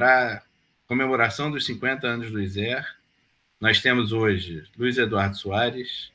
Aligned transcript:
para 0.00 0.42
comemoração 0.86 1.50
dos 1.50 1.66
50 1.66 2.06
anos 2.06 2.30
do 2.30 2.40
ISER, 2.40 2.82
nós 3.60 3.82
temos 3.82 4.12
hoje 4.12 4.64
Luiz 4.74 4.96
Eduardo 4.96 5.36
Soares, 5.36 6.10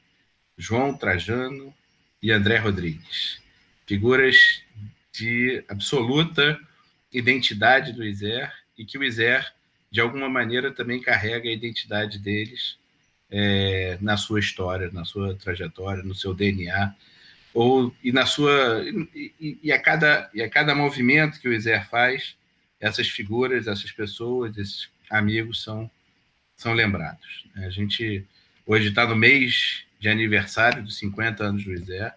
João 0.57 0.97
Trajano 0.97 1.71
e 2.19 2.31
André 2.31 2.57
Rodrigues, 2.57 3.39
figuras 3.85 4.63
de 5.13 5.63
absoluta 5.69 6.59
identidade 7.13 7.93
do 7.93 8.03
ISER 8.03 8.51
e 8.75 8.83
que 8.83 8.97
o 8.97 9.03
ISER, 9.03 9.53
de 9.91 10.01
alguma 10.01 10.27
maneira, 10.27 10.71
também 10.71 10.99
carrega 10.99 11.47
a 11.47 11.53
identidade 11.53 12.17
deles 12.17 12.79
é, 13.29 13.99
na 14.01 14.17
sua 14.17 14.39
história, 14.39 14.89
na 14.91 15.05
sua 15.05 15.35
trajetória, 15.35 16.01
no 16.01 16.15
seu 16.15 16.33
DNA, 16.33 16.91
ou 17.53 17.95
e 18.03 18.11
na 18.11 18.25
sua 18.25 18.83
e, 19.13 19.59
e, 19.61 19.71
a 19.71 19.79
cada 19.79 20.27
e 20.33 20.41
a 20.41 20.49
cada 20.49 20.73
movimento 20.73 21.39
que 21.39 21.47
o 21.47 21.53
ISER 21.53 21.87
faz, 21.87 22.35
essas 22.79 23.07
figuras, 23.07 23.67
essas 23.67 23.91
pessoas, 23.91 24.57
esses 24.57 24.89
amigos 25.09 25.63
são 25.63 25.89
são 26.55 26.73
lembrados. 26.73 27.45
A 27.55 27.69
gente 27.69 28.25
hoje 28.65 28.87
está 28.89 29.05
no 29.05 29.15
mês 29.15 29.83
de 29.99 30.07
aniversário 30.07 30.83
dos 30.83 30.97
50 30.97 31.43
anos 31.43 31.63
do 31.65 31.73
ISER, 31.73 32.13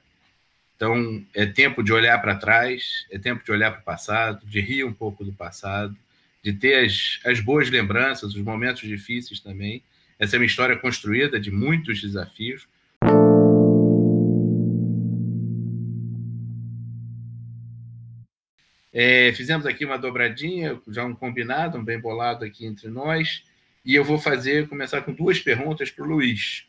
então 0.77 1.27
é 1.35 1.45
tempo 1.45 1.83
de 1.83 1.93
olhar 1.93 2.21
para 2.21 2.37
trás, 2.37 3.05
é 3.11 3.19
tempo 3.19 3.45
de 3.45 3.51
olhar 3.51 3.73
para 3.73 3.81
o 3.81 3.85
passado, 3.85 4.47
de 4.47 4.61
rir 4.61 4.85
um 4.85 4.93
pouco 4.93 5.25
do 5.25 5.33
passado, 5.33 5.97
de 6.43 6.53
ter 6.53 6.85
as, 6.85 7.19
as 7.25 7.41
boas 7.41 7.69
lembranças, 7.69 8.35
os 8.35 8.43
momentos 8.43 8.83
difíceis 8.83 9.41
também. 9.41 9.83
Essa 10.19 10.37
é 10.37 10.39
uma 10.39 10.47
história 10.47 10.77
construída 10.77 11.41
de 11.41 11.51
muitos 11.51 12.01
desafios, 12.01 12.69
É, 19.01 19.33
fizemos 19.33 19.65
aqui 19.65 19.85
uma 19.85 19.97
dobradinha, 19.97 20.77
já 20.89 21.05
um 21.05 21.15
combinado, 21.15 21.79
um 21.79 21.85
bem 21.85 22.01
bolado 22.01 22.45
aqui 22.45 22.67
entre 22.67 22.89
nós, 22.89 23.45
e 23.85 23.95
eu 23.95 24.03
vou 24.03 24.19
fazer, 24.19 24.67
começar 24.69 25.03
com 25.03 25.13
duas 25.13 25.39
perguntas 25.39 25.89
para 25.89 26.05
o 26.05 26.09
Luiz. 26.09 26.67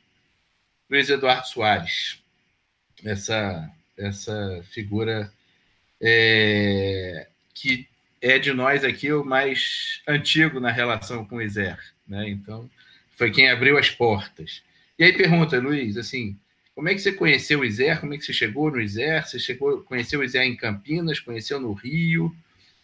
Luiz 0.88 1.10
Eduardo 1.10 1.48
Soares, 1.48 2.22
essa, 3.04 3.68
essa 3.98 4.64
figura 4.70 5.34
é, 6.00 7.26
que 7.52 7.88
é 8.22 8.38
de 8.38 8.54
nós 8.54 8.84
aqui 8.84 9.12
o 9.12 9.26
mais 9.26 10.00
antigo 10.08 10.60
na 10.60 10.70
relação 10.70 11.26
com 11.26 11.38
o 11.38 11.42
Iser, 11.42 11.80
né? 12.08 12.30
Então, 12.30 12.70
foi 13.16 13.32
quem 13.32 13.50
abriu 13.50 13.76
as 13.76 13.90
portas. 13.90 14.62
E 15.00 15.04
aí 15.04 15.14
pergunta, 15.14 15.60
Luiz, 15.60 15.98
assim, 15.98 16.38
como 16.80 16.88
é 16.88 16.96
que 16.96 17.02
você 17.02 17.12
conheceu 17.12 17.60
o 17.60 17.66
ISER? 17.66 18.00
Como 18.00 18.14
é 18.14 18.18
que 18.18 18.24
você 18.24 18.32
chegou 18.32 18.72
no 18.72 18.80
ISER? 18.80 19.28
Você 19.28 19.38
chegou, 19.38 19.82
conheceu 19.82 20.22
o 20.22 20.24
ISER 20.24 20.44
em 20.44 20.56
Campinas, 20.56 21.20
conheceu 21.20 21.60
no 21.60 21.74
Rio? 21.74 22.34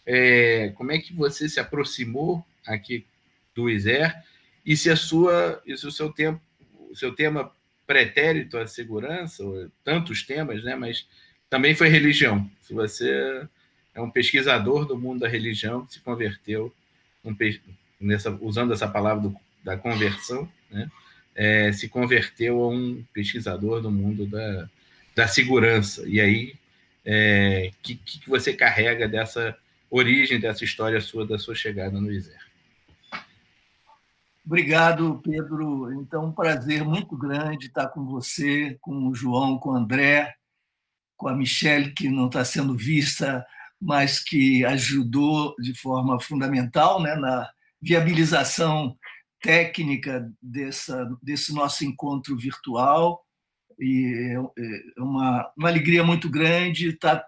É, 0.06 0.74
como 0.76 0.92
é 0.92 1.00
que 1.00 1.14
você 1.14 1.48
se 1.48 1.62
aproximou 1.62 2.46
aqui 2.68 3.06
do 3.56 3.70
ISER? 3.70 4.14
E 4.66 4.76
se 4.76 4.90
a 4.90 4.98
sua, 4.98 5.64
se 5.66 5.88
o 5.88 5.92
seu 5.94 6.12
tempo, 6.12 6.42
o 6.92 6.94
seu 6.94 7.16
tema 7.16 7.50
pretérito 7.88 8.58
à 8.58 8.68
segurança, 8.68 9.42
tantos 9.82 10.24
temas, 10.24 10.62
né? 10.62 10.76
Mas 10.76 11.08
também 11.50 11.74
foi 11.74 11.88
religião. 11.88 12.52
Se 12.64 12.74
você 12.74 13.48
é 13.94 14.02
um 14.02 14.12
pesquisador 14.12 14.86
do 14.86 14.98
mundo 14.98 15.22
da 15.22 15.30
religião 15.30 15.88
se 15.88 16.02
converteu 16.02 16.70
nessa, 17.98 18.30
usando 18.42 18.74
essa 18.74 18.90
palavra 18.90 19.30
do, 19.30 19.36
da 19.64 19.78
conversão, 19.78 20.52
né? 20.70 20.92
É, 21.36 21.72
se 21.74 21.90
converteu 21.90 22.64
a 22.64 22.70
um 22.70 23.04
pesquisador 23.14 23.82
no 23.82 23.92
mundo 23.92 24.26
da, 24.26 24.70
da 25.14 25.28
segurança. 25.28 26.08
E 26.08 26.22
aí, 26.22 26.56
é, 27.04 27.72
que, 27.84 27.96
que 27.96 28.30
você 28.30 28.54
carrega 28.54 29.08
dessa 29.08 29.56
origem, 29.90 30.40
dessa 30.40 30.64
história 30.64 31.00
sua, 31.02 31.28
da 31.28 31.38
sua 31.38 31.54
chegada 31.54 32.00
no 32.00 32.12
ISER? 32.12 32.40
Obrigado, 34.46 35.20
Pedro. 35.24 35.92
Então, 35.94 36.26
um 36.26 36.32
prazer 36.32 36.84
muito 36.84 37.18
grande 37.18 37.66
estar 37.66 37.88
com 37.88 38.06
você, 38.06 38.78
com 38.80 39.08
o 39.08 39.16
João, 39.16 39.58
com 39.58 39.72
o 39.72 39.76
André, 39.76 40.36
com 41.18 41.28
a 41.28 41.36
Michelle, 41.36 41.92
que 41.92 42.10
não 42.10 42.28
está 42.28 42.46
sendo 42.46 42.76
vista, 42.76 43.46
mas 43.82 44.20
que 44.20 44.64
ajudou 44.66 45.56
de 45.60 45.74
forma 45.74 46.20
fundamental 46.20 47.02
né, 47.02 47.16
na 47.16 47.50
viabilização 47.82 48.96
técnica 49.46 50.28
dessa, 50.42 51.08
desse 51.22 51.54
nosso 51.54 51.86
encontro 51.86 52.36
virtual. 52.36 53.24
E 53.80 54.34
é, 54.58 54.64
é 54.98 55.02
uma, 55.02 55.54
uma 55.56 55.70
alegria 55.70 56.04
muito 56.04 56.28
grande 56.28 56.90
estar 56.90 57.24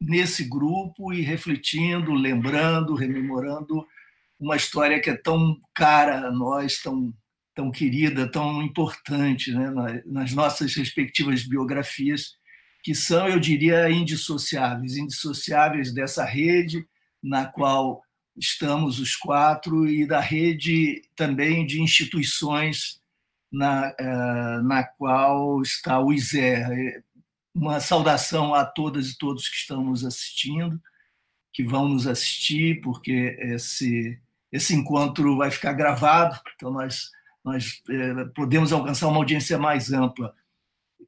nesse 0.00 0.48
grupo 0.48 1.12
e 1.12 1.20
refletindo, 1.20 2.12
lembrando, 2.12 2.96
rememorando 2.96 3.86
uma 4.38 4.56
história 4.56 5.00
que 5.00 5.08
é 5.08 5.16
tão 5.16 5.56
cara 5.72 6.26
a 6.26 6.30
nós, 6.32 6.82
tão, 6.82 7.14
tão 7.54 7.70
querida, 7.70 8.28
tão 8.28 8.60
importante 8.60 9.52
né? 9.52 10.02
nas 10.04 10.32
nossas 10.32 10.74
respectivas 10.74 11.44
biografias, 11.44 12.32
que 12.82 12.96
são, 12.96 13.28
eu 13.28 13.38
diria, 13.38 13.88
indissociáveis 13.88 14.96
indissociáveis 14.96 15.94
dessa 15.94 16.24
rede 16.24 16.84
na 17.22 17.46
qual 17.46 18.02
estamos 18.36 18.98
os 18.98 19.16
quatro, 19.16 19.88
e 19.88 20.06
da 20.06 20.20
rede 20.20 21.02
também 21.16 21.66
de 21.66 21.80
instituições 21.80 23.00
na, 23.52 23.94
eh, 23.98 24.62
na 24.62 24.84
qual 24.84 25.62
está 25.62 26.00
o 26.00 26.12
ISER. 26.12 27.02
Uma 27.54 27.80
saudação 27.80 28.54
a 28.54 28.64
todas 28.64 29.10
e 29.10 29.18
todos 29.18 29.48
que 29.48 29.56
estão 29.56 29.84
nos 29.84 30.04
assistindo, 30.04 30.80
que 31.52 31.62
vão 31.62 31.88
nos 31.88 32.06
assistir, 32.06 32.80
porque 32.80 33.36
esse, 33.40 34.20
esse 34.50 34.74
encontro 34.74 35.36
vai 35.36 35.50
ficar 35.50 35.72
gravado, 35.72 36.40
então 36.56 36.72
nós, 36.72 37.10
nós 37.44 37.80
eh, 37.88 38.24
podemos 38.34 38.72
alcançar 38.72 39.08
uma 39.08 39.18
audiência 39.18 39.58
mais 39.58 39.92
ampla. 39.92 40.34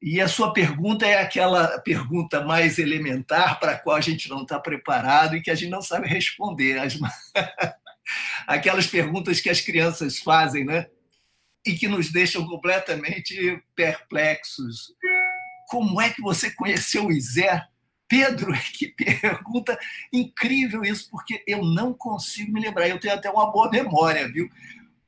E 0.03 0.21
a 0.21 0.29
sua 0.29 0.53
pergunta 0.53 1.07
é 1.07 1.21
aquela 1.21 1.79
pergunta 1.81 2.45
mais 2.45 2.79
elementar 2.79 3.59
para 3.59 3.73
a 3.73 3.79
qual 3.79 3.97
a 3.97 4.01
gente 4.01 4.29
não 4.29 4.43
está 4.43 4.59
preparado 4.59 5.37
e 5.37 5.43
que 5.43 5.51
a 5.51 5.55
gente 5.55 5.71
não 5.71 5.83
sabe 5.83 6.09
responder. 6.09 6.79
As... 6.79 6.99
Aquelas 8.47 8.87
perguntas 8.87 9.41
que 9.41 9.51
as 9.51 9.61
crianças 9.61 10.19
fazem, 10.19 10.65
né? 10.65 10.87
E 11.67 11.75
que 11.75 11.89
nos 11.89 12.13
deixam 12.13 12.47
completamente 12.47 13.63
perplexos. 13.75 14.93
Como 15.69 16.01
é 16.01 16.11
que 16.11 16.23
você 16.23 16.51
conheceu 16.51 17.07
o 17.07 17.13
Isé? 17.13 17.67
Pedro, 18.09 18.53
que 18.73 18.89
pergunta 18.89 19.79
incrível 20.13 20.85
isso, 20.85 21.11
porque 21.11 21.43
eu 21.47 21.65
não 21.65 21.93
consigo 21.93 22.53
me 22.53 22.61
lembrar. 22.61 22.89
Eu 22.89 23.01
tenho 23.01 23.15
até 23.15 23.29
uma 23.29 23.51
boa 23.51 23.69
memória, 23.71 24.31
viu? 24.31 24.49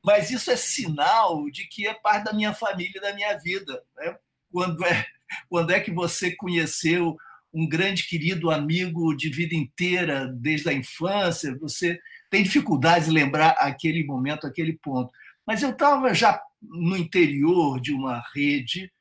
Mas 0.03 0.31
isso 0.31 0.49
é 0.51 0.55
sinal 0.55 1.49
de 1.49 1.67
que 1.67 1.87
é 1.87 1.93
parte 1.93 2.25
da 2.25 2.33
minha 2.33 2.53
família, 2.53 3.01
da 3.01 3.13
minha 3.13 3.37
vida. 3.37 3.83
Né? 3.95 4.17
Quando 4.51 4.83
é, 4.85 5.05
quando 5.47 5.71
é 5.71 5.79
que 5.79 5.91
você 5.91 6.35
conheceu 6.35 7.17
um 7.53 7.67
grande 7.67 8.07
querido 8.07 8.51
amigo 8.51 9.15
de 9.15 9.29
vida 9.29 9.55
inteira, 9.55 10.27
desde 10.27 10.69
a 10.69 10.73
infância, 10.73 11.57
você 11.57 11.99
tem 12.29 12.43
dificuldade 12.43 13.05
de 13.05 13.11
lembrar 13.11 13.55
aquele 13.57 14.03
momento, 14.05 14.45
aquele 14.45 14.73
ponto. 14.73 15.11
Mas 15.45 15.63
eu 15.63 15.71
estava 15.71 16.13
já 16.13 16.39
no 16.61 16.95
interior 16.95 17.81
de 17.81 17.91
uma 17.91 18.23
rede, 18.35 18.91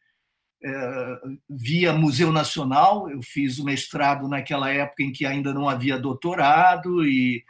é, 0.65 1.21
via 1.49 1.93
Museu 1.93 2.33
Nacional, 2.33 3.11
eu 3.11 3.21
fiz 3.23 3.59
o 3.59 3.65
mestrado 3.65 4.27
naquela 4.27 4.71
época 4.71 5.03
em 5.03 5.13
que 5.13 5.27
ainda 5.27 5.53
não 5.53 5.69
havia 5.69 5.99
doutorado, 5.99 7.05
e 7.07 7.45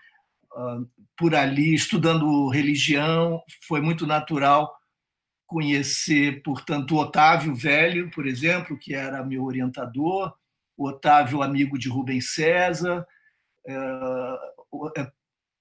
uh, 0.52 0.86
por 1.16 1.34
ali, 1.34 1.74
estudando 1.74 2.48
religião, 2.48 3.40
foi 3.66 3.80
muito 3.80 4.06
natural 4.06 4.77
conhecer, 5.48 6.42
portanto, 6.42 6.94
Otávio 6.94 7.54
Velho, 7.54 8.10
por 8.10 8.26
exemplo, 8.26 8.78
que 8.78 8.94
era 8.94 9.24
meu 9.24 9.44
orientador, 9.44 10.34
Otávio, 10.76 11.42
amigo 11.42 11.78
de 11.78 11.88
Rubens 11.88 12.34
César, 12.34 13.04
é, 13.66 13.74
é, 14.98 15.10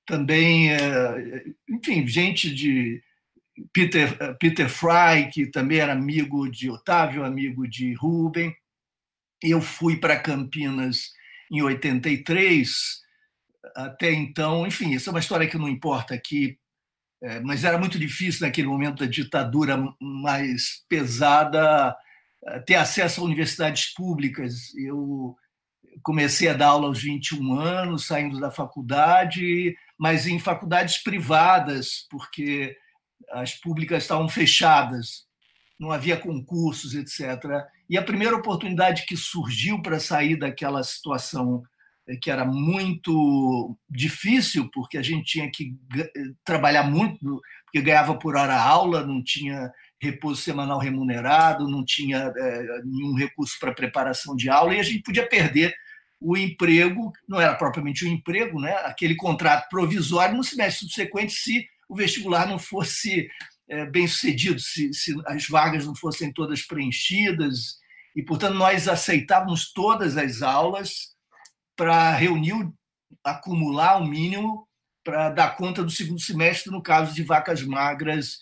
também, 0.06 0.72
é, 0.74 1.46
enfim, 1.70 2.06
gente 2.06 2.54
de 2.54 3.02
Peter, 3.72 4.38
Peter 4.38 4.70
Fry, 4.70 5.32
que 5.32 5.48
também 5.48 5.80
era 5.80 5.94
amigo 5.94 6.52
de 6.52 6.70
Otávio, 6.70 7.24
amigo 7.24 7.66
de 7.66 7.94
Rubem. 7.94 8.54
Eu 9.42 9.62
fui 9.62 9.96
para 9.96 10.20
Campinas 10.20 11.14
em 11.50 11.62
83, 11.62 12.70
até 13.74 14.12
então, 14.12 14.68
enfim, 14.68 14.96
essa 14.96 15.10
é 15.10 15.12
uma 15.12 15.20
história 15.20 15.48
que 15.48 15.58
não 15.58 15.70
importa 15.70 16.14
aqui 16.14 16.60
é, 17.22 17.40
mas 17.40 17.64
era 17.64 17.78
muito 17.78 17.98
difícil 17.98 18.46
naquele 18.46 18.68
momento 18.68 19.00
da 19.00 19.10
ditadura 19.10 19.78
mais 20.00 20.84
pesada 20.88 21.96
é, 22.46 22.60
ter 22.60 22.76
acesso 22.76 23.22
a 23.22 23.24
universidades 23.24 23.94
públicas. 23.94 24.74
Eu 24.76 25.36
comecei 26.04 26.48
a 26.48 26.54
dar 26.54 26.68
aula 26.68 26.88
aos 26.88 27.02
21 27.02 27.60
anos, 27.60 28.06
saindo 28.06 28.40
da 28.40 28.52
faculdade, 28.52 29.76
mas 29.98 30.28
em 30.28 30.40
faculdades 30.40 31.00
privadas, 31.00 32.06
porque 32.10 32.78
as 33.32 33.56
públicas 33.56 34.04
estavam 34.04 34.30
fechadas, 34.30 35.26
não 35.80 35.92
havia 35.92 36.18
concursos, 36.18 36.94
etc. 36.94 37.66
E 37.90 37.98
a 37.98 38.04
primeira 38.04 38.36
oportunidade 38.36 39.06
que 39.06 39.18
surgiu 39.18 39.82
para 39.82 40.00
sair 40.00 40.38
daquela 40.38 40.84
situação 40.84 41.64
que 42.22 42.32
era 42.32 42.46
muito 42.46 43.78
difícil, 43.90 44.70
porque 44.74 44.98
a 44.98 45.02
gente 45.02 45.26
tinha 45.26 45.52
que 45.52 45.76
trabalhar 46.46 46.84
muito, 46.84 47.42
porque 47.66 47.82
ganhava 47.82 48.16
por 48.16 48.36
hora 48.36 48.56
aula, 48.56 49.06
não 49.06 49.24
tinha 49.24 49.72
repouso 50.00 50.42
semanal 50.42 50.80
remunerado, 50.80 51.68
não 51.68 51.84
tinha 51.84 52.32
é, 52.36 52.82
nenhum 52.86 53.16
recurso 53.16 53.58
para 53.60 53.74
preparação 53.74 54.36
de 54.36 54.50
aula, 54.50 54.76
e 54.76 54.80
a 54.80 54.84
gente 54.84 55.04
podia 55.04 55.28
perder 55.28 55.74
o 56.20 56.38
emprego, 56.38 57.12
não 57.28 57.40
era 57.40 57.56
propriamente 57.56 58.06
um 58.06 58.12
emprego, 58.12 58.60
né? 58.60 58.74
aquele 58.86 59.16
contrato 59.16 59.68
provisório 59.70 60.36
no 60.36 60.44
semestre 60.44 60.86
subsequente, 60.86 61.34
se 61.34 61.68
o 61.90 61.96
vestibular 61.96 62.48
não 62.48 62.58
fosse 62.58 63.30
bem 63.92 64.08
sucedido, 64.08 64.60
se, 64.60 64.94
se 64.94 65.14
as 65.26 65.48
vagas 65.48 65.86
não 65.86 65.96
fossem 65.96 66.32
todas 66.32 66.62
preenchidas. 66.62 67.78
E, 68.16 68.24
portanto, 68.24 68.56
nós 68.56 68.88
aceitávamos 68.88 69.72
todas 69.74 70.18
as 70.18 70.42
aulas 70.42 71.17
para 71.78 72.12
reunir, 72.16 72.54
acumular 73.24 74.02
o 74.02 74.06
mínimo 74.06 74.68
para 75.04 75.30
dar 75.30 75.56
conta 75.56 75.84
do 75.84 75.90
segundo 75.90 76.20
semestre 76.20 76.70
no 76.70 76.82
caso 76.82 77.14
de 77.14 77.24
vacas 77.24 77.64
magras 77.64 78.40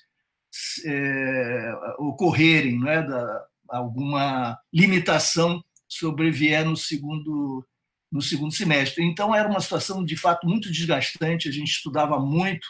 é, 0.84 1.74
ocorrerem, 2.00 2.80
não 2.80 2.90
é? 2.90 3.04
da, 3.04 3.46
alguma 3.70 4.58
limitação 4.74 5.64
sobrevier 5.88 6.66
no 6.66 6.76
segundo 6.76 7.64
no 8.12 8.22
segundo 8.22 8.54
semestre. 8.54 9.04
Então 9.04 9.36
era 9.36 9.50
uma 9.50 9.60
situação 9.60 10.04
de 10.06 10.16
fato 10.16 10.48
muito 10.48 10.72
desgastante. 10.72 11.50
A 11.50 11.52
gente 11.52 11.72
estudava 11.72 12.18
muito 12.18 12.66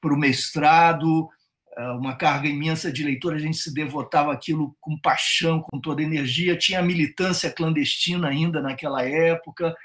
para 0.00 0.12
o 0.12 0.18
mestrado, 0.18 1.28
é, 1.78 1.82
uma 1.92 2.16
carga 2.16 2.48
imensa 2.48 2.90
de 2.92 3.04
leitura. 3.04 3.36
A 3.36 3.38
gente 3.38 3.56
se 3.56 3.72
devotava 3.72 4.32
aquilo 4.32 4.76
com 4.80 4.98
paixão, 4.98 5.60
com 5.60 5.78
toda 5.78 6.02
energia. 6.02 6.58
Tinha 6.58 6.82
militância 6.82 7.52
clandestina 7.52 8.28
ainda 8.28 8.60
naquela 8.60 9.02
época 9.06 9.76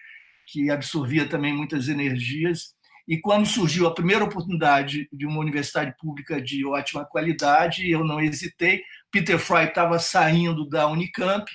que 0.47 0.69
absorvia 0.69 1.27
também 1.27 1.53
muitas 1.53 1.87
energias. 1.87 2.73
E 3.07 3.19
quando 3.19 3.45
surgiu 3.45 3.87
a 3.87 3.93
primeira 3.93 4.23
oportunidade 4.23 5.07
de 5.11 5.25
uma 5.25 5.39
universidade 5.39 5.95
pública 5.99 6.41
de 6.41 6.65
ótima 6.65 7.05
qualidade, 7.05 7.89
eu 7.89 8.03
não 8.03 8.19
hesitei. 8.19 8.81
Peter 9.11 9.37
Fry 9.37 9.65
estava 9.65 9.99
saindo 9.99 10.67
da 10.67 10.87
Unicamp, 10.87 11.45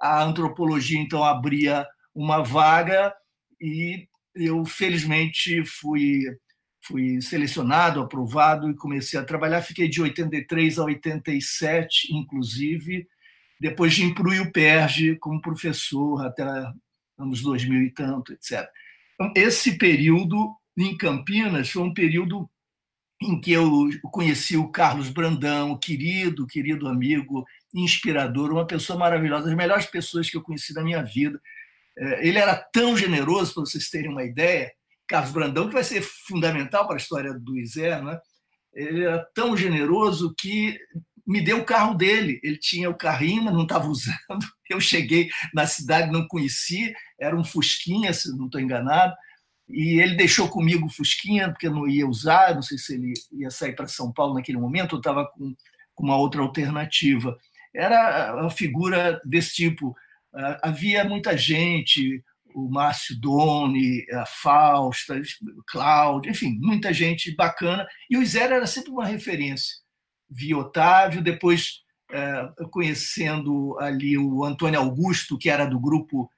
a 0.00 0.22
antropologia 0.22 1.00
então 1.00 1.24
abria 1.24 1.86
uma 2.14 2.42
vaga 2.42 3.12
e 3.60 4.06
eu 4.34 4.64
felizmente 4.64 5.64
fui 5.64 6.22
fui 6.86 7.20
selecionado, 7.20 8.00
aprovado 8.00 8.70
e 8.70 8.76
comecei 8.76 9.18
a 9.18 9.24
trabalhar. 9.24 9.60
Fiquei 9.60 9.88
de 9.88 10.00
83 10.00 10.78
a 10.78 10.84
87, 10.84 12.14
inclusive, 12.14 13.06
depois 13.60 13.94
de 13.94 14.14
para 14.14 14.28
o 14.28 14.32
IUPERJ 14.32 15.16
como 15.18 15.40
professor 15.40 16.24
até 16.24 16.44
anos 17.18 17.42
2000 17.42 17.82
e 17.82 17.90
tanto, 17.90 18.32
etc. 18.32 18.68
Então, 19.14 19.32
esse 19.34 19.78
período 19.78 20.54
em 20.76 20.96
Campinas 20.96 21.70
foi 21.70 21.82
um 21.82 21.94
período 21.94 22.48
em 23.20 23.40
que 23.40 23.52
eu 23.52 23.88
conheci 24.12 24.56
o 24.56 24.68
Carlos 24.68 25.08
Brandão, 25.08 25.78
querido, 25.78 26.46
querido 26.46 26.86
amigo, 26.86 27.46
inspirador, 27.74 28.52
uma 28.52 28.66
pessoa 28.66 28.98
maravilhosa, 28.98 29.48
as 29.48 29.56
melhores 29.56 29.86
pessoas 29.86 30.28
que 30.28 30.36
eu 30.36 30.42
conheci 30.42 30.74
na 30.74 30.82
minha 30.82 31.02
vida. 31.02 31.40
É, 31.98 32.28
ele 32.28 32.38
era 32.38 32.54
tão 32.54 32.96
generoso, 32.96 33.54
para 33.54 33.62
vocês 33.62 33.88
terem 33.88 34.10
uma 34.10 34.22
ideia, 34.22 34.70
Carlos 35.06 35.32
Brandão, 35.32 35.68
que 35.68 35.74
vai 35.74 35.84
ser 35.84 36.02
fundamental 36.02 36.86
para 36.86 36.96
a 36.96 36.98
história 36.98 37.32
do 37.32 37.56
Isé, 37.56 38.02
né? 38.02 38.18
ele 38.74 39.04
era 39.04 39.24
tão 39.34 39.56
generoso 39.56 40.34
que 40.38 40.78
me 41.26 41.40
deu 41.40 41.58
o 41.58 41.64
carro 41.64 41.94
dele. 41.94 42.40
Ele 42.42 42.56
tinha 42.56 42.88
o 42.88 42.94
carrinho, 42.94 43.44
mas 43.44 43.54
não 43.54 43.64
estava 43.64 43.88
usando. 43.88 44.16
Eu 44.70 44.80
cheguei 44.80 45.28
na 45.54 45.66
cidade, 45.66 46.10
não 46.10 46.26
conheci, 46.26 46.92
era 47.18 47.36
um 47.36 47.44
Fusquinha, 47.44 48.12
se 48.12 48.36
não 48.36 48.46
estou 48.46 48.60
enganado. 48.60 49.14
E 49.68 50.00
ele 50.00 50.14
deixou 50.14 50.48
comigo 50.48 50.86
o 50.86 50.90
Fusquinha, 50.90 51.50
porque 51.50 51.66
eu 51.66 51.72
não 51.72 51.88
ia 51.88 52.06
usar, 52.06 52.54
não 52.54 52.62
sei 52.62 52.78
se 52.78 52.94
ele 52.94 53.12
ia 53.32 53.50
sair 53.50 53.74
para 53.74 53.88
São 53.88 54.12
Paulo 54.12 54.34
naquele 54.34 54.58
momento, 54.58 54.92
ou 54.92 54.98
estava 54.98 55.26
com, 55.26 55.54
com 55.94 56.04
uma 56.04 56.16
outra 56.16 56.40
alternativa. 56.40 57.36
Era 57.74 58.34
uma 58.40 58.50
figura 58.50 59.20
desse 59.24 59.54
tipo. 59.54 59.94
Ah, 60.34 60.60
havia 60.64 61.04
muita 61.04 61.36
gente, 61.36 62.22
o 62.54 62.70
Márcio 62.70 63.18
Doni, 63.20 64.04
a 64.12 64.24
Fausta, 64.24 65.20
Cláudio, 65.66 66.30
enfim, 66.30 66.58
muita 66.60 66.92
gente 66.92 67.34
bacana. 67.34 67.86
E 68.08 68.16
o 68.16 68.24
Zero 68.24 68.54
era 68.54 68.66
sempre 68.66 68.90
uma 68.90 69.04
referência. 69.04 69.76
Vi 70.28 70.54
Otávio, 70.54 71.22
depois 71.22 71.84
é, 72.12 72.48
conhecendo 72.70 73.76
ali 73.80 74.16
o 74.16 74.44
Antônio 74.44 74.78
Augusto, 74.78 75.38
que 75.38 75.50
era 75.50 75.66
do 75.66 75.80
grupo 75.80 76.30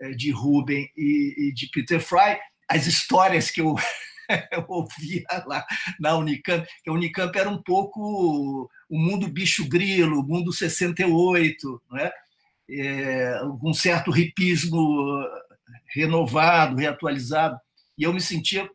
é, 0.00 0.10
de 0.10 0.30
Ruben 0.30 0.88
e, 0.96 1.52
de 1.54 1.68
Peter 1.72 2.00
Fry, 2.00 2.38
as 2.68 2.86
histórias 2.86 3.50
que 3.50 3.60
eu, 3.60 3.74
eu 4.52 4.64
ouvia 4.68 5.24
lá 5.46 5.64
na 5.98 6.16
Unicamp, 6.16 6.66
que 6.84 6.90
a 6.90 6.92
Unicamp 6.92 7.36
era 7.36 7.48
um 7.48 7.62
pouco 7.62 8.70
o 8.88 8.98
mundo 8.98 9.28
bicho 9.28 9.68
grilo, 9.68 10.20
o 10.20 10.26
mundo 10.26 10.52
68, 10.52 11.82
não 11.90 11.98
é? 11.98 12.12
É, 12.70 13.40
um 13.62 13.72
certo 13.72 14.10
ripismo 14.10 15.24
renovado, 15.94 16.76
reatualizado, 16.76 17.58
e 17.96 18.02
eu 18.02 18.12
me 18.12 18.20
sentia 18.20 18.68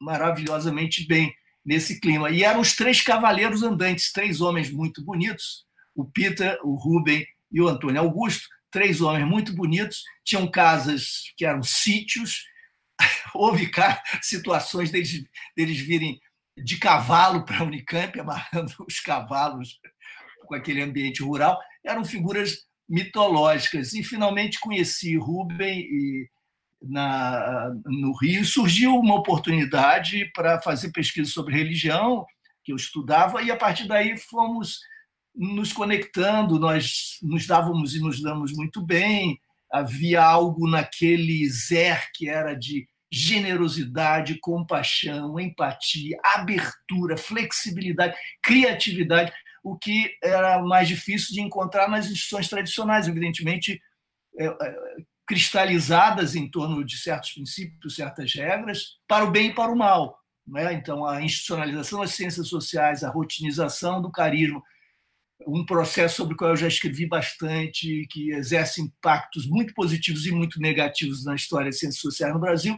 maravilhosamente 0.00 1.06
bem 1.06 1.32
nesse 1.70 2.00
clima. 2.00 2.30
E 2.30 2.42
eram 2.42 2.60
os 2.60 2.74
três 2.74 3.00
cavaleiros 3.00 3.62
andantes, 3.62 4.10
três 4.10 4.40
homens 4.40 4.72
muito 4.72 5.04
bonitos, 5.04 5.64
o 5.94 6.04
Peter, 6.04 6.58
o 6.64 6.74
Ruben 6.74 7.24
e 7.48 7.60
o 7.60 7.68
Antônio 7.68 8.00
Augusto, 8.00 8.48
três 8.72 9.00
homens 9.00 9.24
muito 9.24 9.54
bonitos, 9.54 10.02
tinham 10.24 10.50
casas 10.50 11.32
que 11.36 11.44
eram 11.44 11.62
sítios, 11.62 12.44
houve 13.32 13.70
situações 14.20 14.90
deles, 14.90 15.24
deles 15.56 15.78
virem 15.78 16.20
de 16.58 16.76
cavalo 16.76 17.44
para 17.44 17.60
a 17.60 17.62
Unicamp, 17.62 18.18
amarrando 18.18 18.74
os 18.84 18.98
cavalos 18.98 19.78
com 20.46 20.56
aquele 20.56 20.82
ambiente 20.82 21.22
rural, 21.22 21.56
eram 21.84 22.04
figuras 22.04 22.66
mitológicas. 22.88 23.92
E 23.92 24.02
finalmente 24.02 24.58
conheci 24.58 25.16
Rubem 25.16 25.82
e, 25.82 26.28
na, 26.82 27.72
no 27.84 28.12
Rio. 28.16 28.44
Surgiu 28.44 28.94
uma 28.96 29.16
oportunidade 29.16 30.30
para 30.34 30.60
fazer 30.60 30.90
pesquisa 30.92 31.30
sobre 31.30 31.54
religião, 31.54 32.24
que 32.64 32.72
eu 32.72 32.76
estudava, 32.76 33.42
e 33.42 33.50
a 33.50 33.56
partir 33.56 33.86
daí 33.86 34.16
fomos 34.16 34.78
nos 35.34 35.72
conectando, 35.72 36.58
nós 36.58 37.18
nos 37.22 37.46
dávamos 37.46 37.94
e 37.94 38.00
nos 38.00 38.20
damos 38.20 38.52
muito 38.52 38.84
bem. 38.84 39.40
Havia 39.70 40.22
algo 40.22 40.68
naquele 40.68 41.48
Zer 41.48 42.08
que 42.14 42.28
era 42.28 42.54
de 42.54 42.86
generosidade, 43.12 44.38
compaixão, 44.38 45.38
empatia, 45.38 46.18
abertura, 46.22 47.16
flexibilidade, 47.16 48.16
criatividade, 48.42 49.32
o 49.64 49.76
que 49.76 50.12
era 50.22 50.62
mais 50.62 50.88
difícil 50.88 51.34
de 51.34 51.40
encontrar 51.40 51.88
nas 51.88 52.06
instituições 52.06 52.48
tradicionais, 52.48 53.08
evidentemente 53.08 53.80
é, 54.38 54.46
é, 54.46 54.76
cristalizadas 55.30 56.34
em 56.34 56.50
torno 56.50 56.84
de 56.84 56.98
certos 56.98 57.30
princípios, 57.30 57.94
certas 57.94 58.34
regras, 58.34 58.96
para 59.06 59.24
o 59.24 59.30
bem 59.30 59.50
e 59.50 59.54
para 59.54 59.70
o 59.70 59.76
mal. 59.76 60.18
Né? 60.44 60.72
Então, 60.72 61.06
a 61.06 61.22
institucionalização 61.22 62.00
das 62.00 62.10
ciências 62.10 62.48
sociais, 62.48 63.04
a 63.04 63.10
rotinização 63.10 64.02
do 64.02 64.10
carisma, 64.10 64.60
um 65.46 65.64
processo 65.64 66.16
sobre 66.16 66.34
o 66.34 66.36
qual 66.36 66.50
eu 66.50 66.56
já 66.56 66.66
escrevi 66.66 67.06
bastante, 67.06 68.08
que 68.10 68.32
exerce 68.32 68.82
impactos 68.82 69.46
muito 69.46 69.72
positivos 69.72 70.26
e 70.26 70.32
muito 70.32 70.60
negativos 70.60 71.24
na 71.24 71.36
história 71.36 71.66
das 71.66 71.78
ciências 71.78 72.02
sociais 72.02 72.34
no 72.34 72.40
Brasil, 72.40 72.76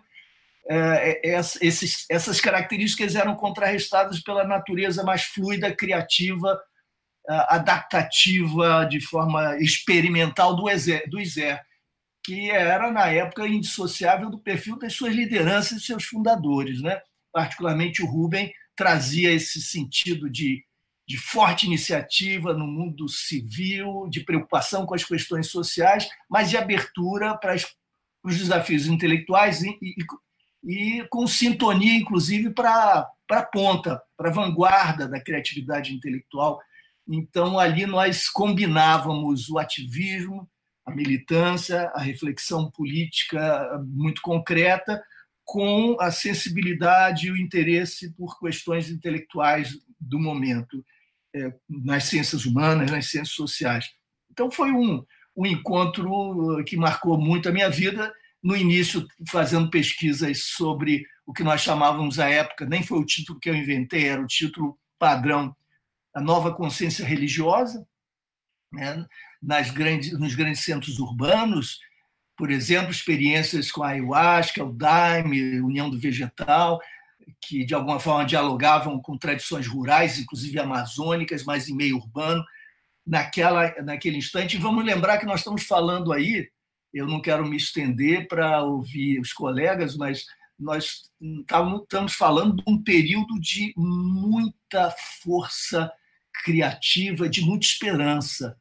é, 0.68 1.30
é, 1.30 1.40
esses, 1.62 2.04
essas 2.10 2.38
características 2.38 3.16
eram 3.16 3.34
contrarrestadas 3.34 4.20
pela 4.20 4.44
natureza 4.44 5.02
mais 5.02 5.22
fluida, 5.22 5.74
criativa, 5.74 6.60
adaptativa, 7.48 8.84
de 8.84 9.00
forma 9.00 9.56
experimental 9.58 10.54
do 10.54 10.68
ISER, 10.68 11.62
que 12.22 12.50
era, 12.50 12.90
na 12.90 13.08
época, 13.08 13.46
indissociável 13.46 14.30
do 14.30 14.38
perfil 14.38 14.78
das 14.78 14.94
suas 14.94 15.14
lideranças 15.14 15.78
e 15.78 15.84
seus 15.84 16.04
fundadores. 16.04 16.80
Né? 16.80 17.00
Particularmente 17.32 18.02
o 18.02 18.06
Rubem 18.06 18.52
trazia 18.76 19.32
esse 19.32 19.60
sentido 19.60 20.30
de, 20.30 20.64
de 21.06 21.16
forte 21.18 21.66
iniciativa 21.66 22.54
no 22.54 22.66
mundo 22.66 23.08
civil, 23.08 24.08
de 24.08 24.20
preocupação 24.20 24.86
com 24.86 24.94
as 24.94 25.04
questões 25.04 25.48
sociais, 25.48 26.08
mas 26.30 26.48
de 26.48 26.56
abertura 26.56 27.36
para 27.36 27.56
os 28.24 28.38
desafios 28.38 28.86
intelectuais 28.86 29.62
e, 29.62 29.76
e, 29.82 29.96
e 30.64 31.08
com 31.08 31.26
sintonia, 31.26 31.94
inclusive, 31.94 32.50
para 32.50 33.10
a 33.30 33.42
ponta, 33.42 34.00
para 34.16 34.30
a 34.30 34.32
vanguarda 34.32 35.08
da 35.08 35.20
criatividade 35.20 35.92
intelectual. 35.92 36.60
Então, 37.08 37.58
ali 37.58 37.84
nós 37.84 38.28
combinávamos 38.28 39.48
o 39.50 39.58
ativismo, 39.58 40.48
a 40.84 40.90
militância, 40.90 41.90
a 41.94 42.00
reflexão 42.00 42.70
política 42.70 43.80
muito 43.86 44.20
concreta, 44.20 45.02
com 45.44 45.96
a 46.00 46.10
sensibilidade 46.10 47.26
e 47.26 47.30
o 47.30 47.36
interesse 47.36 48.12
por 48.12 48.38
questões 48.38 48.90
intelectuais 48.90 49.78
do 50.00 50.18
momento, 50.18 50.84
é, 51.34 51.52
nas 51.68 52.04
ciências 52.04 52.44
humanas, 52.44 52.90
nas 52.90 53.06
ciências 53.06 53.34
sociais. 53.34 53.90
Então, 54.30 54.50
foi 54.50 54.70
um, 54.72 55.04
um 55.36 55.46
encontro 55.46 56.62
que 56.64 56.76
marcou 56.76 57.18
muito 57.18 57.48
a 57.48 57.52
minha 57.52 57.68
vida 57.68 58.12
no 58.42 58.56
início 58.56 59.06
fazendo 59.28 59.70
pesquisas 59.70 60.44
sobre 60.46 61.06
o 61.24 61.32
que 61.32 61.44
nós 61.44 61.60
chamávamos 61.60 62.18
à 62.18 62.28
época, 62.28 62.66
nem 62.66 62.82
foi 62.82 62.98
o 62.98 63.06
título 63.06 63.38
que 63.38 63.48
eu 63.48 63.54
inventei, 63.54 64.08
era 64.08 64.20
o 64.20 64.26
título 64.26 64.78
padrão, 64.98 65.54
a 66.14 66.20
nova 66.20 66.52
consciência 66.52 67.04
religiosa, 67.04 67.86
né? 68.72 69.06
Nas 69.42 69.70
grandes, 69.70 70.18
nos 70.18 70.34
grandes 70.34 70.62
centros 70.62 70.98
urbanos, 70.98 71.80
por 72.36 72.50
exemplo, 72.50 72.90
experiências 72.90 73.70
com 73.70 73.82
a 73.82 73.88
ayahuasca, 73.88 74.64
o 74.64 74.72
daime, 74.72 75.60
União 75.60 75.90
do 75.90 75.98
Vegetal, 75.98 76.80
que 77.40 77.64
de 77.64 77.74
alguma 77.74 77.98
forma 77.98 78.24
dialogavam 78.24 79.00
com 79.00 79.18
tradições 79.18 79.66
rurais, 79.66 80.18
inclusive 80.18 80.58
amazônicas, 80.58 81.44
mas 81.44 81.68
em 81.68 81.74
meio 81.74 81.96
urbano, 81.96 82.44
naquela, 83.06 83.74
naquele 83.82 84.18
instante. 84.18 84.56
E 84.56 84.60
vamos 84.60 84.84
lembrar 84.84 85.18
que 85.18 85.26
nós 85.26 85.40
estamos 85.40 85.64
falando 85.64 86.12
aí, 86.12 86.48
eu 86.92 87.06
não 87.06 87.20
quero 87.20 87.46
me 87.46 87.56
estender 87.56 88.28
para 88.28 88.62
ouvir 88.62 89.20
os 89.20 89.32
colegas, 89.32 89.96
mas 89.96 90.24
nós 90.58 91.10
estamos 91.20 92.14
falando 92.14 92.56
de 92.56 92.62
um 92.66 92.82
período 92.82 93.40
de 93.40 93.72
muita 93.76 94.94
força 95.22 95.90
criativa, 96.44 97.28
de 97.28 97.42
muita 97.42 97.66
esperança. 97.66 98.56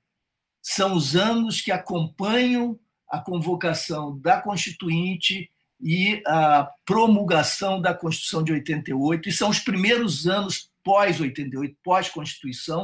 São 0.62 0.94
os 0.94 1.16
anos 1.16 1.62
que 1.62 1.72
acompanham 1.72 2.80
a 3.10 3.20
convocação 3.20 4.18
da 4.20 4.40
Constituinte 4.40 5.52
e 5.82 6.22
a 6.26 6.70
promulgação 6.86 7.82
da 7.82 7.94
Constituição 7.94 8.44
de 8.44 8.54
88, 8.54 9.28
e 9.28 9.32
são 9.32 9.50
os 9.50 9.60
primeiros 9.60 10.28
anos 10.28 10.70
pós-88, 10.84 11.76
pós-Constituição, 11.84 12.82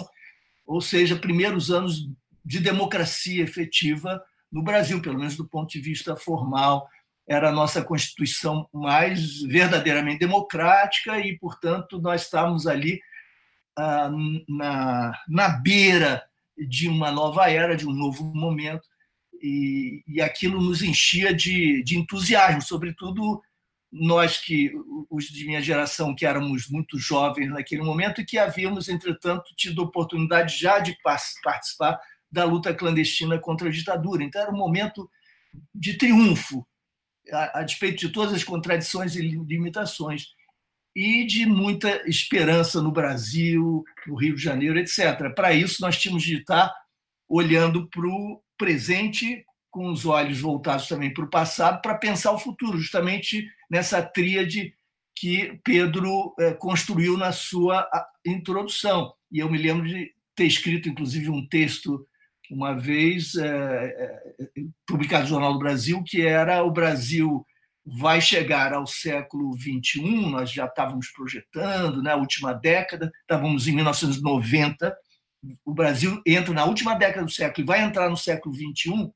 ou 0.65 0.81
seja, 0.81 1.15
primeiros 1.15 1.71
anos 1.71 2.09
de 2.43 2.59
democracia 2.59 3.43
efetiva 3.43 4.21
no 4.51 4.63
Brasil, 4.63 5.01
pelo 5.01 5.19
menos 5.19 5.37
do 5.37 5.47
ponto 5.47 5.71
de 5.71 5.79
vista 5.79 6.15
formal. 6.15 6.87
Era 7.27 7.49
a 7.49 7.53
nossa 7.53 7.83
Constituição 7.83 8.67
mais 8.73 9.41
verdadeiramente 9.41 10.19
democrática 10.19 11.19
e, 11.19 11.37
portanto, 11.37 11.99
nós 11.99 12.23
estávamos 12.23 12.65
ali 12.65 12.99
ah, 13.77 14.09
na, 14.47 15.11
na 15.27 15.49
beira 15.49 16.23
de 16.57 16.87
uma 16.87 17.11
nova 17.11 17.49
era, 17.49 17.75
de 17.75 17.87
um 17.87 17.93
novo 17.93 18.23
momento, 18.33 18.87
e, 19.41 20.03
e 20.07 20.21
aquilo 20.21 20.61
nos 20.61 20.81
enchia 20.81 21.33
de, 21.33 21.83
de 21.83 21.97
entusiasmo, 21.97 22.61
sobretudo 22.61 23.41
nós 23.91 24.37
que 24.37 24.71
os 25.09 25.25
de 25.25 25.45
minha 25.45 25.61
geração 25.61 26.13
que 26.13 26.25
éramos 26.25 26.67
muito 26.69 26.97
jovens 26.97 27.49
naquele 27.49 27.81
momento 27.81 28.19
e 28.19 28.25
que 28.25 28.37
havíamos 28.37 28.89
entretanto 28.89 29.53
tido 29.55 29.81
oportunidade 29.81 30.59
já 30.59 30.79
de 30.79 30.97
participar 31.01 31.99
da 32.29 32.43
luta 32.43 32.73
clandestina 32.73 33.39
contra 33.39 33.69
a 33.69 33.71
ditadura. 33.71 34.23
Então 34.23 34.41
era 34.41 34.51
um 34.51 34.57
momento 34.57 35.09
de 35.73 35.93
triunfo 35.93 36.67
a, 37.31 37.59
a 37.59 37.63
despeito 37.63 37.99
de 37.99 38.09
todas 38.09 38.33
as 38.33 38.43
contradições 38.43 39.15
e 39.15 39.21
limitações 39.21 40.35
e 40.97 41.25
de 41.25 41.45
muita 41.45 42.09
esperança 42.09 42.81
no 42.81 42.91
Brasil 42.91 43.83
no 44.07 44.15
Rio 44.15 44.35
de 44.35 44.41
Janeiro 44.41 44.79
etc 44.79 45.33
para 45.35 45.53
isso 45.53 45.81
nós 45.81 45.97
tínhamos 45.97 46.23
de 46.23 46.37
estar 46.37 46.73
olhando 47.29 47.87
para 47.89 48.07
o 48.07 48.41
presente 48.57 49.45
com 49.69 49.91
os 49.91 50.05
olhos 50.05 50.39
voltados 50.39 50.87
também 50.87 51.13
para 51.13 51.23
o 51.23 51.29
passado, 51.29 51.81
para 51.81 51.95
pensar 51.95 52.31
o 52.31 52.39
futuro, 52.39 52.79
justamente 52.79 53.47
nessa 53.69 54.01
tríade 54.01 54.73
que 55.15 55.59
Pedro 55.63 56.33
eh, 56.39 56.53
construiu 56.53 57.17
na 57.17 57.31
sua 57.31 57.87
introdução. 58.25 59.13
E 59.31 59.39
eu 59.39 59.49
me 59.49 59.57
lembro 59.57 59.87
de 59.87 60.11
ter 60.35 60.45
escrito, 60.45 60.89
inclusive, 60.89 61.29
um 61.29 61.47
texto 61.47 62.07
uma 62.49 62.73
vez 62.73 63.35
eh, 63.35 64.15
eh, 64.39 64.61
publicado 64.87 65.23
no 65.23 65.29
Jornal 65.29 65.53
do 65.53 65.59
Brasil, 65.59 66.03
que 66.03 66.21
era 66.21 66.63
o 66.63 66.71
Brasil 66.71 67.45
vai 67.89 68.19
chegar 68.19 68.73
ao 68.73 68.85
século 68.85 69.53
21, 69.53 70.29
nós 70.29 70.51
já 70.51 70.65
estávamos 70.65 71.07
projetando, 71.09 72.03
na 72.03 72.09
né, 72.09 72.15
última 72.15 72.51
década, 72.51 73.09
estávamos 73.21 73.65
em 73.65 73.75
1990, 73.75 74.93
o 75.63 75.73
Brasil 75.73 76.21
entra 76.25 76.53
na 76.53 76.65
última 76.65 76.95
década 76.95 77.25
do 77.25 77.31
século 77.31 77.63
e 77.63 77.65
vai 77.65 77.81
entrar 77.81 78.09
no 78.09 78.17
século 78.17 78.53
21, 78.53 79.09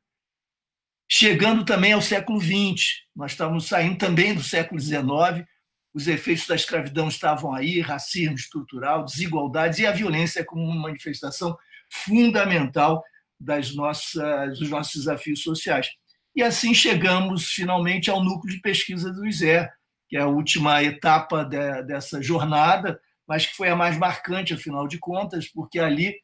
chegando 1.09 1.65
também 1.65 1.91
ao 1.91 2.01
século 2.01 2.39
XX. 2.39 3.01
Nós 3.13 3.31
estávamos 3.31 3.67
saindo 3.67 3.97
também 3.97 4.33
do 4.33 4.41
século 4.41 4.79
XIX, 4.79 5.45
os 5.93 6.07
efeitos 6.07 6.47
da 6.47 6.55
escravidão 6.55 7.09
estavam 7.09 7.53
aí, 7.53 7.81
racismo 7.81 8.35
estrutural, 8.35 9.03
desigualdades 9.03 9.79
e 9.79 9.85
a 9.85 9.91
violência 9.91 10.45
como 10.45 10.63
uma 10.63 10.83
manifestação 10.83 11.57
fundamental 11.89 13.03
das 13.37 13.75
nossas, 13.75 14.59
dos 14.59 14.69
nossos 14.69 15.01
desafios 15.01 15.43
sociais. 15.43 15.89
E 16.35 16.41
assim 16.41 16.73
chegamos 16.73 17.47
finalmente 17.47 18.09
ao 18.09 18.23
núcleo 18.23 18.53
de 18.53 18.61
pesquisa 18.61 19.11
do 19.11 19.25
ISER, 19.25 19.69
que 20.07 20.17
é 20.17 20.21
a 20.21 20.27
última 20.27 20.83
etapa 20.83 21.43
de, 21.43 21.83
dessa 21.83 22.21
jornada, 22.21 22.99
mas 23.27 23.45
que 23.45 23.55
foi 23.55 23.69
a 23.69 23.75
mais 23.75 23.97
marcante, 23.97 24.53
afinal 24.53 24.87
de 24.87 24.97
contas, 24.97 25.47
porque 25.47 25.79
ali, 25.79 26.15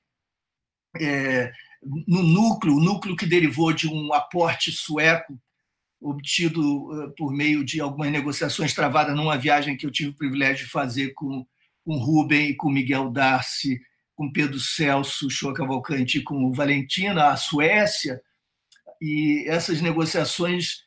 é, 1.00 1.52
no 2.08 2.24
núcleo, 2.24 2.76
o 2.76 2.84
núcleo 2.84 3.16
que 3.16 3.26
derivou 3.26 3.72
de 3.72 3.88
um 3.88 4.14
aporte 4.14 4.72
sueco 4.72 5.40
obtido 6.00 6.92
uh, 6.92 7.12
por 7.16 7.32
meio 7.32 7.64
de 7.64 7.82
algumas 7.82 8.12
negociações 8.12 8.74
travadas 8.74 9.16
numa 9.16 9.38
viagem 9.38 9.76
que 9.76 9.86
eu 9.86 9.92
tive 9.92 10.10
o 10.10 10.16
privilégio 10.16 10.66
de 10.66 10.72
fazer 10.72 11.14
com, 11.14 11.46
com 11.84 11.98
Rubem 11.98 12.56
com 12.56 12.70
Miguel 12.70 13.10
Darcy, 13.10 13.82
com 14.16 14.32
Pedro 14.32 14.60
Celso, 14.60 15.30
Shoa 15.30 15.54
Cavalcante 15.54 16.20
e 16.20 16.24
com 16.24 16.46
o 16.46 16.54
Valentina, 16.54 17.30
a 17.30 17.38
Suécia, 17.38 18.22
e 19.01 19.46
essas 19.48 19.82
negociações 19.82 20.86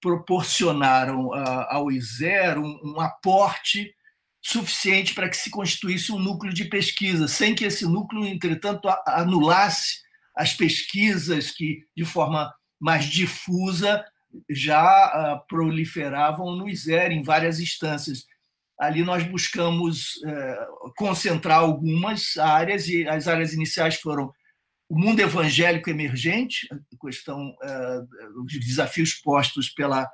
proporcionaram 0.00 1.28
uh, 1.28 1.66
ao 1.68 1.90
ISER 1.90 2.58
um, 2.58 2.78
um 2.84 3.00
aporte 3.00 3.94
suficiente 4.42 5.14
para 5.14 5.28
que 5.28 5.36
se 5.36 5.50
constituísse 5.50 6.12
um 6.12 6.18
núcleo 6.18 6.52
de 6.52 6.66
pesquisa, 6.66 7.26
sem 7.26 7.54
que 7.54 7.64
esse 7.64 7.86
núcleo, 7.86 8.26
entretanto, 8.26 8.86
anulasse 9.06 10.02
as 10.36 10.52
pesquisas 10.52 11.50
que, 11.50 11.86
de 11.96 12.04
forma 12.04 12.52
mais 12.78 13.06
difusa, 13.06 14.04
já 14.50 14.82
ah, 14.82 15.42
proliferavam 15.48 16.56
no 16.56 16.68
ISER 16.68 17.10
em 17.12 17.22
várias 17.22 17.58
instâncias. 17.58 18.26
Ali 18.78 19.02
nós 19.02 19.22
buscamos 19.22 20.20
eh, 20.26 20.66
concentrar 20.96 21.60
algumas 21.60 22.36
áreas, 22.36 22.88
e 22.88 23.08
as 23.08 23.28
áreas 23.28 23.52
iniciais 23.52 23.94
foram 23.94 24.32
o 24.94 24.96
mundo 24.96 25.18
evangélico 25.18 25.90
emergente, 25.90 26.68
a 26.70 27.04
questão, 27.04 27.52
eh, 27.64 28.00
os 28.44 28.52
desafios 28.60 29.14
postos 29.14 29.68
pela, 29.68 30.08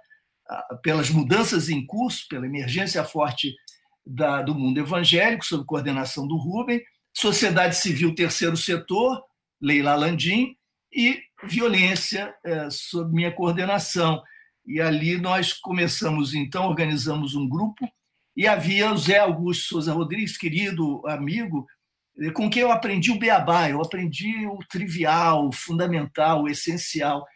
pelas 0.82 1.10
mudanças 1.10 1.68
em 1.68 1.84
curso, 1.84 2.26
pela 2.30 2.46
emergência 2.46 3.04
forte 3.04 3.54
da, 4.06 4.40
do 4.40 4.54
mundo 4.54 4.80
evangélico, 4.80 5.44
sob 5.44 5.66
coordenação 5.66 6.26
do 6.26 6.38
Rubem, 6.38 6.82
sociedade 7.12 7.76
civil, 7.76 8.14
terceiro 8.14 8.56
setor, 8.56 9.22
Leila 9.60 9.94
Landim, 9.94 10.56
e 10.90 11.20
violência, 11.44 12.34
é, 12.42 12.70
sob 12.70 13.14
minha 13.14 13.30
coordenação. 13.30 14.22
E 14.66 14.80
ali 14.80 15.18
nós 15.18 15.52
começamos, 15.52 16.32
então, 16.32 16.64
organizamos 16.64 17.34
um 17.34 17.46
grupo, 17.46 17.86
e 18.34 18.48
havia 18.48 18.90
o 18.90 18.96
Zé 18.96 19.18
Augusto 19.18 19.68
Souza 19.68 19.92
Rodrigues, 19.92 20.38
querido 20.38 21.06
amigo, 21.06 21.66
com 22.34 22.50
quem 22.50 22.62
eu 22.62 22.70
aprendi 22.70 23.10
o 23.10 23.18
beabá, 23.18 23.70
eu 23.70 23.80
aprendi 23.80 24.46
o 24.46 24.58
trivial, 24.68 25.48
o 25.48 25.52
fundamental, 25.52 26.42
o 26.42 26.48
essencial 26.48 27.26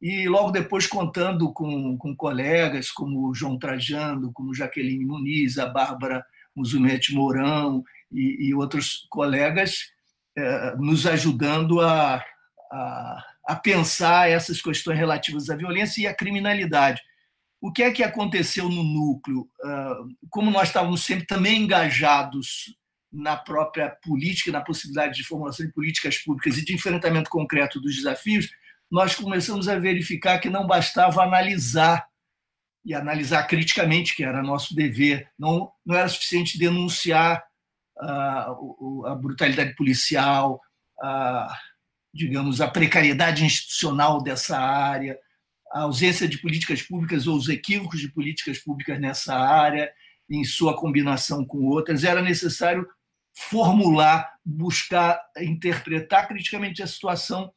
e 0.00 0.28
logo 0.28 0.50
depois 0.50 0.86
contando 0.86 1.52
com, 1.52 1.96
com 1.98 2.14
colegas 2.14 2.90
como 2.90 3.34
João 3.34 3.58
Trajano, 3.58 4.32
como 4.32 4.54
Jaqueline 4.54 5.04
Muniz, 5.04 5.58
a 5.58 5.66
Bárbara 5.66 6.24
Musumete 6.54 7.14
Mourão 7.14 7.82
e, 8.12 8.48
e 8.48 8.54
outros 8.54 9.06
colegas 9.10 9.90
eh, 10.36 10.76
nos 10.76 11.04
ajudando 11.04 11.80
a, 11.80 12.24
a, 12.70 13.24
a, 13.44 13.56
pensar 13.56 14.30
essas 14.30 14.62
questões 14.62 14.96
relativas 14.96 15.50
à 15.50 15.56
violência 15.56 16.02
e 16.02 16.06
à 16.06 16.14
criminalidade. 16.14 17.00
O 17.60 17.72
que 17.72 17.82
é 17.82 17.90
que 17.90 18.04
aconteceu 18.04 18.68
no 18.68 18.84
núcleo? 18.84 19.48
Uh, 19.64 20.28
como 20.30 20.48
nós 20.48 20.68
estávamos 20.68 21.04
sempre 21.04 21.26
também 21.26 21.62
engajados 21.62 22.76
na 23.12 23.36
própria 23.36 23.90
política, 24.02 24.52
na 24.52 24.60
possibilidade 24.60 25.16
de 25.16 25.24
formulação 25.24 25.66
de 25.66 25.72
políticas 25.72 26.18
públicas 26.18 26.58
e 26.58 26.64
de 26.64 26.74
enfrentamento 26.74 27.30
concreto 27.30 27.80
dos 27.80 27.96
desafios, 27.96 28.48
nós 28.90 29.14
começamos 29.14 29.68
a 29.68 29.78
verificar 29.78 30.38
que 30.38 30.48
não 30.48 30.66
bastava 30.66 31.22
analisar 31.22 32.06
e 32.84 32.94
analisar 32.94 33.44
criticamente, 33.44 34.14
que 34.14 34.24
era 34.24 34.42
nosso 34.42 34.74
dever, 34.74 35.28
não, 35.38 35.70
não 35.84 35.96
era 35.96 36.08
suficiente 36.08 36.58
denunciar 36.58 37.44
uh, 38.00 39.06
a 39.06 39.14
brutalidade 39.14 39.74
policial, 39.74 40.60
a, 41.00 41.54
digamos, 42.14 42.60
a 42.60 42.68
precariedade 42.68 43.44
institucional 43.44 44.22
dessa 44.22 44.58
área, 44.58 45.18
a 45.72 45.82
ausência 45.82 46.26
de 46.26 46.38
políticas 46.38 46.80
públicas 46.80 47.26
ou 47.26 47.36
os 47.36 47.48
equívocos 47.48 48.00
de 48.00 48.08
políticas 48.08 48.58
públicas 48.58 48.98
nessa 48.98 49.36
área, 49.36 49.92
em 50.30 50.44
sua 50.44 50.76
combinação 50.76 51.44
com 51.44 51.66
outras, 51.66 52.04
era 52.04 52.22
necessário 52.22 52.86
formular, 53.38 54.36
buscar 54.44 55.20
interpretar 55.38 56.26
criticamente 56.26 56.82
a 56.82 56.86
situação 56.86 57.52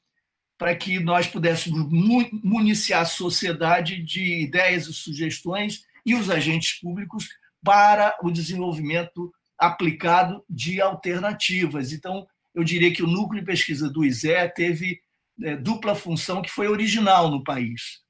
para 0.55 0.75
que 0.75 0.99
nós 0.99 1.25
pudéssemos 1.25 1.87
municiar 1.89 3.01
a 3.01 3.05
sociedade 3.05 4.01
de 4.03 4.43
ideias 4.43 4.85
e 4.85 4.93
sugestões 4.93 5.83
e 6.05 6.13
os 6.13 6.29
agentes 6.29 6.79
públicos 6.79 7.27
para 7.63 8.15
o 8.21 8.29
desenvolvimento 8.29 9.33
aplicado 9.57 10.45
de 10.47 10.79
alternativas. 10.79 11.91
Então, 11.91 12.27
eu 12.53 12.63
diria 12.63 12.93
que 12.93 13.01
o 13.01 13.07
núcleo 13.07 13.39
de 13.39 13.45
pesquisa 13.45 13.89
do 13.89 14.05
ISE 14.05 14.49
teve 14.55 15.01
é, 15.41 15.55
dupla 15.55 15.95
função 15.95 16.43
que 16.43 16.49
foi 16.51 16.67
original 16.67 17.29
no 17.31 17.43
país. 17.43 18.01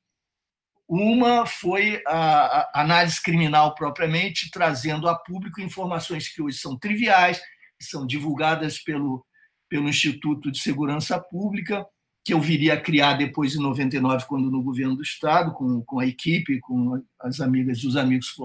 Uma 0.89 1.45
foi 1.45 2.03
a, 2.05 2.81
análise 2.81 3.21
criminal 3.21 3.75
propriamente, 3.75 4.51
trazendo 4.51 5.07
a 5.07 5.15
público 5.15 5.61
informações 5.61 6.27
que 6.27 6.41
hoje 6.41 6.57
são 6.57 6.77
triviais, 6.77 7.41
que 7.81 7.87
são 7.87 8.05
divulgadas 8.05 8.77
pelo, 8.77 9.25
pelo 9.67 9.89
Instituto 9.89 10.51
de 10.51 10.59
Segurança 10.59 11.19
Pública, 11.19 11.83
que 12.23 12.31
eu 12.31 12.39
viria 12.39 12.75
a 12.75 12.79
criar 12.79 13.13
depois, 13.13 13.55
em 13.55 13.59
99, 13.59 14.25
quando 14.27 14.51
no 14.51 14.61
governo 14.61 14.95
do 14.95 15.01
Estado, 15.01 15.51
com, 15.53 15.81
com 15.81 15.99
a 15.99 16.05
equipe, 16.05 16.59
com 16.59 17.03
as 17.19 17.41
amigas 17.41 17.79
e 17.79 17.87
os 17.87 17.97
amigos 17.97 18.35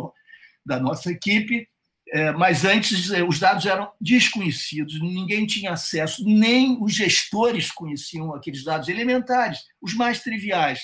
da 0.65 0.81
nossa 0.81 1.13
equipe, 1.13 1.69
é, 2.09 2.33
mas 2.33 2.65
antes 2.65 3.11
é, 3.11 3.23
os 3.23 3.39
dados 3.39 3.67
eram 3.67 3.93
desconhecidos, 4.01 4.99
ninguém 5.01 5.45
tinha 5.45 5.73
acesso, 5.73 6.25
nem 6.25 6.83
os 6.83 6.95
gestores 6.95 7.71
conheciam 7.71 8.33
aqueles 8.33 8.65
dados 8.65 8.89
elementares, 8.89 9.59
os 9.83 9.93
mais 9.93 10.21
triviais. 10.21 10.81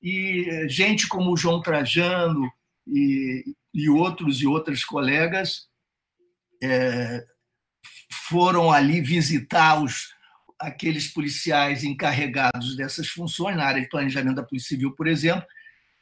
E 0.00 0.46
é, 0.48 0.68
gente 0.68 1.06
como 1.06 1.30
o 1.30 1.36
João 1.36 1.60
Trajano 1.60 2.50
e, 2.86 3.44
e 3.74 3.90
outros 3.90 4.40
e 4.40 4.46
outras 4.46 4.82
colegas 4.84 5.68
é, 6.62 7.24
foram 8.10 8.70
ali 8.72 9.00
visitar 9.00 9.82
os, 9.82 10.14
aqueles 10.58 11.08
policiais 11.08 11.84
encarregados 11.84 12.76
dessas 12.76 13.08
funções, 13.08 13.56
na 13.56 13.64
área 13.64 13.80
de 13.80 13.88
planejamento 13.88 14.36
da 14.36 14.42
Polícia 14.42 14.70
Civil, 14.70 14.92
por 14.94 15.06
exemplo, 15.06 15.46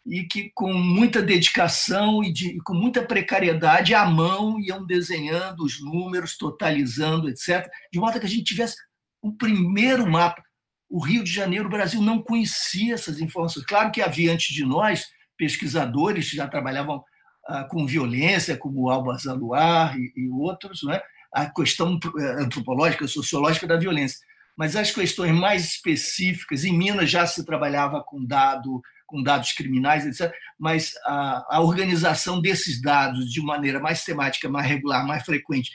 e 0.07 0.23
que 0.25 0.51
com 0.55 0.73
muita 0.73 1.21
dedicação 1.21 2.23
e 2.23 2.33
de, 2.33 2.59
com 2.63 2.75
muita 2.75 3.03
precariedade 3.03 3.93
à 3.93 4.07
mão 4.07 4.59
iam 4.61 4.87
desenhando 4.87 5.65
os 5.65 5.83
números, 5.83 6.37
totalizando, 6.39 7.29
etc., 7.29 7.69
de 7.93 7.99
modo 7.99 8.21
que 8.21 8.27
a 8.27 8.29
gente 8.29 8.45
tivesse 8.45 8.77
o 9.21 9.33
primeiro 9.33 10.09
mapa. 10.09 10.43
O 10.89 11.05
Rio 11.05 11.25
de 11.25 11.33
Janeiro, 11.33 11.67
o 11.67 11.71
Brasil 11.71 12.01
não 12.01 12.23
conhecia 12.23 12.95
essas 12.95 13.21
informações. 13.21 13.67
Claro 13.67 13.91
que 13.91 14.01
havia 14.01 14.33
antes 14.33 14.55
de 14.55 14.65
nós 14.65 15.07
pesquisadores 15.37 16.31
que 16.31 16.37
já 16.37 16.47
trabalhavam 16.47 17.03
ah, 17.49 17.65
com 17.65 17.85
violência, 17.85 18.57
como 18.57 18.89
Alba 18.89 19.17
Zaluar 19.19 19.99
e, 19.99 20.13
e 20.17 20.29
outros, 20.29 20.85
né? 20.85 21.01
A 21.37 21.51
questão 21.51 21.99
eh, 22.19 22.43
antropológica, 22.43 23.07
sociológica 23.07 23.67
da 23.67 23.77
violência. 23.77 24.19
Mas 24.57 24.75
as 24.75 24.91
questões 24.91 25.33
mais 25.33 25.65
específicas, 25.67 26.65
em 26.65 26.73
Minas 26.73 27.11
já 27.11 27.27
se 27.27 27.45
trabalhava 27.45 28.03
com 28.03 28.25
dado 28.25 28.81
com 29.07 29.23
dados 29.23 29.53
criminais, 29.53 30.05
etc. 30.05 30.35
Mas 30.59 30.93
a, 31.05 31.59
a 31.59 31.61
organização 31.61 32.41
desses 32.41 32.83
dados 32.83 33.31
de 33.31 33.41
maneira 33.41 33.79
mais 33.79 34.03
temática, 34.03 34.49
mais 34.49 34.67
regular, 34.67 35.07
mais 35.07 35.25
frequente, 35.25 35.71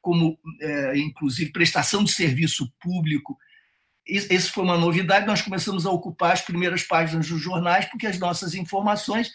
como 0.00 0.38
é, 0.62 0.96
inclusive 0.96 1.52
prestação 1.52 2.02
de 2.02 2.10
serviço 2.10 2.72
público, 2.80 3.36
essa 4.08 4.50
foi 4.50 4.64
uma 4.64 4.78
novidade. 4.78 5.26
Nós 5.26 5.42
começamos 5.42 5.84
a 5.84 5.90
ocupar 5.90 6.32
as 6.32 6.40
primeiras 6.40 6.82
páginas 6.82 7.28
dos 7.28 7.40
jornais, 7.40 7.84
porque 7.84 8.06
as 8.06 8.18
nossas 8.18 8.54
informações, 8.54 9.30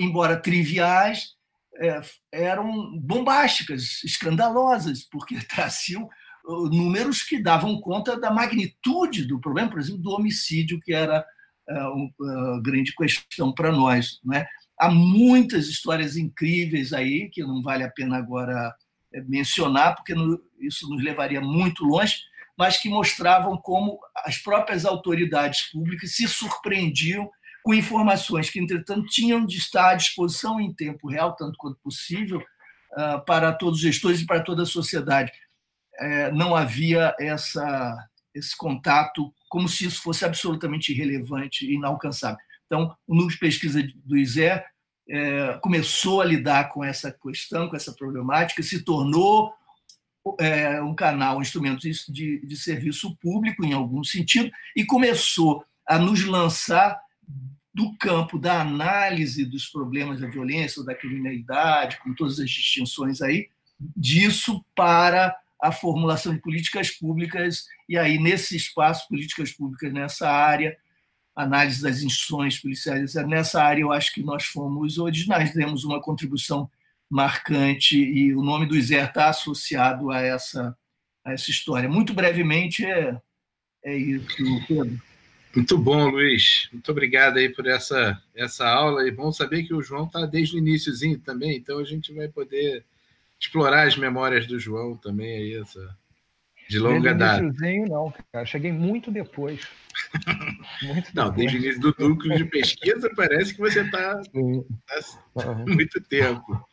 embora 0.00 0.36
triviais, 0.36 1.36
é, 1.80 2.00
eram 2.32 2.98
bombásticas, 2.98 4.04
escandalosas, 4.04 5.04
porque 5.10 5.36
traziam 5.48 6.08
uh, 6.46 6.68
números 6.68 7.22
que 7.22 7.42
davam 7.42 7.80
conta 7.80 8.18
da 8.18 8.30
magnitude 8.30 9.24
do 9.24 9.40
problema, 9.40 9.70
por 9.70 9.80
exemplo, 9.80 10.02
do 10.02 10.10
homicídio 10.10 10.80
que 10.80 10.92
era 10.92 11.24
é 11.70 11.84
uma 11.84 12.60
grande 12.60 12.92
questão 12.92 13.52
para 13.52 13.70
nós. 13.70 14.18
Né? 14.24 14.44
Há 14.76 14.90
muitas 14.90 15.68
histórias 15.68 16.16
incríveis 16.16 16.92
aí, 16.92 17.30
que 17.30 17.42
não 17.42 17.62
vale 17.62 17.84
a 17.84 17.90
pena 17.90 18.16
agora 18.16 18.74
é, 19.14 19.20
mencionar, 19.22 19.94
porque 19.94 20.12
isso 20.58 20.88
nos 20.88 21.02
levaria 21.02 21.40
muito 21.40 21.84
longe, 21.84 22.16
mas 22.58 22.76
que 22.76 22.88
mostravam 22.88 23.56
como 23.56 24.00
as 24.24 24.38
próprias 24.38 24.84
autoridades 24.84 25.70
públicas 25.70 26.16
se 26.16 26.26
surpreendiam 26.26 27.30
com 27.70 27.74
informações 27.74 28.50
que, 28.50 28.58
entretanto, 28.58 29.06
tinham 29.06 29.46
de 29.46 29.56
estar 29.56 29.90
à 29.90 29.94
disposição 29.94 30.60
em 30.60 30.74
tempo 30.74 31.08
real, 31.08 31.36
tanto 31.36 31.56
quanto 31.56 31.78
possível, 31.78 32.42
ah, 32.96 33.18
para 33.18 33.52
todos 33.52 33.76
os 33.76 33.80
gestores 33.80 34.20
e 34.20 34.26
para 34.26 34.42
toda 34.42 34.64
a 34.64 34.66
sociedade. 34.66 35.30
É, 35.96 36.32
não 36.32 36.56
havia 36.56 37.14
essa, 37.20 37.96
esse 38.34 38.56
contato 38.56 39.32
como 39.48 39.68
se 39.68 39.84
isso 39.84 40.02
fosse 40.02 40.24
absolutamente 40.24 40.90
irrelevante 40.90 41.64
e 41.64 41.74
inalcançável. 41.74 42.38
Então, 42.66 42.92
o 43.06 43.14
núcleo 43.14 43.34
de 43.34 43.38
pesquisa 43.38 43.80
do 44.04 44.16
ISE 44.16 44.42
é, 45.08 45.58
começou 45.62 46.20
a 46.20 46.24
lidar 46.24 46.70
com 46.70 46.82
essa 46.82 47.16
questão, 47.22 47.68
com 47.68 47.76
essa 47.76 47.92
problemática, 47.92 48.64
se 48.64 48.82
tornou 48.82 49.54
é, 50.40 50.82
um 50.82 50.94
canal, 50.96 51.38
um 51.38 51.42
instrumento 51.42 51.82
de, 51.82 52.44
de 52.44 52.56
serviço 52.56 53.16
público, 53.18 53.64
em 53.64 53.74
algum 53.74 54.02
sentido, 54.02 54.50
e 54.74 54.84
começou 54.84 55.64
a 55.86 56.00
nos 56.00 56.24
lançar 56.24 57.00
do 57.72 57.96
campo 57.98 58.38
da 58.38 58.60
análise 58.60 59.44
dos 59.44 59.66
problemas 59.66 60.20
da 60.20 60.28
violência 60.28 60.80
ou 60.80 60.86
da 60.86 60.94
criminalidade, 60.94 61.98
com 62.00 62.12
todas 62.14 62.40
as 62.40 62.50
distinções 62.50 63.22
aí, 63.22 63.48
disso 63.96 64.64
para 64.74 65.36
a 65.62 65.70
formulação 65.70 66.34
de 66.34 66.40
políticas 66.40 66.90
públicas, 66.90 67.66
e 67.88 67.96
aí, 67.96 68.18
nesse 68.18 68.56
espaço, 68.56 69.08
políticas 69.08 69.52
públicas 69.52 69.92
nessa 69.92 70.28
área, 70.28 70.76
análise 71.36 71.82
das 71.82 72.02
instituições 72.02 72.58
policiais, 72.58 73.14
nessa 73.26 73.62
área 73.62 73.82
eu 73.82 73.92
acho 73.92 74.12
que 74.12 74.22
nós 74.22 74.44
fomos 74.44 74.98
originais, 74.98 75.52
temos 75.52 75.84
uma 75.84 76.00
contribuição 76.00 76.70
marcante, 77.08 77.96
e 77.96 78.34
o 78.34 78.42
nome 78.42 78.66
do 78.66 78.76
ISER 78.76 79.06
está 79.06 79.28
associado 79.28 80.10
a 80.10 80.20
essa, 80.20 80.76
a 81.24 81.32
essa 81.32 81.50
história. 81.50 81.88
Muito 81.88 82.14
brevemente, 82.14 82.84
é, 82.84 83.20
é 83.84 83.96
isso, 83.96 84.26
Pedro. 84.66 85.09
Muito 85.54 85.76
bom, 85.76 86.08
Luiz. 86.08 86.68
Muito 86.72 86.90
obrigado 86.90 87.38
aí 87.38 87.48
por 87.48 87.66
essa, 87.66 88.20
essa 88.34 88.68
aula. 88.68 89.06
E 89.06 89.10
bom 89.10 89.32
saber 89.32 89.64
que 89.64 89.74
o 89.74 89.82
João 89.82 90.04
está 90.04 90.24
desde 90.26 90.56
o 90.56 90.58
iníciozinho 90.58 91.18
também, 91.18 91.56
então 91.56 91.78
a 91.78 91.84
gente 91.84 92.12
vai 92.12 92.28
poder 92.28 92.84
explorar 93.38 93.86
as 93.86 93.96
memórias 93.96 94.46
do 94.46 94.58
João 94.58 94.96
também 94.96 95.36
aí, 95.36 95.54
essa 95.54 95.96
de 96.70 96.78
longa 96.78 97.12
data. 97.12 97.42
não, 97.88 98.14
cara. 98.32 98.46
Cheguei 98.46 98.70
muito 98.70 99.10
depois. 99.10 99.66
muito 100.84 101.10
não, 101.12 101.30
depois. 101.30 101.34
desde 101.34 101.56
o 101.56 101.58
início 101.58 101.80
do 101.80 101.94
núcleo 101.98 102.36
de 102.36 102.44
pesquisa 102.44 103.10
parece 103.16 103.52
que 103.52 103.60
você 103.60 103.80
está 103.80 104.22
tá 104.22 104.30
uhum. 105.50 105.64
muito 105.66 106.00
tempo. 106.02 106.64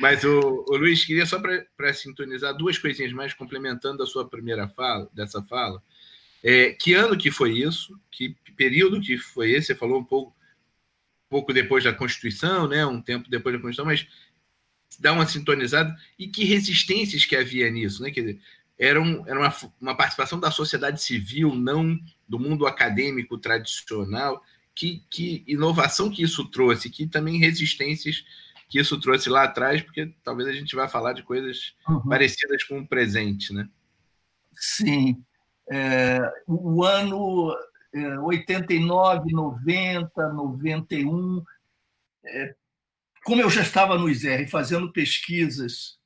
Mas 0.00 0.24
o, 0.24 0.64
o 0.66 0.76
Luiz 0.78 1.04
queria 1.04 1.26
só 1.26 1.38
para 1.38 1.92
sintonizar 1.92 2.56
duas 2.56 2.78
coisinhas 2.78 3.12
mais 3.12 3.34
complementando 3.34 4.02
a 4.02 4.06
sua 4.06 4.26
primeira 4.26 4.66
fala, 4.66 5.10
dessa 5.12 5.42
fala. 5.42 5.82
É, 6.46 6.72
que 6.72 6.92
ano 6.92 7.16
que 7.16 7.30
foi 7.30 7.58
isso? 7.58 7.98
Que 8.10 8.36
período 8.54 9.00
que 9.00 9.16
foi 9.16 9.52
esse? 9.52 9.68
Você 9.68 9.74
falou 9.74 9.98
um 9.98 10.04
pouco, 10.04 10.36
pouco 11.26 11.54
depois 11.54 11.82
da 11.82 11.92
Constituição, 11.92 12.68
né? 12.68 12.84
Um 12.84 13.00
tempo 13.00 13.30
depois 13.30 13.54
da 13.54 13.62
Constituição, 13.62 13.86
mas 13.86 14.06
dar 15.00 15.12
uma 15.12 15.26
sintonizada 15.26 15.96
e 16.18 16.28
que 16.28 16.44
resistências 16.44 17.24
que 17.24 17.34
havia 17.34 17.70
nisso, 17.70 18.02
né? 18.02 18.10
Quer 18.10 18.20
dizer, 18.20 18.40
era, 18.78 19.00
um, 19.00 19.26
era 19.26 19.40
uma, 19.40 19.56
uma 19.80 19.96
participação 19.96 20.38
da 20.38 20.50
sociedade 20.50 21.02
civil, 21.02 21.54
não 21.54 21.98
do 22.28 22.38
mundo 22.38 22.66
acadêmico 22.66 23.38
tradicional. 23.38 24.44
Que, 24.76 25.04
que 25.08 25.44
inovação 25.46 26.10
que 26.10 26.20
isso 26.20 26.44
trouxe, 26.50 26.90
que 26.90 27.06
também 27.06 27.38
resistências 27.38 28.24
que 28.68 28.80
isso 28.80 28.98
trouxe 28.98 29.30
lá 29.30 29.44
atrás, 29.44 29.80
porque 29.80 30.12
talvez 30.24 30.48
a 30.48 30.52
gente 30.52 30.74
vá 30.74 30.88
falar 30.88 31.12
de 31.12 31.22
coisas 31.22 31.74
uhum. 31.88 32.00
parecidas 32.08 32.64
com 32.64 32.80
o 32.80 32.86
presente, 32.86 33.52
né? 33.52 33.68
Sim. 34.52 35.24
É, 35.70 36.20
o 36.46 36.84
ano 36.84 37.54
é, 37.94 38.18
89, 38.18 39.32
90, 39.32 40.32
91, 40.32 41.42
é, 42.24 42.54
como 43.24 43.40
eu 43.40 43.48
já 43.48 43.62
estava 43.62 43.96
no 43.96 44.08
ISER 44.08 44.48
fazendo 44.50 44.92
pesquisas, 44.92 45.98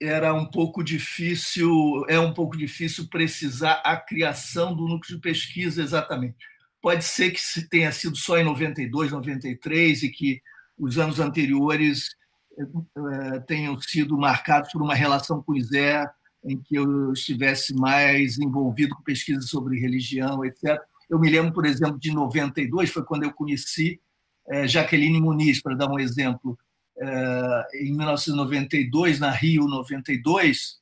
era 0.00 0.32
um 0.32 0.46
pouco 0.46 0.82
difícil, 0.82 2.04
é 2.08 2.18
um 2.18 2.32
pouco 2.32 2.56
difícil 2.56 3.08
precisar 3.08 3.82
a 3.84 3.96
criação 3.96 4.74
do 4.74 4.88
núcleo 4.88 5.16
de 5.16 5.20
pesquisa 5.20 5.82
exatamente. 5.82 6.36
Pode 6.80 7.04
ser 7.04 7.30
que 7.30 7.68
tenha 7.68 7.90
sido 7.92 8.16
só 8.16 8.38
em 8.38 8.44
92, 8.44 9.10
93 9.12 10.02
e 10.02 10.08
que 10.10 10.42
os 10.78 10.98
anos 10.98 11.18
anteriores 11.18 12.14
eh, 12.58 13.40
tenham 13.46 13.80
sido 13.80 14.16
marcados 14.18 14.70
por 14.70 14.82
uma 14.82 14.94
relação 14.94 15.42
com 15.42 15.52
o 15.52 15.56
ISER 15.56 16.08
em 16.44 16.60
que 16.60 16.76
eu 16.76 17.12
estivesse 17.12 17.74
mais 17.74 18.38
envolvido 18.38 18.94
com 18.94 19.02
pesquisas 19.02 19.48
sobre 19.48 19.80
religião, 19.80 20.44
etc. 20.44 20.78
Eu 21.08 21.18
me 21.18 21.30
lembro, 21.30 21.52
por 21.52 21.64
exemplo, 21.64 21.98
de 21.98 22.12
92, 22.12 22.90
foi 22.90 23.04
quando 23.04 23.24
eu 23.24 23.32
conheci 23.32 24.00
é, 24.48 24.68
Jaqueline 24.68 25.20
Muniz, 25.20 25.62
para 25.62 25.74
dar 25.74 25.90
um 25.90 25.98
exemplo, 25.98 26.58
é, 26.98 27.66
em 27.82 27.96
1992, 27.96 29.18
na 29.18 29.30
Rio 29.30 29.66
92, 29.66 30.78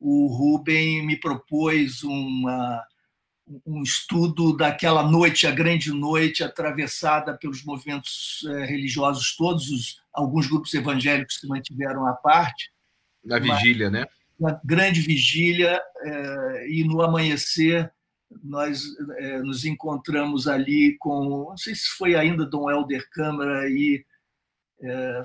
o 0.00 0.26
Rubem 0.26 1.06
me 1.06 1.16
propôs 1.16 2.02
uma, 2.02 2.82
um 3.66 3.82
estudo 3.82 4.56
daquela 4.56 5.02
noite, 5.02 5.46
a 5.46 5.50
grande 5.50 5.90
noite, 5.92 6.42
atravessada 6.42 7.36
pelos 7.36 7.64
movimentos 7.64 8.44
eh, 8.46 8.64
religiosos 8.64 9.36
todos, 9.36 9.70
os, 9.70 10.02
alguns 10.12 10.46
grupos 10.46 10.74
evangélicos 10.74 11.38
se 11.40 11.46
mantiveram 11.46 12.06
à 12.06 12.12
parte. 12.12 12.70
Na 13.24 13.38
vigília, 13.38 13.90
né? 13.90 14.06
Na 14.38 14.60
grande 14.64 15.00
vigília, 15.00 15.80
eh, 16.02 16.66
e 16.70 16.84
no 16.84 17.02
amanhecer 17.02 17.92
nós 18.42 18.82
eh, 19.18 19.38
nos 19.42 19.64
encontramos 19.64 20.48
ali 20.48 20.96
com, 20.98 21.46
não 21.50 21.56
sei 21.56 21.74
se 21.74 21.88
foi 21.96 22.16
ainda 22.16 22.44
Dom 22.44 22.68
Helder 22.70 23.08
Câmara 23.10 23.68
e 23.68 24.04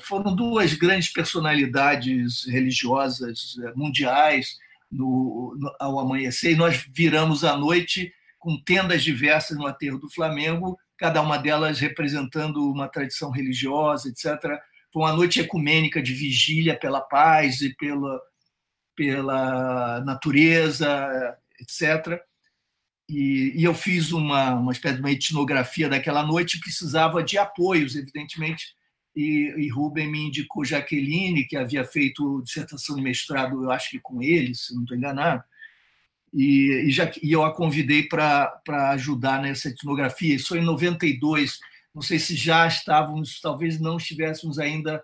foram 0.04 0.34
duas 0.34 0.74
grandes 0.74 1.12
personalidades 1.12 2.46
religiosas 2.46 3.56
mundiais, 3.76 4.58
no, 4.92 5.56
no, 5.58 5.76
ao 5.80 6.00
amanhecer, 6.00 6.52
e 6.52 6.56
nós 6.56 6.86
viramos 6.94 7.44
a 7.44 7.56
noite 7.56 8.12
com 8.38 8.58
tendas 8.58 9.04
diversas 9.04 9.58
no 9.58 9.68
aterro 9.68 10.00
do 10.00 10.10
Flamengo, 10.10 10.78
cada 10.98 11.22
uma 11.22 11.38
delas 11.38 11.80
representando 11.80 12.72
uma 12.72 12.88
tradição 12.88 13.30
religiosa, 13.32 14.10
etc. 14.10 14.42
Foi 14.92 15.04
uma 15.04 15.14
noite 15.14 15.40
ecumênica 15.40 16.02
de 16.02 16.14
vigília 16.14 16.78
pela 16.78 17.02
paz 17.02 17.62
e 17.62 17.76
pela, 17.76 18.20
pela 19.00 20.02
natureza, 20.02 21.38
etc. 21.58 22.22
E, 23.08 23.54
e 23.56 23.64
eu 23.64 23.74
fiz 23.74 24.12
uma, 24.12 24.56
uma 24.56 24.74
espécie 24.74 24.96
de 24.96 25.02
uma 25.02 25.12
etnografia 25.12 25.88
daquela 25.88 26.22
noite, 26.22 26.60
precisava 26.60 27.24
de 27.24 27.38
apoios, 27.38 27.96
evidentemente, 27.96 28.76
e, 29.16 29.54
e 29.58 29.70
Rubem 29.70 30.12
me 30.12 30.20
indicou 30.20 30.66
Jaqueline, 30.66 31.46
que 31.46 31.56
havia 31.56 31.86
feito 31.86 32.42
dissertação 32.44 32.98
de 32.98 33.02
mestrado, 33.02 33.64
eu 33.64 33.72
acho 33.72 33.92
que 33.92 34.02
com 34.02 34.22
ele, 34.22 34.54
se 34.54 34.76
não 34.76 34.82
estou 34.82 34.98
enganado, 34.98 35.46
e, 36.34 36.84
e, 36.88 36.92
já, 36.92 37.10
e 37.24 37.32
eu 37.32 37.46
a 37.46 37.56
convidei 37.56 38.04
para 38.04 38.62
ajudar 38.92 39.42
nessa 39.42 39.70
etnografia. 39.70 40.36
Isso 40.36 40.50
foi 40.50 40.60
em 40.60 40.66
92, 40.66 41.58
não 41.96 42.02
sei 42.02 42.20
se 42.20 42.36
já 42.36 42.68
estávamos, 42.68 43.40
talvez 43.40 43.80
não 43.80 43.96
estivéssemos 43.96 44.60
ainda 44.60 45.02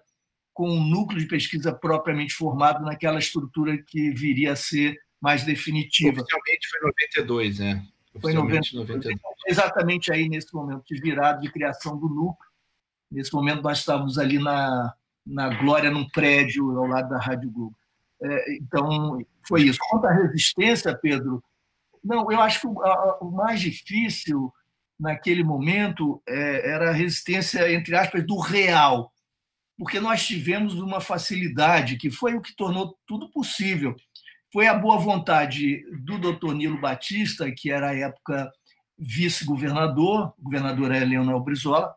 com 0.56 0.72
um 0.72 0.82
núcleo 0.82 1.20
de 1.20 1.28
pesquisa 1.28 1.74
propriamente 1.74 2.34
formado 2.34 2.82
naquela 2.84 3.20
estrutura 3.20 3.78
que 3.78 4.12
viria 4.12 4.54
a 4.54 4.56
ser 4.56 4.98
mais 5.22 5.44
definitiva. 5.44 6.22
Oficialmente 6.22 6.68
foi 6.70 6.80
92, 6.80 7.60
né? 7.60 7.86
Foi 8.22 8.34
92. 8.34 8.90
92. 8.90 9.20
Exatamente 9.48 10.14
aí 10.14 10.30
nesse 10.30 10.54
momento 10.54 10.84
de 10.90 11.02
virada 11.02 11.42
de 11.42 11.52
criação 11.52 12.00
do 12.00 12.08
núcleo. 12.08 12.50
Nesse 13.12 13.34
momento, 13.34 13.62
nós 13.62 13.80
estávamos 13.80 14.18
ali 14.18 14.40
na, 14.40 14.94
na 15.28 15.50
Glória, 15.50 15.92
num 15.92 16.08
prédio 16.08 16.72
ao 16.80 16.88
lado 16.88 17.10
da 17.10 17.20
Rádio 17.20 17.52
Globo. 17.52 17.76
É, 18.24 18.56
então, 18.56 19.20
foi 19.46 19.64
isso. 19.64 19.78
Quanto 19.90 20.06
à 20.06 20.14
resistência, 20.14 20.96
Pedro, 20.96 21.44
não, 22.02 22.32
eu 22.32 22.40
acho 22.40 22.62
que 22.62 22.68
o, 22.68 22.82
a, 22.82 23.18
o 23.20 23.30
mais 23.30 23.60
difícil 23.60 24.54
naquele 24.98 25.44
momento 25.44 26.24
é, 26.26 26.70
era 26.70 26.92
a 26.92 26.94
resistência, 26.94 27.70
entre 27.74 27.94
aspas, 27.94 28.26
do 28.26 28.40
real, 28.40 29.12
porque 29.78 30.00
nós 30.00 30.26
tivemos 30.26 30.76
uma 30.76 31.02
facilidade 31.02 31.98
que 31.98 32.10
foi 32.10 32.34
o 32.36 32.42
que 32.42 32.56
tornou 32.56 32.98
tudo 33.06 33.30
possível. 33.30 33.96
Foi 34.52 34.68
a 34.68 34.74
boa 34.74 34.98
vontade 34.98 35.84
do 36.04 36.18
doutor 36.18 36.56
Nilo 36.56 36.80
Batista, 36.80 37.52
que 37.52 37.70
era, 37.70 37.90
à 37.90 37.96
época, 37.96 38.50
vice-governador, 38.98 40.34
o 40.38 40.44
governador 40.44 40.92
era 40.94 41.06
Leonel 41.06 41.42
Brizola, 41.42 41.94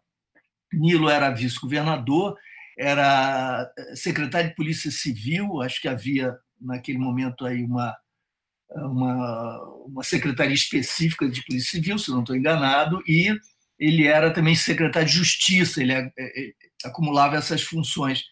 Nilo 0.72 1.08
era 1.08 1.30
vice-governador, 1.30 2.36
era 2.76 3.70
secretário 3.94 4.50
de 4.50 4.56
Polícia 4.56 4.90
Civil, 4.90 5.62
acho 5.62 5.80
que 5.80 5.88
havia 5.88 6.36
naquele 6.60 6.98
momento 6.98 7.46
aí 7.46 7.62
uma, 7.62 7.96
uma, 8.70 9.62
uma 9.86 10.02
secretaria 10.02 10.54
específica 10.54 11.28
de 11.28 11.44
Polícia 11.44 11.72
Civil, 11.72 11.98
se 11.98 12.10
não 12.10 12.20
estou 12.20 12.36
enganado, 12.36 13.00
e 13.06 13.36
ele 13.78 14.06
era 14.06 14.32
também 14.32 14.54
secretário 14.54 15.08
de 15.08 15.14
Justiça, 15.14 15.80
ele 15.80 15.92
é, 15.92 16.12
é, 16.18 16.52
acumulava 16.88 17.36
essas 17.36 17.62
funções. 17.62 18.24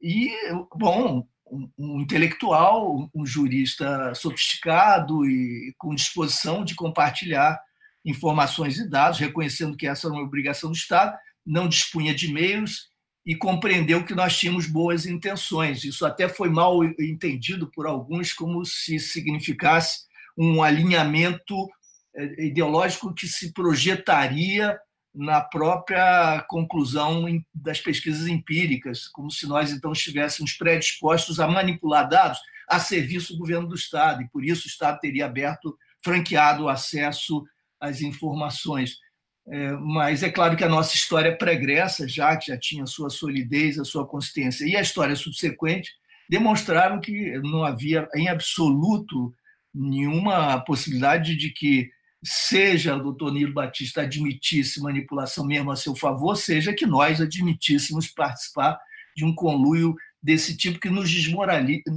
E, 0.00 0.30
bom, 0.74 1.26
um, 1.50 1.70
um 1.78 2.00
intelectual, 2.00 3.10
um 3.14 3.26
jurista 3.26 4.14
sofisticado 4.14 5.28
e 5.28 5.74
com 5.76 5.94
disposição 5.94 6.64
de 6.64 6.74
compartilhar 6.74 7.60
informações 8.04 8.78
e 8.78 8.88
dados, 8.88 9.18
reconhecendo 9.18 9.76
que 9.76 9.86
essa 9.86 10.06
era 10.06 10.14
uma 10.14 10.24
obrigação 10.24 10.70
do 10.70 10.76
Estado, 10.76 11.16
não 11.44 11.68
dispunha 11.68 12.14
de 12.14 12.32
meios 12.32 12.88
e 13.26 13.36
compreendeu 13.36 14.04
que 14.04 14.14
nós 14.14 14.38
tínhamos 14.38 14.66
boas 14.66 15.04
intenções. 15.04 15.84
Isso 15.84 16.06
até 16.06 16.28
foi 16.28 16.48
mal 16.48 16.82
entendido 16.84 17.70
por 17.70 17.86
alguns 17.86 18.32
como 18.32 18.64
se 18.64 18.98
significasse 18.98 20.04
um 20.36 20.62
alinhamento 20.62 21.68
eh, 22.16 22.46
ideológico 22.46 23.14
que 23.14 23.28
se 23.28 23.52
projetaria 23.52 24.78
na 25.14 25.40
própria 25.40 26.44
conclusão 26.48 27.26
das 27.52 27.80
pesquisas 27.80 28.26
empíricas, 28.28 29.08
como 29.08 29.30
se 29.30 29.46
nós 29.46 29.72
então 29.72 29.92
estivéssemos 29.92 30.52
predispostos 30.52 31.40
a 31.40 31.48
manipular 31.48 32.08
dados 32.08 32.38
a 32.68 32.78
serviço 32.78 33.32
do 33.32 33.40
governo 33.40 33.66
do 33.66 33.74
Estado, 33.74 34.22
e 34.22 34.28
por 34.28 34.44
isso 34.44 34.66
o 34.66 34.70
Estado 34.70 35.00
teria 35.00 35.26
aberto, 35.26 35.76
franqueado 36.02 36.64
o 36.64 36.68
acesso 36.68 37.44
às 37.80 38.00
informações. 38.00 38.98
É, 39.48 39.72
mas 39.72 40.22
é 40.22 40.30
claro 40.30 40.56
que 40.56 40.62
a 40.62 40.68
nossa 40.68 40.94
história 40.94 41.36
pregressa, 41.36 42.06
já 42.06 42.36
que 42.36 42.46
já 42.46 42.56
tinha 42.56 42.86
sua 42.86 43.10
solidez, 43.10 43.78
a 43.78 43.84
sua 43.84 44.06
consistência, 44.06 44.64
e 44.64 44.76
a 44.76 44.80
história 44.80 45.16
subsequente, 45.16 45.90
demonstraram 46.28 47.00
que 47.00 47.38
não 47.40 47.64
havia 47.64 48.08
em 48.14 48.28
absoluto 48.28 49.34
nenhuma 49.74 50.60
possibilidade 50.60 51.36
de 51.36 51.50
que 51.50 51.90
seja 52.22 52.96
o 52.96 53.02
doutor 53.02 53.32
Nilo 53.32 53.52
Batista 53.52 54.02
admitisse 54.02 54.80
manipulação 54.80 55.46
mesmo 55.46 55.70
a 55.70 55.76
seu 55.76 55.96
favor, 55.96 56.36
seja 56.36 56.74
que 56.74 56.86
nós 56.86 57.20
admitíssemos 57.20 58.08
participar 58.08 58.78
de 59.16 59.24
um 59.24 59.34
conluio 59.34 59.94
desse 60.22 60.56
tipo 60.56 60.78
que 60.78 60.90
nos 60.90 61.10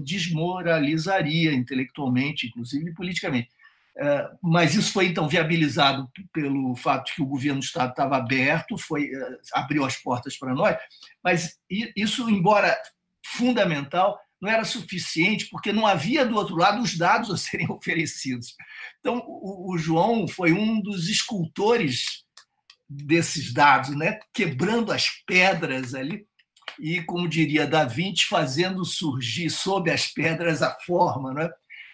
desmoralizaria 0.04 1.54
intelectualmente, 1.54 2.48
inclusive 2.48 2.94
politicamente. 2.94 3.50
É, 3.96 4.28
mas 4.42 4.74
isso 4.74 4.92
foi 4.92 5.06
então 5.08 5.30
viabilizado 5.30 6.10
pelo 6.32 6.76
fato 6.76 7.14
que 7.14 7.22
o 7.22 7.28
governo 7.28 7.60
do 7.60 7.66
Estado 7.66 7.92
estava 7.92 8.18
aberto, 8.18 8.76
foi 8.78 9.12
é, 9.14 9.38
abriu 9.54 9.86
as 9.86 9.96
portas 9.98 10.36
para 10.36 10.54
nós, 10.56 10.76
mas 11.24 11.60
isso, 11.70 12.28
embora 12.28 12.76
fundamental, 13.24 14.20
não 14.44 14.52
era 14.52 14.66
suficiente, 14.66 15.48
porque 15.50 15.72
não 15.72 15.88
havia 15.88 16.26
do 16.26 16.36
outro 16.36 16.58
lado 16.58 16.82
os 16.82 16.98
dados 16.98 17.32
a 17.32 17.38
serem 17.38 17.68
oferecidos. 17.72 18.54
Então, 19.00 19.24
o, 19.26 19.78
João 19.78 20.28
foi 20.28 20.52
um 20.52 20.82
dos 20.82 21.08
escultores 21.08 22.24
desses 22.90 23.54
dados, 23.54 23.96
né? 23.96 24.20
quebrando 24.34 24.92
as 24.92 25.08
pedras 25.26 25.96
ali, 25.96 26.28
e, 26.80 27.02
como 27.04 27.30
diria 27.30 27.66
Da 27.66 27.86
Vinci, 27.86 28.26
fazendo 28.26 28.84
surgir 28.84 29.50
sob 29.50 29.90
as 29.90 30.08
pedras 30.08 30.62
a 30.62 30.76
forma. 30.86 31.34
Né? 31.34 31.50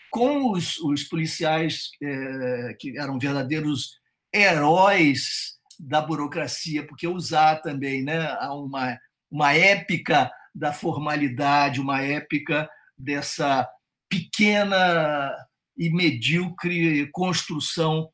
com 0.09 0.51
os, 0.51 0.79
os 0.79 1.03
policiais 1.03 1.91
é, 2.01 2.75
que 2.79 2.97
eram 2.97 3.19
verdadeiros 3.19 3.99
heróis 4.33 5.59
da 5.79 6.01
burocracia, 6.01 6.85
porque 6.85 7.07
usar 7.07 7.57
também 7.57 8.03
né, 8.03 8.35
uma, 8.51 8.99
uma 9.29 9.53
épica 9.53 10.31
da 10.53 10.73
formalidade, 10.73 11.81
uma 11.81 12.01
épica 12.01 12.69
dessa 12.97 13.67
pequena 14.09 15.33
e 15.77 15.89
medíocre 15.89 17.09
construção 17.11 18.09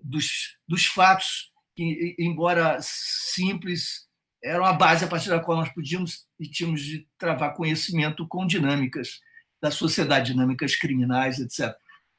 dos, 0.00 0.56
dos 0.66 0.86
fatos, 0.86 1.52
que, 1.76 2.16
embora 2.18 2.78
simples, 2.80 4.08
eram 4.42 4.64
a 4.64 4.72
base 4.72 5.04
a 5.04 5.08
partir 5.08 5.30
da 5.30 5.40
qual 5.40 5.58
nós 5.58 5.72
podíamos 5.72 6.26
e 6.38 6.48
tínhamos 6.48 6.82
de 6.82 7.06
travar 7.18 7.54
conhecimento 7.54 8.26
com 8.28 8.46
dinâmicas 8.46 9.20
da 9.62 9.70
sociedade, 9.70 10.32
dinâmicas 10.32 10.76
criminais, 10.76 11.38
etc. 11.38 11.74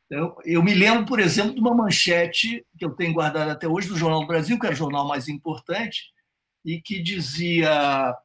Eu, 0.10 0.36
eu, 0.45 0.63
me 0.63 0.73
lembro, 0.73 1.06
por 1.06 1.19
exemplo, 1.19 1.54
de 1.54 1.60
uma 1.60 1.73
manchete 1.73 2.65
que 2.78 2.86
eu 2.86 2.91
tenho 2.91 3.13
guardado 3.13 3.49
até 3.49 3.67
hoje 3.67 3.88
do 3.88 3.97
Jornal 3.97 4.21
do 4.21 4.28
Brasil, 4.28 4.60
que 4.60 4.67
é 4.67 4.71
o 4.71 4.75
jornal 4.75 5.08
mais 5.08 5.28
importante, 5.28 6.12
e 6.63 6.82
que 6.82 7.01
dizia 7.01 8.15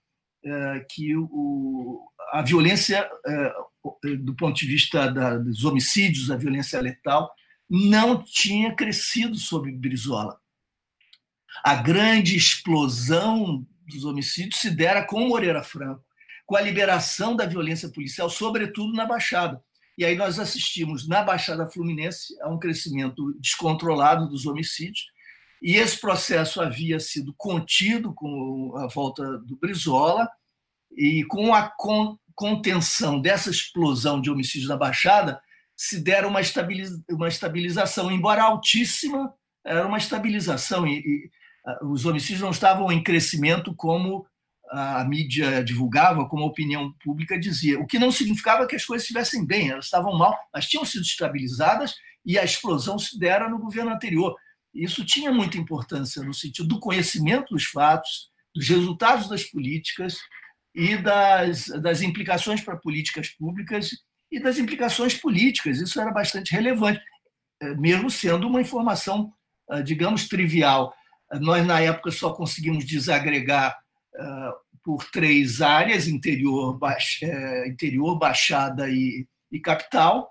que 0.88 1.16
o, 1.16 2.09
a 2.33 2.42
violência, 2.42 3.09
é, 3.26 4.16
do 4.16 4.35
ponto 4.35 4.59
de 4.59 4.66
vista 4.66 5.11
da, 5.11 5.37
dos 5.37 5.64
homicídios, 5.64 6.31
a 6.31 6.37
violência 6.37 6.81
letal, 6.81 7.31
não 7.68 8.22
tinha 8.22 8.74
crescido 8.74 9.37
sob 9.37 9.70
Brizola. 9.70 10.40
A 11.62 11.74
grande 11.76 12.37
explosão 12.37 13.66
dos 13.87 14.05
homicídios 14.05 14.61
se 14.61 14.70
dera 14.70 15.05
com 15.05 15.29
Moreira 15.29 15.62
Franco 15.62 16.05
com 16.50 16.57
a 16.57 16.61
liberação 16.61 17.37
da 17.37 17.46
violência 17.46 17.88
policial, 17.88 18.29
sobretudo 18.29 18.92
na 18.92 19.07
Baixada. 19.07 19.62
E 19.96 20.05
aí 20.05 20.16
nós 20.16 20.37
assistimos 20.37 21.07
na 21.07 21.22
Baixada 21.22 21.70
Fluminense 21.70 22.35
a 22.42 22.48
um 22.50 22.59
crescimento 22.59 23.33
descontrolado 23.38 24.29
dos 24.29 24.46
homicídios, 24.46 25.12
e 25.61 25.77
esse 25.77 26.01
processo 26.01 26.61
havia 26.61 26.99
sido 26.99 27.35
contido 27.37 28.14
com 28.14 28.75
a 28.77 28.87
volta 28.87 29.38
do 29.38 29.57
Brizola, 29.57 30.29
e 30.96 31.25
com 31.25 31.55
a 31.55 31.70
contenção 32.35 33.20
dessa 33.20 33.51
explosão 33.51 34.20
de 34.20 34.31
homicídios 34.31 34.68
na 34.68 34.77
Baixada, 34.77 35.40
se 35.77 36.03
dera 36.03 36.27
uma, 36.27 36.40
uma 37.11 37.29
estabilização, 37.29 38.11
embora 38.11 38.42
altíssima, 38.42 39.33
era 39.64 39.87
uma 39.87 39.99
estabilização. 39.99 40.87
E, 40.87 40.99
e 40.99 41.31
os 41.83 42.05
homicídios 42.05 42.40
não 42.40 42.51
estavam 42.51 42.90
em 42.90 43.03
crescimento 43.03 43.75
como 43.75 44.27
a 44.70 45.05
mídia 45.05 45.64
divulgava, 45.64 46.29
como 46.29 46.44
a 46.44 46.49
opinião 46.49 46.92
pública 47.03 47.38
dizia. 47.38 47.81
O 47.81 47.87
que 47.87 47.99
não 47.99 48.12
significava 48.12 48.66
que 48.66 48.77
as 48.77 48.85
coisas 48.85 49.03
estivessem 49.03 49.44
bem, 49.44 49.70
elas 49.70 49.87
estavam 49.87 50.16
mal, 50.16 50.37
mas 50.53 50.66
tinham 50.66 50.85
sido 50.85 51.03
estabilizadas 51.03 51.94
e 52.25 52.38
a 52.38 52.44
explosão 52.44 52.99
se 52.99 53.18
dera 53.18 53.49
no 53.49 53.59
governo 53.59 53.90
anterior. 53.90 54.37
Isso 54.74 55.04
tinha 55.04 55.33
muita 55.33 55.59
importância 55.59 56.22
no 56.22 56.33
sentido 56.33 56.68
do 56.68 56.80
conhecimento 56.80 57.54
dos 57.54 57.64
fatos, 57.64 58.30
dos 58.54 58.68
resultados 58.68 59.28
das 59.28 59.44
políticas 59.44 60.18
e 60.74 60.96
das, 60.96 61.66
das 61.83 62.02
implicações 62.02 62.61
para 62.61 62.76
políticas 62.76 63.28
públicas 63.28 63.90
e 64.30 64.40
das 64.40 64.59
implicações 64.59 65.14
políticas. 65.14 65.80
Isso 65.80 66.00
era 66.00 66.12
bastante 66.12 66.52
relevante, 66.52 67.00
eh, 67.61 67.74
mesmo 67.74 68.11
sendo 68.11 68.46
uma 68.46 68.61
informação, 68.61 69.33
ah, 69.68 69.80
digamos, 69.80 70.28
trivial. 70.28 70.94
Nós, 71.40 71.64
na 71.66 71.80
época, 71.80 72.11
só 72.11 72.33
conseguimos 72.33 72.85
desagregar 72.85 73.76
uh, 74.14 74.52
por 74.83 75.09
três 75.11 75.61
áreas: 75.61 76.09
interior, 76.09 76.76
baix, 76.76 77.20
uh, 77.22 77.68
interior 77.68 78.18
baixada 78.18 78.88
e, 78.88 79.26
e, 79.52 79.61
capital. 79.61 80.28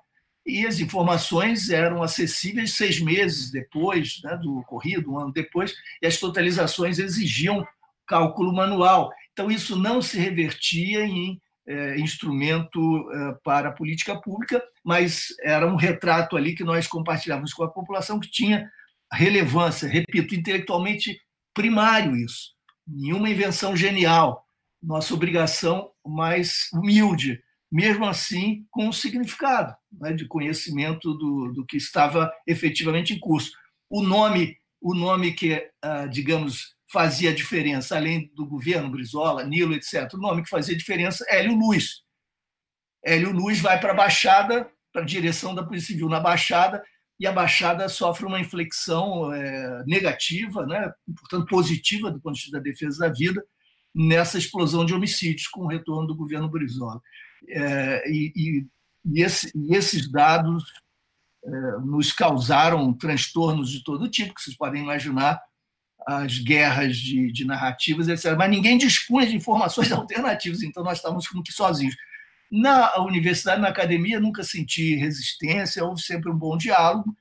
E 0.49 0.65
as 0.65 0.79
informações 0.79 1.69
eram 1.69 2.01
acessíveis 2.01 2.73
seis 2.73 2.99
meses 2.99 3.51
depois 3.51 4.19
né, 4.23 4.38
do 4.38 4.59
ocorrido, 4.59 5.13
um 5.13 5.19
ano 5.19 5.31
depois, 5.31 5.75
e 6.01 6.07
as 6.07 6.17
totalizações 6.17 6.99
exigiam 6.99 7.65
cálculo 8.07 8.53
manual. 8.53 9.12
Então, 9.31 9.51
isso 9.51 9.77
não 9.77 10.01
se 10.01 10.17
revertia 10.17 11.05
em 11.05 11.39
eh, 11.67 11.99
instrumento 11.99 13.07
para 13.43 13.69
a 13.69 13.71
política 13.71 14.19
pública, 14.19 14.62
mas 14.83 15.27
era 15.43 15.67
um 15.67 15.75
retrato 15.75 16.35
ali 16.35 16.55
que 16.55 16.63
nós 16.63 16.88
compartilhávamos 16.88 17.53
com 17.53 17.63
a 17.63 17.69
população 17.69 18.19
que 18.19 18.29
tinha 18.29 18.69
relevância, 19.12 19.88
repito, 19.88 20.35
intelectualmente 20.35 21.19
primário 21.53 22.15
isso. 22.15 22.53
Nenhuma 22.88 23.29
invenção 23.29 23.75
genial. 23.75 24.45
Nossa 24.81 25.13
obrigação 25.13 25.91
mais 26.05 26.69
humilde, 26.73 27.41
mesmo 27.71 28.05
assim 28.05 28.65
com 28.71 28.88
um 28.88 28.91
significado 28.91 29.75
né, 29.91 30.13
de 30.13 30.25
conhecimento 30.25 31.13
do, 31.13 31.51
do 31.53 31.65
que 31.65 31.77
estava 31.77 32.32
efetivamente 32.47 33.13
em 33.13 33.19
curso. 33.19 33.51
O 33.89 34.01
nome, 34.01 34.58
o 34.82 34.95
nome 34.95 35.34
que, 35.34 35.69
ah, 35.82 36.08
digamos, 36.08 36.75
fazia 36.91 37.34
diferença, 37.34 37.95
além 37.95 38.32
do 38.34 38.45
governo, 38.45 38.89
Brizola, 38.89 39.43
Nilo, 39.43 39.73
etc., 39.73 40.12
o 40.13 40.17
nome 40.17 40.43
que 40.43 40.49
fazia 40.49 40.75
diferença 40.75 41.23
é 41.29 41.39
Hélio 41.39 41.55
Luz. 41.55 42.01
Hélio 43.05 43.32
Luz 43.32 43.60
vai 43.60 43.79
para 43.79 43.91
a 43.91 43.95
Baixada, 43.95 44.69
para 44.91 45.03
a 45.03 45.05
direção 45.05 45.53
da 45.53 45.63
Polícia 45.63 45.93
Civil 45.93 46.10
na 46.10 46.19
Baixada, 46.19 46.84
e 47.19 47.27
a 47.27 47.32
Baixada 47.32 47.88
sofre 47.88 48.25
uma 48.25 48.39
inflexão 48.39 49.32
é, 49.32 49.84
negativa, 49.86 50.65
né, 50.65 50.91
portanto 51.15 51.47
positiva 51.47 52.10
do 52.10 52.19
ponto 52.19 52.36
de 52.36 52.41
vista 52.41 52.58
da 52.58 52.63
defesa 52.63 52.99
da 52.99 53.13
vida, 53.13 53.43
nessa 53.93 54.38
explosão 54.38 54.86
de 54.86 54.93
homicídios 54.93 55.47
com 55.47 55.62
o 55.62 55.67
retorno 55.67 56.08
do 56.08 56.15
governo 56.15 56.49
Brizola. 56.49 57.01
É, 57.47 58.04
e, 58.10 58.67
e, 59.06 59.21
esse, 59.21 59.52
e, 59.56 59.75
esses 59.75 60.12
dados 60.12 60.63
é, 61.43 61.49
nos 61.84 62.12
causaram 62.12 62.93
transtornos 62.93 63.69
de 63.71 63.84
todo 63.84 64.10
tipo, 64.10 64.34
que 64.34 64.41
vocês 64.41 64.58
podem 64.58 64.84
imaginar, 64.84 65.39
as 66.06 66.39
guerras 66.39 66.97
de, 66.97 67.32
de 67.32 67.45
narrativas, 67.45 68.08
etc. 68.08 68.36
Mas 68.38 68.49
ninguém 68.49 68.78
dispunha 68.78 69.28
de 69.28 69.36
informações 69.36 69.91
alternativas, 69.93 70.63
então 70.63 70.84
nós 70.84 70.97
estávamos 70.97 71.28
como 71.28 71.43
que 71.43 71.52
sozinhos. 71.52 71.95
Na 72.52 72.97
universidade, 73.02 73.62
na 73.62 73.67
academia, 73.67 74.19
nunca 74.19 74.43
senti 74.43 74.95
resistência, 74.95 75.86
houve 75.86 76.02
sempre 76.02 76.32
um 76.32 76.38
bom 76.38 76.58
diálogo, 76.58 77.15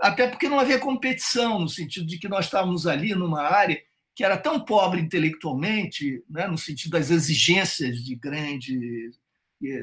até 0.00 0.26
porque 0.26 0.48
não 0.48 0.58
havia 0.58 0.78
competição, 0.78 1.60
no 1.60 1.68
sentido 1.68 2.06
de 2.06 2.18
que 2.18 2.28
nós 2.28 2.46
estávamos 2.46 2.86
ali 2.86 3.14
numa 3.14 3.42
área 3.42 3.78
que 4.14 4.24
era 4.24 4.36
tão 4.36 4.60
pobre 4.60 5.00
intelectualmente, 5.00 6.22
né, 6.28 6.46
no 6.46 6.58
sentido 6.58 6.92
das 6.92 7.10
exigências 7.10 8.02
de 8.02 8.14
grande, 8.14 9.10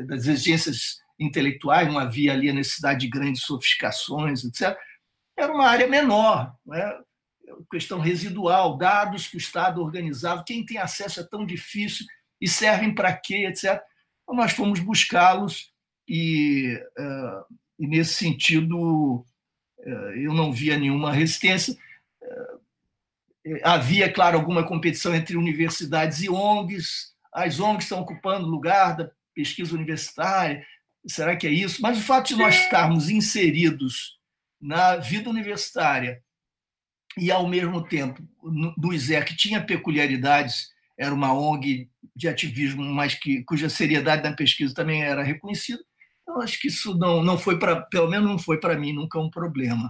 das 0.06 0.28
exigências 0.28 1.00
intelectuais, 1.20 1.88
não 1.88 2.00
havia 2.00 2.34
ali 2.34 2.50
a 2.50 2.54
necessidade 2.54 3.02
de 3.02 3.10
grandes 3.10 3.44
sofisticações, 3.44 4.44
etc. 4.44 4.78
Era 5.38 5.54
uma 5.54 5.68
área 5.68 5.88
menor, 5.88 6.54
né? 6.66 7.00
questão 7.72 8.00
residual, 8.00 8.78
dados 8.78 9.28
que 9.28 9.36
o 9.36 9.40
Estado 9.40 9.82
organizava, 9.82 10.44
quem 10.46 10.66
tem 10.66 10.78
acesso 10.78 11.20
é 11.20 11.24
tão 11.24 11.46
difícil 11.46 12.06
e 12.40 12.48
servem 12.48 12.94
para 12.94 13.14
quê, 13.14 13.48
etc. 13.48 13.82
Então, 14.24 14.36
nós 14.36 14.52
fomos 14.52 14.80
buscá-los 14.80 15.72
e, 16.08 16.82
uh, 16.98 17.56
e, 17.78 17.88
nesse 17.88 18.14
sentido, 18.14 19.26
uh, 19.80 20.12
eu 20.16 20.34
não 20.34 20.52
via 20.52 20.78
nenhuma 20.78 21.12
resistência. 21.12 21.76
Uh, 22.22 23.60
havia, 23.64 24.12
claro, 24.12 24.38
alguma 24.38 24.66
competição 24.66 25.14
entre 25.14 25.36
universidades 25.36 26.22
e 26.22 26.30
ONGs. 26.30 27.14
As 27.34 27.60
ONGs 27.60 27.86
estão 27.86 28.02
ocupando 28.02 28.48
lugar 28.48 28.96
da 28.96 29.12
pesquisa 29.40 29.74
universitária. 29.74 30.66
Será 31.08 31.38
que 31.38 31.48
é 31.48 31.50
isso? 31.50 31.82
Mas 31.82 31.98
o 31.98 32.02
fato 32.02 32.28
de 32.28 32.36
nós 32.36 32.56
estarmos 32.56 33.10
inseridos 33.10 34.20
na 34.60 34.98
vida 34.98 35.30
universitária 35.30 36.22
e, 37.18 37.32
ao 37.32 37.48
mesmo 37.48 37.88
tempo, 37.88 38.22
do 38.78 38.94
ISER, 38.94 39.26
que 39.26 39.36
tinha 39.36 39.64
peculiaridades 39.64 40.68
era 40.98 41.16
uma 41.16 41.34
ONG 41.34 41.90
de 42.14 42.28
ativismo, 42.28 42.84
mas 42.84 43.14
que, 43.14 43.42
cuja 43.46 43.70
seriedade 43.70 44.22
na 44.22 44.36
pesquisa 44.36 44.74
também 44.74 45.02
era 45.02 45.24
reconhecida. 45.24 45.82
Eu 46.28 46.42
acho 46.42 46.60
que 46.60 46.68
isso 46.68 46.94
não, 46.98 47.24
não 47.24 47.38
foi 47.38 47.58
para, 47.58 47.82
pelo 47.84 48.10
menos 48.10 48.30
não 48.30 48.38
foi 48.38 48.60
para 48.60 48.78
mim 48.78 48.92
nunca 48.92 49.18
um 49.18 49.30
problema. 49.30 49.90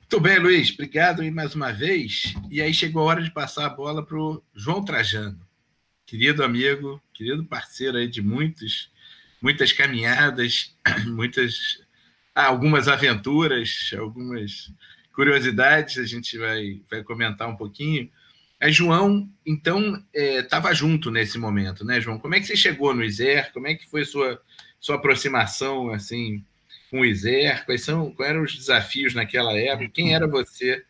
Muito 0.00 0.20
bem, 0.20 0.38
Luiz, 0.38 0.70
obrigado 0.74 1.24
mais 1.32 1.54
uma 1.54 1.72
vez. 1.72 2.34
E 2.50 2.60
aí 2.60 2.74
chegou 2.74 3.02
a 3.02 3.06
hora 3.06 3.22
de 3.22 3.32
passar 3.32 3.64
a 3.64 3.70
bola 3.70 4.04
para 4.04 4.18
o 4.18 4.44
João 4.54 4.84
Trajano, 4.84 5.40
querido 6.12 6.44
amigo, 6.44 7.02
querido 7.14 7.42
parceiro 7.42 7.96
aí 7.96 8.06
de 8.06 8.20
muitos, 8.20 8.90
muitas 9.40 9.72
caminhadas, 9.72 10.76
muitas 11.08 11.82
ah, 12.34 12.44
algumas 12.44 12.86
aventuras, 12.86 13.90
algumas 13.98 14.70
curiosidades, 15.14 15.96
a 15.96 16.04
gente 16.04 16.36
vai, 16.36 16.82
vai 16.90 17.02
comentar 17.02 17.48
um 17.48 17.56
pouquinho. 17.56 18.10
A 18.60 18.70
João, 18.70 19.26
então, 19.46 20.04
estava 20.12 20.70
é, 20.70 20.74
junto 20.74 21.10
nesse 21.10 21.38
momento, 21.38 21.82
né, 21.82 21.98
João? 21.98 22.18
Como 22.18 22.34
é 22.34 22.40
que 22.40 22.46
você 22.46 22.56
chegou 22.56 22.94
no 22.94 23.02
ISER? 23.02 23.50
Como 23.50 23.66
é 23.66 23.74
que 23.74 23.88
foi 23.88 24.04
sua 24.04 24.38
sua 24.78 24.96
aproximação 24.96 25.90
assim 25.92 26.44
com 26.90 27.00
o 27.00 27.06
ISER? 27.06 27.64
Quais 27.64 27.84
são, 27.84 28.12
quais 28.12 28.32
eram 28.32 28.42
os 28.42 28.54
desafios 28.54 29.14
naquela 29.14 29.58
época? 29.58 29.88
Quem 29.88 30.14
era 30.14 30.26
você 30.26 30.84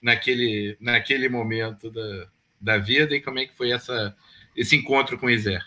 naquele 0.00 0.78
naquele 0.80 1.28
momento 1.28 1.90
da, 1.90 2.28
da 2.58 2.78
vida 2.78 3.14
e 3.14 3.20
como 3.20 3.38
é 3.38 3.44
que 3.44 3.54
foi 3.54 3.70
essa 3.70 4.16
esse 4.56 4.76
encontro 4.76 5.18
com 5.18 5.26
o 5.26 5.30
ISER? 5.30 5.60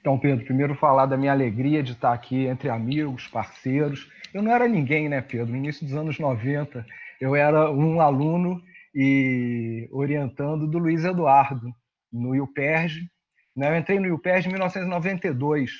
Então, 0.00 0.18
Pedro, 0.18 0.44
primeiro 0.44 0.74
falar 0.74 1.06
da 1.06 1.16
minha 1.16 1.32
alegria 1.32 1.82
de 1.82 1.92
estar 1.92 2.12
aqui 2.12 2.44
entre 2.46 2.68
amigos, 2.68 3.26
parceiros 3.26 4.08
eu 4.34 4.42
não 4.42 4.50
era 4.50 4.66
ninguém, 4.66 5.08
né, 5.08 5.20
Pedro? 5.20 5.52
No 5.52 5.56
início 5.56 5.86
dos 5.86 5.94
anos 5.94 6.18
90, 6.18 6.84
eu 7.20 7.36
era 7.36 7.70
um 7.70 8.00
aluno 8.00 8.60
e 8.92 9.88
orientando 9.92 10.66
do 10.66 10.76
Luiz 10.76 11.04
Eduardo 11.04 11.72
no 12.12 12.34
IUPERJ. 12.34 13.08
Né? 13.56 13.68
Eu 13.68 13.78
entrei 13.78 14.00
no 14.00 14.08
IUPERJ 14.08 14.48
em 14.48 14.50
1992, 14.50 15.70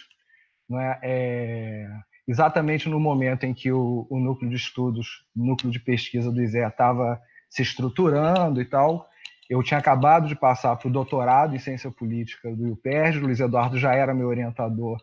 né? 0.71 1.01
É, 1.03 1.89
exatamente 2.29 2.89
no 2.89 3.01
momento 3.01 3.43
em 3.43 3.53
que 3.53 3.73
o, 3.73 4.07
o 4.09 4.21
núcleo 4.21 4.49
de 4.49 4.57
estudos, 4.57 5.27
núcleo 5.35 5.73
de 5.73 5.81
pesquisa 5.81 6.31
do 6.31 6.41
ISE 6.41 6.59
estava 6.59 7.21
se 7.51 7.61
estruturando 7.61 8.63
e 8.63 8.65
tal. 8.65 9.09
Eu 9.49 9.63
tinha 9.63 9.79
acabado 9.79 10.27
de 10.27 10.35
passar 10.35 10.75
para 10.77 10.89
o 10.89 10.93
doutorado 10.93 11.55
em 11.55 11.59
ciência 11.59 11.91
política 11.91 12.55
do 12.55 12.67
IUPERJ, 12.69 13.19
o 13.19 13.27
Luiz 13.27 13.41
Eduardo 13.41 13.79
já 13.79 13.95
era 13.95 14.15
meu 14.15 14.29
orientador 14.29 14.99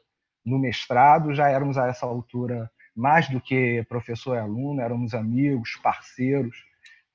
no 0.45 0.58
mestrado, 0.58 1.34
já 1.34 1.49
éramos 1.49 1.77
a 1.77 1.88
essa 1.88 2.06
altura 2.06 2.69
mais 2.95 3.30
do 3.30 3.39
que 3.39 3.86
professor 3.88 4.36
e 4.36 4.39
aluno, 4.39 4.82
éramos 4.82 5.13
amigos, 5.13 5.80
parceiros, 5.82 6.65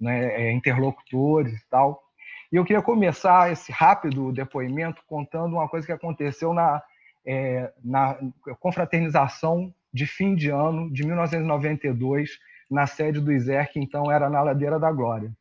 né, 0.00 0.26
é, 0.26 0.52
interlocutores 0.52 1.52
e 1.60 1.68
tal. 1.68 2.02
E 2.50 2.56
eu 2.56 2.64
queria 2.64 2.82
começar 2.82 3.50
esse 3.50 3.72
rápido 3.72 4.32
depoimento 4.32 5.02
contando 5.06 5.54
uma 5.54 5.68
coisa 5.68 5.86
que 5.86 5.92
aconteceu 5.92 6.54
na, 6.54 6.82
é, 7.24 7.72
na 7.84 8.16
confraternização 8.60 9.74
de 9.92 10.06
fim 10.06 10.34
de 10.34 10.50
ano 10.50 10.90
de 10.92 11.04
1992, 11.04 12.38
na 12.70 12.86
sede 12.86 13.20
do 13.20 13.32
ISER, 13.32 13.70
que 13.72 13.80
então 13.80 14.10
era 14.10 14.30
na 14.30 14.42
Ladeira 14.42 14.78
da 14.78 14.92
Glória. 14.92 15.32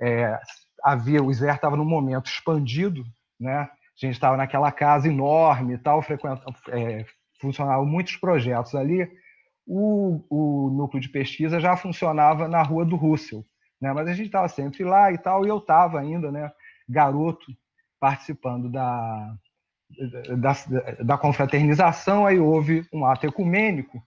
É, 0.00 0.38
havia, 0.82 1.22
o 1.22 1.30
ISER 1.30 1.54
estava 1.54 1.76
num 1.76 1.84
momento 1.84 2.26
expandido, 2.26 3.04
né? 3.38 3.60
a 3.60 4.06
gente 4.06 4.14
estava 4.14 4.36
naquela 4.36 4.72
casa 4.72 5.08
enorme 5.08 5.74
e 5.74 5.78
tal, 5.78 6.02
frequenta, 6.02 6.44
é, 6.68 7.04
funcionavam 7.40 7.86
muitos 7.86 8.16
projetos 8.16 8.74
ali, 8.74 9.08
o, 9.66 10.24
o 10.28 10.70
núcleo 10.70 11.00
de 11.00 11.08
pesquisa 11.08 11.60
já 11.60 11.76
funcionava 11.76 12.48
na 12.48 12.62
Rua 12.62 12.84
do 12.84 12.96
Russell, 12.96 13.44
né? 13.80 13.92
mas 13.92 14.08
a 14.08 14.14
gente 14.14 14.26
estava 14.26 14.48
sempre 14.48 14.82
lá 14.84 15.12
e 15.12 15.18
tal, 15.18 15.44
e 15.44 15.48
eu 15.48 15.58
estava 15.58 16.00
ainda, 16.00 16.32
né, 16.32 16.50
garoto, 16.88 17.46
participando 18.00 18.68
da, 18.68 19.34
da, 20.36 20.52
da 21.04 21.18
confraternização, 21.18 22.26
aí 22.26 22.38
houve 22.38 22.84
um 22.92 23.04
ato 23.04 23.26
ecumênico, 23.26 24.02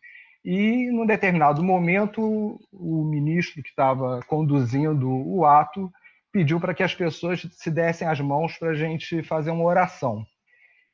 e, 0.46 0.92
num 0.92 1.08
determinado 1.08 1.64
momento, 1.64 2.60
o 2.72 3.04
ministro 3.04 3.64
que 3.64 3.70
estava 3.70 4.20
conduzindo 4.28 5.10
o 5.10 5.44
ato 5.44 5.92
pediu 6.36 6.60
para 6.60 6.74
que 6.74 6.84
as 6.84 6.94
pessoas 6.94 7.48
se 7.50 7.72
dessem 7.72 8.06
as 8.06 8.20
mãos 8.20 8.58
para 8.58 8.72
a 8.72 8.74
gente 8.74 9.24
fazer 9.24 9.52
uma 9.52 9.64
oração. 9.64 10.26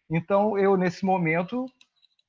Então, 0.07 0.55
eu, 0.55 0.77
nesse 0.77 1.03
momento, 1.03 1.65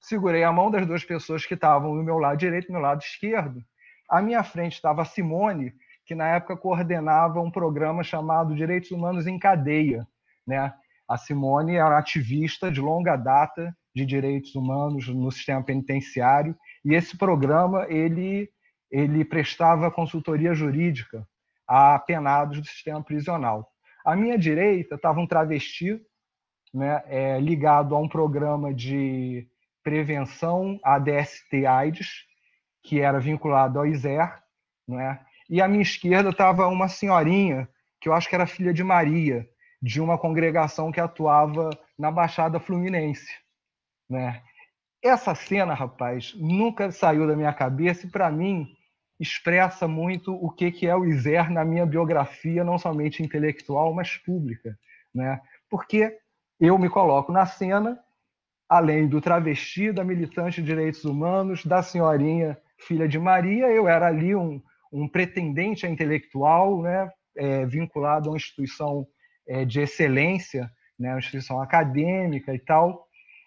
segurei 0.00 0.42
a 0.42 0.50
mão 0.50 0.70
das 0.70 0.86
duas 0.86 1.04
pessoas 1.04 1.44
que 1.44 1.52
estavam 1.52 1.94
do 1.94 2.02
meu 2.02 2.16
lado 2.16 2.38
direito 2.38 2.64
e 2.64 2.66
do 2.68 2.72
meu 2.72 2.80
lado 2.80 3.02
esquerdo. 3.02 3.62
À 4.08 4.22
minha 4.22 4.42
frente 4.42 4.76
estava 4.76 5.02
a 5.02 5.04
Simone, 5.04 5.74
que 6.06 6.14
na 6.14 6.26
época 6.26 6.56
coordenava 6.56 7.38
um 7.38 7.50
programa 7.50 8.02
chamado 8.02 8.56
Direitos 8.56 8.90
Humanos 8.90 9.26
em 9.26 9.38
Cadeia. 9.38 10.08
Né? 10.46 10.72
A 11.06 11.18
Simone 11.18 11.76
era 11.76 11.98
ativista 11.98 12.72
de 12.72 12.80
longa 12.80 13.14
data 13.14 13.76
de 13.94 14.06
direitos 14.06 14.54
humanos 14.54 15.06
no 15.08 15.30
sistema 15.30 15.62
penitenciário 15.62 16.56
e 16.82 16.94
esse 16.94 17.14
programa 17.18 17.84
ele 17.90 18.48
ele 18.90 19.22
prestava 19.22 19.90
consultoria 19.90 20.54
jurídica 20.54 21.26
a 21.66 22.02
do 22.44 22.64
sistema 22.64 23.02
prisional. 23.02 23.70
À 24.04 24.16
minha 24.16 24.38
direita 24.38 24.96
estava 24.96 25.20
um 25.20 25.26
travesti, 25.26 26.00
né, 26.74 27.02
é, 27.06 27.40
ligado 27.40 27.94
a 27.94 27.98
um 27.98 28.08
programa 28.08 28.72
de 28.72 29.46
prevenção 29.82 30.78
à 30.82 30.98
DST-AIDS, 30.98 32.24
que 32.82 33.00
era 33.00 33.20
vinculado 33.20 33.78
ao 33.78 33.86
ISER, 33.86 34.42
né, 34.88 35.20
e 35.48 35.60
à 35.60 35.68
minha 35.68 35.82
esquerda 35.82 36.30
estava 36.30 36.66
uma 36.66 36.88
senhorinha, 36.88 37.68
que 38.00 38.08
eu 38.08 38.14
acho 38.14 38.28
que 38.28 38.34
era 38.34 38.46
filha 38.46 38.72
de 38.72 38.82
Maria, 38.82 39.48
de 39.80 40.00
uma 40.00 40.16
congregação 40.16 40.90
que 40.90 41.00
atuava 41.00 41.70
na 41.98 42.10
Baixada 42.10 42.58
Fluminense. 42.58 43.30
Né? 44.08 44.42
Essa 45.02 45.34
cena, 45.34 45.74
rapaz, 45.74 46.34
nunca 46.36 46.90
saiu 46.90 47.26
da 47.26 47.36
minha 47.36 47.52
cabeça 47.52 48.06
e, 48.06 48.10
para 48.10 48.30
mim, 48.30 48.66
expressa 49.22 49.86
muito 49.86 50.34
o 50.34 50.50
que, 50.50 50.72
que 50.72 50.86
é 50.86 50.96
o 50.96 51.04
ISER 51.04 51.50
na 51.50 51.64
minha 51.64 51.86
biografia, 51.86 52.64
não 52.64 52.76
somente 52.76 53.22
intelectual, 53.22 53.94
mas 53.94 54.16
pública. 54.16 54.76
Né? 55.14 55.40
Porque 55.70 56.18
eu 56.60 56.76
me 56.76 56.88
coloco 56.88 57.30
na 57.30 57.46
cena, 57.46 57.98
além 58.68 59.06
do 59.06 59.20
travesti, 59.20 59.92
da 59.92 60.02
militante 60.02 60.60
de 60.60 60.66
direitos 60.66 61.04
humanos, 61.04 61.64
da 61.64 61.82
senhorinha 61.82 62.58
filha 62.78 63.06
de 63.06 63.18
Maria, 63.18 63.68
eu 63.68 63.86
era 63.86 64.08
ali 64.08 64.34
um, 64.34 64.60
um 64.92 65.08
pretendente 65.08 65.86
a 65.86 65.88
intelectual, 65.88 66.82
né? 66.82 67.08
É, 67.34 67.64
vinculado 67.64 68.28
a 68.28 68.32
uma 68.32 68.36
instituição 68.36 69.06
é, 69.48 69.64
de 69.64 69.80
excelência, 69.80 70.70
né? 70.98 71.10
uma 71.10 71.18
instituição 71.18 71.62
acadêmica 71.62 72.52
e 72.52 72.58
tal. 72.58 73.06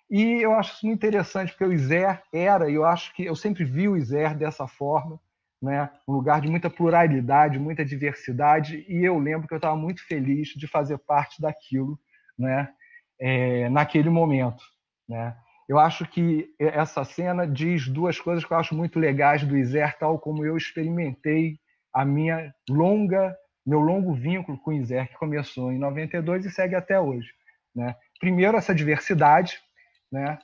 E 0.10 0.42
eu 0.42 0.54
acho 0.54 0.76
isso 0.76 0.86
muito 0.88 0.98
interessante, 0.98 1.52
porque 1.52 1.66
o 1.66 1.74
ISER 1.74 2.22
era, 2.34 2.70
e 2.70 2.74
eu 2.74 2.86
acho 2.86 3.14
que 3.14 3.26
eu 3.26 3.36
sempre 3.36 3.64
vi 3.64 3.88
o 3.88 3.96
ISER 3.96 4.36
dessa 4.36 4.68
forma, 4.68 5.20
né? 5.65 5.89
um 6.08 6.13
lugar 6.13 6.39
de 6.39 6.47
muita 6.47 6.69
pluralidade, 6.69 7.60
muita 7.60 7.84
diversidade, 7.84 8.86
e 8.88 9.04
eu 9.04 9.17
lembro 9.17 9.47
que 9.47 9.54
eu 9.54 9.58
estava 9.58 9.75
muito 9.75 10.06
feliz 10.08 10.49
de 10.49 10.67
fazer 10.67 10.97
parte 10.99 11.41
daquilo 11.41 11.99
né? 12.38 12.69
É, 13.19 13.69
naquele 13.69 14.10
momento. 14.10 14.63
Né? 15.08 15.36
Eu 15.67 15.80
acho 15.80 16.06
que 16.06 16.54
essa 16.60 17.04
cena 17.04 17.47
diz 17.47 17.88
duas 17.88 18.19
coisas 18.19 18.43
que 18.43 18.51
eu 18.51 18.58
acho 18.58 18.75
muito 18.75 18.99
legais 18.99 19.43
do 19.43 19.58
ISER, 19.58 19.97
tal 19.97 20.19
como 20.19 20.45
eu 20.45 20.58
experimentei 20.58 21.58
a 21.93 22.06
minha 22.06 22.54
longa, 22.69 23.36
meu 23.65 23.80
longo 23.80 24.13
vínculo 24.13 24.60
com 24.60 24.71
o 24.71 24.73
ISER, 24.73 25.08
que 25.08 25.17
começou 25.17 25.71
em 25.71 25.80
92 25.80 26.45
e 26.45 26.51
segue 26.51 26.75
até 26.75 26.99
hoje. 26.99 27.30
Né? 27.73 27.95
Primeiro, 28.19 28.58
essa 28.58 28.75
diversidade, 28.75 29.60
né? 30.12 30.38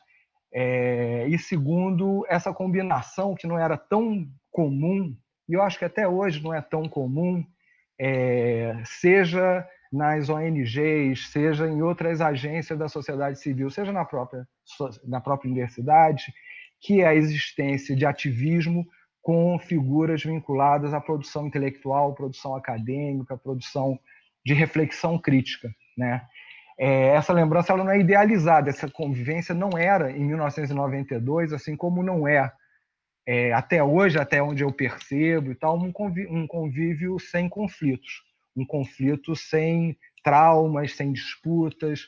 É, 0.53 1.27
e 1.27 1.37
segundo, 1.39 2.25
essa 2.27 2.53
combinação 2.53 3.35
que 3.35 3.47
não 3.47 3.57
era 3.57 3.77
tão 3.77 4.27
comum, 4.51 5.15
e 5.47 5.53
eu 5.53 5.61
acho 5.61 5.79
que 5.79 5.85
até 5.85 6.07
hoje 6.07 6.43
não 6.43 6.53
é 6.53 6.61
tão 6.61 6.83
comum, 6.83 7.45
é, 7.99 8.81
seja 8.85 9.65
nas 9.91 10.29
ONGs, 10.29 11.27
seja 11.29 11.67
em 11.67 11.81
outras 11.81 12.21
agências 12.21 12.79
da 12.79 12.87
sociedade 12.87 13.39
civil, 13.39 13.69
seja 13.69 13.91
na 13.91 14.05
própria, 14.05 14.47
na 15.05 15.19
própria 15.19 15.49
universidade, 15.49 16.33
que 16.79 17.01
é 17.01 17.07
a 17.07 17.15
existência 17.15 17.95
de 17.95 18.05
ativismo 18.05 18.85
com 19.21 19.59
figuras 19.59 20.23
vinculadas 20.23 20.93
à 20.93 20.99
produção 20.99 21.45
intelectual, 21.45 22.15
produção 22.15 22.55
acadêmica, 22.55 23.37
produção 23.37 23.99
de 24.43 24.53
reflexão 24.53 25.19
crítica. 25.19 25.69
Né? 25.97 26.21
É, 26.83 27.09
essa 27.09 27.31
lembrança 27.31 27.71
ela 27.71 27.83
não 27.83 27.91
é 27.91 27.99
idealizada, 27.99 28.67
essa 28.71 28.89
convivência 28.89 29.53
não 29.53 29.77
era 29.77 30.11
em 30.11 30.25
1992, 30.25 31.53
assim 31.53 31.77
como 31.77 32.01
não 32.01 32.27
é, 32.27 32.51
é 33.23 33.53
até 33.53 33.83
hoje, 33.83 34.17
até 34.17 34.41
onde 34.41 34.63
eu 34.63 34.73
percebo 34.73 35.51
e 35.51 35.55
tal, 35.55 35.77
um 35.77 35.91
convívio, 35.91 36.33
um 36.33 36.47
convívio 36.47 37.19
sem 37.19 37.47
conflitos, 37.47 38.23
um 38.57 38.65
conflito 38.65 39.35
sem 39.35 39.95
traumas, 40.23 40.95
sem 40.95 41.13
disputas, 41.13 42.07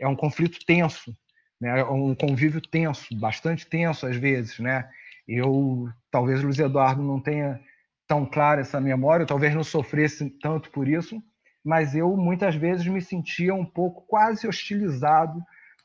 é 0.00 0.08
um 0.08 0.16
conflito 0.16 0.64
tenso, 0.64 1.14
né? 1.60 1.80
É 1.80 1.84
um 1.84 2.14
convívio 2.14 2.62
tenso, 2.62 3.14
bastante 3.18 3.66
tenso 3.66 4.06
às 4.06 4.16
vezes, 4.16 4.58
né? 4.58 4.88
Eu, 5.28 5.90
talvez 6.10 6.42
Luiz 6.42 6.58
Eduardo 6.58 7.02
não 7.02 7.20
tenha 7.20 7.60
tão 8.08 8.24
clara 8.24 8.62
essa 8.62 8.80
memória, 8.80 9.26
talvez 9.26 9.54
não 9.54 9.62
sofresse 9.62 10.30
tanto 10.40 10.70
por 10.70 10.88
isso, 10.88 11.22
mas 11.66 11.96
eu 11.96 12.16
muitas 12.16 12.54
vezes 12.54 12.86
me 12.86 13.02
sentia 13.02 13.52
um 13.52 13.64
pouco 13.64 14.06
quase 14.06 14.46
hostilizado 14.46 15.42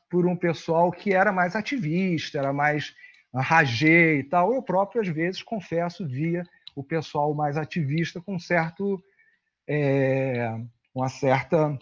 por 0.08 0.28
um 0.28 0.36
pessoal 0.36 0.92
que 0.92 1.12
era 1.12 1.32
mais 1.32 1.56
ativista, 1.56 2.38
era 2.38 2.52
mais 2.52 2.94
ragê 3.34 4.20
e 4.20 4.22
tal. 4.22 4.54
Eu 4.54 4.62
próprio, 4.62 5.02
às 5.02 5.08
vezes, 5.08 5.42
confesso, 5.42 6.06
via 6.06 6.44
o 6.76 6.84
pessoal 6.84 7.34
mais 7.34 7.56
ativista 7.56 8.20
com 8.20 8.38
certo, 8.38 9.02
é, 9.68 10.54
uma 10.94 11.08
certa 11.08 11.76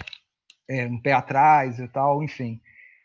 é, 0.66 0.86
um 0.86 0.98
pé 0.98 1.12
atrás 1.12 1.78
e 1.78 1.86
tal, 1.86 2.22
enfim. 2.22 2.58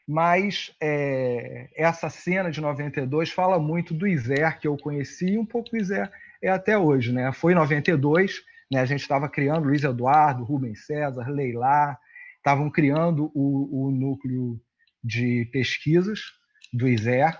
Mas 0.07 0.73
é, 0.79 1.67
essa 1.75 2.09
cena 2.09 2.49
de 2.49 2.61
92 2.61 3.31
fala 3.31 3.59
muito 3.59 3.93
do 3.93 4.07
Iser, 4.07 4.57
que 4.59 4.67
eu 4.67 4.77
conheci, 4.77 5.31
e 5.31 5.37
um 5.37 5.45
pouco 5.45 5.75
o 5.75 5.77
Iser 5.77 6.09
é 6.41 6.47
até 6.47 6.77
hoje. 6.77 7.11
Né? 7.11 7.33
Foi 7.33 7.51
em 7.51 7.55
92, 7.55 8.45
né? 8.71 8.79
A 8.79 8.85
gente 8.85 9.01
estava 9.01 9.29
criando 9.29 9.65
Luiz 9.65 9.83
Eduardo, 9.83 10.43
Rubens 10.43 10.85
César, 10.85 11.29
Leilá, 11.29 11.97
estavam 12.37 12.69
criando 12.69 13.31
o, 13.33 13.87
o 13.87 13.91
núcleo 13.91 14.59
de 15.03 15.45
pesquisas 15.51 16.19
do 16.73 16.87
ISER. 16.87 17.39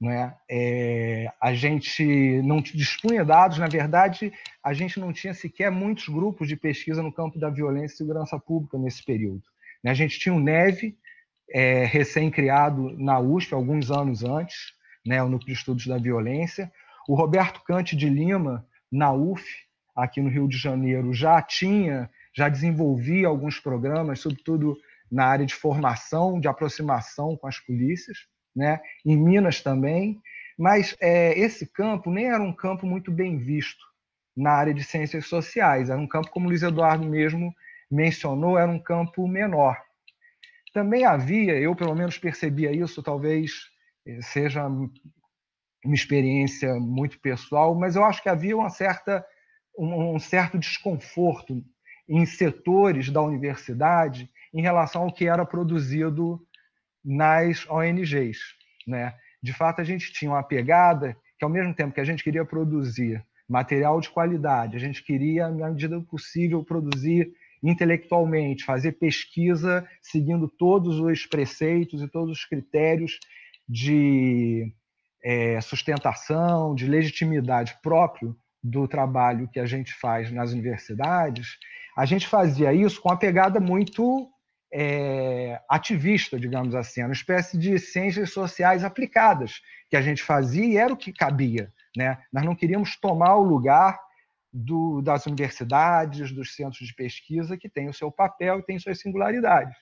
Né? 0.00 0.34
É, 0.48 1.32
a 1.40 1.52
gente 1.52 2.40
não 2.42 2.60
dispunha 2.60 3.24
dados, 3.24 3.58
na 3.58 3.66
verdade, 3.66 4.32
a 4.62 4.72
gente 4.72 5.00
não 5.00 5.12
tinha 5.12 5.34
sequer 5.34 5.70
muitos 5.70 6.08
grupos 6.08 6.46
de 6.46 6.56
pesquisa 6.56 7.02
no 7.02 7.12
campo 7.12 7.38
da 7.38 7.50
violência 7.50 7.94
e 7.94 7.98
segurança 7.98 8.38
pública 8.38 8.78
nesse 8.78 9.04
período. 9.04 9.42
Né? 9.82 9.90
A 9.90 9.94
gente 9.94 10.18
tinha 10.18 10.34
o 10.34 10.40
NEVE, 10.40 10.96
é, 11.50 11.84
recém-criado 11.84 12.96
na 12.98 13.18
USP, 13.18 13.54
alguns 13.54 13.90
anos 13.90 14.22
antes, 14.22 14.72
né? 15.04 15.22
o 15.22 15.28
Núcleo 15.28 15.48
de 15.48 15.58
Estudos 15.58 15.86
da 15.86 15.98
Violência, 15.98 16.70
o 17.08 17.14
Roberto 17.14 17.62
Cante 17.64 17.96
de 17.96 18.08
Lima, 18.08 18.66
na 18.92 19.12
UF, 19.12 19.44
aqui 19.98 20.22
no 20.22 20.30
Rio 20.30 20.46
de 20.46 20.56
Janeiro 20.56 21.12
já 21.12 21.42
tinha, 21.42 22.08
já 22.32 22.48
desenvolvia 22.48 23.26
alguns 23.26 23.58
programas, 23.58 24.20
sobretudo 24.20 24.78
na 25.10 25.26
área 25.26 25.44
de 25.44 25.54
formação, 25.54 26.38
de 26.38 26.46
aproximação 26.46 27.36
com 27.36 27.48
as 27.48 27.58
polícias, 27.58 28.18
né? 28.54 28.80
em 29.04 29.16
Minas 29.16 29.60
também, 29.60 30.20
mas 30.56 30.96
é, 31.00 31.36
esse 31.36 31.66
campo 31.66 32.10
nem 32.10 32.26
era 32.26 32.42
um 32.42 32.52
campo 32.52 32.86
muito 32.86 33.10
bem 33.10 33.38
visto 33.38 33.84
na 34.36 34.52
área 34.52 34.72
de 34.72 34.84
ciências 34.84 35.26
sociais, 35.26 35.90
era 35.90 36.00
um 36.00 36.06
campo, 36.06 36.30
como 36.30 36.46
o 36.46 36.48
Luiz 36.48 36.62
Eduardo 36.62 37.04
mesmo 37.04 37.52
mencionou, 37.90 38.56
era 38.56 38.70
um 38.70 38.78
campo 38.78 39.26
menor. 39.26 39.76
Também 40.72 41.04
havia, 41.04 41.58
eu 41.58 41.74
pelo 41.74 41.94
menos 41.94 42.18
percebia 42.18 42.70
isso, 42.70 43.02
talvez 43.02 43.50
seja 44.22 44.64
uma 44.64 45.94
experiência 45.94 46.74
muito 46.74 47.18
pessoal, 47.18 47.74
mas 47.74 47.96
eu 47.96 48.04
acho 48.04 48.22
que 48.22 48.28
havia 48.28 48.56
uma 48.56 48.70
certa 48.70 49.24
um 49.78 50.18
certo 50.18 50.58
desconforto 50.58 51.62
em 52.08 52.26
setores 52.26 53.10
da 53.10 53.22
universidade 53.22 54.30
em 54.52 54.62
relação 54.62 55.02
ao 55.02 55.12
que 55.12 55.28
era 55.28 55.44
produzido 55.44 56.40
nas 57.04 57.68
ONGs. 57.68 58.38
Né? 58.86 59.14
De 59.42 59.52
fato, 59.52 59.80
a 59.80 59.84
gente 59.84 60.12
tinha 60.12 60.30
uma 60.30 60.42
pegada 60.42 61.16
que, 61.38 61.44
ao 61.44 61.50
mesmo 61.50 61.74
tempo 61.74 61.94
que 61.94 62.00
a 62.00 62.04
gente 62.04 62.24
queria 62.24 62.44
produzir 62.44 63.24
material 63.48 64.00
de 64.00 64.10
qualidade, 64.10 64.76
a 64.76 64.80
gente 64.80 65.02
queria, 65.02 65.48
na 65.48 65.70
medida 65.70 65.98
do 65.98 66.04
possível, 66.04 66.64
produzir 66.64 67.32
intelectualmente, 67.62 68.64
fazer 68.64 68.92
pesquisa 68.92 69.86
seguindo 70.02 70.48
todos 70.48 70.98
os 70.98 71.26
preceitos 71.26 72.02
e 72.02 72.08
todos 72.08 72.38
os 72.38 72.44
critérios 72.44 73.18
de 73.68 74.72
é, 75.22 75.60
sustentação, 75.60 76.74
de 76.74 76.86
legitimidade 76.86 77.76
próprio 77.82 78.36
do 78.62 78.88
trabalho 78.88 79.48
que 79.48 79.60
a 79.60 79.66
gente 79.66 79.92
faz 79.94 80.30
nas 80.30 80.52
universidades, 80.52 81.58
a 81.96 82.04
gente 82.04 82.26
fazia 82.26 82.72
isso 82.72 83.00
com 83.00 83.08
uma 83.08 83.18
pegada 83.18 83.60
muito 83.60 84.30
é, 84.72 85.60
ativista, 85.68 86.38
digamos 86.38 86.74
assim, 86.74 87.02
uma 87.02 87.12
espécie 87.12 87.56
de 87.58 87.78
ciências 87.78 88.32
sociais 88.32 88.84
aplicadas 88.84 89.60
que 89.88 89.96
a 89.96 90.02
gente 90.02 90.22
fazia 90.22 90.64
e 90.64 90.76
era 90.76 90.92
o 90.92 90.96
que 90.96 91.12
cabia. 91.12 91.72
Né? 91.96 92.18
Nós 92.32 92.44
não 92.44 92.54
queríamos 92.54 92.96
tomar 92.96 93.36
o 93.36 93.42
lugar 93.42 93.98
do, 94.52 95.00
das 95.02 95.26
universidades, 95.26 96.32
dos 96.32 96.54
centros 96.54 96.86
de 96.86 96.94
pesquisa, 96.94 97.56
que 97.56 97.68
têm 97.68 97.88
o 97.88 97.94
seu 97.94 98.10
papel 98.10 98.58
e 98.58 98.62
têm 98.62 98.78
suas 98.78 99.00
singularidades. 99.00 99.76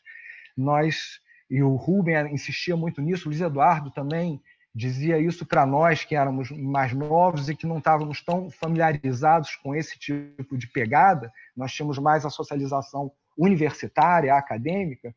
Nós, 0.56 1.20
e 1.50 1.62
o 1.62 1.74
Rubem 1.74 2.32
insistia 2.32 2.76
muito 2.76 3.00
nisso, 3.00 3.26
o 3.26 3.28
Luiz 3.30 3.40
Eduardo 3.40 3.90
também 3.90 4.40
dizia 4.76 5.18
isso 5.18 5.46
para 5.46 5.64
nós 5.64 6.04
que 6.04 6.14
éramos 6.14 6.50
mais 6.50 6.92
novos 6.92 7.48
e 7.48 7.56
que 7.56 7.66
não 7.66 7.78
estávamos 7.78 8.22
tão 8.22 8.50
familiarizados 8.50 9.56
com 9.56 9.74
esse 9.74 9.98
tipo 9.98 10.58
de 10.58 10.66
pegada, 10.66 11.32
nós 11.56 11.72
tínhamos 11.72 11.98
mais 11.98 12.26
a 12.26 12.30
socialização 12.30 13.10
universitária, 13.38 14.34
acadêmica, 14.34 15.14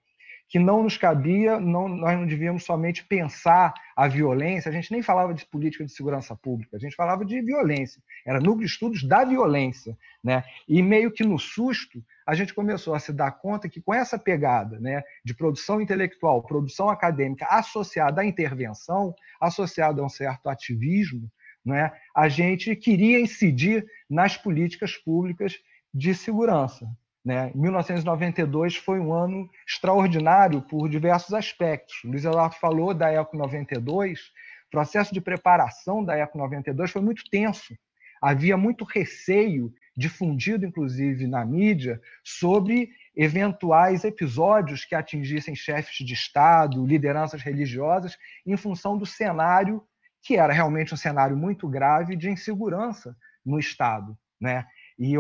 que 0.50 0.58
não 0.58 0.82
nos 0.82 0.98
cabia, 0.98 1.60
não, 1.60 1.88
nós 1.88 2.18
não 2.18 2.26
devíamos 2.26 2.64
somente 2.64 3.06
pensar 3.06 3.72
a 3.96 4.08
violência, 4.08 4.70
a 4.70 4.72
gente 4.74 4.92
nem 4.92 5.04
falava 5.04 5.32
de 5.32 5.46
política 5.46 5.86
de 5.86 5.92
segurança 5.92 6.36
pública, 6.36 6.76
a 6.76 6.80
gente 6.80 6.96
falava 6.96 7.24
de 7.24 7.40
violência, 7.40 8.02
era 8.26 8.40
núcleo 8.40 8.66
de 8.66 8.72
estudos 8.74 9.04
da 9.04 9.24
violência. 9.24 9.96
Né? 10.24 10.44
E 10.68 10.82
meio 10.82 11.12
que 11.12 11.24
no 11.24 11.38
susto, 11.38 12.04
a 12.26 12.34
gente 12.34 12.54
começou 12.54 12.96
a 12.96 13.00
se 13.00 13.14
dar 13.14 13.32
conta 13.32 13.70
que 13.70 13.80
com 13.80 13.94
essa 13.94 14.18
pegada 14.18 14.80
né, 14.80 15.04
de 15.24 15.36
produção 15.36 15.80
intelectual, 15.80 16.42
produção 16.42 16.90
acadêmica 16.90 17.46
associada 17.46 18.22
à 18.22 18.26
intervenção, 18.26 19.14
associada 19.40 20.02
a 20.02 20.06
um 20.06 20.10
certo 20.10 20.50
ativismo, 20.50 21.32
né, 21.64 21.92
a 22.16 22.28
gente 22.28 22.76
queria 22.76 23.20
incidir 23.20 23.86
nas 24.10 24.36
políticas 24.36 24.98
públicas 24.98 25.60
de 25.94 26.16
segurança. 26.16 26.88
Né? 27.30 27.52
1992 27.54 28.78
foi 28.78 29.00
um 29.00 29.14
ano 29.14 29.48
extraordinário 29.68 30.64
por 30.64 30.90
diversos 30.90 31.32
aspectos. 31.32 31.96
Luiz 32.04 32.26
Eduardo 32.26 32.56
falou 32.56 32.92
da 32.92 33.14
ECO 33.14 33.38
92, 33.38 34.20
o 34.20 34.72
processo 34.72 35.14
de 35.14 35.22
preparação 35.22 36.04
da 36.04 36.18
ECO 36.18 36.40
92 36.40 36.90
foi 36.90 37.04
muito 37.04 37.22
tenso. 37.30 37.78
Havia 38.20 38.58
muito 38.58 38.84
receio, 38.84 39.72
difundido 39.96 40.66
inclusive 40.66 41.28
na 41.28 41.46
mídia, 41.46 42.02
sobre 42.24 42.90
eventuais 43.16 44.04
episódios 44.04 44.84
que 44.84 44.96
atingissem 44.96 45.54
chefes 45.54 46.04
de 46.04 46.16
Estado, 46.16 46.84
lideranças 46.84 47.44
religiosas, 47.44 48.18
em 48.44 48.58
função 48.58 48.98
do 48.98 49.06
cenário 49.06 49.84
que 50.24 50.36
era 50.36 50.52
realmente 50.52 50.96
um 50.96 50.98
cenário 50.98 51.38
muito 51.38 51.68
grave 51.70 52.16
de 52.16 52.28
insegurança 52.28 53.16
no 53.46 53.60
Estado. 53.60 54.18
Né? 54.42 54.66
E 54.98 55.14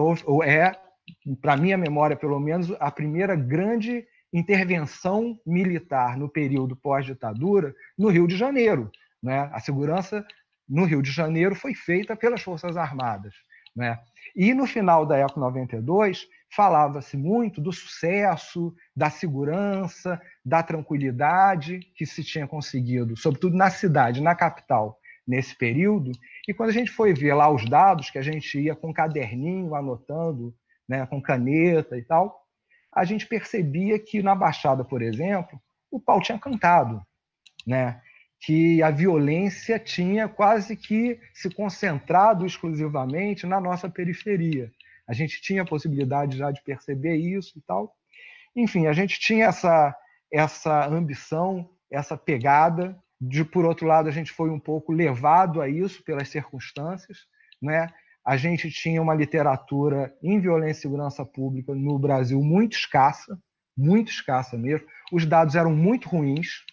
é 0.44 0.89
para 1.42 1.58
minha 1.58 1.78
memória, 1.78 2.16
pelo 2.16 2.40
menos, 2.40 2.72
a 2.80 2.92
primeira 2.92 3.36
grande 3.36 4.06
intervenção 4.32 5.40
militar 5.46 6.18
no 6.18 6.30
período 6.30 6.76
pós-ditadura 6.76 7.74
no 7.98 8.10
Rio 8.10 8.28
de 8.28 8.38
Janeiro. 8.38 8.92
Né? 9.22 9.50
A 9.52 9.60
segurança 9.60 10.26
no 10.68 10.86
Rio 10.86 11.02
de 11.02 11.12
Janeiro 11.12 11.56
foi 11.56 11.74
feita 11.74 12.16
pelas 12.16 12.42
Forças 12.42 12.78
Armadas. 12.78 13.34
Né? 13.76 13.98
E 14.36 14.54
no 14.54 14.68
final 14.68 15.06
da 15.06 15.18
ECO 15.18 15.40
92, 15.40 16.28
falava-se 16.56 17.18
muito 17.18 17.62
do 17.62 17.72
sucesso, 17.72 18.74
da 18.96 19.10
segurança, 19.10 20.22
da 20.44 20.62
tranquilidade 20.62 21.80
que 21.96 22.06
se 22.06 22.24
tinha 22.24 22.48
conseguido, 22.48 23.18
sobretudo 23.18 23.56
na 23.56 23.70
cidade, 23.70 24.22
na 24.22 24.36
capital, 24.36 25.00
nesse 25.28 25.56
período. 25.56 26.12
E 26.48 26.54
quando 26.54 26.70
a 26.70 26.74
gente 26.74 26.92
foi 26.92 27.14
ver 27.14 27.34
lá 27.34 27.50
os 27.52 27.66
dados, 27.66 28.10
que 28.10 28.18
a 28.18 28.22
gente 28.22 28.60
ia 28.60 28.76
com 28.76 28.90
um 28.90 28.94
caderninho 28.94 29.76
anotando 29.76 30.54
né, 30.90 31.06
com 31.06 31.22
caneta 31.22 31.96
e 31.96 32.02
tal, 32.02 32.44
a 32.92 33.06
gente 33.06 33.28
percebia 33.28 34.00
que 34.00 34.24
na 34.24 34.34
Baixada, 34.34 34.84
por 34.84 35.02
exemplo, 35.04 35.62
o 35.92 36.00
pau 36.00 36.20
tinha 36.20 36.40
cantado, 36.40 37.02
né? 37.66 38.02
que 38.42 38.82
a 38.82 38.90
violência 38.90 39.78
tinha 39.78 40.28
quase 40.28 40.76
que 40.76 41.20
se 41.34 41.50
concentrado 41.50 42.46
exclusivamente 42.46 43.46
na 43.46 43.60
nossa 43.60 43.90
periferia. 43.90 44.72
A 45.08 45.14
gente 45.14 45.42
tinha 45.42 45.64
a 45.64 45.68
possibilidade 45.68 46.38
já 46.38 46.50
de 46.50 46.64
perceber 46.64 47.16
isso 47.16 47.58
e 47.58 47.62
tal. 47.62 47.94
Enfim, 48.56 48.88
a 48.88 48.94
gente 48.94 49.20
tinha 49.20 49.48
essa, 49.48 49.94
essa 50.32 50.88
ambição, 50.88 51.70
essa 51.92 52.18
pegada, 52.18 52.98
de 53.20 53.44
por 53.44 53.66
outro 53.66 53.86
lado, 53.86 54.08
a 54.08 54.12
gente 54.12 54.32
foi 54.32 54.50
um 54.50 54.60
pouco 54.60 54.94
levado 54.94 55.62
a 55.62 55.68
isso 55.68 56.02
pelas 56.04 56.30
circunstâncias, 56.30 57.26
né? 57.62 57.90
A 58.30 58.38
gente 58.38 58.70
tinha 58.70 59.02
uma 59.02 59.16
literatura 59.16 60.16
em 60.22 60.40
violência 60.40 60.82
e 60.82 60.82
segurança 60.84 61.26
pública 61.26 61.74
no 61.74 61.98
Brasil 61.98 62.40
muito 62.44 62.78
escassa, 62.78 63.36
muito 63.76 64.12
escassa 64.12 64.56
mesmo. 64.56 64.86
Os 65.12 65.26
dados 65.26 65.56
eram 65.56 65.76
muito 65.76 66.08
ruins. 66.08 66.64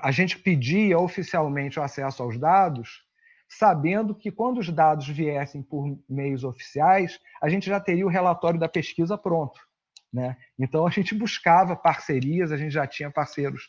A 0.00 0.12
gente 0.12 0.38
pedia 0.38 0.96
oficialmente 0.96 1.80
o 1.80 1.82
acesso 1.82 2.22
aos 2.22 2.38
dados, 2.38 3.02
sabendo 3.48 4.14
que 4.14 4.30
quando 4.30 4.58
os 4.58 4.70
dados 4.70 5.08
viessem 5.08 5.64
por 5.64 5.98
meios 6.08 6.44
oficiais, 6.44 7.18
a 7.42 7.48
gente 7.48 7.66
já 7.66 7.80
teria 7.80 8.06
o 8.06 8.08
relatório 8.08 8.60
da 8.60 8.68
pesquisa 8.68 9.18
pronto. 9.18 9.58
Né? 10.12 10.36
Então 10.56 10.86
a 10.86 10.90
gente 10.90 11.12
buscava 11.12 11.74
parcerias, 11.74 12.52
a 12.52 12.56
gente 12.56 12.70
já 12.70 12.86
tinha 12.86 13.10
parceiros, 13.10 13.68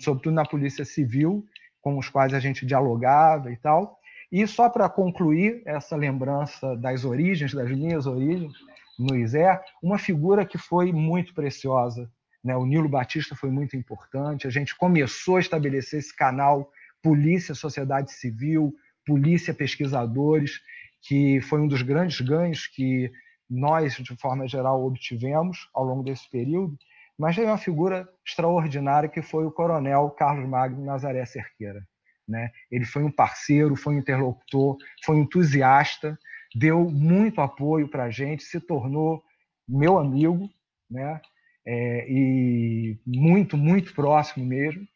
sobretudo 0.00 0.34
na 0.34 0.44
Polícia 0.44 0.84
Civil, 0.84 1.46
com 1.80 1.96
os 1.98 2.08
quais 2.08 2.34
a 2.34 2.40
gente 2.40 2.66
dialogava 2.66 3.52
e 3.52 3.56
tal. 3.56 4.01
E 4.32 4.46
só 4.46 4.70
para 4.70 4.88
concluir 4.88 5.60
essa 5.66 5.94
lembrança 5.94 6.74
das 6.74 7.04
origens, 7.04 7.52
das 7.52 7.70
minhas 7.70 8.06
origens, 8.06 8.54
no 8.98 9.14
ISER, 9.14 9.60
uma 9.82 9.98
figura 9.98 10.46
que 10.46 10.56
foi 10.56 10.90
muito 10.90 11.34
preciosa. 11.34 12.10
Né? 12.42 12.56
O 12.56 12.64
Nilo 12.64 12.88
Batista 12.88 13.36
foi 13.36 13.50
muito 13.50 13.76
importante. 13.76 14.46
A 14.46 14.50
gente 14.50 14.74
começou 14.74 15.36
a 15.36 15.40
estabelecer 15.40 15.98
esse 15.98 16.16
canal 16.16 16.70
Polícia, 17.02 17.54
Sociedade 17.54 18.10
Civil, 18.10 18.74
Polícia, 19.04 19.52
Pesquisadores, 19.52 20.60
que 21.02 21.42
foi 21.42 21.60
um 21.60 21.68
dos 21.68 21.82
grandes 21.82 22.20
ganhos 22.20 22.66
que 22.66 23.12
nós, 23.50 23.96
de 23.96 24.16
forma 24.16 24.48
geral, 24.48 24.82
obtivemos 24.82 25.68
ao 25.74 25.84
longo 25.84 26.02
desse 26.02 26.30
período. 26.30 26.78
Mas 27.18 27.36
tem 27.36 27.44
uma 27.44 27.58
figura 27.58 28.08
extraordinária 28.26 29.10
que 29.10 29.20
foi 29.20 29.44
o 29.44 29.52
Coronel 29.52 30.08
Carlos 30.10 30.48
Magno 30.48 30.82
Nazaré 30.86 31.26
Cerqueira. 31.26 31.86
Né? 32.28 32.50
Ele 32.70 32.84
foi 32.84 33.02
um 33.02 33.10
parceiro, 33.10 33.76
foi 33.76 33.94
um 33.94 33.98
interlocutor, 33.98 34.76
foi 35.04 35.16
um 35.16 35.22
entusiasta, 35.22 36.18
deu 36.54 36.90
muito 36.90 37.40
apoio 37.40 37.88
para 37.88 38.04
a 38.04 38.10
gente, 38.10 38.44
se 38.44 38.60
tornou 38.60 39.22
meu 39.68 39.98
amigo, 39.98 40.48
né? 40.90 41.20
É, 41.64 42.06
e 42.10 42.98
muito, 43.06 43.56
muito 43.56 43.94
próximo 43.94 44.44
mesmo. 44.44 44.86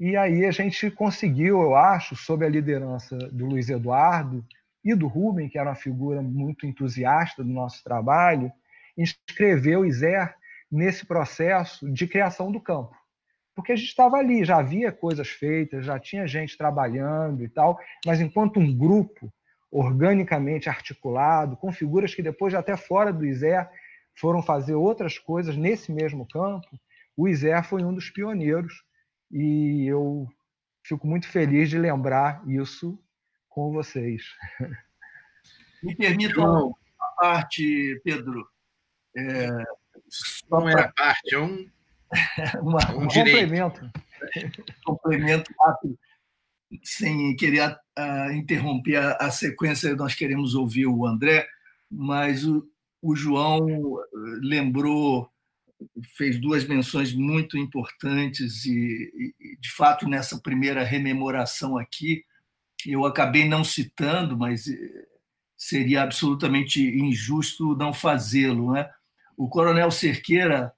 E 0.00 0.16
aí 0.16 0.44
a 0.44 0.50
gente 0.50 0.90
conseguiu, 0.90 1.60
eu 1.60 1.76
acho, 1.76 2.16
sob 2.16 2.44
a 2.44 2.48
liderança 2.48 3.16
do 3.16 3.46
Luiz 3.46 3.68
Eduardo 3.68 4.44
e 4.84 4.94
do 4.94 5.06
Rubem, 5.06 5.48
que 5.48 5.58
era 5.58 5.70
uma 5.70 5.76
figura 5.76 6.22
muito 6.22 6.66
entusiasta 6.66 7.44
do 7.44 7.50
nosso 7.50 7.82
trabalho, 7.84 8.50
inscrever 8.96 9.78
o 9.78 9.84
ISER 9.84 10.34
nesse 10.70 11.04
processo 11.06 11.90
de 11.90 12.06
criação 12.06 12.50
do 12.50 12.60
campo 12.60 12.96
porque 13.56 13.72
a 13.72 13.76
gente 13.76 13.88
estava 13.88 14.18
ali, 14.18 14.44
já 14.44 14.58
havia 14.58 14.92
coisas 14.92 15.28
feitas, 15.28 15.86
já 15.86 15.98
tinha 15.98 16.26
gente 16.26 16.58
trabalhando 16.58 17.42
e 17.42 17.48
tal, 17.48 17.80
mas 18.04 18.20
enquanto 18.20 18.60
um 18.60 18.76
grupo 18.76 19.32
organicamente 19.72 20.68
articulado, 20.68 21.56
com 21.56 21.72
figuras 21.72 22.14
que 22.14 22.22
depois, 22.22 22.54
até 22.54 22.76
fora 22.76 23.10
do 23.10 23.24
ISER, 23.24 23.66
foram 24.14 24.42
fazer 24.42 24.74
outras 24.74 25.18
coisas 25.18 25.56
nesse 25.56 25.90
mesmo 25.90 26.28
campo, 26.28 26.68
o 27.16 27.26
ISER 27.26 27.64
foi 27.64 27.82
um 27.82 27.94
dos 27.94 28.10
pioneiros 28.10 28.84
e 29.30 29.86
eu 29.86 30.28
fico 30.84 31.06
muito 31.06 31.26
feliz 31.26 31.70
de 31.70 31.78
lembrar 31.78 32.46
isso 32.46 33.02
com 33.48 33.72
vocês. 33.72 34.22
Me 35.82 35.96
permitam 35.96 36.76
a 37.00 37.06
parte, 37.22 38.00
Pedro. 38.04 38.46
É, 39.16 39.48
não 40.50 40.68
é 40.68 40.78
a 40.78 40.92
parte, 40.92 41.34
é 41.34 41.38
um 41.38 41.66
Uma, 42.62 42.78
um, 42.92 43.04
um 43.04 43.08
complemento. 43.08 43.90
complemento 44.84 45.52
rápido, 45.60 45.98
sem 46.82 47.34
querer 47.36 47.76
uh, 47.98 48.32
interromper 48.32 48.96
a, 48.96 49.12
a, 49.16 49.30
sequência, 49.30 49.94
nós 49.96 50.14
queremos 50.14 50.54
ouvir 50.54 50.86
o 50.86 51.06
André, 51.06 51.46
mas 51.90 52.44
o, 52.44 52.68
o 53.02 53.14
João 53.14 54.00
lembrou, 54.40 55.30
fez 56.16 56.40
duas 56.40 56.64
menções 56.66 57.12
muito 57.12 57.56
importantes 57.58 58.64
e, 58.66 59.34
e, 59.40 59.56
de 59.60 59.70
fato, 59.72 60.08
nessa 60.08 60.40
primeira 60.40 60.82
rememoração 60.82 61.76
aqui, 61.78 62.24
eu 62.84 63.04
acabei 63.04 63.48
não 63.48 63.64
citando, 63.64 64.36
mas 64.36 64.68
eh, 64.68 65.06
seria 65.56 66.02
absolutamente 66.02 66.80
injusto 66.80 67.76
não 67.76 67.92
fazê-lo. 67.92 68.72
Né? 68.72 68.88
O 69.36 69.48
Coronel 69.48 69.90
Cerqueira 69.90 70.72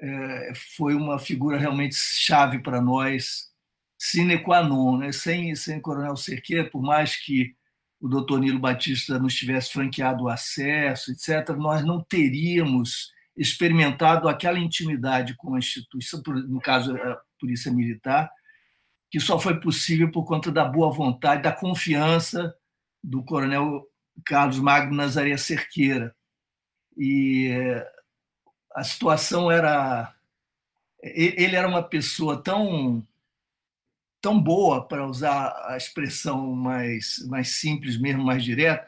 é, 0.00 0.52
foi 0.76 0.94
uma 0.94 1.18
figura 1.18 1.58
realmente 1.58 1.94
chave 1.94 2.58
para 2.60 2.80
nós, 2.80 3.50
sine 3.98 4.38
qua 4.38 4.62
non. 4.62 4.98
Né? 4.98 5.12
Sem, 5.12 5.54
sem 5.54 5.80
Coronel 5.80 6.16
Cerqueira, 6.16 6.68
por 6.68 6.82
mais 6.82 7.16
que 7.16 7.54
o 8.00 8.08
doutor 8.08 8.40
Nilo 8.40 8.58
Batista 8.58 9.18
nos 9.18 9.34
tivesse 9.34 9.72
franqueado 9.72 10.24
o 10.24 10.28
acesso, 10.28 11.12
etc., 11.12 11.50
nós 11.56 11.84
não 11.84 12.02
teríamos 12.02 13.12
experimentado 13.36 14.28
aquela 14.28 14.58
intimidade 14.58 15.36
com 15.36 15.54
a 15.54 15.58
instituição, 15.58 16.22
no 16.26 16.60
caso 16.60 16.96
a 16.96 17.20
Polícia 17.38 17.70
Militar, 17.70 18.30
que 19.10 19.20
só 19.20 19.38
foi 19.38 19.60
possível 19.60 20.10
por 20.10 20.24
conta 20.24 20.50
da 20.50 20.64
boa 20.64 20.90
vontade, 20.90 21.42
da 21.42 21.52
confiança 21.52 22.54
do 23.02 23.22
Coronel 23.22 23.86
Carlos 24.24 24.58
Magno 24.58 24.94
Nazaré 24.94 25.36
Cerqueira. 25.36 26.14
E 26.96 27.48
eh, 27.48 27.86
a 28.74 28.84
situação 28.84 29.50
era 29.50 30.14
ele 31.02 31.56
era 31.56 31.66
uma 31.66 31.82
pessoa 31.82 32.42
tão 32.42 33.06
tão 34.20 34.40
boa 34.40 34.86
para 34.86 35.06
usar 35.06 35.54
a 35.66 35.76
expressão 35.76 36.54
mais 36.54 37.24
mais 37.26 37.56
simples 37.56 37.98
mesmo 37.98 38.22
mais 38.22 38.44
direta 38.44 38.86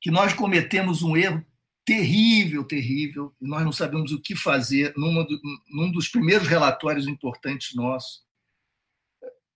que 0.00 0.10
nós 0.10 0.32
cometemos 0.32 1.02
um 1.02 1.16
erro 1.16 1.44
terrível 1.88 2.64
terrível 2.64 3.34
e 3.40 3.48
nós 3.48 3.64
não 3.64 3.72
sabemos 3.72 4.12
o 4.12 4.20
que 4.20 4.36
fazer 4.36 4.92
numa 4.94 5.24
do, 5.24 5.40
num 5.70 5.90
dos 5.90 6.06
primeiros 6.06 6.46
relatórios 6.46 7.08
importantes 7.08 7.74
nossos. 7.74 8.22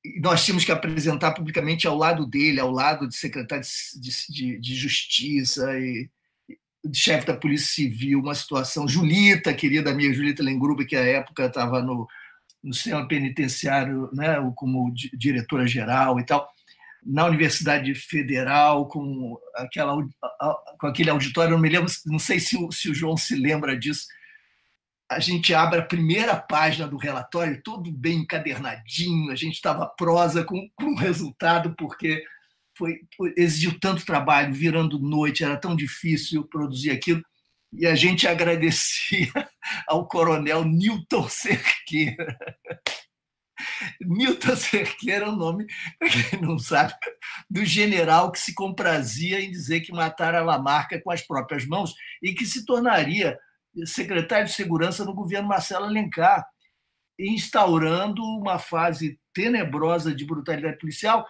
E 0.03 0.19
nós 0.19 0.43
tínhamos 0.43 0.65
que 0.65 0.73
apresentar 0.73 1.33
publicamente 1.33 1.87
ao 1.87 1.95
lado 1.95 2.25
dele 2.25 2.59
ao 2.59 2.71
lado 2.71 3.07
de 3.07 3.15
secretário 3.15 3.63
de, 4.01 4.11
de, 4.31 4.59
de 4.59 4.75
justiça 4.75 5.79
e 5.79 6.11
chefe 6.93 7.27
da 7.27 7.37
Polícia 7.37 7.75
Civil, 7.75 8.21
uma 8.21 8.35
situação. 8.35 8.89
Julita, 8.89 9.55
querida 9.55 9.91
amiga 9.91 10.15
Julita 10.15 10.43
Lengruba, 10.43 10.85
que 10.85 10.97
à 10.97 11.05
época 11.05 11.47
estava 11.47 11.83
no, 11.83 12.09
no 12.63 12.73
sistema 12.73 13.07
penitenciário 13.07 14.09
né, 14.13 14.37
como 14.57 14.93
diretora-geral 15.13 16.19
e 16.19 16.25
tal, 16.25 16.49
na 17.05 17.27
Universidade 17.27 17.95
Federal, 17.95 18.87
com, 18.87 19.37
aquela, 19.55 19.97
com 20.79 20.87
aquele 20.87 21.11
auditório, 21.11 21.53
não 21.53 21.59
me 21.59 21.69
lembro, 21.69 21.93
não 22.07 22.19
sei 22.19 22.39
se 22.39 22.57
o, 22.57 22.71
se 22.71 22.89
o 22.89 22.95
João 22.95 23.17
se 23.17 23.35
lembra 23.35 23.77
disso. 23.77 24.07
A 25.11 25.19
gente 25.19 25.53
abre 25.53 25.81
a 25.81 25.85
primeira 25.85 26.37
página 26.37 26.87
do 26.87 26.97
relatório, 26.97 27.61
todo 27.63 27.91
bem 27.93 28.21
encadernadinho, 28.21 29.31
a 29.31 29.37
gente 29.37 29.55
estava 29.55 29.87
prosa 29.87 30.45
com, 30.45 30.69
com 30.77 30.95
resultado, 30.95 31.75
porque 31.77 32.25
foi, 32.77 33.01
exigiu 33.37 33.79
tanto 33.79 34.05
trabalho, 34.05 34.53
virando 34.53 34.99
noite, 34.99 35.45
era 35.45 35.57
tão 35.57 35.77
difícil 35.77 36.47
produzir 36.49 36.91
aquilo. 36.91 37.23
E 37.73 37.87
a 37.87 37.95
gente 37.95 38.27
agradecia 38.27 39.33
ao 39.89 40.07
coronel 40.07 40.65
Newton 40.65 41.29
Cerqueira. 41.29 42.37
Newton 44.01 44.57
Cerqueira 44.57 45.27
é 45.27 45.29
o 45.29 45.37
nome, 45.37 45.67
quem 46.31 46.41
não 46.41 46.59
sabe, 46.59 46.93
do 47.49 47.65
general 47.65 48.33
que 48.33 48.39
se 48.39 48.55
comprazia 48.55 49.41
em 49.41 49.51
dizer 49.51 49.81
que 49.81 49.93
matara 49.93 50.43
Lamarca 50.43 51.01
com 51.01 51.11
as 51.11 51.23
próprias 51.23 51.65
mãos 51.67 51.95
e 52.23 52.35
que 52.35 52.45
se 52.45 52.65
tornaria 52.65 53.39
secretário 53.87 54.47
de 54.47 54.53
segurança 54.53 55.05
no 55.05 55.15
governo 55.15 55.49
Marcelo 55.49 55.87
Alencar, 55.87 56.45
instaurando 57.19 58.23
uma 58.23 58.59
fase 58.59 59.19
tenebrosa 59.33 60.15
de 60.15 60.27
brutalidade 60.27 60.79
policial 60.79 61.27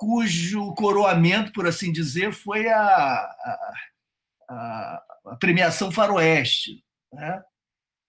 cujo 0.00 0.72
coroamento, 0.76 1.52
por 1.52 1.66
assim 1.66 1.92
dizer, 1.92 2.32
foi 2.32 2.66
a, 2.66 2.80
a, 4.48 5.02
a, 5.26 5.36
premiação 5.38 5.92
Faroeste. 5.92 6.82
Né? 7.12 7.42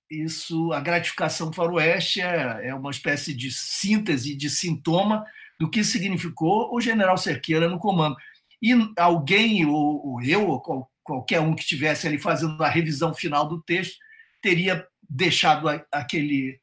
Isso, 0.09 0.71
a 0.71 0.79
gratificação 0.79 1.51
Faroeste 1.51 2.21
é, 2.21 2.69
é 2.69 2.73
uma 2.73 2.91
espécie 2.91 3.33
de 3.33 3.51
síntese, 3.51 4.37
de 4.37 4.49
sintoma 4.49 5.25
do 5.59 5.69
que 5.69 5.83
significou 5.83 6.73
o 6.73 6.79
general 6.79 7.17
Cerqueira 7.17 7.67
no 7.67 7.77
comando. 7.77 8.15
E 8.61 8.71
alguém, 8.97 9.65
ou, 9.65 10.13
ou 10.13 10.21
eu, 10.23 10.47
ou 10.47 10.61
qual, 10.61 10.89
qualquer 11.03 11.41
um 11.41 11.53
que 11.53 11.63
estivesse 11.63 12.07
ali 12.07 12.17
fazendo 12.17 12.63
a 12.63 12.69
revisão 12.69 13.13
final 13.13 13.45
do 13.49 13.61
texto, 13.63 13.97
teria 14.41 14.87
deixado 15.09 15.67
aquele, 15.91 16.57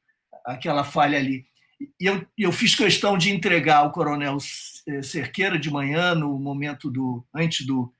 aquela 0.47 0.85
falha 0.85 1.19
ali. 1.19 1.45
E 1.81 2.07
eu, 2.07 2.27
eu 2.37 2.53
fiz 2.53 2.75
questão 2.75 3.17
de 3.17 3.31
entregar 3.31 3.79
ao 3.79 3.93
coronel 3.93 4.39
eh, 4.87 5.03
Cerqueira 5.03 5.59
de 5.59 5.71
manhã, 5.71 6.15
no 6.15 6.39
momento 6.39 6.91
do 6.91 7.25
antes 7.35 7.65
do, 7.67 7.93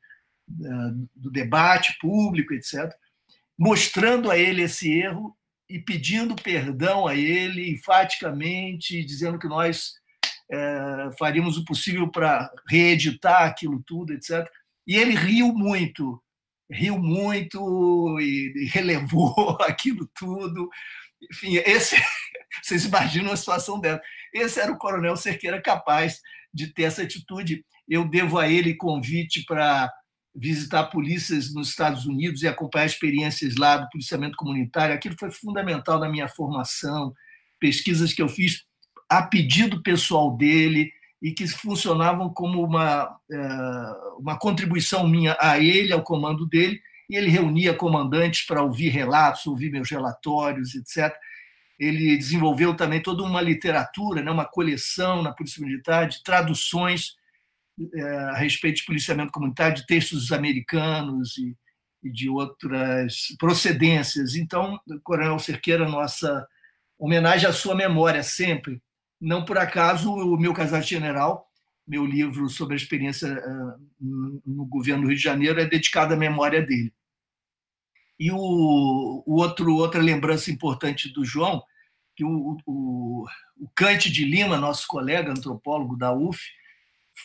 do 1.15 1.31
debate 1.31 1.97
público, 2.01 2.55
etc., 2.55 2.91
mostrando 3.59 4.31
a 4.31 4.39
ele 4.39 4.63
esse 4.63 4.91
erro 4.91 5.37
e 5.69 5.79
pedindo 5.79 6.35
perdão 6.35 7.07
a 7.07 7.15
ele 7.15 7.71
enfaticamente, 7.71 9.05
dizendo 9.05 9.39
que 9.39 9.49
nós 9.49 9.95
é, 10.51 11.11
faríamos 11.19 11.59
o 11.59 11.65
possível 11.65 12.09
para 12.09 12.51
reeditar 12.69 13.43
aquilo 13.43 13.83
tudo, 13.87 14.13
etc. 14.15 14.49
E 14.87 14.97
ele 14.97 15.15
riu 15.15 15.53
muito, 15.53 16.23
riu 16.71 16.99
muito 16.99 18.19
e 18.21 18.67
relevou 18.73 19.59
aquilo 19.63 20.09
tudo. 20.15 20.71
Enfim, 21.31 21.57
esse, 21.57 21.97
vocês 22.63 22.85
imaginam 22.85 23.31
uma 23.31 23.37
situação 23.37 23.81
dessa. 23.81 24.01
Esse 24.33 24.61
era 24.61 24.73
o 24.73 24.79
coronel 24.79 25.17
Cerqueira 25.17 25.61
capaz 25.61 26.21
de 26.53 26.73
ter 26.73 26.85
essa 26.85 27.03
atitude. 27.03 27.65
Eu 27.89 28.09
devo 28.09 28.39
a 28.39 28.49
ele 28.49 28.75
convite 28.75 29.45
para 29.45 29.93
visitar 30.35 30.85
polícias 30.85 31.53
nos 31.53 31.69
Estados 31.69 32.07
Unidos 32.07 32.43
e 32.43 32.49
acompanhar 32.49 32.87
experiências 32.87 33.57
lá 33.57 33.77
do 33.77 33.89
policiamento 33.91 34.37
comunitário. 34.37 34.95
Aquilo 34.95 35.17
foi 35.19 35.31
fundamental 35.31 35.99
na 35.99 36.09
minha 36.09 36.29
formação, 36.29 37.13
pesquisas 37.59 38.13
que 38.13 38.23
eu 38.23 38.29
fiz 38.29 38.65
a 39.09 39.23
pedido 39.23 39.83
pessoal 39.83 40.37
dele 40.37 40.93
e 41.21 41.33
que 41.33 41.47
funcionavam 41.49 42.29
como 42.33 42.63
uma, 42.63 43.19
eh, 43.31 43.93
uma 44.19 44.39
contribuição 44.39 45.09
minha 45.09 45.37
a 45.41 45.59
ele, 45.59 45.93
ao 45.93 46.03
comando 46.03 46.47
dele, 46.47 46.81
e 47.11 47.17
ele 47.17 47.31
reunia 47.31 47.75
comandantes 47.75 48.47
para 48.47 48.63
ouvir 48.63 48.91
relatos, 48.91 49.47
ouvir 49.47 49.71
meus 49.71 49.91
relatórios, 49.91 50.75
etc. 50.75 51.13
Ele 51.79 52.17
desenvolveu 52.17 52.75
também 52.75 53.01
toda 53.01 53.23
uma 53.23 53.41
literatura, 53.41 54.23
né, 54.23 54.31
uma 54.31 54.45
coleção 54.45 55.23
na 55.23 55.33
Polícia 55.33 55.65
Militar 55.65 56.09
de 56.09 56.23
traduções 56.23 57.17
é, 57.95 58.03
a 58.03 58.37
respeito 58.37 58.79
de 58.79 58.85
policiamento 58.85 59.33
comunitário, 59.33 59.77
de 59.77 59.87
textos 59.87 60.33
americanos 60.33 61.39
e, 61.39 61.57
e 62.03 62.11
de 62.11 62.29
outras 62.29 63.29
procedências. 63.39 64.35
Então, 64.35 64.79
Coronel 65.05 65.39
Cerqueira, 65.39 65.89
nossa 65.89 66.47
homenagem 66.99 67.49
à 67.49 67.53
sua 67.53 67.77
memória 67.77 68.23
sempre. 68.23 68.83
Não 69.21 69.45
por 69.45 69.59
acaso, 69.59 70.13
o 70.13 70.37
meu 70.37 70.53
casal 70.53 70.83
general 70.83 71.49
meu 71.89 72.05
livro 72.05 72.49
sobre 72.51 72.75
a 72.75 72.77
experiência 72.77 73.43
no 73.99 74.67
governo 74.67 75.03
do 75.03 75.09
Rio 75.09 75.17
de 75.17 75.23
Janeiro 75.23 75.59
é 75.59 75.65
dedicado 75.65 76.13
à 76.13 76.17
memória 76.17 76.61
dele. 76.61 76.93
E 78.19 78.31
o, 78.33 79.23
o 79.27 79.35
outro, 79.41 79.75
outra 79.77 80.01
lembrança 80.01 80.51
importante 80.51 81.13
do 81.13 81.25
João, 81.25 81.63
que 82.17 82.25
o, 82.25 82.57
o, 82.67 83.25
o 83.57 83.69
Cante 83.77 84.11
de 84.11 84.25
Lima, 84.25 84.57
nosso 84.57 84.87
colega 84.89 85.31
antropólogo 85.31 85.97
da 85.97 86.13
UF, 86.13 86.41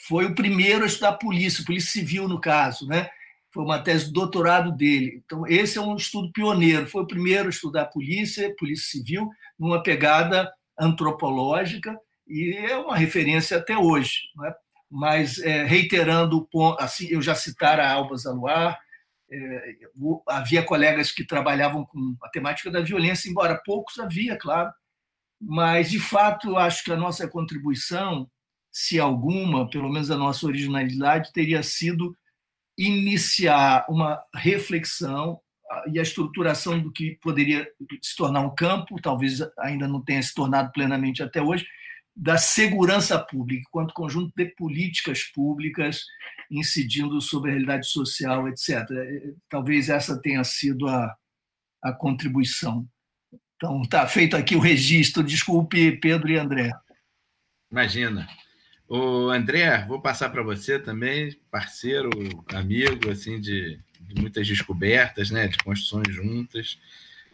foi 0.07 0.25
o 0.25 0.35
primeiro 0.35 0.83
a 0.83 0.87
estudar 0.87 1.13
polícia, 1.13 1.65
polícia 1.65 1.91
civil 1.91 2.27
no 2.27 2.39
caso, 2.39 2.87
né? 2.87 3.09
Foi 3.51 3.63
uma 3.63 3.79
tese 3.79 4.05
de 4.05 4.13
doutorado 4.13 4.71
dele. 4.71 5.21
Então, 5.23 5.45
esse 5.47 5.77
é 5.77 5.81
um 5.81 5.95
estudo 5.95 6.31
pioneiro. 6.31 6.87
Foi 6.87 7.03
o 7.03 7.07
primeiro 7.07 7.47
a 7.47 7.49
estudar 7.49 7.85
polícia, 7.85 8.53
polícia 8.57 8.89
civil, 8.89 9.29
numa 9.59 9.83
pegada 9.83 10.51
antropológica, 10.79 11.95
e 12.27 12.55
é 12.55 12.75
uma 12.75 12.97
referência 12.97 13.57
até 13.57 13.77
hoje. 13.77 14.21
Né? 14.35 14.53
Mas, 14.89 15.37
é, 15.39 15.63
reiterando 15.65 16.37
o 16.37 16.45
ponto, 16.45 16.81
assim, 16.81 17.07
eu 17.09 17.21
já 17.21 17.35
citara 17.35 17.85
a 17.85 17.91
Alba 17.91 18.17
Zaluar, 18.17 18.79
havia 20.27 20.63
colegas 20.63 21.11
que 21.11 21.25
trabalhavam 21.25 21.85
com 21.85 22.15
a 22.21 22.29
temática 22.29 22.69
da 22.71 22.81
violência, 22.81 23.29
embora 23.29 23.61
poucos 23.65 23.99
havia, 23.99 24.37
claro, 24.37 24.71
mas 25.41 25.91
de 25.91 25.99
fato 25.99 26.57
acho 26.57 26.83
que 26.83 26.91
a 26.91 26.97
nossa 26.97 27.27
contribuição, 27.27 28.29
se 28.71 28.99
alguma, 28.99 29.69
pelo 29.69 29.89
menos 29.89 30.09
a 30.09 30.17
nossa 30.17 30.45
originalidade, 30.45 31.31
teria 31.33 31.61
sido 31.61 32.15
iniciar 32.77 33.85
uma 33.89 34.21
reflexão 34.33 35.39
e 35.91 35.99
a 35.99 36.03
estruturação 36.03 36.79
do 36.79 36.91
que 36.91 37.17
poderia 37.21 37.67
se 38.01 38.15
tornar 38.15 38.41
um 38.41 38.53
campo, 38.53 39.01
talvez 39.01 39.39
ainda 39.59 39.87
não 39.87 40.01
tenha 40.01 40.21
se 40.21 40.33
tornado 40.33 40.71
plenamente 40.71 41.23
até 41.23 41.41
hoje, 41.41 41.65
da 42.15 42.37
segurança 42.37 43.17
pública, 43.19 43.67
quanto 43.71 43.93
conjunto 43.93 44.31
de 44.35 44.45
políticas 44.55 45.23
públicas 45.23 46.05
incidindo 46.49 47.19
sobre 47.19 47.49
a 47.49 47.53
realidade 47.53 47.87
social, 47.87 48.47
etc. 48.47 48.87
Talvez 49.49 49.89
essa 49.89 50.19
tenha 50.21 50.43
sido 50.43 50.87
a, 50.87 51.15
a 51.81 51.91
contribuição. 51.91 52.87
Então, 53.55 53.81
está 53.81 54.05
feito 54.07 54.35
aqui 54.35 54.55
o 54.55 54.59
registro. 54.59 55.23
Desculpe, 55.23 55.93
Pedro 55.93 56.29
e 56.29 56.37
André. 56.37 56.71
Imagina. 57.71 58.27
O 58.87 59.29
André, 59.29 59.85
vou 59.87 59.99
passar 59.99 60.29
para 60.29 60.43
você 60.43 60.77
também, 60.77 61.35
parceiro, 61.49 62.11
amigo, 62.53 63.09
assim, 63.09 63.39
de, 63.39 63.79
de 63.99 64.21
muitas 64.21 64.47
descobertas, 64.47 65.31
né, 65.31 65.47
de 65.47 65.57
construções 65.57 66.13
juntas. 66.13 66.77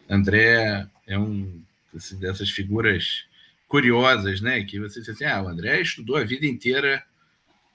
André 0.08 0.88
é 1.06 1.18
um 1.18 1.62
assim, 1.94 2.18
dessas 2.18 2.48
figuras 2.48 3.26
curiosas, 3.70 4.40
né? 4.40 4.62
Que 4.64 4.80
você 4.80 4.98
disse 4.98 5.12
assim, 5.12 5.24
ah, 5.24 5.40
o 5.42 5.48
André 5.48 5.80
estudou 5.80 6.16
a 6.16 6.24
vida 6.24 6.44
inteira 6.44 7.02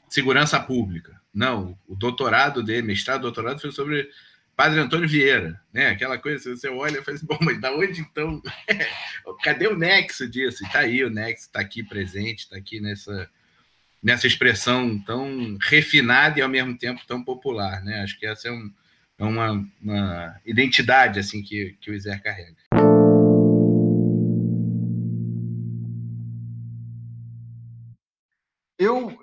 segurança 0.09 0.59
pública. 0.59 1.19
Não, 1.33 1.77
o 1.87 1.95
doutorado 1.95 2.61
dele, 2.61 2.85
mestrado, 2.85 3.21
doutorado 3.21 3.61
foi 3.61 3.71
sobre 3.71 4.09
Padre 4.57 4.79
Antônio 4.79 5.07
Vieira, 5.07 5.59
né? 5.73 5.87
Aquela 5.87 6.17
coisa, 6.17 6.53
você 6.53 6.67
olha 6.67 6.99
e 6.99 7.01
fala 7.01 7.15
assim, 7.15 7.25
bom, 7.25 7.37
mas 7.41 7.59
da 7.61 7.73
onde 7.73 8.01
então? 8.01 8.41
Cadê 9.41 9.67
o 9.67 9.77
nexo 9.77 10.29
disso? 10.29 10.65
Está 10.65 10.79
aí, 10.79 11.01
o 11.03 11.09
nexo 11.09 11.43
está 11.43 11.61
aqui 11.61 11.81
presente, 11.81 12.39
está 12.39 12.57
aqui 12.57 12.81
nessa, 12.81 13.29
nessa 14.03 14.27
expressão 14.27 14.99
tão 14.99 15.57
refinada 15.61 16.39
e 16.39 16.41
ao 16.41 16.49
mesmo 16.49 16.77
tempo 16.77 17.01
tão 17.07 17.23
popular, 17.23 17.81
né? 17.83 18.01
Acho 18.01 18.19
que 18.19 18.25
essa 18.25 18.49
é, 18.49 18.51
um, 18.51 18.69
é 19.17 19.23
uma, 19.23 19.65
uma, 19.81 20.41
identidade 20.45 21.19
assim 21.19 21.41
que, 21.41 21.77
que 21.79 21.89
o 21.89 21.93
Iser 21.93 22.21
carrega. 22.21 22.55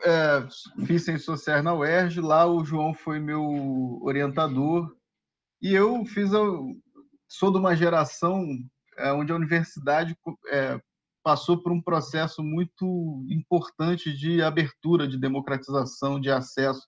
É, 0.05 0.47
fiz 0.87 1.05
ciências 1.05 1.25
sociais 1.25 1.63
na 1.63 1.75
UERJ, 1.75 2.21
lá 2.21 2.47
o 2.47 2.65
João 2.65 2.93
foi 2.95 3.19
meu 3.19 4.01
orientador, 4.03 4.95
e 5.61 5.73
eu 5.73 6.05
fiz 6.05 6.35
a, 6.35 6.41
sou 7.29 7.53
de 7.53 7.59
uma 7.59 7.75
geração 7.77 8.45
é, 8.99 9.13
onde 9.13 9.33
a 9.33 9.37
universidade 9.37 10.17
é, 10.49 10.81
passou 11.23 11.63
por 11.63 11.73
um 11.73 11.81
processo 11.81 12.43
muito 12.43 13.25
importante 13.29 14.13
de 14.13 14.43
abertura, 14.43 15.07
de 15.07 15.19
democratização, 15.19 16.21
de 16.21 16.31
acesso 16.31 16.87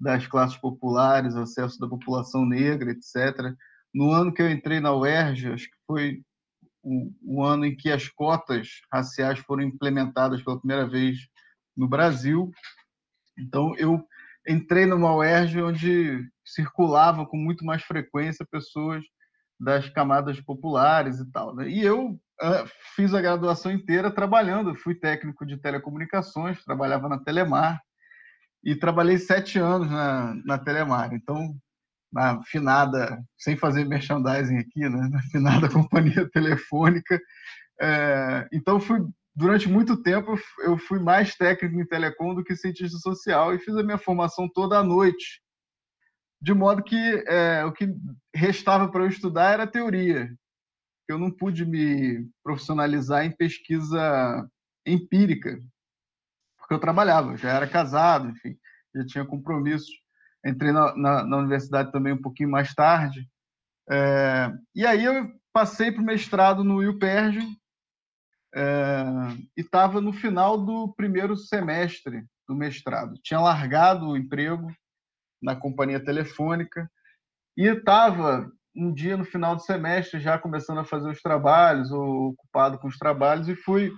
das 0.00 0.26
classes 0.26 0.56
populares, 0.56 1.36
acesso 1.36 1.78
da 1.78 1.88
população 1.88 2.46
negra, 2.46 2.92
etc. 2.92 3.54
No 3.92 4.10
ano 4.10 4.32
que 4.32 4.42
eu 4.42 4.50
entrei 4.50 4.80
na 4.80 4.94
UERJ, 4.94 5.52
acho 5.52 5.64
que 5.66 5.76
foi 5.86 6.22
o, 6.82 7.12
o 7.22 7.44
ano 7.44 7.64
em 7.64 7.76
que 7.76 7.90
as 7.90 8.08
cotas 8.08 8.80
raciais 8.92 9.38
foram 9.40 9.62
implementadas 9.62 10.42
pela 10.42 10.58
primeira 10.58 10.86
vez 10.88 11.18
no 11.76 11.88
Brasil. 11.88 12.50
Então, 13.38 13.74
eu 13.76 14.04
entrei 14.46 14.86
numa 14.86 15.14
UERJ 15.14 15.62
onde 15.62 16.28
circulavam 16.44 17.24
com 17.24 17.36
muito 17.36 17.64
mais 17.64 17.82
frequência 17.82 18.46
pessoas 18.50 19.02
das 19.58 19.88
camadas 19.88 20.40
populares 20.40 21.18
e 21.18 21.30
tal. 21.30 21.54
Né? 21.54 21.68
E 21.68 21.82
eu 21.82 22.10
uh, 22.10 22.68
fiz 22.94 23.14
a 23.14 23.20
graduação 23.20 23.72
inteira 23.72 24.10
trabalhando, 24.10 24.74
fui 24.74 24.94
técnico 24.94 25.46
de 25.46 25.56
telecomunicações, 25.56 26.62
trabalhava 26.64 27.08
na 27.08 27.18
Telemar 27.18 27.80
e 28.62 28.74
trabalhei 28.74 29.18
sete 29.18 29.58
anos 29.58 29.90
na, 29.90 30.34
na 30.44 30.58
Telemar. 30.58 31.12
Então, 31.14 31.56
na 32.12 32.42
finada, 32.44 33.20
sem 33.36 33.56
fazer 33.56 33.84
merchandising 33.84 34.58
aqui, 34.58 34.88
né? 34.88 35.08
na 35.10 35.22
finada 35.22 35.68
companhia 35.70 36.28
telefônica. 36.30 37.20
É, 37.80 38.48
então, 38.52 38.78
fui 38.78 39.00
durante 39.34 39.68
muito 39.68 40.00
tempo 40.02 40.38
eu 40.60 40.78
fui 40.78 40.98
mais 40.98 41.34
técnico 41.34 41.80
em 41.80 41.86
telecom 41.86 42.34
do 42.34 42.44
que 42.44 42.56
cientista 42.56 42.98
social 42.98 43.54
e 43.54 43.58
fiz 43.58 43.74
a 43.76 43.82
minha 43.82 43.98
formação 43.98 44.48
toda 44.48 44.78
à 44.78 44.84
noite, 44.84 45.42
de 46.40 46.54
modo 46.54 46.82
que 46.82 47.24
é, 47.26 47.64
o 47.64 47.72
que 47.72 47.88
restava 48.34 48.90
para 48.90 49.02
eu 49.02 49.08
estudar 49.08 49.52
era 49.52 49.66
teoria. 49.66 50.30
Eu 51.08 51.18
não 51.18 51.30
pude 51.30 51.66
me 51.66 52.28
profissionalizar 52.42 53.24
em 53.24 53.30
pesquisa 53.30 54.48
empírica, 54.86 55.58
porque 56.58 56.74
eu 56.74 56.78
trabalhava, 56.78 57.36
já 57.36 57.50
era 57.50 57.68
casado, 57.68 58.30
enfim, 58.30 58.56
já 58.94 59.06
tinha 59.06 59.24
compromissos. 59.24 59.90
Entrei 60.46 60.72
na, 60.72 60.94
na, 60.94 61.24
na 61.24 61.36
universidade 61.38 61.90
também 61.90 62.12
um 62.12 62.20
pouquinho 62.20 62.50
mais 62.50 62.74
tarde. 62.74 63.26
É, 63.90 64.52
e 64.74 64.86
aí 64.86 65.04
eu 65.04 65.30
passei 65.52 65.90
para 65.90 66.02
o 66.02 66.04
mestrado 66.04 66.62
no 66.62 66.86
UPERJ, 66.88 67.40
é, 68.54 69.04
e 69.56 69.60
estava 69.60 70.00
no 70.00 70.12
final 70.12 70.56
do 70.56 70.94
primeiro 70.94 71.36
semestre 71.36 72.24
do 72.48 72.54
mestrado. 72.54 73.18
Tinha 73.22 73.40
largado 73.40 74.08
o 74.08 74.16
emprego 74.16 74.72
na 75.42 75.56
companhia 75.56 76.02
telefônica 76.02 76.90
e 77.56 77.66
estava 77.66 78.50
um 78.76 78.92
dia 78.92 79.16
no 79.16 79.24
final 79.24 79.54
do 79.54 79.62
semestre 79.62 80.20
já 80.20 80.38
começando 80.38 80.78
a 80.78 80.84
fazer 80.84 81.08
os 81.08 81.20
trabalhos, 81.20 81.90
ou 81.92 82.30
ocupado 82.30 82.78
com 82.78 82.88
os 82.88 82.98
trabalhos, 82.98 83.48
e 83.48 83.54
fui 83.54 83.92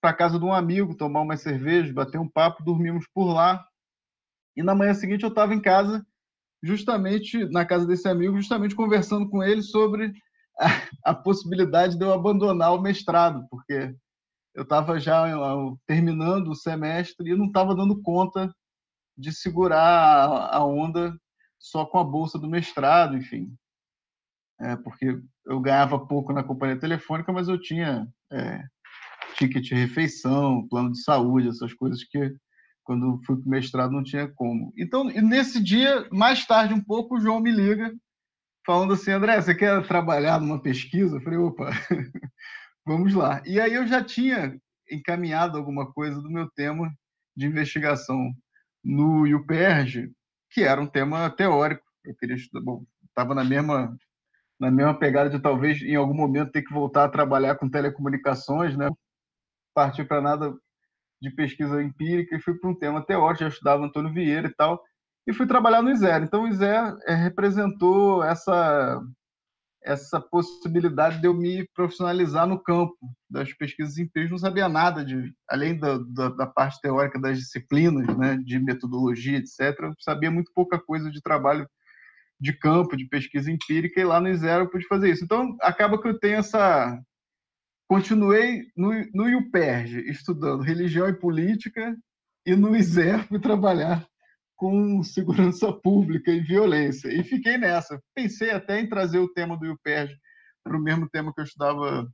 para 0.00 0.14
casa 0.14 0.38
de 0.38 0.44
um 0.44 0.52
amigo 0.52 0.96
tomar 0.96 1.20
uma 1.20 1.36
cerveja, 1.36 1.92
bater 1.92 2.18
um 2.18 2.28
papo, 2.28 2.64
dormimos 2.64 3.06
por 3.14 3.32
lá. 3.32 3.64
E 4.56 4.62
na 4.62 4.74
manhã 4.74 4.94
seguinte 4.94 5.22
eu 5.22 5.28
estava 5.28 5.54
em 5.54 5.60
casa, 5.60 6.04
justamente 6.62 7.44
na 7.50 7.64
casa 7.64 7.86
desse 7.86 8.08
amigo, 8.08 8.36
justamente 8.36 8.74
conversando 8.74 9.28
com 9.28 9.42
ele 9.42 9.62
sobre 9.62 10.12
a, 11.04 11.14
possibilidade 11.14 11.96
de 11.96 12.04
eu 12.04 12.12
abandonar 12.12 12.74
o 12.74 12.80
mestrado, 12.80 13.46
porque 13.50 13.94
eu 14.54 14.62
estava 14.62 14.98
já 14.98 15.26
terminando 15.86 16.48
o 16.48 16.54
semestre 16.54 17.30
e 17.30 17.36
não 17.36 17.46
estava 17.46 17.74
dando 17.74 18.00
conta 18.02 18.52
de 19.16 19.32
segurar 19.32 20.50
a 20.52 20.64
onda 20.64 21.16
só 21.58 21.84
com 21.84 21.98
a 21.98 22.04
bolsa 22.04 22.38
do 22.38 22.48
mestrado, 22.48 23.16
enfim. 23.16 23.54
É, 24.60 24.76
porque 24.76 25.20
eu 25.46 25.60
ganhava 25.60 26.06
pouco 26.06 26.32
na 26.32 26.42
companhia 26.42 26.78
telefônica, 26.78 27.32
mas 27.32 27.48
eu 27.48 27.60
tinha 27.60 28.06
é, 28.32 28.62
ticket 29.36 29.64
de 29.64 29.74
refeição, 29.74 30.66
plano 30.68 30.92
de 30.92 31.02
saúde, 31.02 31.48
essas 31.48 31.72
coisas 31.74 32.04
que 32.04 32.34
quando 32.84 33.20
fui 33.24 33.36
para 33.36 33.46
o 33.46 33.50
mestrado 33.50 33.92
não 33.92 34.02
tinha 34.02 34.28
como. 34.28 34.72
Então, 34.76 35.04
nesse 35.04 35.62
dia, 35.62 36.08
mais 36.10 36.46
tarde 36.46 36.74
um 36.74 36.82
pouco, 36.82 37.16
o 37.16 37.20
João 37.20 37.40
me 37.40 37.50
liga 37.50 37.92
falando 38.64 38.94
assim, 38.94 39.10
André, 39.10 39.40
você 39.40 39.54
quer 39.54 39.86
trabalhar 39.86 40.40
numa 40.40 40.60
pesquisa? 40.60 41.16
Eu 41.16 41.20
falei, 41.22 41.38
opa, 41.38 41.70
vamos 42.86 43.14
lá. 43.14 43.42
E 43.46 43.60
aí 43.60 43.74
eu 43.74 43.86
já 43.86 44.02
tinha 44.02 44.58
encaminhado 44.90 45.58
alguma 45.58 45.90
coisa 45.92 46.20
do 46.20 46.30
meu 46.30 46.50
tema 46.50 46.92
de 47.36 47.46
investigação 47.46 48.32
no 48.84 49.24
UPERJ, 49.24 50.10
que 50.50 50.62
era 50.62 50.80
um 50.80 50.86
tema 50.86 51.30
teórico. 51.30 51.84
Eu 52.04 52.14
queria 52.16 52.36
estudar, 52.36 52.64
bom, 52.64 52.84
estava 53.08 53.34
na 53.34 53.44
mesma 53.44 53.96
na 54.60 54.70
mesma 54.70 54.96
pegada 54.96 55.28
de 55.28 55.40
talvez 55.40 55.82
em 55.82 55.96
algum 55.96 56.14
momento 56.14 56.52
ter 56.52 56.62
que 56.62 56.72
voltar 56.72 57.04
a 57.04 57.08
trabalhar 57.08 57.56
com 57.56 57.68
telecomunicações, 57.68 58.76
né? 58.76 58.88
Partir 59.74 60.04
para 60.04 60.20
nada 60.20 60.54
de 61.20 61.30
pesquisa 61.30 61.82
empírica 61.82 62.36
e 62.36 62.40
fui 62.40 62.54
para 62.54 62.70
um 62.70 62.74
tema 62.78 63.04
teórico, 63.04 63.40
já 63.40 63.48
estudava 63.48 63.84
Antônio 63.84 64.12
Vieira 64.12 64.46
e 64.46 64.54
tal 64.54 64.80
e 65.26 65.32
fui 65.32 65.46
trabalhar 65.46 65.82
no 65.82 65.90
ISER. 65.90 66.22
Então, 66.22 66.44
o 66.44 66.48
ISER 66.48 66.96
é, 67.06 67.14
representou 67.14 68.24
essa, 68.24 69.00
essa 69.84 70.20
possibilidade 70.20 71.20
de 71.20 71.26
eu 71.26 71.34
me 71.34 71.66
profissionalizar 71.74 72.46
no 72.46 72.60
campo 72.60 72.96
das 73.30 73.52
pesquisas 73.52 73.98
empíricas. 73.98 74.30
Não 74.30 74.38
sabia 74.38 74.68
nada 74.68 75.04
de, 75.04 75.32
além 75.48 75.78
da, 75.78 75.98
da, 75.98 76.28
da, 76.28 76.46
parte 76.46 76.80
teórica 76.80 77.20
das 77.20 77.38
disciplinas, 77.38 78.16
né, 78.16 78.36
de 78.36 78.58
metodologia, 78.58 79.38
etc. 79.38 79.78
Eu 79.80 79.94
sabia 80.00 80.30
muito 80.30 80.50
pouca 80.54 80.78
coisa 80.78 81.10
de 81.10 81.22
trabalho 81.22 81.68
de 82.40 82.52
campo, 82.52 82.96
de 82.96 83.06
pesquisa 83.06 83.50
empírica, 83.50 84.00
e 84.00 84.04
lá 84.04 84.20
no 84.20 84.28
ISER 84.28 84.58
eu 84.58 84.70
pude 84.70 84.86
fazer 84.88 85.10
isso. 85.10 85.24
Então, 85.24 85.56
acaba 85.60 86.00
que 86.00 86.08
eu 86.08 86.18
tenho 86.18 86.38
essa. 86.38 87.00
Continuei 87.88 88.64
no, 88.76 88.90
no 89.14 89.28
IUPERJ, 89.28 90.10
estudando 90.10 90.62
religião 90.62 91.08
e 91.08 91.12
política, 91.12 91.94
e 92.44 92.56
no 92.56 92.74
ISER 92.74 93.24
fui 93.28 93.38
trabalhar 93.38 94.04
com 94.62 95.02
segurança 95.02 95.72
pública 95.82 96.30
e 96.30 96.38
violência. 96.38 97.12
E 97.12 97.24
fiquei 97.24 97.58
nessa. 97.58 98.00
Pensei 98.14 98.52
até 98.52 98.78
em 98.78 98.88
trazer 98.88 99.18
o 99.18 99.28
tema 99.28 99.56
do 99.56 99.66
IUPERJ 99.66 100.16
para 100.62 100.76
o 100.76 100.80
mesmo 100.80 101.08
tema 101.08 101.34
que 101.34 101.40
eu 101.40 101.44
estudava 101.44 102.08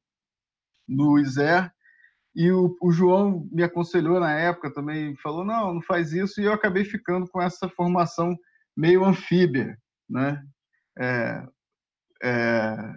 no 0.88 1.18
ISER. 1.18 1.70
E 2.34 2.50
o, 2.50 2.74
o, 2.80 2.90
João 2.90 3.46
me 3.52 3.62
aconselhou 3.62 4.18
na 4.18 4.32
época 4.32 4.72
também, 4.72 5.14
falou: 5.16 5.44
não, 5.44 5.74
não 5.74 5.82
faz 5.82 6.14
isso. 6.14 6.40
E 6.40 6.44
eu 6.44 6.54
acabei 6.54 6.86
ficando 6.86 7.28
com 7.28 7.42
essa 7.42 7.68
formação 7.68 8.34
meio 8.74 9.04
anfíbia, 9.04 9.76
né? 10.08 10.42
É, 10.98 11.46
é, 12.22 12.94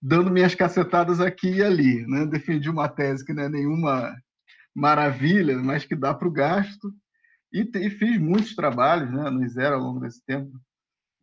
dando 0.00 0.30
minhas 0.30 0.54
cacetadas 0.54 1.20
aqui 1.20 1.56
e 1.56 1.62
ali. 1.64 2.06
Né? 2.06 2.24
Defendi 2.24 2.70
uma 2.70 2.88
tese 2.88 3.24
que 3.24 3.32
não 3.32 3.42
é 3.42 3.48
nenhuma 3.48 4.16
maravilha, 4.72 5.58
mas 5.58 5.84
que 5.84 5.96
dá 5.96 6.14
para 6.14 6.28
o 6.28 6.32
gasto. 6.32 6.88
E, 7.52 7.68
e, 7.74 7.90
fiz 7.90 8.18
muitos 8.18 8.54
trabalhos 8.54 9.12
né, 9.12 9.28
no 9.28 9.46
Zero 9.48 9.74
ao 9.74 9.82
longo 9.82 10.00
desse 10.00 10.24
tempo 10.24 10.52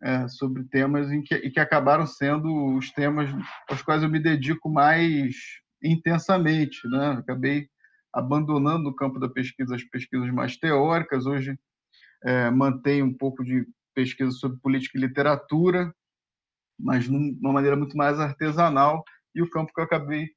é, 0.02 0.28
sobre 0.28 0.64
temas 0.66 1.12
em 1.12 1.22
que, 1.22 1.50
que 1.50 1.60
acabaram 1.60 2.06
sendo 2.06 2.76
os 2.76 2.92
temas 2.92 3.30
aos 3.70 3.82
quais 3.82 4.04
eu 4.04 4.10
me 4.10 4.20
dedico 4.20 4.70
mais 4.70 5.36
intensamente. 5.84 6.88
Né? 6.90 7.12
Acabei 7.12 7.68
abandonando 8.14 8.90
o 8.90 8.96
campo 8.96 9.20
da 9.20 9.30
pesquisa 9.30 9.76
as 9.76 9.84
pesquisas 9.84 10.30
mais 10.32 10.58
teóricas. 10.58 11.26
Hoje 11.26 11.58
é, 12.24 12.50
mantenho 12.52 13.06
um 13.06 13.14
pouco 13.14 13.44
de 13.44 13.66
pesquisa 13.96 14.32
sobre 14.32 14.60
política 14.60 14.98
e 14.98 15.02
literatura, 15.02 15.94
mas 16.80 17.06
de 17.06 17.10
uma 17.10 17.54
maneira 17.54 17.76
muito 17.76 17.96
mais 17.98 18.20
artesanal. 18.20 19.04
E 19.34 19.42
o 19.42 19.50
campo 19.50 19.72
que 19.74 19.80
eu 19.80 19.86
acabei 19.86 20.30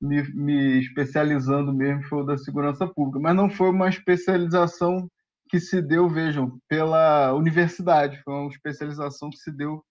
me, 0.00 0.22
me 0.34 0.80
especializando 0.80 1.72
mesmo 1.74 2.04
foi 2.04 2.22
o 2.22 2.24
da 2.24 2.38
segurança 2.38 2.86
pública. 2.86 3.18
Mas 3.20 3.34
não 3.34 3.50
foi 3.50 3.70
uma 3.70 3.88
especialização 3.88 5.10
que 5.50 5.60
se 5.60 5.82
deu, 5.82 6.08
vejam, 6.08 6.58
pela 6.68 7.34
universidade, 7.34 8.22
foi 8.22 8.34
uma 8.34 8.50
especialização 8.50 9.30
que 9.30 9.38
se 9.38 9.50
deu 9.50 9.84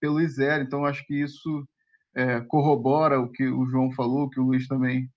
pelo 0.00 0.20
ISER, 0.20 0.60
então 0.60 0.84
acho 0.84 1.04
que 1.06 1.14
isso 1.14 1.66
é, 2.14 2.40
corrobora 2.42 3.18
o 3.18 3.30
que 3.30 3.46
o 3.46 3.66
João 3.66 3.90
falou, 3.92 4.28
que 4.28 4.38
o 4.38 4.44
Luiz 4.44 4.68
também 4.68 5.08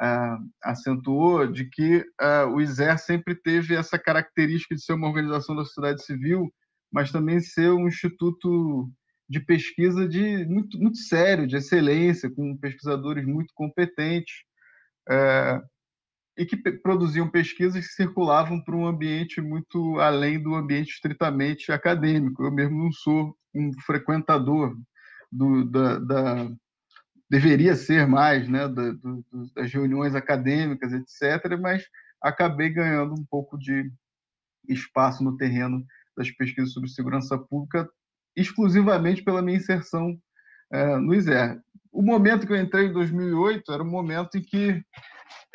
é, 0.00 0.36
acentuou, 0.62 1.46
de 1.46 1.68
que 1.68 2.04
é, 2.20 2.44
o 2.44 2.60
ISER 2.60 2.98
sempre 2.98 3.34
teve 3.34 3.74
essa 3.74 3.98
característica 3.98 4.74
de 4.74 4.82
ser 4.82 4.92
uma 4.92 5.08
organização 5.08 5.56
da 5.56 5.64
sociedade 5.64 6.04
civil 6.04 6.52
mas 6.90 7.12
também 7.12 7.40
ser 7.40 7.70
um 7.70 7.86
instituto 7.86 8.90
de 9.28 9.40
pesquisa 9.40 10.08
de 10.08 10.46
muito, 10.46 10.78
muito 10.78 10.98
sério, 10.98 11.46
de 11.46 11.56
excelência, 11.56 12.30
com 12.30 12.56
pesquisadores 12.56 13.26
muito 13.26 13.52
competentes. 13.54 14.42
É, 15.08 15.60
e 16.38 16.46
que 16.46 16.56
produziam 16.56 17.28
pesquisas 17.28 17.84
que 17.84 17.92
circulavam 17.92 18.62
para 18.62 18.76
um 18.76 18.86
ambiente 18.86 19.40
muito 19.40 19.98
além 19.98 20.40
do 20.40 20.54
ambiente 20.54 20.92
estritamente 20.92 21.72
acadêmico. 21.72 22.44
Eu 22.44 22.52
mesmo 22.52 22.84
não 22.84 22.92
sou 22.92 23.36
um 23.52 23.72
frequentador 23.84 24.78
do, 25.32 25.64
da, 25.64 25.98
da 25.98 26.50
deveria 27.28 27.74
ser 27.74 28.06
mais, 28.06 28.48
né, 28.48 28.68
da, 28.68 28.92
do, 28.92 29.24
das 29.54 29.72
reuniões 29.72 30.14
acadêmicas, 30.14 30.92
etc., 30.92 31.58
mas 31.60 31.84
acabei 32.22 32.70
ganhando 32.70 33.14
um 33.14 33.24
pouco 33.28 33.58
de 33.58 33.90
espaço 34.68 35.24
no 35.24 35.36
terreno 35.36 35.84
das 36.16 36.30
pesquisas 36.30 36.72
sobre 36.72 36.88
segurança 36.88 37.36
pública, 37.36 37.88
exclusivamente 38.36 39.22
pela 39.22 39.42
minha 39.42 39.58
inserção 39.58 40.16
é, 40.72 40.96
no 40.96 41.14
ISER. 41.14 41.60
O 41.98 42.02
momento 42.02 42.46
que 42.46 42.52
eu 42.52 42.56
entrei 42.56 42.86
em 42.86 42.92
2008 42.92 43.72
era 43.72 43.82
um 43.82 43.90
momento 43.90 44.38
em 44.38 44.40
que 44.40 44.70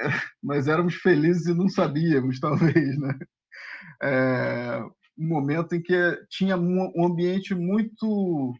é, 0.02 0.10
nós 0.44 0.68
éramos 0.68 0.96
felizes 0.96 1.46
e 1.46 1.54
não 1.54 1.70
sabíamos, 1.70 2.38
talvez, 2.44 3.00
né? 3.00 3.18
É, 4.04 4.84
um 5.18 5.26
momento 5.26 5.74
em 5.74 5.82
que 5.82 5.96
tinha 6.30 6.58
um 6.58 7.06
ambiente 7.06 7.56
muito 7.56 8.54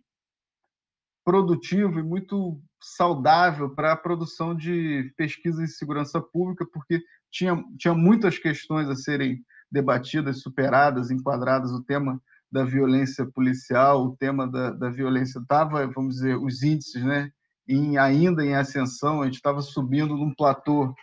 produtivo 1.26 2.00
e 2.00 2.04
muito 2.04 2.58
saudável 2.82 3.70
para 3.76 3.92
a 3.92 3.98
produção 3.98 4.56
de 4.56 5.14
pesquisa 5.18 5.62
em 5.62 5.68
segurança 5.68 6.22
pública, 6.22 6.66
porque 6.72 7.02
tinha, 7.30 7.62
tinha 7.78 7.94
muitas 7.94 8.40
questões 8.40 8.88
a 8.88 8.96
serem 8.96 9.44
debatidas, 9.70 10.40
superadas, 10.40 11.12
enquadradas. 11.12 11.72
O 11.72 11.84
tema 11.84 12.18
da 12.50 12.64
violência 12.64 13.26
policial, 13.26 14.06
o 14.06 14.16
tema 14.16 14.50
da, 14.50 14.72
da 14.72 14.90
violência 14.90 15.40
estava, 15.40 15.86
vamos 15.88 16.16
dizer, 16.16 16.38
os 16.38 16.64
índices, 16.64 17.04
né, 17.04 17.30
em, 17.68 17.98
ainda 17.98 18.46
em 18.46 18.56
ascensão, 18.56 19.22
a 19.22 19.26
gente 19.26 19.36
estava 19.36 19.62
subindo 19.62 20.16
num 20.16 20.34
platô 20.34 20.94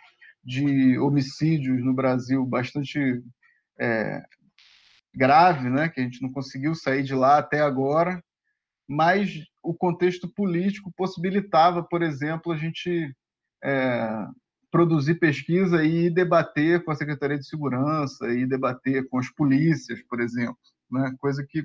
de 0.43 0.97
homicídios 0.99 1.83
no 1.83 1.93
Brasil 1.93 2.45
bastante 2.45 3.21
é, 3.79 4.23
grave, 5.13 5.69
né, 5.69 5.89
que 5.89 5.99
a 5.99 6.03
gente 6.03 6.21
não 6.21 6.31
conseguiu 6.31 6.73
sair 6.73 7.03
de 7.03 7.13
lá 7.13 7.37
até 7.37 7.61
agora, 7.61 8.23
mas 8.87 9.43
o 9.63 9.73
contexto 9.73 10.27
político 10.33 10.91
possibilitava, 10.95 11.83
por 11.83 12.01
exemplo, 12.01 12.51
a 12.51 12.57
gente 12.57 13.13
é, 13.63 14.27
produzir 14.71 15.15
pesquisa 15.15 15.83
e 15.83 16.09
debater 16.09 16.83
com 16.83 16.91
a 16.91 16.95
Secretaria 16.95 17.37
de 17.37 17.47
Segurança 17.47 18.29
e 18.29 18.45
debater 18.45 19.07
com 19.09 19.19
as 19.19 19.29
polícias, 19.29 20.01
por 20.03 20.19
exemplo, 20.21 20.57
né? 20.89 21.13
coisa 21.19 21.45
que 21.47 21.63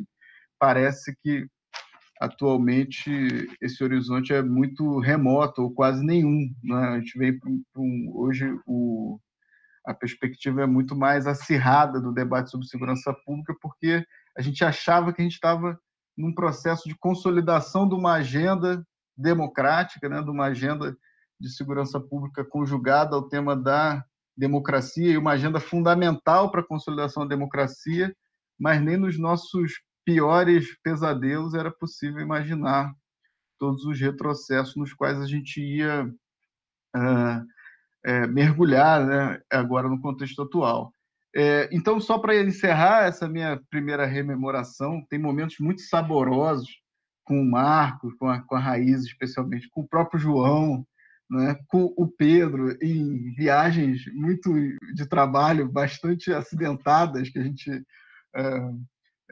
parece 0.58 1.16
que 1.22 1.46
atualmente 2.20 3.10
esse 3.60 3.82
horizonte 3.84 4.32
é 4.32 4.42
muito 4.42 4.98
remoto 5.00 5.62
ou 5.62 5.72
quase 5.72 6.04
nenhum. 6.04 6.50
Né? 6.62 6.76
A 6.76 6.98
gente 6.98 7.18
vem 7.18 7.38
para 7.38 7.50
um, 7.80 8.10
hoje 8.14 8.58
o, 8.66 9.18
a 9.84 9.94
perspectiva 9.94 10.62
é 10.62 10.66
muito 10.66 10.96
mais 10.96 11.26
acirrada 11.26 12.00
do 12.00 12.12
debate 12.12 12.50
sobre 12.50 12.66
segurança 12.66 13.12
pública 13.24 13.54
porque 13.60 14.04
a 14.36 14.42
gente 14.42 14.64
achava 14.64 15.12
que 15.12 15.20
a 15.20 15.24
gente 15.24 15.34
estava 15.34 15.78
num 16.16 16.34
processo 16.34 16.88
de 16.88 16.96
consolidação 16.98 17.88
de 17.88 17.94
uma 17.94 18.14
agenda 18.14 18.82
democrática, 19.16 20.08
né, 20.08 20.22
de 20.22 20.30
uma 20.30 20.46
agenda 20.46 20.96
de 21.38 21.50
segurança 21.50 22.00
pública 22.00 22.44
conjugada 22.44 23.14
ao 23.14 23.28
tema 23.28 23.54
da 23.54 24.02
democracia 24.36 25.12
e 25.12 25.16
uma 25.16 25.32
agenda 25.32 25.60
fundamental 25.60 26.50
para 26.50 26.60
a 26.60 26.66
consolidação 26.66 27.22
da 27.22 27.34
democracia, 27.34 28.14
mas 28.58 28.80
nem 28.82 28.96
nos 28.96 29.18
nossos 29.18 29.72
piores 30.06 30.78
pesadelos 30.82 31.52
era 31.52 31.70
possível 31.70 32.20
imaginar 32.20 32.94
todos 33.58 33.84
os 33.84 34.00
retrocessos 34.00 34.76
nos 34.76 34.94
quais 34.94 35.20
a 35.20 35.26
gente 35.26 35.60
ia 35.60 36.04
uh, 36.96 37.46
é, 38.04 38.26
mergulhar 38.28 39.04
né, 39.04 39.40
agora 39.50 39.88
no 39.88 40.00
contexto 40.00 40.42
atual. 40.42 40.92
É, 41.34 41.68
então, 41.72 42.00
só 42.00 42.18
para 42.18 42.40
encerrar 42.40 43.06
essa 43.06 43.28
minha 43.28 43.60
primeira 43.68 44.06
rememoração, 44.06 45.04
tem 45.10 45.18
momentos 45.18 45.56
muito 45.58 45.82
saborosos 45.82 46.68
com 47.24 47.40
o 47.40 47.50
Marco, 47.50 48.16
com 48.16 48.28
a, 48.28 48.40
com 48.40 48.54
a 48.54 48.60
Raiz, 48.60 49.02
especialmente, 49.02 49.68
com 49.68 49.80
o 49.80 49.88
próprio 49.88 50.20
João, 50.20 50.86
né, 51.28 51.58
com 51.66 51.92
o 51.96 52.06
Pedro, 52.06 52.78
em 52.80 53.34
viagens 53.34 54.02
muito 54.14 54.50
de 54.94 55.06
trabalho, 55.08 55.68
bastante 55.68 56.32
acidentadas 56.32 57.28
que 57.28 57.38
a 57.40 57.42
gente 57.42 57.70
é, 58.36 58.70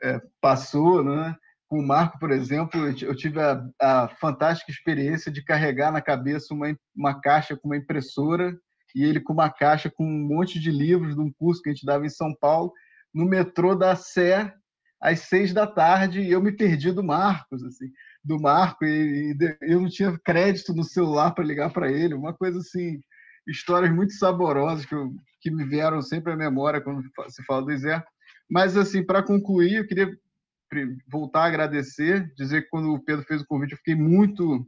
é, 0.05 0.21
passou. 0.41 1.03
Né? 1.03 1.35
Com 1.69 1.81
o 1.81 1.87
Marco, 1.87 2.19
por 2.19 2.31
exemplo, 2.31 2.87
eu 2.87 3.17
tive 3.17 3.41
a, 3.41 3.65
a 3.81 4.09
fantástica 4.21 4.71
experiência 4.71 5.33
de 5.33 5.43
carregar 5.43 5.91
na 5.91 6.01
cabeça 6.01 6.53
uma, 6.53 6.77
uma 6.95 7.21
caixa 7.21 7.57
com 7.57 7.69
uma 7.69 7.77
impressora 7.77 8.57
e 8.95 9.03
ele 9.03 9.21
com 9.21 9.33
uma 9.33 9.51
caixa 9.51 9.91
com 9.91 10.05
um 10.05 10.29
monte 10.29 10.61
de 10.61 10.71
livros 10.71 11.15
de 11.15 11.21
um 11.21 11.33
curso 11.33 11.61
que 11.61 11.71
a 11.71 11.73
gente 11.73 11.85
dava 11.85 12.07
em 12.07 12.11
São 12.11 12.33
Paulo, 12.35 12.73
no 13.13 13.27
metrô 13.27 13.75
da 13.75 13.97
Sé, 13.97 14.55
às 15.01 15.21
seis 15.21 15.53
da 15.53 15.67
tarde, 15.67 16.21
e 16.21 16.31
eu 16.31 16.41
me 16.41 16.53
perdi 16.53 16.93
do 16.93 17.03
Marcos, 17.03 17.63
assim, 17.65 17.87
do 18.23 18.41
Marco, 18.41 18.85
e, 18.85 19.33
e 19.33 19.57
eu 19.63 19.81
não 19.81 19.89
tinha 19.89 20.19
crédito 20.25 20.73
no 20.73 20.85
celular 20.85 21.33
para 21.33 21.45
ligar 21.45 21.71
para 21.71 21.91
ele, 21.91 22.15
uma 22.15 22.33
coisa 22.33 22.59
assim, 22.59 23.01
histórias 23.47 23.93
muito 23.93 24.15
saborosas 24.15 24.87
que, 24.87 24.95
eu, 24.95 25.13
que 25.41 25.51
me 25.51 25.65
vieram 25.65 26.01
sempre 26.01 26.33
à 26.33 26.37
memória 26.37 26.81
quando 26.81 27.03
se 27.29 27.45
fala 27.45 27.67
do 27.67 27.77
Zé. 27.77 28.03
Mas, 28.51 28.77
assim, 28.77 29.05
para 29.05 29.23
concluir, 29.23 29.77
eu 29.77 29.87
queria 29.87 30.11
voltar 31.09 31.43
a 31.43 31.47
agradecer, 31.47 32.33
dizer 32.35 32.63
que 32.63 32.69
quando 32.69 32.93
o 32.93 33.03
Pedro 33.03 33.25
fez 33.25 33.43
o 33.43 33.47
convite, 33.47 33.73
eu 33.73 33.79
fiquei 33.79 33.95
muito 33.95 34.67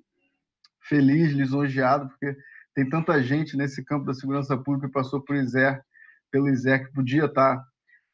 feliz, 0.89 1.33
lisonjeado, 1.33 2.09
porque 2.09 2.37
tem 2.75 2.89
tanta 2.89 3.23
gente 3.23 3.57
nesse 3.57 3.85
campo 3.85 4.05
da 4.05 4.15
segurança 4.15 4.57
pública 4.57 4.87
que 4.87 4.93
passou 4.93 5.21
por 5.21 5.35
ISER, 5.35 5.83
pelo 6.31 6.49
ISER, 6.49 6.87
que 6.87 6.93
podia 6.93 7.25
estar 7.25 7.65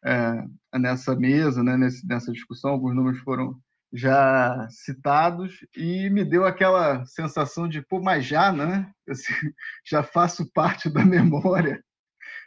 é, 0.05 0.45
nessa 0.79 1.15
mesa, 1.15 1.63
né, 1.63 1.77
nessa 1.77 2.33
discussão. 2.33 2.71
Alguns 2.71 2.95
números 2.95 3.21
foram 3.21 3.61
já 3.93 4.67
citados 4.71 5.67
e 5.77 6.09
me 6.09 6.25
deu 6.25 6.47
aquela 6.47 7.05
sensação 7.05 7.69
de, 7.69 7.83
pô, 7.83 8.01
mas 8.01 8.25
já, 8.25 8.51
né? 8.51 8.91
Assim, 9.07 9.33
já 9.85 10.03
faço 10.03 10.51
parte 10.53 10.89
da 10.89 11.05
memória 11.05 11.83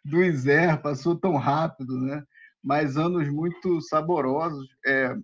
do 0.03 0.23
ISER, 0.23 0.81
passou 0.81 1.19
tão 1.19 1.35
rápido, 1.35 1.99
né? 1.99 2.23
Mas 2.65 2.97
anos 2.97 3.29
muito 3.29 3.79
saborosos. 3.79 4.67
É, 4.83 5.15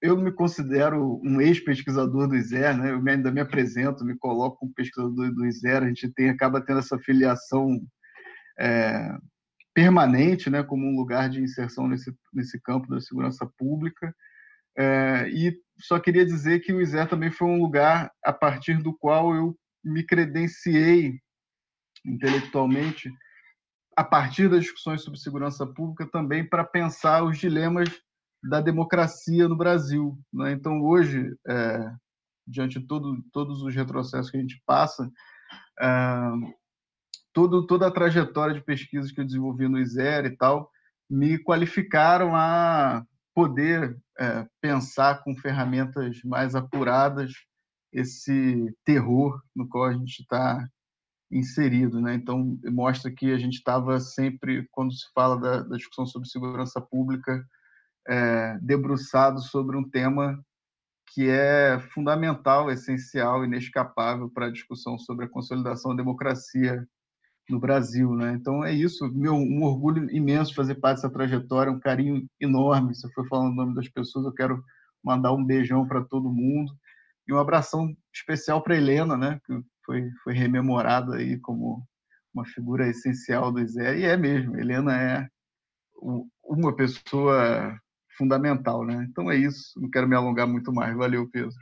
eu 0.00 0.16
me 0.16 0.32
considero 0.32 1.20
um 1.22 1.42
ex-pesquisador 1.42 2.26
do 2.26 2.34
ISER, 2.34 2.74
né? 2.74 2.90
eu 2.92 3.06
ainda 3.06 3.30
me 3.30 3.38
apresento, 3.38 4.02
me 4.02 4.16
coloco 4.16 4.56
como 4.56 4.72
pesquisador 4.72 5.30
do 5.30 5.44
ISER, 5.44 5.82
a 5.82 5.88
gente 5.88 6.08
tem, 6.08 6.30
acaba 6.30 6.64
tendo 6.64 6.78
essa 6.78 6.98
filiação 6.98 7.78
é, 8.58 9.14
permanente, 9.74 10.48
né? 10.48 10.62
como 10.62 10.86
um 10.86 10.96
lugar 10.96 11.28
de 11.28 11.42
inserção 11.42 11.86
nesse, 11.86 12.16
nesse 12.32 12.58
campo 12.58 12.88
da 12.88 12.98
segurança 12.98 13.46
pública. 13.58 14.14
É, 14.74 15.28
e 15.28 15.54
só 15.78 16.00
queria 16.00 16.24
dizer 16.24 16.60
que 16.60 16.72
o 16.72 16.80
ISER 16.80 17.06
também 17.06 17.30
foi 17.30 17.46
um 17.48 17.60
lugar 17.60 18.10
a 18.24 18.32
partir 18.32 18.82
do 18.82 18.96
qual 18.96 19.34
eu 19.34 19.54
me 19.84 20.02
credenciei 20.02 21.20
intelectualmente 22.06 23.12
a 23.98 24.04
partir 24.04 24.48
das 24.48 24.60
discussões 24.60 25.02
sobre 25.02 25.18
segurança 25.18 25.66
pública 25.66 26.06
também 26.06 26.48
para 26.48 26.62
pensar 26.62 27.24
os 27.24 27.36
dilemas 27.36 27.88
da 28.40 28.60
democracia 28.60 29.48
no 29.48 29.56
Brasil. 29.56 30.16
Né? 30.32 30.52
Então, 30.52 30.80
hoje, 30.80 31.36
é, 31.44 31.92
diante 32.46 32.78
de 32.78 32.86
todo, 32.86 33.20
todos 33.32 33.60
os 33.60 33.74
retrocessos 33.74 34.30
que 34.30 34.36
a 34.36 34.40
gente 34.40 34.62
passa, 34.64 35.10
é, 35.80 35.86
todo, 37.32 37.66
toda 37.66 37.88
a 37.88 37.90
trajetória 37.90 38.54
de 38.54 38.60
pesquisas 38.60 39.10
que 39.10 39.20
eu 39.20 39.24
desenvolvi 39.24 39.66
no 39.66 39.80
ISER 39.80 40.26
e 40.26 40.36
tal, 40.36 40.70
me 41.10 41.36
qualificaram 41.36 42.36
a 42.36 43.04
poder 43.34 43.98
é, 44.16 44.46
pensar 44.60 45.24
com 45.24 45.34
ferramentas 45.34 46.22
mais 46.22 46.54
apuradas 46.54 47.32
esse 47.92 48.72
terror 48.84 49.42
no 49.56 49.68
qual 49.68 49.86
a 49.86 49.92
gente 49.92 50.20
está 50.20 50.64
inserido, 51.30 52.00
né? 52.00 52.14
Então 52.14 52.58
mostra 52.70 53.10
que 53.10 53.32
a 53.32 53.38
gente 53.38 53.54
estava 53.54 54.00
sempre, 54.00 54.66
quando 54.70 54.92
se 54.92 55.06
fala 55.14 55.38
da, 55.38 55.60
da 55.62 55.76
discussão 55.76 56.06
sobre 56.06 56.28
segurança 56.28 56.80
pública, 56.80 57.44
é, 58.08 58.58
debruçado 58.62 59.40
sobre 59.40 59.76
um 59.76 59.88
tema 59.88 60.42
que 61.12 61.28
é 61.28 61.78
fundamental, 61.92 62.70
essencial, 62.70 63.44
inescapável 63.44 64.30
para 64.30 64.46
a 64.46 64.52
discussão 64.52 64.98
sobre 64.98 65.24
a 65.24 65.28
consolidação 65.28 65.92
da 65.92 66.02
democracia 66.02 66.86
no 67.48 67.58
Brasil, 67.58 68.14
né? 68.14 68.32
Então 68.32 68.64
é 68.64 68.72
isso, 68.72 69.10
meu 69.12 69.34
um 69.34 69.62
orgulho 69.62 70.10
imenso 70.10 70.54
fazer 70.54 70.74
parte 70.76 70.96
dessa 70.96 71.10
trajetória, 71.10 71.72
um 71.72 71.80
carinho 71.80 72.26
enorme. 72.40 72.94
Você 72.94 73.10
foi 73.12 73.26
falando 73.26 73.52
o 73.52 73.56
nome 73.56 73.74
das 73.74 73.88
pessoas, 73.88 74.26
eu 74.26 74.32
quero 74.32 74.62
mandar 75.02 75.32
um 75.32 75.44
beijão 75.44 75.86
para 75.86 76.04
todo 76.04 76.32
mundo 76.32 76.72
e 77.26 77.32
um 77.32 77.38
abração 77.38 77.94
especial 78.12 78.62
para 78.62 78.76
Helena, 78.76 79.16
né? 79.16 79.40
Que 79.46 79.52
foi 79.88 80.10
foi 80.22 80.34
rememorada 80.34 81.16
aí 81.16 81.38
como 81.38 81.82
uma 82.34 82.44
figura 82.44 82.86
essencial 82.86 83.50
do 83.50 83.66
Zé 83.66 83.98
e 83.98 84.04
é 84.04 84.18
mesmo. 84.18 84.54
Helena 84.58 84.94
é 84.94 85.26
uma 86.44 86.76
pessoa 86.76 87.74
fundamental, 88.10 88.84
né? 88.84 89.06
Então 89.10 89.30
é 89.30 89.36
isso, 89.36 89.72
não 89.80 89.88
quero 89.88 90.06
me 90.06 90.14
alongar 90.14 90.46
muito 90.46 90.70
mais. 90.70 90.94
Valeu, 90.94 91.26
Pedro. 91.30 91.56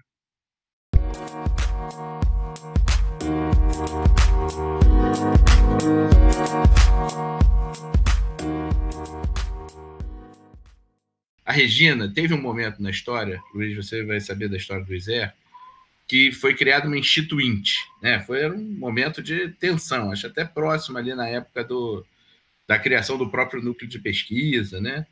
A 11.44 11.52
Regina 11.52 12.12
teve 12.12 12.34
um 12.34 12.42
momento 12.42 12.82
na 12.82 12.90
história, 12.90 13.40
Luiz, 13.54 13.76
você 13.76 14.04
vai 14.04 14.18
saber 14.20 14.48
da 14.48 14.56
história 14.56 14.84
do 14.84 14.92
Isé, 14.92 15.32
que 16.06 16.30
foi 16.30 16.54
criada 16.54 16.86
uma 16.86 16.98
instituinte, 16.98 17.74
né? 18.00 18.20
Foi 18.20 18.48
um 18.50 18.78
momento 18.78 19.22
de 19.22 19.48
tensão, 19.50 20.12
acho 20.12 20.26
até 20.26 20.44
próximo 20.44 20.98
ali 20.98 21.14
na 21.14 21.28
época 21.28 21.64
do, 21.64 22.06
da 22.66 22.78
criação 22.78 23.18
do 23.18 23.28
próprio 23.28 23.62
núcleo 23.62 23.88
de 23.88 23.98
pesquisa, 23.98 24.80
né? 24.80 25.06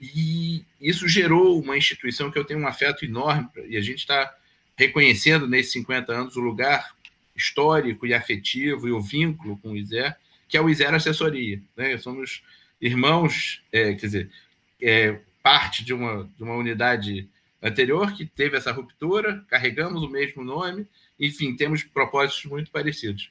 E 0.00 0.64
isso 0.80 1.06
gerou 1.06 1.60
uma 1.60 1.76
instituição 1.76 2.30
que 2.30 2.38
eu 2.38 2.44
tenho 2.44 2.58
um 2.58 2.66
afeto 2.66 3.04
enorme, 3.04 3.48
e 3.68 3.76
a 3.76 3.80
gente 3.80 3.98
está 3.98 4.34
reconhecendo 4.76 5.46
nesses 5.46 5.72
50 5.72 6.12
anos 6.12 6.36
o 6.36 6.40
lugar 6.40 6.96
histórico 7.36 8.04
e 8.04 8.12
afetivo 8.12 8.88
e 8.88 8.92
o 8.92 9.00
vínculo 9.00 9.56
com 9.58 9.70
o 9.70 9.76
ISER, 9.76 10.16
que 10.48 10.56
é 10.56 10.60
o 10.60 10.68
ISER 10.68 10.92
Assessoria. 10.92 11.62
Né? 11.76 11.96
Somos 11.98 12.42
irmãos, 12.80 13.62
é, 13.70 13.94
quer 13.94 14.06
dizer, 14.06 14.30
é, 14.80 15.20
parte 15.40 15.84
de 15.84 15.94
uma, 15.94 16.28
de 16.36 16.42
uma 16.42 16.56
unidade 16.56 17.28
anterior 17.62 18.12
que 18.12 18.26
teve 18.26 18.56
essa 18.56 18.72
ruptura, 18.72 19.44
carregamos 19.48 20.02
o 20.02 20.08
mesmo 20.08 20.42
nome, 20.42 20.86
enfim, 21.18 21.54
temos 21.54 21.84
propósitos 21.84 22.44
muito 22.46 22.70
parecidos. 22.70 23.30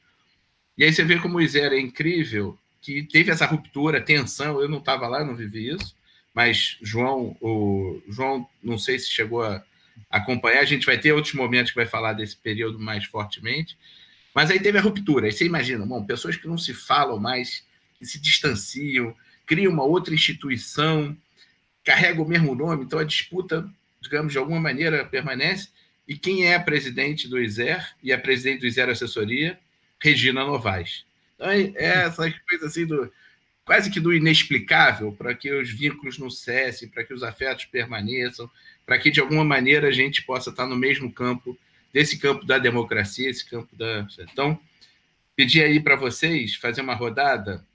E 0.78 0.84
aí 0.84 0.94
você 0.94 1.04
vê 1.04 1.20
como 1.20 1.38
o 1.38 1.42
ISER 1.42 1.74
é 1.74 1.80
incrível, 1.80 2.58
que 2.82 3.04
teve 3.04 3.32
essa 3.32 3.46
ruptura, 3.46 4.02
tensão, 4.02 4.62
eu 4.62 4.70
não 4.70 4.80
estava 4.80 5.08
lá, 5.08 5.24
não 5.24 5.36
vivi 5.36 5.70
isso, 5.70 5.96
mas 6.34 6.78
João, 6.82 7.36
o 7.42 8.02
João, 8.08 8.48
não 8.64 8.78
sei 8.78 8.98
se 8.98 9.10
chegou 9.10 9.44
a 9.44 9.64
acompanhar. 10.10 10.62
A 10.62 10.66
gente 10.66 10.86
vai 10.86 10.98
ter 10.98 11.12
outros 11.12 11.34
momentos 11.34 11.72
que 11.72 11.78
vai 11.78 11.86
falar 11.86 12.14
desse 12.14 12.38
período 12.38 12.80
mais 12.80 13.06
fortemente. 13.06 13.78
Mas 14.34 14.50
aí 14.50 14.60
teve 14.60 14.78
a 14.78 14.82
ruptura. 14.82 15.26
Aí 15.26 15.32
você 15.32 15.46
imagina, 15.46 15.86
bom, 15.86 16.06
pessoas 16.06 16.38
que 16.38 16.48
não 16.48 16.58
se 16.58 16.74
falam 16.74 17.20
mais, 17.20 17.66
que 18.00 18.06
se 18.06 18.20
distanciam, 18.20 19.16
criam 19.46 19.74
uma 19.74 19.84
outra 19.84 20.14
instituição, 20.14 21.16
carregam 21.84 22.24
o 22.24 22.28
mesmo 22.28 22.56
nome, 22.56 22.86
então 22.86 23.00
a 23.00 23.04
disputa, 23.04 23.70
digamos, 24.02 24.34
de 24.34 24.38
alguma 24.38 24.60
maneira 24.60 25.06
permanece. 25.06 25.70
E 26.08 26.18
quem 26.18 26.46
é 26.46 26.56
a 26.56 26.60
presidente 26.60 27.28
do 27.28 27.40
ISER 27.40 27.96
e 28.04 28.12
a 28.12 28.18
presidente 28.18 28.62
do 28.62 28.68
ISER 28.68 28.90
Assessoria? 28.90 29.60
Regina 30.02 30.44
Novaes. 30.44 31.06
Então, 31.36 31.50
é 31.50 31.74
essa 31.76 32.34
coisa 32.50 32.66
assim 32.66 32.86
do 32.86 33.12
quase 33.64 33.90
que 33.90 34.00
do 34.00 34.14
inexplicável 34.14 35.14
para 35.14 35.34
que 35.34 35.52
os 35.54 35.72
vínculos 35.72 36.18
não 36.18 36.30
cessem, 36.30 36.90
para 36.90 37.04
que 37.04 37.14
os 37.14 37.24
afetos 37.24 37.66
permaneçam, 37.66 38.50
para 38.86 38.98
que 38.98 39.12
de 39.12 39.22
alguma 39.22 39.46
maneira 39.46 39.88
a 39.88 39.92
gente 39.92 40.24
possa 40.24 40.50
estar 40.50 40.66
no 40.66 40.76
mesmo 40.76 41.12
campo, 41.12 41.58
desse 41.94 42.18
campo 42.18 42.46
da 42.46 42.58
democracia, 42.58 43.30
esse 43.30 43.48
campo 43.50 43.76
da. 43.76 44.08
Então, 44.32 44.60
pedir 45.36 45.64
aí 45.64 45.80
para 45.80 45.96
vocês 45.96 46.56
fazer 46.56 46.82
uma 46.82 46.96
rodada, 46.96 47.66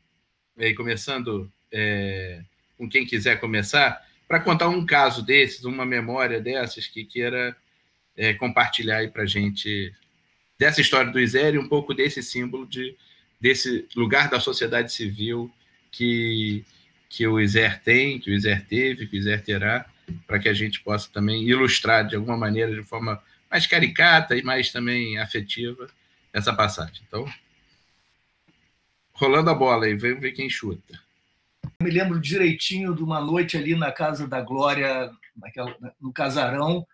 aí 0.59 0.74
começando 0.74 1.51
é, 1.72 2.43
com 2.77 2.89
quem 2.89 3.07
quiser 3.07 3.41
começar, 3.41 4.05
para 4.27 4.41
contar 4.41 4.68
um 4.68 4.85
caso 4.85 5.24
desses, 5.24 5.64
uma 5.64 5.85
memória 5.85 6.41
dessas 6.41 6.87
que 6.87 7.05
queira 7.05 7.57
é, 8.16 8.35
compartilhar 8.35 8.99
aí 8.99 9.09
para 9.09 9.22
a 9.22 9.27
gente 9.27 9.93
dessa 10.59 10.81
história 10.81 11.12
do 11.12 11.20
Isério, 11.20 11.61
um 11.61 11.68
pouco 11.68 11.93
desse 11.95 12.22
símbolo 12.22 12.66
de 12.66 12.97
desse 13.41 13.87
lugar 13.95 14.29
da 14.31 14.41
sociedade 14.41 14.93
civil 14.93 15.53
que, 15.91 16.64
que 17.09 17.27
o 17.27 17.41
ISER 17.41 17.81
tem, 17.83 18.18
que 18.18 18.31
o 18.31 18.35
ISER 18.35 18.64
teve, 18.66 19.07
que 19.07 19.16
o 19.16 19.18
ISER 19.18 19.43
terá, 19.43 19.87
para 20.27 20.39
que 20.39 20.49
a 20.49 20.55
gente 20.55 20.81
possa 20.81 21.11
também 21.12 21.43
ilustrar 21.45 22.07
de 22.07 22.16
alguma 22.16 22.37
maneira, 22.37 22.74
de 22.74 22.83
forma 22.83 23.22
mais 23.51 23.66
caricata 23.66 24.37
e 24.37 24.43
mais 24.43 24.72
também 24.72 25.18
afetiva, 25.18 25.89
essa 26.33 26.53
passagem. 26.53 27.03
Então, 27.07 27.31
rolando 29.12 29.51
a 29.51 29.55
bola 29.55 29.87
aí, 29.87 29.95
vamos 29.95 30.20
ver 30.20 30.33
quem 30.33 30.51
chuta. 30.51 31.01
Me 31.83 31.91
lembro 31.91 32.20
direitinho 32.20 32.95
de 32.95 33.03
uma 33.03 33.20
noite 33.20 33.57
ali 33.57 33.74
na 33.74 33.93
Casa 33.93 34.27
da 34.27 34.41
Glória, 34.41 35.11
naquela, 35.37 35.77
no 36.01 36.12
casarão, 36.12 36.87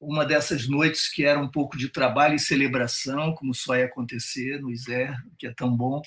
uma 0.00 0.24
dessas 0.24 0.68
noites 0.68 1.12
que 1.12 1.24
era 1.24 1.40
um 1.40 1.48
pouco 1.48 1.76
de 1.76 1.88
trabalho 1.88 2.34
e 2.34 2.38
celebração, 2.38 3.34
como 3.34 3.54
só 3.54 3.76
ia 3.76 3.86
acontecer 3.86 4.60
no 4.60 4.70
ISER, 4.70 5.14
que 5.38 5.46
é 5.46 5.52
tão 5.52 5.74
bom 5.74 6.00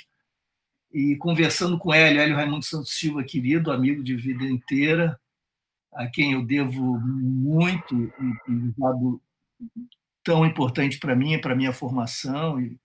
e 0.92 1.16
conversando 1.18 1.78
com 1.78 1.94
Hélio, 1.94 2.22
Hélio 2.22 2.36
Raimundo 2.36 2.66
Santos 2.66 2.98
Silva, 2.98 3.24
querido 3.24 3.72
amigo 3.72 4.04
de 4.04 4.16
vida 4.16 4.44
inteira, 4.46 5.20
a 5.94 6.08
quem 6.08 6.34
eu 6.34 6.44
devo 6.44 7.00
muito 7.00 7.96
um 8.48 8.74
dado 8.78 9.22
tão 10.24 10.46
importante 10.46 11.00
para 11.00 11.16
mim, 11.16 11.40
para 11.40 11.56
minha 11.56 11.74
formação 11.74 12.60
e, 12.60 12.78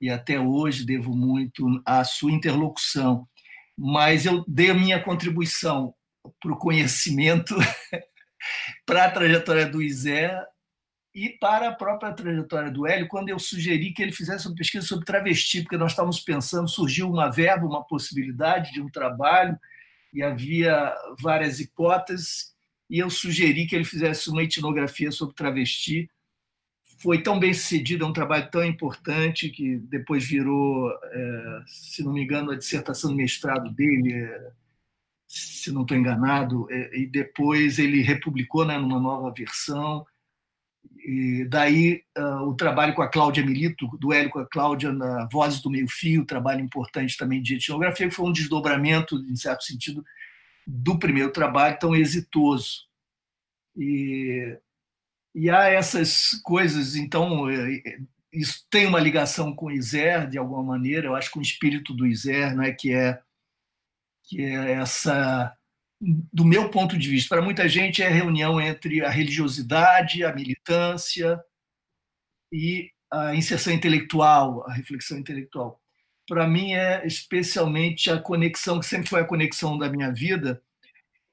e 0.00 0.10
até 0.10 0.38
hoje 0.38 0.84
devo 0.84 1.14
muito 1.14 1.82
à 1.84 2.04
sua 2.04 2.32
interlocução. 2.32 3.26
Mas 3.78 4.26
eu 4.26 4.44
dei 4.48 4.70
a 4.70 4.74
minha 4.74 5.00
contribuição 5.00 5.94
para 6.40 6.52
o 6.52 6.58
conhecimento, 6.58 7.54
para 8.84 9.04
a 9.04 9.10
trajetória 9.10 9.66
do 9.66 9.80
Isé 9.80 10.36
e 11.14 11.30
para 11.30 11.68
a 11.68 11.74
própria 11.74 12.12
trajetória 12.12 12.70
do 12.70 12.86
Hélio, 12.86 13.08
quando 13.08 13.28
eu 13.28 13.38
sugeri 13.38 13.92
que 13.92 14.02
ele 14.02 14.12
fizesse 14.12 14.46
uma 14.48 14.56
pesquisa 14.56 14.86
sobre 14.86 15.04
travesti, 15.04 15.62
porque 15.62 15.78
nós 15.78 15.92
estávamos 15.92 16.20
pensando, 16.20 16.68
surgiu 16.68 17.08
uma 17.08 17.30
verba, 17.30 17.66
uma 17.66 17.84
possibilidade 17.84 18.72
de 18.72 18.80
um 18.80 18.90
trabalho, 18.90 19.58
e 20.12 20.22
havia 20.22 20.94
várias 21.20 21.60
hipóteses, 21.60 22.52
e 22.90 22.98
eu 22.98 23.10
sugeri 23.10 23.66
que 23.66 23.76
ele 23.76 23.84
fizesse 23.84 24.30
uma 24.30 24.42
etnografia 24.42 25.10
sobre 25.12 25.34
travesti. 25.34 26.10
Foi 26.98 27.22
tão 27.22 27.38
bem 27.38 27.54
sucedido, 27.54 28.04
é 28.04 28.08
um 28.08 28.12
trabalho 28.12 28.50
tão 28.50 28.64
importante, 28.64 29.50
que 29.50 29.76
depois 29.76 30.24
virou, 30.26 30.90
é, 30.90 31.62
se 31.66 32.02
não 32.02 32.12
me 32.12 32.22
engano, 32.24 32.50
a 32.50 32.56
dissertação 32.56 33.10
de 33.10 33.16
mestrado 33.16 33.70
dele, 33.70 34.14
é, 34.14 34.50
se 35.26 35.70
não 35.72 35.82
estou 35.82 35.96
enganado, 35.96 36.66
é, 36.70 36.98
e 36.98 37.06
depois 37.06 37.78
ele 37.78 38.02
republicou 38.02 38.64
né, 38.64 38.78
numa 38.78 38.98
nova 38.98 39.32
versão 39.32 40.04
e 41.08 41.44
daí 41.44 42.02
uh, 42.18 42.42
o 42.48 42.54
trabalho 42.54 42.94
com 42.94 43.02
a 43.02 43.08
Cláudia 43.08 43.44
Milito, 43.44 43.86
do 43.98 44.12
Hélio 44.12 44.30
com 44.30 44.40
a 44.40 44.46
Cláudia 44.46 44.92
na 44.92 45.26
Vozes 45.30 45.60
do 45.62 45.70
Meio 45.70 45.88
Fio, 45.88 46.26
trabalho 46.26 46.60
importante 46.60 47.16
também 47.16 47.40
de 47.40 47.54
etnografia, 47.54 48.08
que 48.08 48.14
foi 48.14 48.26
um 48.26 48.32
desdobramento, 48.32 49.16
em 49.16 49.36
certo 49.36 49.64
sentido, 49.64 50.04
do 50.66 50.98
primeiro 50.98 51.32
trabalho 51.32 51.78
tão 51.78 51.96
exitoso. 51.96 52.86
E, 53.76 54.58
e 55.34 55.50
há 55.50 55.68
essas 55.68 56.30
coisas, 56.42 56.96
então, 56.96 57.48
é, 57.48 57.76
é, 57.76 57.98
isso 58.32 58.66
tem 58.70 58.86
uma 58.86 59.00
ligação 59.00 59.54
com 59.54 59.66
o 59.66 59.70
Iser, 59.70 60.28
de 60.28 60.38
alguma 60.38 60.62
maneira, 60.62 61.06
eu 61.06 61.14
acho 61.14 61.30
que 61.30 61.38
o 61.38 61.42
espírito 61.42 61.94
do 61.94 62.06
Iser, 62.06 62.56
né, 62.56 62.72
que 62.72 62.92
é 62.92 63.20
que 64.24 64.44
é 64.44 64.72
essa 64.72 65.56
do 66.00 66.44
meu 66.44 66.70
ponto 66.70 66.96
de 66.96 67.08
vista, 67.08 67.34
para 67.34 67.44
muita 67.44 67.68
gente 67.68 68.02
é 68.02 68.06
a 68.06 68.10
reunião 68.10 68.60
entre 68.60 69.04
a 69.04 69.10
religiosidade, 69.10 70.22
a 70.22 70.32
militância 70.32 71.42
e 72.52 72.90
a 73.10 73.34
inserção 73.34 73.72
intelectual, 73.72 74.64
a 74.68 74.72
reflexão 74.72 75.18
intelectual. 75.18 75.80
Para 76.28 76.46
mim 76.46 76.74
é 76.74 77.04
especialmente 77.06 78.10
a 78.10 78.20
conexão 78.20 78.78
que 78.78 78.86
sempre 78.86 79.08
foi 79.08 79.22
a 79.22 79.26
conexão 79.26 79.76
da 79.76 79.88
minha 79.88 80.12
vida, 80.12 80.62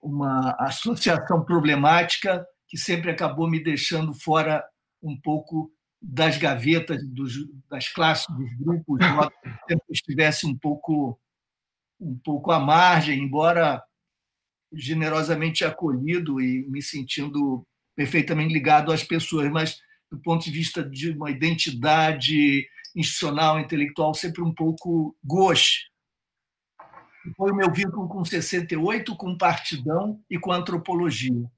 uma 0.02 0.56
associação 0.60 1.44
problemática 1.44 2.48
que 2.68 2.78
sempre 2.78 3.12
acabou 3.12 3.50
me 3.50 3.64
deixando 3.64 4.14
fora 4.14 4.64
um 5.02 5.20
pouco 5.20 5.72
das 6.02 6.38
gavetas 6.38 7.06
dos, 7.08 7.34
das 7.70 7.90
classes, 7.90 8.26
dos 8.30 8.54
grupos, 8.58 9.00
sempre 9.68 9.86
estivesse 9.90 10.46
um 10.46 10.56
pouco 10.56 11.20
um 12.00 12.18
pouco 12.18 12.52
à 12.52 12.60
margem, 12.60 13.20
embora 13.20 13.82
generosamente 14.74 15.64
acolhido 15.64 16.42
e 16.42 16.68
me 16.68 16.82
sentindo 16.82 17.66
perfeitamente 17.96 18.54
ligado 18.54 18.92
às 18.92 19.04
pessoas, 19.04 19.50
mas 19.50 19.80
do 20.12 20.20
ponto 20.20 20.44
de 20.44 20.52
vista 20.52 20.84
de 20.84 21.12
uma 21.12 21.32
identidade 21.32 22.68
institucional, 22.96 23.60
intelectual, 23.60 24.14
sempre 24.14 24.42
um 24.42 24.54
pouco 24.54 25.16
gauche. 25.24 25.86
Foi 27.36 27.52
o 27.52 27.56
meu 27.56 27.72
vínculo 27.72 28.08
com 28.08 28.24
68, 28.24 29.16
com 29.16 29.38
partidão 29.38 30.22
e 30.30 30.38
com 30.38 30.52
antropologia. 30.52 31.50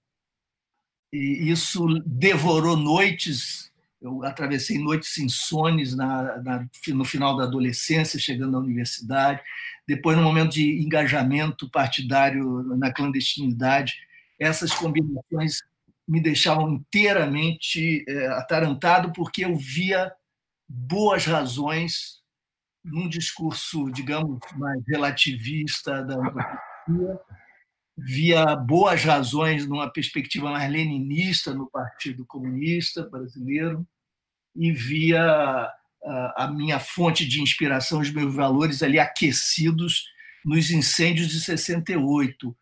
E 1.12 1.50
isso 1.50 1.88
devorou 2.06 2.76
noites, 2.76 3.72
eu 4.02 4.24
atravessei 4.24 4.78
noites 4.78 5.18
insones 5.18 5.96
na, 5.96 6.42
na, 6.42 6.68
no 6.90 7.06
final 7.06 7.36
da 7.36 7.44
adolescência, 7.44 8.20
chegando 8.20 8.58
à 8.58 8.60
universidade, 8.60 9.42
depois 9.88 10.18
no 10.18 10.24
momento 10.24 10.52
de 10.52 10.82
engajamento 10.82 11.70
partidário 11.70 12.64
na 12.78 12.92
clandestinidade, 12.92 13.96
essas 14.40 14.74
combinações 14.74 15.62
me 16.08 16.22
deixavam 16.22 16.74
inteiramente 16.74 18.06
é, 18.08 18.28
atarantado, 18.28 19.12
porque 19.14 19.46
eu 19.46 19.56
via 19.56 20.12
boas 20.68 21.26
razões 21.26 22.22
num 22.84 23.08
discurso, 23.10 23.90
digamos, 23.92 24.40
mais 24.56 24.82
relativista 24.88 26.04
da 26.04 26.16
antropologia 26.16 27.20
via 27.98 28.56
boas 28.56 29.04
razões 29.04 29.68
numa 29.68 29.92
perspectiva 29.92 30.52
mais 30.52 30.72
leninista 30.72 31.54
no 31.54 31.70
Partido 31.70 32.26
Comunista 32.26 33.10
Brasileiro 33.10 33.88
e 34.56 34.72
via 34.72 35.72
a 36.36 36.48
minha 36.48 36.80
fonte 36.80 37.26
de 37.26 37.42
inspiração, 37.42 38.00
os 38.00 38.12
meus 38.12 38.34
valores 38.34 38.84
ali 38.84 39.00
aquecidos 39.00 40.06
nos 40.46 40.70
incêndios 40.70 41.28
de 41.28 41.40
68. 41.42 42.56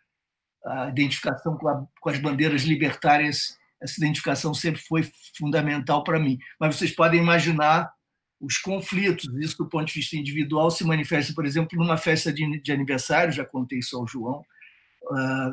A 0.66 0.90
identificação 0.90 1.58
com, 1.58 1.68
a, 1.68 1.86
com 2.02 2.10
as 2.10 2.18
bandeiras 2.18 2.64
libertárias, 2.64 3.58
essa 3.82 4.00
identificação 4.00 4.54
sempre 4.54 4.82
foi 4.82 5.08
fundamental 5.38 6.04
para 6.04 6.20
mim. 6.20 6.40
Mas 6.60 6.76
vocês 6.76 6.92
podem 6.92 7.22
imaginar 7.22 7.94
os 8.42 8.58
conflitos, 8.58 9.26
isso 9.36 9.58
do 9.58 9.70
ponto 9.70 9.88
de 9.88 9.94
vista 9.94 10.16
individual 10.16 10.72
se 10.72 10.84
manifesta, 10.84 11.34
por 11.34 11.46
exemplo, 11.46 11.78
numa 11.78 11.98
festa 11.98 12.34
de, 12.34 12.60
de 12.60 12.72
aniversário, 12.72 13.32
já 13.32 13.46
contei 13.46 13.80
isso 13.80 13.98
ao 13.98 14.08
João, 14.08 14.44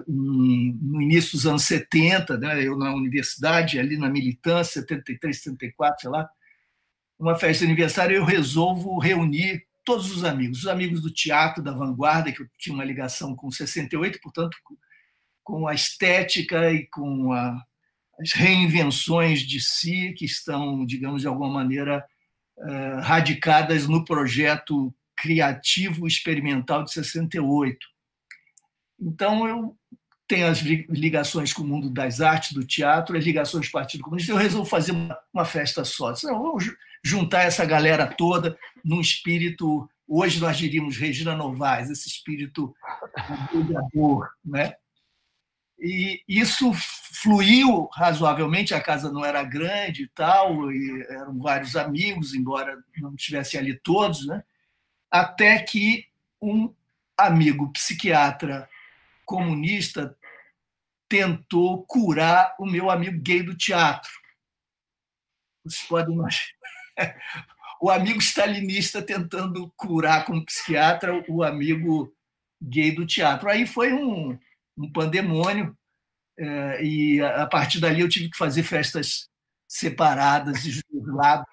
em, 0.09 0.79
no 0.81 1.01
início 1.01 1.33
dos 1.33 1.47
anos 1.47 1.65
70, 1.65 2.39
né, 2.39 2.67
eu 2.67 2.77
na 2.77 2.95
universidade, 2.95 3.79
ali 3.79 3.97
na 3.97 4.09
militância, 4.09 4.81
73, 4.81 5.37
74, 5.37 6.03
sei 6.03 6.11
lá, 6.11 6.29
uma 7.19 7.39
festa 7.39 7.65
de 7.65 7.71
aniversário, 7.71 8.17
eu 8.17 8.25
resolvo 8.25 8.99
reunir 8.99 9.65
todos 9.85 10.11
os 10.11 10.25
amigos, 10.25 10.61
os 10.61 10.67
amigos 10.67 11.01
do 11.01 11.13
teatro, 11.13 11.63
da 11.63 11.73
vanguarda, 11.73 12.33
que 12.33 12.43
eu 12.43 12.47
tinha 12.59 12.75
uma 12.75 12.85
ligação 12.85 13.35
com 13.35 13.51
68, 13.51 14.21
portanto, 14.21 14.57
com 15.43 15.67
a 15.67 15.75
estética 15.75 16.73
e 16.73 16.87
com 16.87 17.33
a, 17.33 17.61
as 18.21 18.33
reinvenções 18.33 19.41
de 19.41 19.61
si, 19.61 20.15
que 20.17 20.25
estão, 20.25 20.87
digamos, 20.87 21.23
de 21.23 21.29
alguma 21.29 21.53
maneira, 21.53 22.05
uh, 22.59 23.01
radicadas 23.01 23.87
no 23.87 24.05
projeto 24.05 24.95
criativo 25.17 26.07
experimental 26.07 26.85
de 26.85 26.93
68. 26.93 27.79
Então, 29.03 29.47
eu 29.47 29.77
tenho 30.29 30.47
as 30.47 30.61
ligações 30.61 31.53
com 31.53 31.63
o 31.63 31.67
mundo 31.67 31.91
das 31.91 32.21
artes, 32.21 32.53
do 32.53 32.65
teatro, 32.65 33.17
as 33.17 33.25
ligações 33.25 33.67
com 33.67 33.77
o 33.77 33.81
Partido 33.81 34.05
Comunista, 34.05 34.33
eu 34.33 34.37
resolvo 34.37 34.69
fazer 34.69 34.93
uma, 35.33 35.45
festa 35.45 35.85
só. 35.85 36.13
Disse, 36.13 36.27
vamos 36.27 36.73
juntar 37.03 37.43
essa 37.43 37.65
galera 37.65 38.07
toda 38.07 38.57
num 38.85 39.01
espírito, 39.01 39.89
hoje 40.07 40.41
nós 40.41 40.57
diríamos 40.57 40.97
Regina 40.97 41.35
Novaes, 41.35 41.91
esse 41.91 42.09
espírito 42.09 42.75
amor, 43.93 44.31
né? 44.45 44.75
E 45.79 46.23
isso 46.29 46.73
fluiu 46.75 47.89
razoavelmente, 47.93 48.73
a 48.73 48.81
casa 48.81 49.11
não 49.11 49.25
era 49.25 49.43
grande 49.43 50.05
e 50.05 50.09
tal, 50.09 50.71
e 50.71 51.07
eram 51.11 51.37
vários 51.41 51.75
amigos, 51.75 52.35
embora 52.35 52.79
não 52.99 53.15
estivessem 53.17 53.59
ali 53.59 53.75
todos, 53.75 54.25
né? 54.25 54.45
até 55.13 55.59
que 55.59 56.07
um 56.41 56.75
amigo 57.19 57.71
psiquiatra 57.71 58.67
comunista 59.25 60.17
tentou 61.09 61.85
curar 61.85 62.55
o 62.59 62.67
meu 62.67 62.91
amigo 62.91 63.21
gay 63.21 63.43
do 63.43 63.57
teatro. 63.57 64.11
Vocês 65.65 65.87
podem 65.87 66.15
imaginar. 66.15 66.53
O 67.85 67.91
amigo 67.91 68.21
stalinista 68.21 69.03
tentando 69.03 69.69
curar 69.77 70.25
como 70.25 70.47
psiquiatra 70.47 71.25
o 71.29 71.43
amigo 71.43 72.15
gay 72.63 72.95
do 72.95 73.05
teatro. 73.05 73.49
Aí 73.49 73.67
foi 73.67 73.93
um, 73.93 74.39
um 74.79 74.93
pandemônio, 74.93 75.77
é, 76.39 76.85
e 76.85 77.21
a 77.21 77.45
partir 77.49 77.81
dali 77.81 78.01
eu 78.01 78.09
tive 78.09 78.31
que 78.31 78.37
fazer 78.37 78.63
festas 78.63 79.29
separadas, 79.67 80.65
e 80.65 80.69
os 80.69 81.15
lados 81.15 81.45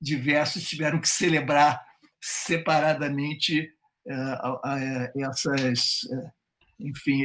diversos 0.00 0.64
tiveram 0.64 1.00
que 1.00 1.08
celebrar 1.08 1.80
separadamente 2.20 3.72
é, 4.04 5.12
essas, 5.16 6.08
é, 6.10 6.32
enfim, 6.82 7.24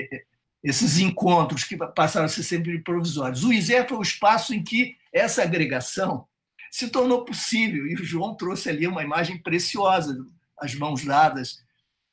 esses 0.63 0.99
encontros 0.99 1.63
que 1.63 1.77
passaram 1.77 2.25
a 2.25 2.29
ser 2.29 2.43
sempre 2.43 2.79
provisórios. 2.79 3.43
O 3.43 3.53
ISE 3.53 3.87
foi 3.87 3.97
o 3.97 4.01
espaço 4.01 4.53
em 4.53 4.63
que 4.63 4.95
essa 5.13 5.43
agregação 5.43 6.27
se 6.71 6.89
tornou 6.89 7.25
possível, 7.25 7.87
e 7.87 7.95
o 7.95 8.03
João 8.03 8.35
trouxe 8.35 8.69
ali 8.69 8.85
uma 8.85 9.03
imagem 9.03 9.37
preciosa, 9.37 10.17
as 10.59 10.75
mãos 10.75 11.03
dadas. 11.03 11.63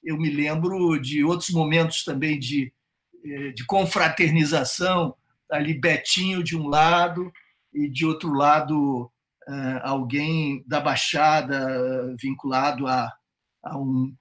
Eu 0.02 0.16
me 0.16 0.30
lembro 0.30 0.98
de 0.98 1.24
outros 1.24 1.50
momentos 1.50 2.04
também 2.04 2.38
de 2.38 2.72
eh, 3.24 3.52
de 3.52 3.64
confraternização, 3.64 5.14
ali 5.50 5.72
Betinho 5.72 6.44
de 6.44 6.54
um 6.54 6.68
lado 6.68 7.32
e 7.72 7.88
de 7.88 8.04
outro 8.04 8.30
lado 8.34 9.10
eh, 9.48 9.80
alguém 9.82 10.62
da 10.66 10.78
Baixada 10.78 12.14
vinculado 12.20 12.86
a, 12.86 13.10
a, 13.62 13.78
um, 13.78 14.14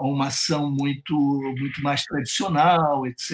uma 0.00 0.26
ação 0.26 0.70
muito, 0.70 1.14
muito 1.58 1.82
mais 1.82 2.02
tradicional, 2.04 3.06
etc. 3.06 3.32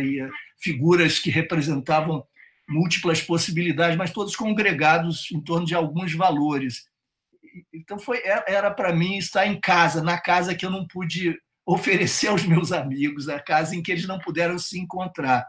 E 0.00 0.20
eh, 0.20 0.30
figuras 0.58 1.18
que 1.18 1.30
representavam 1.30 2.24
múltiplas 2.68 3.20
possibilidades, 3.20 3.96
mas 3.96 4.12
todos 4.12 4.36
congregados 4.36 5.30
em 5.32 5.40
torno 5.40 5.66
de 5.66 5.74
alguns 5.74 6.14
valores. 6.14 6.84
Então 7.72 7.98
foi 7.98 8.22
era 8.24 8.70
para 8.70 8.94
mim 8.94 9.18
estar 9.18 9.46
em 9.46 9.60
casa, 9.60 10.02
na 10.02 10.18
casa 10.18 10.54
que 10.54 10.64
eu 10.64 10.70
não 10.70 10.86
pude 10.86 11.38
oferecer 11.66 12.28
aos 12.28 12.44
meus 12.44 12.72
amigos 12.72 13.28
a 13.28 13.38
casa 13.38 13.76
em 13.76 13.82
que 13.82 13.92
eles 13.92 14.06
não 14.06 14.18
puderam 14.18 14.58
se 14.58 14.78
encontrar. 14.78 15.46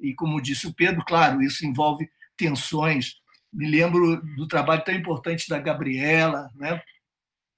E, 0.00 0.14
como 0.14 0.40
disse 0.40 0.66
o 0.66 0.74
Pedro, 0.74 1.04
claro, 1.04 1.42
isso 1.42 1.64
envolve 1.64 2.08
tensões. 2.36 3.14
Me 3.52 3.68
lembro 3.70 4.20
do 4.36 4.48
trabalho 4.48 4.82
tão 4.84 4.94
importante 4.94 5.48
da 5.48 5.58
Gabriela, 5.58 6.50
né? 6.56 6.82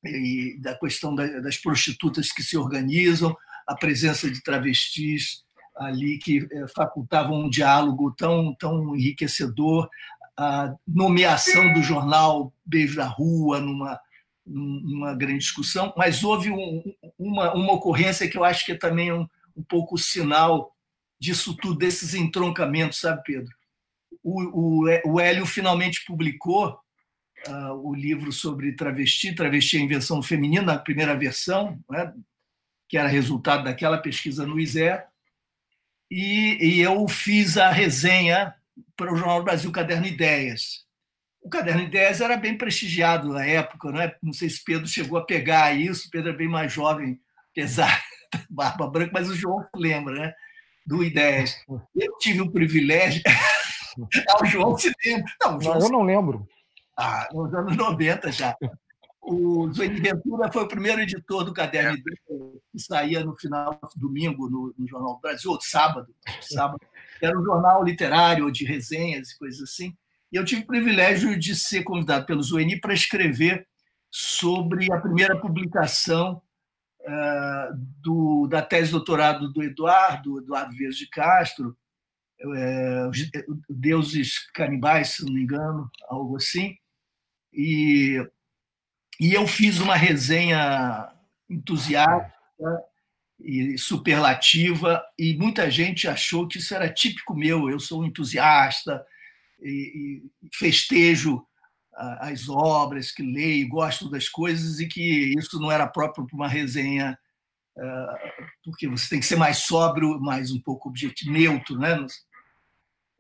E 0.04 0.58
da 0.60 0.74
questão 0.78 1.14
das 1.14 1.56
prostitutas 1.56 2.30
que 2.32 2.42
se 2.42 2.56
organizam, 2.56 3.36
a 3.66 3.74
presença 3.74 4.30
de 4.30 4.42
travestis 4.42 5.42
ali 5.76 6.18
que 6.18 6.46
eh, 6.50 6.66
facultavam 6.74 7.44
um 7.44 7.50
diálogo 7.50 8.14
tão, 8.16 8.54
tão 8.54 8.94
enriquecedor, 8.94 9.88
a 10.36 10.74
nomeação 10.86 11.72
do 11.72 11.82
jornal 11.82 12.52
Beijo 12.64 12.96
da 12.96 13.06
Rua 13.06 13.60
numa 13.60 14.00
uma 14.46 15.14
grande 15.14 15.38
discussão, 15.38 15.92
mas 15.96 16.22
houve 16.22 16.50
um, 16.50 16.82
uma, 17.18 17.54
uma 17.54 17.72
ocorrência 17.72 18.28
que 18.28 18.36
eu 18.36 18.44
acho 18.44 18.64
que 18.66 18.72
é 18.72 18.76
também 18.76 19.10
um, 19.10 19.26
um 19.56 19.62
pouco 19.62 19.96
sinal 19.96 20.76
disso 21.18 21.56
tudo, 21.56 21.78
desses 21.78 22.14
entroncamentos, 22.14 23.00
sabe, 23.00 23.22
Pedro? 23.24 23.50
O, 24.22 24.84
o, 24.84 25.12
o 25.12 25.20
Hélio 25.20 25.46
finalmente 25.46 26.04
publicou 26.04 26.78
uh, 27.48 27.72
o 27.74 27.94
livro 27.94 28.32
sobre 28.32 28.72
travesti, 28.72 29.34
Travesti 29.34 29.76
é 29.76 29.80
a 29.80 29.84
Invenção 29.84 30.22
Feminina, 30.22 30.74
a 30.74 30.78
primeira 30.78 31.16
versão, 31.16 31.78
né, 31.88 32.12
que 32.88 32.96
era 32.96 33.08
resultado 33.08 33.64
daquela 33.64 33.98
pesquisa 33.98 34.46
no 34.46 34.58
ISE, 34.58 35.00
e, 36.10 36.58
e 36.60 36.80
eu 36.80 37.06
fiz 37.08 37.56
a 37.56 37.70
resenha 37.70 38.54
para 38.96 39.12
o 39.12 39.16
Jornal 39.16 39.38
do 39.38 39.44
Brasil 39.44 39.72
Caderno 39.72 40.06
Ideias 40.06 40.84
o 41.44 41.50
Caderno 41.50 41.82
Ideias 41.82 42.22
era 42.22 42.38
bem 42.38 42.56
prestigiado 42.56 43.28
na 43.28 43.44
época, 43.44 44.16
não 44.22 44.32
sei 44.32 44.48
se 44.48 44.64
Pedro 44.64 44.88
chegou 44.88 45.18
a 45.18 45.26
pegar 45.26 45.76
isso, 45.76 46.08
Pedro 46.10 46.30
é 46.30 46.32
bem 46.32 46.48
mais 46.48 46.72
jovem, 46.72 47.20
apesar 47.52 48.02
da 48.32 48.40
barba 48.48 48.88
branca, 48.88 49.10
mas 49.12 49.28
o 49.28 49.36
João 49.36 49.60
se 49.60 49.68
lembra 49.80 50.14
né? 50.14 50.34
do 50.86 51.04
Ideias. 51.04 51.62
Eu 51.94 52.16
tive 52.18 52.40
o 52.40 52.50
privilégio. 52.50 53.22
ah, 54.30 54.42
o 54.42 54.46
João 54.46 54.78
se 54.78 54.90
lembra. 55.04 55.30
Não, 55.42 55.60
João... 55.60 55.78
não, 55.78 55.86
eu 55.86 55.92
não 55.92 56.02
lembro. 56.02 56.48
Ah, 56.96 57.28
nos 57.32 57.52
anos 57.54 57.76
90 57.76 58.30
já. 58.32 58.56
O 59.26 59.72
Zuene 59.72 60.00
Ventura 60.00 60.52
foi 60.52 60.64
o 60.64 60.68
primeiro 60.68 61.00
editor 61.00 61.44
do 61.44 61.54
Caderno 61.54 61.96
é. 61.96 62.02
Que 62.70 62.78
saía 62.78 63.24
no 63.24 63.34
final 63.36 63.80
do 63.96 64.08
domingo 64.08 64.50
no, 64.50 64.74
no 64.76 64.86
Jornal 64.86 65.14
do 65.14 65.20
Brasil, 65.20 65.50
ou 65.50 65.60
sábado, 65.60 66.14
sábado. 66.42 66.78
Era 67.22 67.38
um 67.38 67.42
jornal 67.42 67.82
literário, 67.82 68.50
de 68.52 68.66
resenhas 68.66 69.30
e 69.30 69.38
coisas 69.38 69.62
assim. 69.62 69.96
E 70.30 70.36
eu 70.36 70.44
tive 70.44 70.62
o 70.62 70.66
privilégio 70.66 71.38
de 71.38 71.54
ser 71.54 71.84
convidado 71.84 72.26
pelo 72.26 72.42
Zueni 72.42 72.78
para 72.78 72.92
escrever 72.92 73.66
sobre 74.10 74.92
a 74.92 75.00
primeira 75.00 75.40
publicação 75.40 76.42
uh, 77.00 77.76
do, 78.02 78.46
da 78.46 78.60
tese 78.60 78.86
de 78.86 78.92
doutorado 78.92 79.52
do 79.52 79.62
Eduardo, 79.62 80.38
Eduardo 80.38 80.72
Vieira 80.72 80.94
de 80.94 81.08
Castro, 81.08 81.76
uh, 82.42 83.10
Deuses 83.70 84.50
Canibais, 84.52 85.10
se 85.10 85.24
não 85.24 85.32
me 85.32 85.42
engano, 85.42 85.90
algo 86.08 86.36
assim. 86.36 86.76
E, 87.54 88.18
e 89.20 89.32
eu 89.32 89.46
fiz 89.46 89.78
uma 89.78 89.94
resenha 89.94 91.10
entusiasta 91.48 92.32
e 93.40 93.76
superlativa, 93.76 95.02
e 95.18 95.36
muita 95.36 95.70
gente 95.70 96.08
achou 96.08 96.48
que 96.48 96.58
isso 96.58 96.74
era 96.74 96.92
típico 96.92 97.34
meu. 97.34 97.68
Eu 97.68 97.78
sou 97.78 98.02
um 98.02 98.06
entusiasta, 98.06 99.04
e, 99.60 100.22
e 100.42 100.48
festejo 100.52 101.46
as 102.20 102.48
obras, 102.48 103.12
que 103.12 103.22
leio, 103.22 103.68
gosto 103.68 104.10
das 104.10 104.28
coisas 104.28 104.80
e 104.80 104.86
que 104.88 105.32
isso 105.38 105.60
não 105.60 105.70
era 105.70 105.86
próprio 105.86 106.26
para 106.26 106.36
uma 106.36 106.48
resenha, 106.48 107.16
porque 108.64 108.88
você 108.88 109.08
tem 109.10 109.20
que 109.20 109.26
ser 109.26 109.36
mais 109.36 109.58
sóbrio, 109.58 110.20
mais 110.20 110.50
um 110.50 110.60
pouco 110.60 110.88
objetivo, 110.88 111.30
neutro, 111.30 111.78
né? 111.78 112.04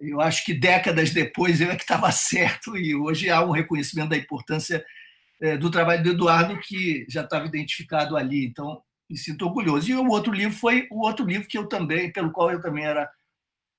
Eu 0.00 0.20
acho 0.20 0.44
que 0.44 0.52
décadas 0.52 1.10
depois 1.10 1.60
eu 1.60 1.70
é 1.70 1.76
que 1.76 1.82
estava 1.82 2.10
certo 2.12 2.76
e 2.76 2.94
hoje 2.94 3.30
há 3.30 3.44
um 3.44 3.50
reconhecimento 3.50 4.10
da 4.10 4.16
importância 4.16 4.84
é, 5.40 5.56
do 5.56 5.70
trabalho 5.70 6.02
do 6.02 6.10
Eduardo 6.10 6.58
que 6.60 7.06
já 7.08 7.22
estava 7.22 7.46
identificado 7.46 8.16
ali. 8.16 8.46
Então, 8.46 8.82
me 9.08 9.16
sinto 9.16 9.46
orgulhoso. 9.46 9.90
E 9.90 9.94
o 9.94 10.08
outro 10.08 10.32
livro 10.32 10.56
foi 10.56 10.88
o 10.90 11.06
outro 11.06 11.24
livro 11.24 11.48
que 11.48 11.58
eu 11.58 11.66
também, 11.66 12.12
pelo 12.12 12.32
qual 12.32 12.50
eu 12.50 12.60
também 12.60 12.84
era 12.84 13.10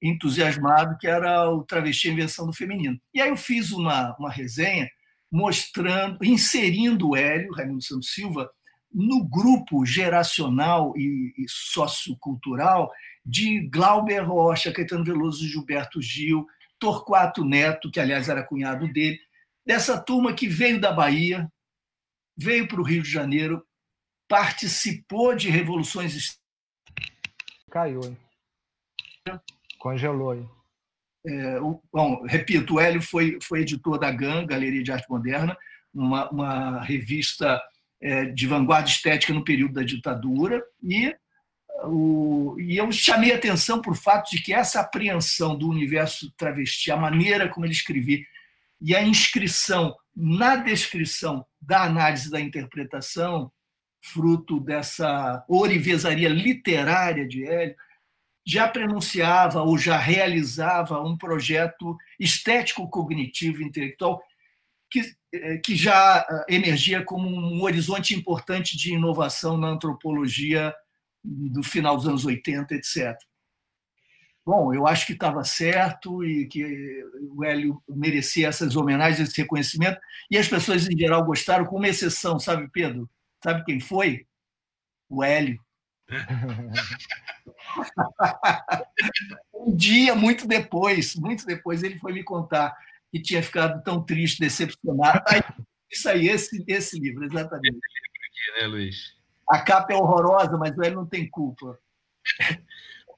entusiasmado, 0.01 0.97
que 0.99 1.07
era 1.07 1.49
o 1.49 1.63
Travesti 1.63 2.09
Invenção 2.09 2.45
do 2.45 2.53
Feminino. 2.53 2.99
E 3.13 3.21
aí 3.21 3.29
eu 3.29 3.37
fiz 3.37 3.71
uma, 3.71 4.15
uma 4.19 4.29
resenha 4.29 4.89
mostrando, 5.31 6.23
inserindo 6.23 7.09
o 7.09 7.15
Hélio, 7.15 7.53
Raimundo 7.53 7.83
Santos 7.83 8.13
Silva, 8.13 8.49
no 8.95 9.27
grupo 9.27 9.85
geracional 9.85 10.93
e, 10.95 11.33
e 11.37 11.45
sociocultural 11.49 12.89
de 13.25 13.67
Glauber 13.67 14.21
Rocha, 14.21 14.71
Caetano 14.71 15.03
Veloso, 15.03 15.45
Gilberto 15.45 16.01
Gil, 16.01 16.47
Torquato 16.79 17.43
Neto, 17.43 17.91
que 17.91 17.99
aliás 17.99 18.29
era 18.29 18.41
cunhado 18.41 18.87
dele, 18.87 19.19
dessa 19.65 20.01
turma 20.01 20.33
que 20.33 20.47
veio 20.47 20.79
da 20.79 20.93
Bahia, 20.93 21.51
veio 22.37 22.67
para 22.69 22.79
o 22.79 22.83
Rio 22.83 23.03
de 23.03 23.09
Janeiro, 23.09 23.65
participou 24.29 25.35
de 25.35 25.49
revoluções. 25.49 26.39
Caiu, 27.69 27.99
hein? 28.01 28.17
Congelou, 29.77 30.35
hein? 30.35 30.49
É, 31.27 31.59
o, 31.59 31.81
bom, 31.91 32.23
repito, 32.23 32.75
o 32.75 32.79
Hélio 32.79 33.01
foi, 33.01 33.39
foi 33.41 33.61
editor 33.61 33.99
da 33.99 34.11
GAN, 34.11 34.45
Galeria 34.45 34.83
de 34.83 34.91
Arte 34.91 35.09
Moderna, 35.09 35.57
uma, 35.93 36.29
uma 36.29 36.81
revista 36.81 37.61
de 38.33 38.47
vanguarda 38.47 38.89
estética 38.89 39.33
no 39.33 39.43
período 39.43 39.73
da 39.73 39.83
ditadura, 39.83 40.63
e, 40.83 41.15
o, 41.85 42.55
e 42.59 42.77
eu 42.77 42.91
chamei 42.91 43.33
atenção 43.33 43.81
o 43.85 43.95
fato 43.95 44.29
de 44.29 44.41
que 44.41 44.53
essa 44.53 44.81
apreensão 44.81 45.57
do 45.57 45.69
universo 45.69 46.31
travesti, 46.37 46.91
a 46.91 46.97
maneira 46.97 47.49
como 47.49 47.65
ele 47.65 47.73
escrevia, 47.73 48.19
e 48.81 48.95
a 48.95 49.01
inscrição 49.01 49.95
na 50.15 50.55
descrição 50.55 51.45
da 51.61 51.83
análise 51.83 52.29
da 52.29 52.39
interpretação, 52.39 53.51
fruto 54.01 54.59
dessa 54.59 55.43
orivesaria 55.47 56.29
literária 56.29 57.27
de 57.27 57.45
Hélio, 57.45 57.75
já 58.45 58.67
prenunciava 58.67 59.63
ou 59.63 59.77
já 59.77 59.97
realizava 59.97 61.01
um 61.01 61.17
projeto 61.17 61.97
estético-cognitivo 62.19 63.63
intelectual 63.63 64.21
que, 64.89 65.01
que 65.63 65.75
já 65.75 66.25
eh, 66.29 66.55
emergia 66.55 67.03
como 67.03 67.27
um 67.27 67.61
horizonte 67.63 68.15
importante 68.15 68.77
de 68.77 68.93
inovação 68.93 69.57
na 69.57 69.67
antropologia 69.67 70.73
do 71.23 71.63
final 71.63 71.97
dos 71.97 72.07
anos 72.07 72.25
80, 72.25 72.75
etc. 72.75 73.17
Bom, 74.45 74.73
eu 74.73 74.85
acho 74.85 75.07
que 75.07 75.13
estava 75.13 75.43
certo 75.43 76.23
e 76.23 76.47
que 76.47 77.03
o 77.31 77.43
Hélio 77.43 77.81
merecia 77.89 78.47
essas 78.47 78.75
homenagens, 78.75 79.27
esse 79.29 79.41
reconhecimento, 79.41 79.99
e 80.29 80.37
as 80.37 80.47
pessoas 80.47 80.87
em 80.87 80.97
geral 80.97 81.25
gostaram, 81.25 81.65
com 81.65 81.77
uma 81.77 81.87
exceção, 81.87 82.39
sabe, 82.39 82.69
Pedro? 82.71 83.09
Sabe 83.43 83.65
quem 83.65 83.79
foi? 83.79 84.27
O 85.09 85.23
Hélio. 85.23 85.59
um 89.53 89.75
dia, 89.75 90.15
muito 90.15 90.47
depois, 90.47 91.15
muito 91.15 91.45
depois, 91.45 91.83
ele 91.83 91.97
foi 91.97 92.13
me 92.13 92.23
contar 92.23 92.75
que 93.11 93.21
tinha 93.21 93.41
ficado 93.41 93.81
tão 93.83 94.03
triste, 94.03 94.39
decepcionado. 94.39 95.21
Aí, 95.27 95.41
isso 95.91 96.09
aí, 96.09 96.27
esse, 96.27 96.63
esse 96.67 96.99
livro, 96.99 97.23
exatamente. 97.23 97.77
Esse 97.77 98.01
livro 98.01 98.19
aqui, 98.27 98.61
né, 98.61 98.67
Luiz? 98.67 99.15
A 99.49 99.59
capa 99.59 99.93
é 99.93 99.95
horrorosa, 99.95 100.57
mas 100.57 100.77
Hélio 100.77 100.97
não 100.97 101.05
tem 101.05 101.29
culpa. 101.29 101.77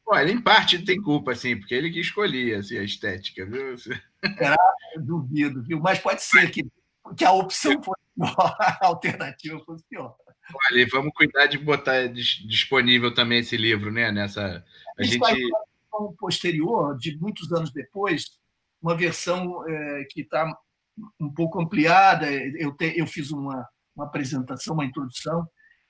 Olha, 0.06 0.32
em 0.32 0.42
parte 0.42 0.84
tem 0.86 1.02
culpa, 1.02 1.36
sim, 1.36 1.58
porque 1.58 1.76
ele 1.76 1.92
que 1.92 2.00
escolhia 2.00 2.60
assim, 2.60 2.78
a 2.78 2.84
estética, 2.84 3.46
viu? 3.46 3.78
Será? 3.78 4.58
Duvido, 4.98 5.62
viu? 5.64 5.80
Mas 5.82 6.00
pode 6.00 6.24
ser 6.24 6.50
que, 6.50 6.66
que 7.16 7.26
a 7.26 7.32
opção 7.32 7.82
fosse 7.84 8.02
pior, 8.16 8.56
a 8.60 8.86
alternativa 8.86 9.60
fosse 9.66 9.84
pior. 9.90 10.16
Olha, 10.72 10.88
vamos 10.90 11.12
cuidar 11.14 11.48
de 11.48 11.58
botar 11.58 12.08
disponível 12.08 13.14
também 13.14 13.40
esse 13.40 13.58
livro, 13.58 13.92
né? 13.92 14.12
Nessa. 14.12 14.64
A, 14.98 15.02
a 15.02 15.04
gente. 15.04 15.20
Um 16.00 16.14
posterior, 16.14 16.96
de 16.98 17.18
muitos 17.18 17.52
anos 17.52 17.72
depois, 17.72 18.40
uma 18.82 18.96
versão 18.96 19.68
é, 19.68 20.06
que 20.10 20.22
está 20.22 20.52
um 21.20 21.32
pouco 21.32 21.62
ampliada. 21.62 22.32
Eu, 22.32 22.72
te, 22.74 22.94
eu 22.98 23.06
fiz 23.06 23.32
uma, 23.32 23.68
uma 23.96 24.06
apresentação, 24.06 24.74
uma 24.74 24.86
introdução, 24.86 25.48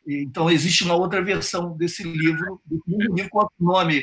então, 0.07 0.49
existe 0.49 0.85
uma 0.85 0.95
outra 0.95 1.21
versão 1.21 1.75
desse 1.75 2.01
livro, 2.03 2.61
do 2.65 2.81
livro 2.87 3.29
com 3.29 3.39
outro 3.39 3.55
nome, 3.59 4.01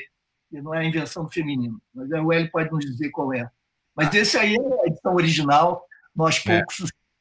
que 0.51 0.61
não 0.61 0.75
é 0.75 0.81
a 0.81 0.85
invenção 0.85 1.25
do 1.25 1.33
feminino, 1.33 1.81
mas 1.95 2.11
o 2.11 2.31
Hélio 2.31 2.51
pode 2.51 2.71
nos 2.71 2.85
dizer 2.85 3.11
qual 3.11 3.33
é. 3.33 3.49
Mas 3.97 4.15
esse 4.15 4.37
aí 4.37 4.55
é 4.55 4.83
a 4.83 4.87
edição 4.87 5.15
original. 5.15 5.83
Nós, 6.15 6.45
é. 6.47 6.63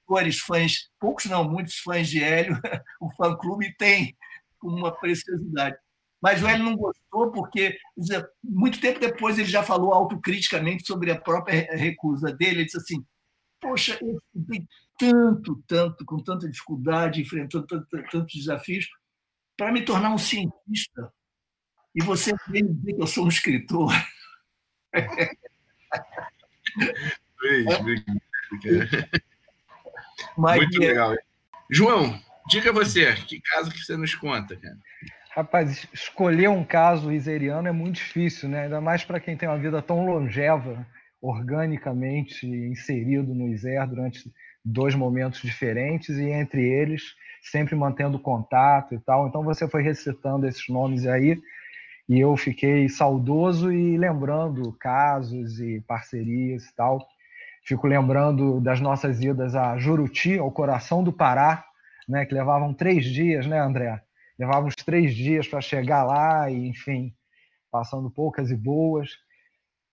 poucos 0.05 0.39
fãs, 0.39 0.89
poucos 0.99 1.25
não, 1.25 1.49
muitos 1.49 1.77
fãs 1.77 2.09
de 2.09 2.21
Hélio, 2.21 2.59
o 2.99 3.09
fã-clube 3.15 3.73
tem 3.77 4.17
uma 4.61 4.91
preciosidade. 4.91 5.77
Mas 6.23 6.41
o 6.41 6.47
Hélio 6.47 6.63
não 6.63 6.77
gostou 6.77 7.33
porque, 7.33 7.77
muito 8.41 8.79
tempo 8.79 8.97
depois, 8.97 9.37
ele 9.37 9.49
já 9.49 9.61
falou 9.61 9.91
autocriticamente 9.93 10.87
sobre 10.87 11.11
a 11.11 11.19
própria 11.19 11.75
recusa 11.75 12.31
dele. 12.31 12.59
Ele 12.59 12.63
disse 12.63 12.77
assim: 12.77 13.05
Poxa, 13.59 13.99
eu 14.01 14.21
tanto, 14.97 15.61
tanto, 15.67 16.05
com 16.05 16.23
tanta 16.23 16.49
dificuldade, 16.49 17.19
enfrentando 17.19 17.67
tantos 17.67 18.33
desafios, 18.33 18.87
para 19.57 19.69
me 19.69 19.83
tornar 19.83 20.11
um 20.11 20.17
cientista. 20.17 21.11
E 21.93 22.01
você 22.01 22.33
vem 22.47 22.71
dizer 22.73 22.93
que 22.93 23.01
eu 23.01 23.07
sou 23.07 23.25
um 23.25 23.29
escritor. 23.29 23.91
Muito 30.37 30.81
é 30.81 30.87
legal. 30.87 31.17
João, 31.69 32.17
diga 32.47 32.71
você, 32.71 33.13
que 33.13 33.41
caso 33.41 33.69
que 33.69 33.79
você 33.79 33.97
nos 33.97 34.15
conta, 34.15 34.55
cara? 34.55 34.79
Rapaz, 35.35 35.87
escolher 35.91 36.47
um 36.47 36.63
caso 36.63 37.11
iseriano 37.11 37.67
é 37.67 37.71
muito 37.71 37.95
difícil, 37.95 38.47
né? 38.47 38.65
Ainda 38.65 38.79
mais 38.79 39.03
para 39.03 39.19
quem 39.19 39.35
tem 39.35 39.49
uma 39.49 39.57
vida 39.57 39.81
tão 39.81 40.05
longeva, 40.05 40.85
organicamente 41.19 42.45
inserido 42.45 43.33
no 43.33 43.47
ISER 43.47 43.87
durante 43.87 44.31
dois 44.63 44.93
momentos 44.93 45.41
diferentes 45.41 46.17
e 46.19 46.29
entre 46.29 46.61
eles 46.61 47.15
sempre 47.41 47.75
mantendo 47.75 48.19
contato 48.19 48.93
e 48.93 48.99
tal. 48.99 49.27
Então 49.27 49.43
você 49.43 49.67
foi 49.67 49.81
recitando 49.81 50.47
esses 50.47 50.69
nomes 50.69 51.07
aí 51.07 51.41
e 52.07 52.19
eu 52.19 52.37
fiquei 52.37 52.87
saudoso 52.87 53.71
e 53.71 53.97
lembrando 53.97 54.71
casos 54.73 55.59
e 55.59 55.81
parcerias 55.87 56.65
e 56.65 56.75
tal. 56.75 57.07
Fico 57.65 57.87
lembrando 57.87 58.61
das 58.61 58.79
nossas 58.79 59.19
idas 59.19 59.55
a 59.55 59.79
Juruti, 59.79 60.37
ao 60.37 60.51
coração 60.51 61.03
do 61.03 61.11
Pará, 61.11 61.65
né, 62.07 62.23
que 62.23 62.35
levavam 62.35 62.71
três 62.71 63.05
dias, 63.05 63.47
né, 63.47 63.59
André? 63.59 63.99
Levávamos 64.37 64.75
três 64.75 65.15
dias 65.15 65.47
para 65.47 65.61
chegar 65.61 66.03
lá 66.03 66.49
e, 66.49 66.67
enfim, 66.67 67.13
passando 67.71 68.09
poucas 68.09 68.51
e 68.51 68.55
boas 68.55 69.09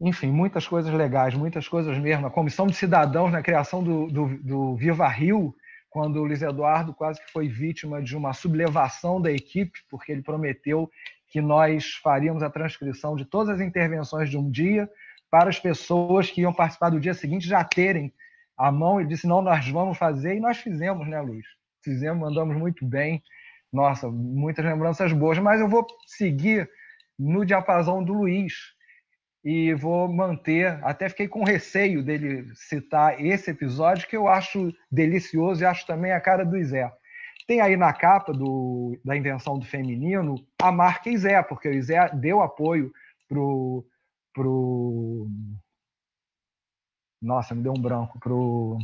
enfim, 0.01 0.29
muitas 0.29 0.67
coisas 0.67 0.93
legais, 0.93 1.35
muitas 1.35 1.69
coisas 1.69 1.97
mesmo. 1.99 2.27
A 2.27 2.31
comissão 2.31 2.67
de 2.67 2.75
cidadãos 2.75 3.31
na 3.31 3.43
criação 3.43 3.85
do, 3.85 4.07
do, 4.07 4.39
do 4.39 4.77
Viva 4.77 5.07
Rio, 5.07 5.55
quando 5.91 6.17
o 6.17 6.25
Luiz 6.25 6.41
Eduardo 6.41 6.95
quase 6.95 7.23
que 7.23 7.31
foi 7.31 7.49
vítima 7.49 8.03
de 8.03 8.17
uma 8.17 8.33
sublevação 8.33 9.21
da 9.21 9.31
equipe, 9.31 9.79
porque 9.91 10.11
ele 10.11 10.23
prometeu 10.23 10.91
que 11.29 11.41
nós 11.41 11.95
faríamos 12.03 12.43
a 12.43 12.49
transcrição 12.49 13.15
de 13.15 13.27
todas 13.27 13.57
as 13.57 13.61
intervenções 13.61 14.31
de 14.31 14.39
um 14.39 14.51
dia 14.51 14.89
para 15.31 15.51
as 15.51 15.61
pessoas 15.61 16.31
que 16.31 16.41
iam 16.41 16.53
participar 16.53 16.91
do 16.91 16.99
dia 16.99 17.13
seguinte 17.13 17.47
já 17.47 17.63
terem 17.63 18.13
a 18.57 18.73
mão. 18.73 19.01
Ele 19.01 19.09
disse: 19.11 19.27
não, 19.27 19.43
nós 19.43 19.69
vamos 19.69 19.99
fazer, 19.99 20.35
e 20.35 20.41
nós 20.41 20.57
fizemos, 20.57 21.07
né, 21.07 21.21
Luiz? 21.21 21.45
Fizemos, 21.85 22.21
mandamos 22.21 22.57
muito 22.57 22.87
bem. 22.87 23.23
Nossa, 23.73 24.11
muitas 24.11 24.65
lembranças 24.65 25.13
boas, 25.13 25.39
mas 25.39 25.61
eu 25.61 25.69
vou 25.69 25.87
seguir 26.07 26.69
no 27.19 27.45
diapasão 27.45 28.03
do 28.03 28.13
Luiz, 28.13 28.55
e 29.45 29.75
vou 29.75 30.09
manter. 30.09 30.79
Até 30.85 31.09
fiquei 31.09 31.29
com 31.29 31.45
receio 31.45 32.03
dele 32.03 32.51
citar 32.55 33.21
esse 33.21 33.51
episódio, 33.51 34.09
que 34.09 34.17
eu 34.17 34.29
acho 34.29 34.73
delicioso 34.91 35.63
e 35.63 35.67
acho 35.67 35.87
também 35.87 36.13
a 36.13 36.21
cara 36.21 36.45
do 36.45 36.63
Zé. 36.63 36.91
Tem 37.47 37.61
aí 37.61 37.77
na 37.77 37.93
capa 37.93 38.33
do, 38.33 38.99
da 39.05 39.17
invenção 39.17 39.59
do 39.59 39.67
feminino 39.67 40.37
a 40.61 40.71
marca 40.71 41.17
Zé, 41.17 41.43
porque 41.43 41.69
o 41.69 41.83
Zé 41.83 42.09
deu 42.11 42.41
apoio 42.41 42.93
pro, 43.29 43.85
pro. 44.33 45.27
Nossa, 47.21 47.55
me 47.55 47.63
deu 47.63 47.73
um 47.73 47.81
branco. 47.81 48.19
Pro. 48.21 48.79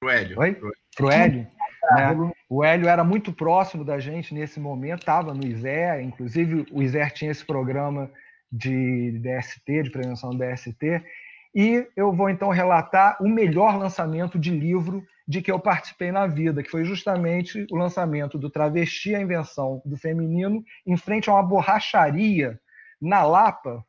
Pro 0.00 0.10
Hélio. 0.10 0.38
Oi? 0.38 0.60
Pro 0.96 1.10
Hélio. 1.10 1.46
Né? 1.94 2.32
O 2.48 2.64
Hélio 2.64 2.88
era 2.88 3.02
muito 3.04 3.32
próximo 3.32 3.84
da 3.84 3.98
gente 3.98 4.34
nesse 4.34 4.60
momento, 4.60 5.00
estava 5.00 5.34
no 5.34 5.44
ISER, 5.44 6.00
inclusive 6.02 6.66
o 6.70 6.82
ISER 6.82 7.12
tinha 7.12 7.30
esse 7.30 7.44
programa 7.44 8.10
de 8.50 9.18
DST, 9.20 9.84
de 9.84 9.90
prevenção 9.90 10.30
do 10.30 10.38
DST, 10.38 11.02
e 11.54 11.86
eu 11.96 12.12
vou 12.12 12.30
então 12.30 12.50
relatar 12.50 13.16
o 13.22 13.28
melhor 13.28 13.78
lançamento 13.78 14.38
de 14.38 14.50
livro 14.50 15.04
de 15.26 15.40
que 15.40 15.50
eu 15.50 15.58
participei 15.58 16.10
na 16.10 16.26
vida, 16.26 16.62
que 16.62 16.70
foi 16.70 16.84
justamente 16.84 17.66
o 17.70 17.76
lançamento 17.76 18.38
do 18.38 18.50
Travesti, 18.50 19.14
a 19.14 19.20
Invenção 19.20 19.80
do 19.84 19.96
Feminino, 19.96 20.62
em 20.86 20.96
frente 20.96 21.30
a 21.30 21.34
uma 21.34 21.42
borracharia 21.42 22.60
na 23.00 23.22
Lapa, 23.22 23.84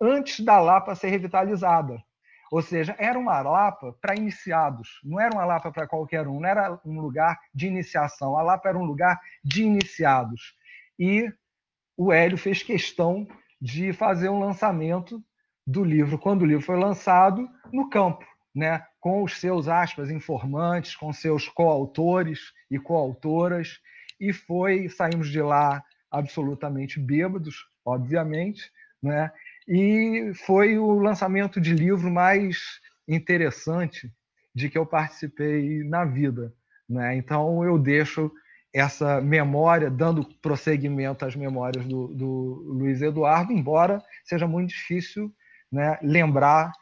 antes 0.00 0.44
da 0.44 0.60
Lapa 0.60 0.94
ser 0.94 1.08
revitalizada. 1.08 2.02
Ou 2.50 2.62
seja, 2.62 2.94
era 2.98 3.18
uma 3.18 3.40
Lapa 3.40 3.96
para 4.00 4.14
iniciados, 4.14 5.00
não 5.02 5.20
era 5.20 5.34
uma 5.34 5.44
Lapa 5.44 5.70
para 5.72 5.86
qualquer 5.86 6.26
um, 6.26 6.40
não 6.40 6.48
era 6.48 6.80
um 6.84 7.00
lugar 7.00 7.38
de 7.54 7.66
iniciação. 7.66 8.36
A 8.36 8.42
Lapa 8.42 8.68
era 8.68 8.78
um 8.78 8.84
lugar 8.84 9.20
de 9.42 9.62
iniciados. 9.62 10.54
E 10.98 11.32
o 11.96 12.12
Hélio 12.12 12.38
fez 12.38 12.62
questão 12.62 13.26
de 13.60 13.92
fazer 13.92 14.28
um 14.28 14.38
lançamento 14.38 15.22
do 15.66 15.82
livro, 15.82 16.18
quando 16.18 16.42
o 16.42 16.46
livro 16.46 16.64
foi 16.64 16.78
lançado, 16.78 17.48
no 17.72 17.88
campo, 17.88 18.24
né? 18.54 18.84
com 19.00 19.22
os 19.22 19.38
seus 19.38 19.68
aspas 19.68 20.10
informantes, 20.10 20.94
com 20.94 21.12
seus 21.12 21.48
coautores 21.48 22.52
e 22.70 22.78
coautoras, 22.78 23.80
e 24.20 24.32
foi 24.32 24.88
saímos 24.88 25.28
de 25.28 25.40
lá 25.40 25.82
absolutamente 26.10 27.00
bêbados, 27.00 27.66
obviamente, 27.84 28.70
né? 29.02 29.30
E 29.66 30.32
foi 30.46 30.78
o 30.78 30.98
lançamento 30.98 31.60
de 31.60 31.74
livro 31.74 32.10
mais 32.10 32.58
interessante 33.08 34.12
de 34.54 34.68
que 34.68 34.78
eu 34.78 34.86
participei 34.86 35.82
na 35.84 36.04
vida, 36.04 36.52
né? 36.88 37.16
Então 37.16 37.64
eu 37.64 37.78
deixo 37.78 38.30
essa 38.74 39.20
memória, 39.20 39.88
dando 39.88 40.24
prosseguimento 40.42 41.24
às 41.24 41.36
memórias 41.36 41.86
do, 41.86 42.08
do 42.08 42.64
Luiz 42.66 43.00
Eduardo, 43.00 43.52
embora 43.52 44.02
seja 44.24 44.48
muito 44.48 44.70
difícil 44.70 45.32
né, 45.70 45.96
lembrar 46.02 46.72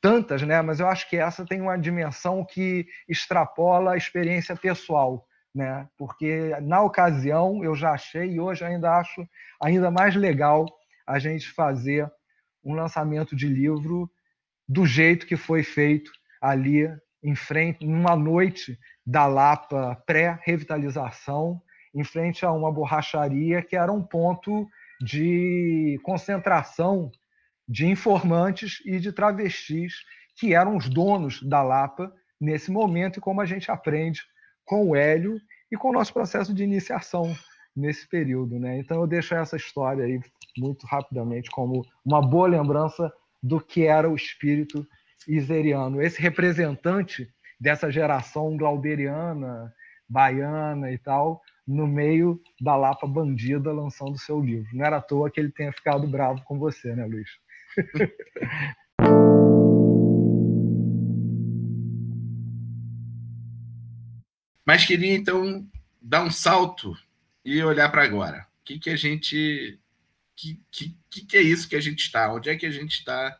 tantas, 0.00 0.42
né? 0.42 0.62
mas 0.62 0.78
eu 0.78 0.88
acho 0.88 1.10
que 1.10 1.16
essa 1.16 1.44
tem 1.44 1.60
uma 1.60 1.76
dimensão 1.76 2.44
que 2.44 2.86
extrapola 3.08 3.92
a 3.92 3.96
experiência 3.96 4.54
pessoal, 4.54 5.26
né? 5.52 5.88
porque 5.98 6.56
na 6.62 6.80
ocasião 6.80 7.64
eu 7.64 7.74
já 7.74 7.90
achei 7.90 8.34
e 8.34 8.40
hoje 8.40 8.64
ainda 8.64 8.96
acho 8.96 9.28
ainda 9.60 9.90
mais 9.90 10.14
legal 10.14 10.66
a 11.06 11.18
gente 11.18 11.50
fazer 11.50 12.10
um 12.64 12.74
lançamento 12.74 13.36
de 13.36 13.46
livro 13.46 14.10
do 14.68 14.86
jeito 14.86 15.26
que 15.26 15.36
foi 15.36 15.62
feito 15.62 16.10
ali 16.40 16.88
em 17.22 17.34
frente, 17.34 17.86
numa 17.86 18.16
noite 18.16 18.78
da 19.06 19.26
Lapa 19.26 20.02
pré-revitalização, 20.06 21.60
em 21.94 22.04
frente 22.04 22.44
a 22.44 22.52
uma 22.52 22.72
borracharia 22.72 23.62
que 23.62 23.76
era 23.76 23.92
um 23.92 24.02
ponto 24.02 24.68
de 25.00 25.98
concentração 26.02 27.10
de 27.68 27.86
informantes 27.86 28.82
e 28.84 28.98
de 28.98 29.12
travestis 29.12 29.94
que 30.36 30.54
eram 30.54 30.76
os 30.76 30.88
donos 30.88 31.42
da 31.42 31.62
Lapa 31.62 32.12
nesse 32.40 32.70
momento 32.70 33.18
e 33.18 33.22
como 33.22 33.40
a 33.40 33.46
gente 33.46 33.70
aprende 33.70 34.22
com 34.64 34.88
o 34.88 34.96
Hélio 34.96 35.40
e 35.70 35.76
com 35.76 35.90
o 35.90 35.92
nosso 35.92 36.12
processo 36.12 36.52
de 36.52 36.62
iniciação 36.62 37.34
nesse 37.76 38.08
período, 38.08 38.58
né? 38.58 38.78
Então 38.78 39.00
eu 39.00 39.06
deixo 39.06 39.34
essa 39.34 39.56
história 39.56 40.04
aí 40.04 40.20
muito 40.56 40.86
rapidamente 40.86 41.50
como 41.50 41.84
uma 42.04 42.20
boa 42.20 42.46
lembrança 42.46 43.12
do 43.42 43.60
que 43.60 43.84
era 43.84 44.08
o 44.08 44.14
espírito 44.14 44.86
iseriano, 45.26 46.00
esse 46.00 46.20
representante 46.20 47.28
dessa 47.58 47.90
geração 47.90 48.56
glauberiana, 48.56 49.72
baiana 50.08 50.92
e 50.92 50.98
tal, 50.98 51.42
no 51.66 51.86
meio 51.86 52.40
da 52.60 52.76
Lapa 52.76 53.06
Bandida 53.06 53.72
lançando 53.72 54.18
seu 54.18 54.40
livro. 54.40 54.68
Não 54.72 54.84
era 54.84 54.98
à 54.98 55.00
toa 55.00 55.30
que 55.30 55.40
ele 55.40 55.50
tenha 55.50 55.72
ficado 55.72 56.06
bravo 56.06 56.42
com 56.44 56.58
você, 56.58 56.94
né, 56.94 57.06
Luiz? 57.06 57.30
Mas 64.66 64.86
queria 64.86 65.14
então 65.14 65.66
dar 66.00 66.24
um 66.24 66.30
salto 66.30 66.94
e 67.44 67.62
olhar 67.62 67.88
para 67.90 68.02
agora. 68.04 68.46
O 68.60 68.64
que, 68.64 68.78
que 68.78 68.90
a 68.90 68.96
gente. 68.96 69.78
Que, 70.36 70.58
que, 70.70 70.96
que 71.26 71.36
é 71.36 71.42
isso 71.42 71.68
que 71.68 71.76
a 71.76 71.80
gente 71.80 72.00
está? 72.00 72.32
Onde 72.32 72.50
é 72.50 72.56
que 72.56 72.66
a 72.66 72.70
gente 72.70 72.98
está 72.98 73.38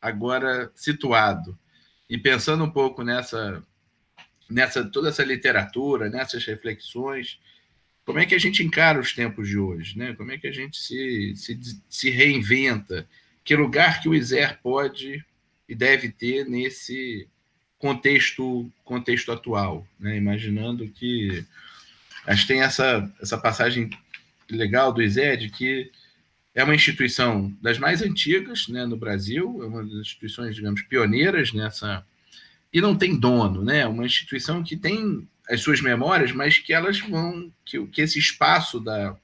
agora 0.00 0.70
situado? 0.74 1.58
E 2.08 2.18
pensando 2.18 2.64
um 2.64 2.70
pouco 2.70 3.02
nessa, 3.02 3.64
nessa 4.50 4.84
toda 4.84 5.08
essa 5.08 5.24
literatura, 5.24 6.10
nessas 6.10 6.44
reflexões, 6.44 7.40
como 8.04 8.18
é 8.18 8.26
que 8.26 8.34
a 8.34 8.38
gente 8.38 8.62
encara 8.62 9.00
os 9.00 9.14
tempos 9.14 9.48
de 9.48 9.58
hoje? 9.58 9.98
Né? 9.98 10.14
Como 10.14 10.30
é 10.32 10.38
que 10.38 10.46
a 10.46 10.52
gente 10.52 10.76
se, 10.76 11.34
se, 11.36 11.58
se 11.88 12.10
reinventa? 12.10 13.08
que 13.44 13.54
lugar 13.54 14.00
que 14.00 14.08
o 14.08 14.14
ISER 14.14 14.58
pode 14.62 15.22
e 15.68 15.74
deve 15.74 16.10
ter 16.10 16.46
nesse 16.46 17.28
contexto 17.78 18.72
contexto 18.82 19.30
atual, 19.30 19.86
né? 20.00 20.16
imaginando 20.16 20.88
que 20.88 21.44
acho 22.26 22.42
que 22.42 22.48
tem 22.48 22.62
essa, 22.62 23.10
essa 23.20 23.38
passagem 23.38 23.90
legal 24.50 24.92
do 24.92 25.02
ISER 25.02 25.36
de 25.36 25.50
que 25.50 25.90
é 26.54 26.62
uma 26.62 26.74
instituição 26.74 27.52
das 27.60 27.78
mais 27.78 28.00
antigas 28.00 28.68
né, 28.68 28.86
no 28.86 28.96
Brasil, 28.96 29.60
é 29.62 29.66
uma 29.66 29.82
das 29.82 29.94
instituições, 29.94 30.54
digamos, 30.54 30.82
pioneiras 30.82 31.52
nessa. 31.52 32.06
E 32.72 32.80
não 32.80 32.96
tem 32.96 33.18
dono, 33.18 33.62
né? 33.64 33.80
É 33.80 33.86
uma 33.86 34.06
instituição 34.06 34.62
que 34.62 34.76
tem 34.76 35.28
as 35.48 35.60
suas 35.60 35.80
memórias, 35.80 36.32
mas 36.32 36.58
que 36.58 36.72
elas 36.72 37.00
vão. 37.00 37.52
que, 37.64 37.84
que 37.88 38.00
esse 38.00 38.18
espaço 38.18 38.80
da, 38.80 39.16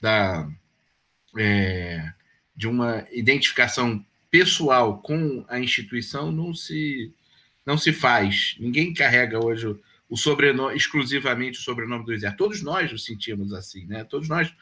da, 0.00 0.48
é, 1.38 2.12
de 2.54 2.68
uma 2.68 3.06
identificação 3.10 4.04
pessoal 4.30 4.98
com 4.98 5.44
a 5.48 5.58
instituição 5.58 6.30
não 6.30 6.54
se 6.54 7.12
não 7.64 7.76
se 7.76 7.92
faz. 7.92 8.56
Ninguém 8.58 8.94
carrega 8.94 9.44
hoje 9.44 9.76
o, 10.10 10.16
sobrenome 10.16 10.76
exclusivamente 10.76 11.58
o 11.58 11.62
sobrenome 11.62 12.04
do 12.04 12.12
Iser. 12.12 12.36
Todos 12.36 12.62
nós 12.62 12.90
nos 12.90 13.04
sentimos 13.04 13.52
assim, 13.52 13.86
né? 13.86 14.04
Todos 14.04 14.28
nós 14.28 14.52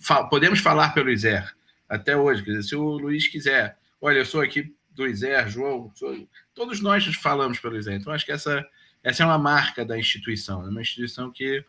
fa 0.00 0.24
podemos 0.24 0.60
falar 0.60 0.90
pelo 0.90 1.10
Iser 1.10 1.52
até 1.88 2.16
hoje. 2.16 2.42
Quer 2.42 2.50
dizer, 2.52 2.68
se 2.68 2.76
o 2.76 2.98
Luiz 2.98 3.26
quiser, 3.26 3.76
olha, 4.00 4.18
eu 4.18 4.26
sou 4.26 4.40
aqui 4.40 4.72
do 4.90 5.06
Iser, 5.06 5.48
João, 5.48 5.90
sou... 5.94 6.28
todos 6.54 6.80
nós 6.80 7.04
falamos 7.16 7.58
pelo 7.58 7.76
Iser. 7.76 7.94
Então 7.94 8.12
acho 8.12 8.24
que 8.24 8.32
essa 8.32 8.64
essa 9.02 9.22
é 9.22 9.26
uma 9.26 9.38
marca 9.38 9.84
da 9.84 9.98
instituição, 9.98 10.64
é 10.64 10.68
uma 10.68 10.82
instituição 10.82 11.32
que 11.32 11.64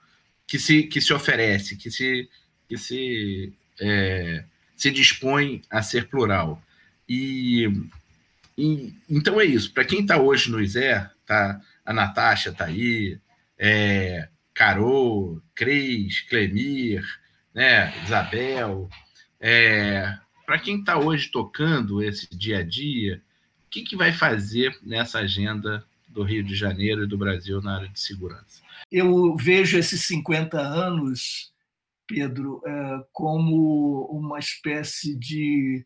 que 0.46 0.60
se 0.60 0.84
que 0.84 1.00
se 1.00 1.14
oferece, 1.14 1.78
que 1.78 1.90
se 1.90 2.30
que 2.68 2.78
se 2.78 3.54
é, 3.80 4.44
se 4.76 4.92
dispõe 4.92 5.62
a 5.70 5.82
ser 5.82 6.08
plural. 6.08 6.62
E, 7.08 7.70
e 8.58 8.94
então 9.10 9.40
é 9.40 9.46
isso. 9.46 9.74
Para 9.74 9.86
quem 9.86 10.02
está 10.02 10.18
hoje 10.18 10.50
no 10.50 10.62
ISER, 10.62 11.10
tá, 11.26 11.62
a 11.92 11.94
Natasha 11.94 12.50
está 12.50 12.66
aí, 12.66 13.20
é, 13.58 14.28
Carô, 14.54 15.42
Cris, 15.54 16.22
Clemir, 16.22 17.04
né, 17.54 17.94
Isabel. 18.04 18.90
É, 19.40 20.18
Para 20.46 20.60
quem 20.60 20.80
está 20.80 20.98
hoje 20.98 21.30
tocando 21.30 22.02
esse 22.02 22.28
dia 22.36 22.60
a 22.60 22.64
dia, 22.64 23.22
o 23.66 23.70
que, 23.70 23.84
que 23.84 23.96
vai 23.96 24.12
fazer 24.12 24.78
nessa 24.82 25.20
agenda 25.20 25.86
do 26.08 26.24
Rio 26.24 26.44
de 26.44 26.56
Janeiro 26.56 27.04
e 27.04 27.08
do 27.08 27.18
Brasil 27.18 27.62
na 27.62 27.76
área 27.76 27.88
de 27.88 28.00
segurança? 28.00 28.62
Eu 28.92 29.36
vejo 29.38 29.78
esses 29.78 30.06
50 30.06 30.60
anos 30.60 31.52
Pedro, 32.12 32.62
é, 32.66 33.06
como 33.14 34.06
uma 34.12 34.38
espécie 34.38 35.16
de, 35.18 35.86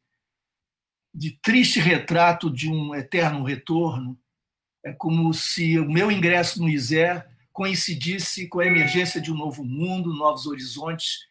de 1.14 1.38
triste 1.40 1.80
retrato 1.80 2.50
de 2.50 2.68
um 2.68 2.96
eterno 2.96 3.44
retorno. 3.44 4.20
É 4.86 4.94
como 4.94 5.34
se 5.34 5.80
o 5.80 5.90
meu 5.90 6.12
ingresso 6.12 6.62
no 6.62 6.70
ISER 6.70 7.26
coincidisse 7.52 8.48
com 8.48 8.60
a 8.60 8.68
emergência 8.68 9.20
de 9.20 9.32
um 9.32 9.36
novo 9.36 9.64
mundo, 9.64 10.14
novos 10.14 10.46
horizontes, 10.46 11.22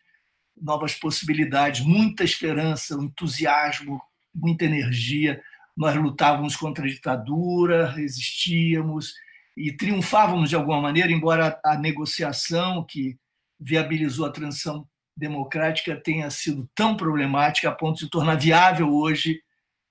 novas 0.61 0.97
possibilidades, 0.97 1.81
muita 1.81 2.25
esperança, 2.25 2.95
entusiasmo, 2.95 4.03
muita 4.35 4.65
energia. 4.65 5.41
Nós 5.77 5.95
lutávamos 5.95 6.57
contra 6.57 6.85
a 6.85 6.89
ditadura, 6.89 7.91
resistíamos 7.91 9.15
e 9.57 9.71
triunfávamos 9.71 10.51
de 10.51 10.57
alguma 10.57 10.81
maneira, 10.81 11.13
embora 11.13 11.61
a 11.65 11.77
negociação 11.79 12.85
que 12.85 13.17
viabilizou 13.61 14.27
a 14.27 14.33
transição 14.33 14.85
democrática 15.17 15.95
tenha 15.95 16.29
sido 16.29 16.69
tão 16.75 16.97
problemática 16.97 17.69
a 17.69 17.73
ponto 17.73 18.01
de 18.01 18.11
tornar 18.11 18.35
viável 18.35 18.93
hoje 18.93 19.41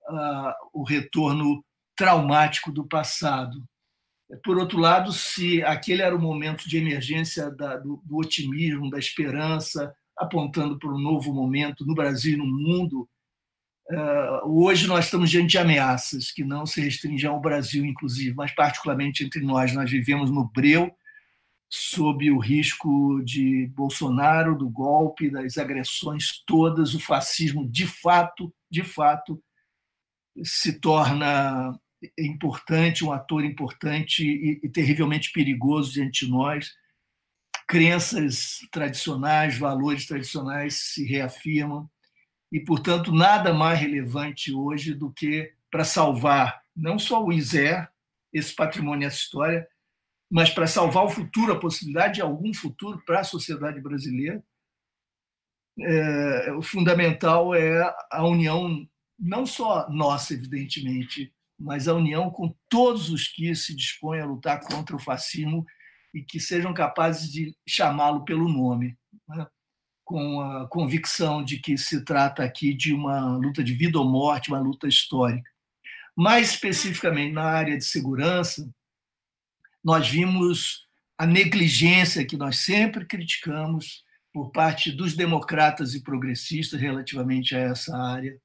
uh, 0.10 0.52
o 0.73 0.84
retorno 0.84 1.64
traumático 1.95 2.72
do 2.72 2.86
passado. 2.86 3.64
Por 4.44 4.57
outro 4.57 4.80
lado, 4.80 5.11
se 5.11 5.61
aquele 5.64 6.02
era 6.02 6.15
o 6.15 6.22
momento 6.22 6.68
de 6.68 6.78
emergência 6.78 7.52
da, 7.52 7.78
do, 7.78 8.02
do, 8.03 8.18
otimismo, 8.18 8.90
da 8.90 8.98
esperança, 8.98 9.94
apontando 10.18 10.80
para 10.80 10.90
um 10.90 10.99
novo 10.99 11.34
momento 11.34 11.86
no 11.86 11.94
Brasil 11.94 12.34
e 12.34 12.38
no 12.38 12.45
mundo, 12.45 13.07
uh, 13.91 14.64
hoje 14.64 14.88
nós 14.88 15.06
estamos 15.06 15.30
diante 15.30 15.52
de 15.52 15.57
ameaças 15.57 16.32
que 16.32 16.44
não 16.44 16.65
se 16.65 16.82
restringem 16.82 17.30
ao 17.30 17.40
Brasil, 17.40 17.86
inclusive, 17.86 18.34
mas 18.34 18.52
particularmente 18.52 19.24
entre 19.24 19.41
nós. 19.41 19.74
Nós 19.74 19.91
vivemos 19.91 20.32
no 20.32 20.49
breu 20.49 20.91
sob 21.70 22.30
o 22.30 22.38
risco 22.38 23.20
de 23.24 23.68
Bolsonaro, 23.76 24.56
do 24.56 24.70
golpe, 24.70 25.32
das 25.32 25.57
agressões 25.57 26.44
todas, 26.45 26.94
o 26.94 26.99
fascismo 26.99 27.68
de 27.68 27.88
fato, 27.88 28.53
de 28.70 28.84
fato, 28.84 29.41
se 30.44 30.80
torna 30.80 31.80
importante, 32.17 33.03
um 33.03 33.11
ator 33.11 33.43
importante 33.43 34.23
e, 34.23 34.59
e 34.63 34.69
terrivelmente 34.69 35.31
perigoso 35.31 35.93
diante 35.93 36.25
de 36.25 36.31
nós. 36.31 36.71
Crenças 37.67 38.59
tradicionais, 38.71 39.57
valores 39.57 40.05
tradicionais 40.05 40.75
se 40.75 41.05
reafirmam 41.05 41.89
e, 42.51 42.59
portanto, 42.59 43.11
nada 43.11 43.53
mais 43.53 43.80
relevante 43.80 44.53
hoje 44.53 44.93
do 44.93 45.11
que 45.11 45.51
para 45.71 45.84
salvar 45.84 46.63
não 46.75 46.97
só 46.97 47.23
o 47.23 47.31
ISER, 47.31 47.88
esse 48.31 48.53
patrimônio, 48.55 49.07
essa 49.07 49.17
história, 49.17 49.67
mas 50.30 50.49
para 50.49 50.65
salvar 50.65 51.05
o 51.05 51.09
futuro, 51.09 51.53
a 51.53 51.59
possibilidade 51.59 52.15
de 52.15 52.21
algum 52.21 52.53
futuro 52.53 53.01
para 53.05 53.19
a 53.19 53.23
sociedade 53.23 53.80
brasileira. 53.80 54.43
É, 55.80 56.51
o 56.53 56.61
fundamental 56.61 57.53
é 57.53 57.81
a 58.11 58.25
união, 58.25 58.88
não 59.17 59.45
só 59.45 59.89
nossa, 59.89 60.34
evidentemente, 60.34 61.31
mas 61.64 61.88
a 61.88 61.94
união 61.94 62.30
com 62.30 62.53
todos 62.68 63.10
os 63.10 63.30
que 63.30 63.56
se 63.56 63.73
dispõem 63.73 64.19
a 64.19 64.26
lutar 64.26 64.60
contra 64.60 64.95
o 64.95 64.99
fascismo 64.99 65.65
e 66.14 66.22
que 66.22 66.38
sejam 66.38 66.73
capazes 66.73 67.31
de 67.31 67.56
chamá-lo 67.65 68.26
pelo 68.26 68.49
nome, 68.49 68.98
né? 69.30 69.48
com 70.03 70.41
a 70.41 70.68
convicção 70.68 71.41
de 71.41 71.57
que 71.60 71.77
se 71.77 72.03
trata 72.03 72.44
aqui 72.44 72.73
de 72.73 72.94
uma 72.94 73.38
luta 73.38 73.64
de 73.64 73.73
vida 73.73 73.98
ou 73.98 74.03
morte, 74.03 74.49
uma 74.49 74.60
luta 74.60 74.90
histórica. 74.90 75.49
Mais 76.15 76.49
especificamente 76.49 77.31
na 77.31 77.45
área 77.45 77.77
de 77.77 77.85
segurança, 77.85 78.69
nós 79.81 80.07
vimos 80.07 80.85
a 81.18 81.26
negligência 81.26 82.26
que 82.26 82.35
nós 82.35 82.57
sempre 82.57 83.06
criticamos 83.06 84.03
por 84.34 84.52
parte 84.52 84.91
dos 84.91 85.15
democratas 85.15 85.94
e 85.94 86.03
progressistas 86.03 86.80
relativamente 86.81 87.56
a 87.56 87.60
essa 87.60 87.95
área. 87.95 88.38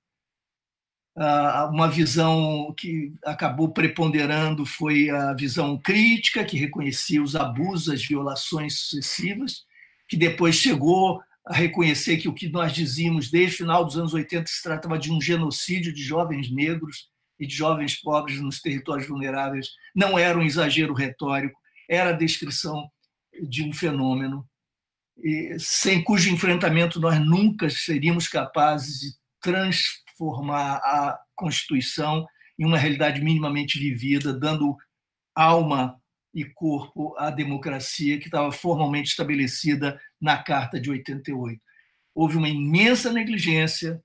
Uma 1.73 1.89
visão 1.89 2.73
que 2.77 3.13
acabou 3.25 3.73
preponderando 3.73 4.65
foi 4.65 5.11
a 5.11 5.35
visão 5.35 5.77
crítica, 5.77 6.45
que 6.45 6.57
reconhecia 6.57 7.23
os 7.23 7.35
abusos, 7.35 7.93
as 7.93 8.05
violações 8.05 8.79
sucessivas, 8.79 9.65
que 10.09 10.17
depois 10.17 10.55
chegou 10.55 11.21
a 11.45 11.55
reconhecer 11.55 12.19
que 12.19 12.29
o 12.29 12.35
que 12.35 12.49
nós 12.49 12.73
dizíamos 12.73 13.31
desde 13.31 13.55
o 13.55 13.59
final 13.59 13.85
dos 13.85 13.97
anos 13.97 14.15
80 14.15 14.47
se 14.47 14.63
tratava 14.63 14.99
de 14.99 15.11
um 15.11 15.21
genocídio 15.21 15.93
de 15.93 16.03
jovens 16.03 16.51
negros 16.51 17.09
e 17.41 17.47
de 17.47 17.55
jovens 17.55 17.97
pobres 17.97 18.41
nos 18.41 18.61
territórios 18.61 19.09
vulneráveis. 19.09 19.71
Não 19.95 20.19
era 20.19 20.39
um 20.39 20.43
exagero 20.43 20.95
retórico, 20.95 21.59
era 21.89 22.11
a 22.11 22.13
descrição 22.13 22.89
de 23.43 23.65
um 23.65 23.73
fenômeno 23.73 24.47
sem 25.59 26.03
cujo 26.03 26.31
enfrentamento 26.31 27.01
nós 27.01 27.19
nunca 27.19 27.69
seríamos 27.69 28.29
capazes 28.29 29.01
de 29.01 29.09
transformar 30.19 30.77
a 30.79 31.19
Constituição 31.35 32.27
em 32.59 32.67
uma 32.67 32.77
realidade 32.77 33.23
minimamente 33.23 33.79
vivida, 33.79 34.33
dando 34.33 34.77
alma 35.35 36.01
e 36.35 36.45
corpo 36.45 37.15
à 37.17 37.31
democracia 37.31 38.19
que 38.19 38.27
estava 38.27 38.51
formalmente 38.51 39.11
estabelecida 39.11 40.01
na 40.21 40.37
Carta 40.43 40.81
de 40.81 40.91
88. 40.91 41.61
Houve 42.15 42.37
uma 42.37 42.49
imensa 42.49 43.13
negligência 43.13 44.03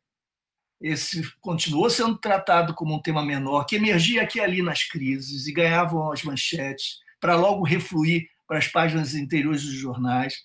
esse 0.80 1.24
continuou 1.40 1.90
sendo 1.90 2.18
tratado 2.18 2.74
como 2.74 2.94
um 2.94 3.02
tema 3.02 3.26
menor, 3.26 3.64
que 3.64 3.78
emergia 3.78 4.22
aqui 4.22 4.38
e 4.38 4.42
ali 4.42 4.62
nas 4.62 4.84
crises 4.84 5.48
e 5.48 5.54
ganhavam 5.54 6.12
as 6.12 6.24
manchetes 6.24 6.98
para 7.22 7.38
logo 7.38 7.64
refluir 7.64 8.28
para 8.46 8.58
as 8.58 8.68
páginas 8.68 9.16
interiores 9.16 9.64
dos 9.64 9.76
jornais. 9.76 10.36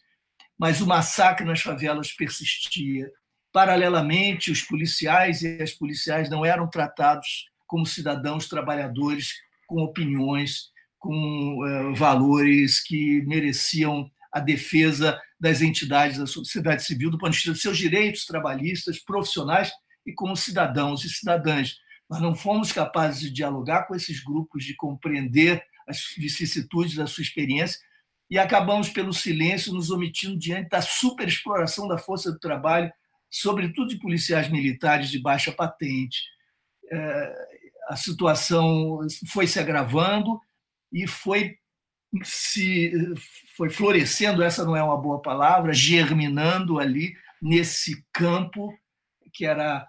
Mas 0.57 0.81
o 0.81 0.87
massacre 0.87 1.45
nas 1.45 1.61
favelas 1.61 2.13
persistia. 2.13 3.11
Paralelamente, 3.59 4.53
os 4.53 4.63
policiais 4.63 5.43
e 5.43 5.61
as 5.61 5.73
policiais 5.73 6.31
não 6.31 6.47
eram 6.47 6.71
tratados 6.71 7.51
como 7.67 7.85
cidadãos 7.85 8.47
trabalhadores 8.47 9.33
com 9.67 9.83
opiniões, 9.83 10.71
com 10.97 11.59
uh, 11.59 11.93
valores 11.93 12.81
que 12.81 13.21
mereciam 13.27 14.09
a 14.33 14.39
defesa 14.39 15.21
das 15.41 15.61
entidades 15.61 16.19
da 16.19 16.27
sociedade 16.29 16.85
civil 16.85 17.11
do 17.11 17.19
ponto 17.19 17.33
de 17.33 17.39
vista 17.39 17.53
de 17.53 17.59
seus 17.59 17.77
direitos 17.77 18.27
trabalhistas, 18.27 19.01
profissionais 19.01 19.73
e 20.07 20.13
como 20.13 20.37
cidadãos 20.37 21.05
e 21.05 21.09
cidadãs. 21.09 21.79
Nós 22.09 22.23
não 22.23 22.37
fomos 22.37 22.71
capazes 22.71 23.23
de 23.23 23.31
dialogar 23.33 23.89
com 23.89 23.95
esses 23.97 24.23
grupos, 24.23 24.65
de 24.65 24.77
compreender 24.77 25.61
as 25.89 26.15
vicissitudes 26.17 26.95
da 26.95 27.09
sua 27.09 27.23
experiência 27.23 27.81
e 28.31 28.39
acabamos, 28.39 28.89
pelo 28.89 29.13
silêncio, 29.13 29.75
nos 29.75 29.91
omitindo 29.91 30.39
diante 30.39 30.69
da 30.69 30.81
superexploração 30.81 31.89
da 31.89 31.99
força 31.99 32.31
do 32.31 32.39
trabalho, 32.39 32.93
sobretudo 33.31 33.89
de 33.89 33.99
policiais 33.99 34.49
militares 34.49 35.11
de 35.11 35.19
baixa 35.19 35.53
patente. 35.53 36.19
É, 36.91 37.35
a 37.89 37.97
situação 37.97 39.01
foi 39.29 39.47
se 39.47 39.59
agravando 39.59 40.41
e 40.93 41.07
foi 41.07 41.57
se 42.25 42.93
foi 43.55 43.69
florescendo, 43.69 44.43
essa 44.43 44.65
não 44.65 44.75
é 44.75 44.83
uma 44.83 44.97
boa 44.97 45.21
palavra, 45.21 45.75
germinando 45.75 46.79
ali 46.79 47.15
nesse 47.41 48.03
campo 48.13 48.73
que 49.33 49.45
era 49.45 49.87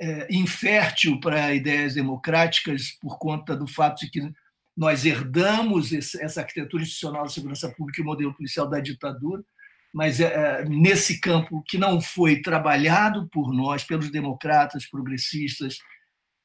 é, 0.00 0.26
infértil 0.30 1.20
para 1.20 1.54
ideias 1.54 1.94
democráticas 1.94 2.90
por 3.00 3.18
conta 3.18 3.56
do 3.56 3.66
fato 3.66 4.00
de 4.00 4.10
que 4.10 4.32
nós 4.76 5.04
herdamos 5.04 5.92
essa 5.92 6.40
arquitetura 6.40 6.82
institucional 6.82 7.24
da 7.24 7.28
segurança 7.28 7.68
pública 7.70 8.00
e 8.00 8.02
o 8.02 8.06
modelo 8.06 8.34
policial 8.34 8.68
da 8.68 8.80
ditadura, 8.80 9.44
mas 9.92 10.20
é, 10.20 10.24
é, 10.24 10.64
nesse 10.64 11.20
campo 11.20 11.62
que 11.66 11.78
não 11.78 12.00
foi 12.00 12.40
trabalhado 12.40 13.28
por 13.28 13.52
nós, 13.52 13.84
pelos 13.84 14.10
democratas, 14.10 14.86
progressistas, 14.86 15.78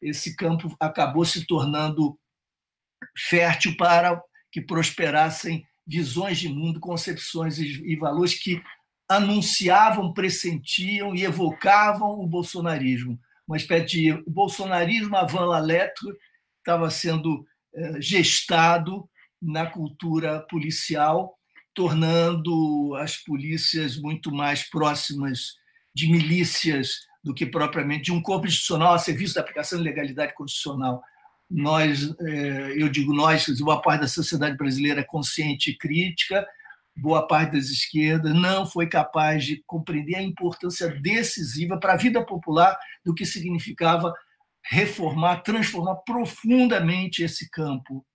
esse 0.01 0.35
campo 0.35 0.75
acabou 0.79 1.25
se 1.25 1.45
tornando 1.45 2.17
fértil 3.17 3.75
para 3.77 4.21
que 4.51 4.61
prosperassem 4.61 5.65
visões 5.85 6.39
de 6.39 6.49
mundo, 6.49 6.79
concepções 6.79 7.59
e 7.59 7.95
valores 7.95 8.33
que 8.33 8.61
anunciavam, 9.07 10.13
pressentiam 10.13 11.15
e 11.15 11.23
evocavam 11.23 12.19
o 12.19 12.27
bolsonarismo. 12.27 13.19
Uma 13.47 13.57
espécie 13.57 13.85
de 13.85 14.23
bolsonarismo 14.27 15.15
avant 15.15 15.45
la 15.45 15.61
estava 16.57 16.89
sendo 16.89 17.45
eh, 17.75 18.01
gestado 18.01 19.07
na 19.39 19.67
cultura 19.67 20.39
policial, 20.49 21.37
tornando 21.75 22.95
as 22.95 23.17
polícias 23.17 23.97
muito 23.97 24.31
mais 24.31 24.63
próximas 24.63 25.55
de 25.93 26.09
milícias 26.09 27.01
do 27.23 27.33
que 27.33 27.45
propriamente 27.45 28.05
de 28.05 28.11
um 28.11 28.21
corpo 28.21 28.47
institucional 28.47 28.93
a 28.93 28.99
serviço 28.99 29.35
da 29.35 29.41
aplicação 29.41 29.77
de 29.77 29.83
legalidade 29.83 30.33
constitucional. 30.33 31.03
Nós, 31.49 32.15
eh, 32.21 32.73
eu 32.77 32.89
digo 32.89 33.13
nós, 33.13 33.45
boa 33.59 33.81
parte 33.81 34.01
da 34.01 34.07
sociedade 34.07 34.57
brasileira 34.57 35.01
é 35.01 35.03
consciente 35.03 35.71
e 35.71 35.77
crítica, 35.77 36.47
boa 36.95 37.27
parte 37.27 37.53
das 37.53 37.65
esquerdas 37.65 38.33
não 38.33 38.65
foi 38.65 38.87
capaz 38.87 39.43
de 39.43 39.61
compreender 39.67 40.15
a 40.15 40.23
importância 40.23 40.89
decisiva 41.01 41.77
para 41.77 41.93
a 41.93 41.97
vida 41.97 42.25
popular 42.25 42.77
do 43.03 43.13
que 43.13 43.25
significava 43.25 44.13
reformar, 44.63 45.41
transformar 45.41 45.95
profundamente 45.97 47.23
esse 47.23 47.49
campo. 47.49 48.05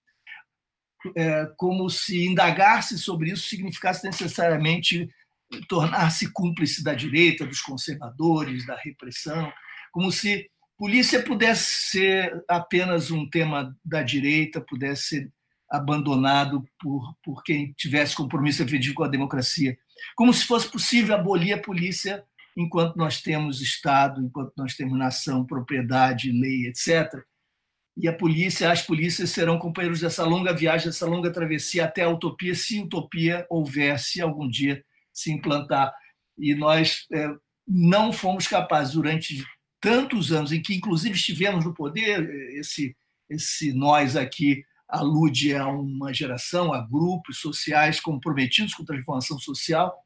É, 1.16 1.46
como 1.56 1.88
se 1.88 2.26
indagar-se 2.26 2.98
sobre 2.98 3.30
isso 3.30 3.48
significasse 3.48 4.04
necessariamente 4.04 5.08
tornar-se 5.68 6.30
cúmplice 6.32 6.84
da 6.84 6.94
direita, 6.94 7.46
dos 7.46 7.60
conservadores, 7.60 8.66
da 8.66 8.76
repressão, 8.76 9.52
como 9.92 10.12
se 10.12 10.48
polícia 10.78 11.22
pudesse 11.22 11.90
ser 11.90 12.44
apenas 12.48 13.10
um 13.10 13.28
tema 13.28 13.76
da 13.84 14.02
direita, 14.02 14.60
pudesse 14.60 15.02
ser 15.02 15.32
abandonado 15.70 16.64
por, 16.80 17.14
por 17.22 17.42
quem 17.42 17.72
tivesse 17.76 18.16
compromisso 18.16 18.62
efetivo 18.62 18.94
com 18.94 19.04
a 19.04 19.08
democracia. 19.08 19.78
Como 20.16 20.32
se 20.32 20.44
fosse 20.44 20.70
possível 20.70 21.14
abolir 21.14 21.52
a 21.52 21.62
polícia 21.62 22.24
enquanto 22.56 22.96
nós 22.96 23.20
temos 23.20 23.60
Estado, 23.60 24.20
enquanto 24.20 24.52
nós 24.56 24.74
temos 24.74 24.98
nação, 24.98 25.46
propriedade, 25.46 26.32
lei, 26.32 26.66
etc. 26.66 27.22
E 27.96 28.08
a 28.08 28.12
polícia, 28.12 28.70
as 28.70 28.82
polícias 28.82 29.30
serão 29.30 29.58
companheiros 29.58 30.00
dessa 30.00 30.24
longa 30.24 30.54
viagem, 30.54 30.86
dessa 30.86 31.06
longa 31.06 31.32
travessia 31.32 31.84
até 31.84 32.02
a 32.02 32.08
utopia, 32.08 32.54
se 32.54 32.80
utopia 32.80 33.46
houvesse 33.50 34.20
algum 34.20 34.48
dia 34.48 34.82
se 35.12 35.30
implantar. 35.30 35.92
E 36.38 36.54
nós 36.54 37.06
é, 37.12 37.28
não 37.66 38.12
fomos 38.12 38.46
capazes, 38.46 38.94
durante 38.94 39.44
tantos 39.80 40.32
anos, 40.32 40.52
em 40.52 40.62
que 40.62 40.74
inclusive 40.74 41.14
estivemos 41.14 41.64
no 41.64 41.74
poder, 41.74 42.28
esse, 42.54 42.96
esse 43.28 43.72
nós 43.72 44.16
aqui 44.16 44.62
alude 44.88 45.54
a 45.54 45.68
uma 45.68 46.12
geração, 46.12 46.72
a 46.72 46.80
grupos 46.80 47.38
sociais 47.38 48.00
comprometidos 48.00 48.74
com 48.74 48.84
transformação 48.84 49.38
social, 49.38 49.96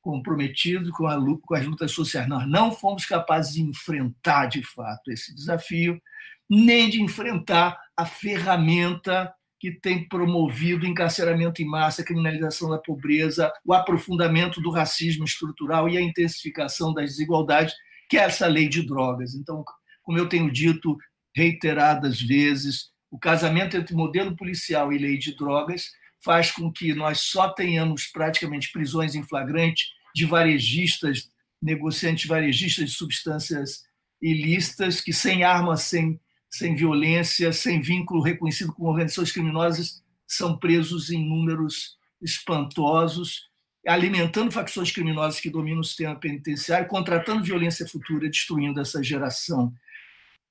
comprometidos 0.00 0.90
com, 0.90 1.38
com 1.38 1.54
as 1.54 1.66
lutas 1.66 1.92
sociais. 1.92 2.28
Nós 2.28 2.48
não 2.48 2.72
fomos 2.72 3.04
capazes 3.04 3.54
de 3.54 3.62
enfrentar, 3.62 4.46
de 4.46 4.62
fato, 4.62 5.10
esse 5.10 5.34
desafio, 5.34 6.00
nem 6.48 6.88
de 6.88 7.02
enfrentar 7.02 7.78
a 7.96 8.04
ferramenta 8.04 9.32
que 9.60 9.70
tem 9.70 10.08
promovido 10.08 10.86
encarceramento 10.86 11.60
em 11.62 11.66
massa, 11.66 12.02
criminalização 12.02 12.70
da 12.70 12.78
pobreza, 12.78 13.52
o 13.64 13.74
aprofundamento 13.74 14.60
do 14.60 14.70
racismo 14.70 15.24
estrutural 15.24 15.86
e 15.86 15.98
a 15.98 16.00
intensificação 16.00 16.94
das 16.94 17.10
desigualdades, 17.10 17.74
que 18.08 18.16
é 18.16 18.22
essa 18.22 18.46
lei 18.46 18.68
de 18.68 18.82
drogas. 18.82 19.34
Então, 19.34 19.62
como 20.02 20.18
eu 20.18 20.28
tenho 20.28 20.50
dito 20.50 20.96
reiteradas 21.36 22.20
vezes, 22.20 22.90
o 23.10 23.18
casamento 23.18 23.76
entre 23.76 23.94
modelo 23.94 24.34
policial 24.34 24.92
e 24.92 24.98
lei 24.98 25.18
de 25.18 25.36
drogas 25.36 25.90
faz 26.22 26.50
com 26.50 26.70
que 26.70 26.94
nós 26.94 27.20
só 27.20 27.48
tenhamos 27.48 28.06
praticamente 28.06 28.70
prisões 28.72 29.14
em 29.14 29.22
flagrante 29.22 29.86
de 30.14 30.26
varejistas, 30.26 31.30
negociantes 31.60 32.26
varejistas 32.26 32.90
de 32.90 32.96
substâncias 32.96 33.84
ilícitas, 34.20 35.00
que 35.00 35.12
sem 35.12 35.44
armas, 35.44 35.82
sem 35.82 36.20
sem 36.50 36.74
violência, 36.74 37.52
sem 37.52 37.80
vínculo 37.80 38.20
reconhecido 38.20 38.72
com 38.72 38.86
organizações 38.86 39.30
criminosas, 39.30 40.02
são 40.26 40.58
presos 40.58 41.10
em 41.10 41.24
números 41.24 41.96
espantosos, 42.20 43.48
alimentando 43.86 44.50
facções 44.50 44.90
criminosas 44.90 45.40
que 45.40 45.48
dominam 45.48 45.80
o 45.80 45.84
sistema 45.84 46.16
penitenciário, 46.16 46.88
contratando 46.88 47.44
violência 47.44 47.86
futura, 47.86 48.28
destruindo 48.28 48.80
essa 48.80 49.02
geração. 49.02 49.72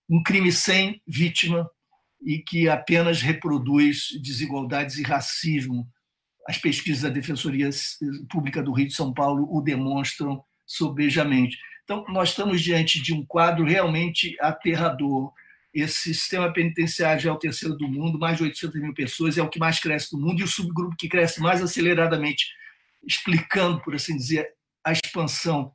Um 0.09 0.23
crime 0.23 0.51
sem 0.51 1.01
vítima 1.05 1.69
e 2.21 2.39
que 2.39 2.67
apenas 2.67 3.21
reproduz 3.21 4.09
desigualdades 4.21 4.97
e 4.97 5.03
racismo. 5.03 5.87
As 6.47 6.57
pesquisas 6.57 7.03
da 7.03 7.09
Defensoria 7.09 7.69
Pública 8.29 8.61
do 8.61 8.73
Rio 8.73 8.87
de 8.87 8.93
São 8.93 9.13
Paulo 9.13 9.47
o 9.49 9.61
demonstram 9.61 10.43
sobejamente. 10.65 11.57
Então, 11.83 12.05
nós 12.09 12.29
estamos 12.29 12.61
diante 12.61 13.01
de 13.01 13.13
um 13.13 13.25
quadro 13.25 13.65
realmente 13.65 14.37
aterrador. 14.39 15.31
Esse 15.73 16.13
sistema 16.13 16.51
penitenciário 16.51 17.21
já 17.21 17.29
é 17.29 17.33
o 17.33 17.39
terceiro 17.39 17.75
do 17.75 17.87
mundo, 17.87 18.19
mais 18.19 18.37
de 18.37 18.43
800 18.43 18.81
mil 18.81 18.93
pessoas, 18.93 19.37
é 19.37 19.41
o 19.41 19.49
que 19.49 19.59
mais 19.59 19.79
cresce 19.79 20.13
no 20.13 20.21
mundo, 20.21 20.39
e 20.39 20.43
o 20.43 20.47
subgrupo 20.47 20.95
que 20.95 21.07
cresce 21.07 21.41
mais 21.41 21.61
aceleradamente, 21.61 22.47
explicando, 23.05 23.81
por 23.81 23.95
assim 23.95 24.15
dizer, 24.15 24.47
a 24.83 24.91
expansão 24.91 25.73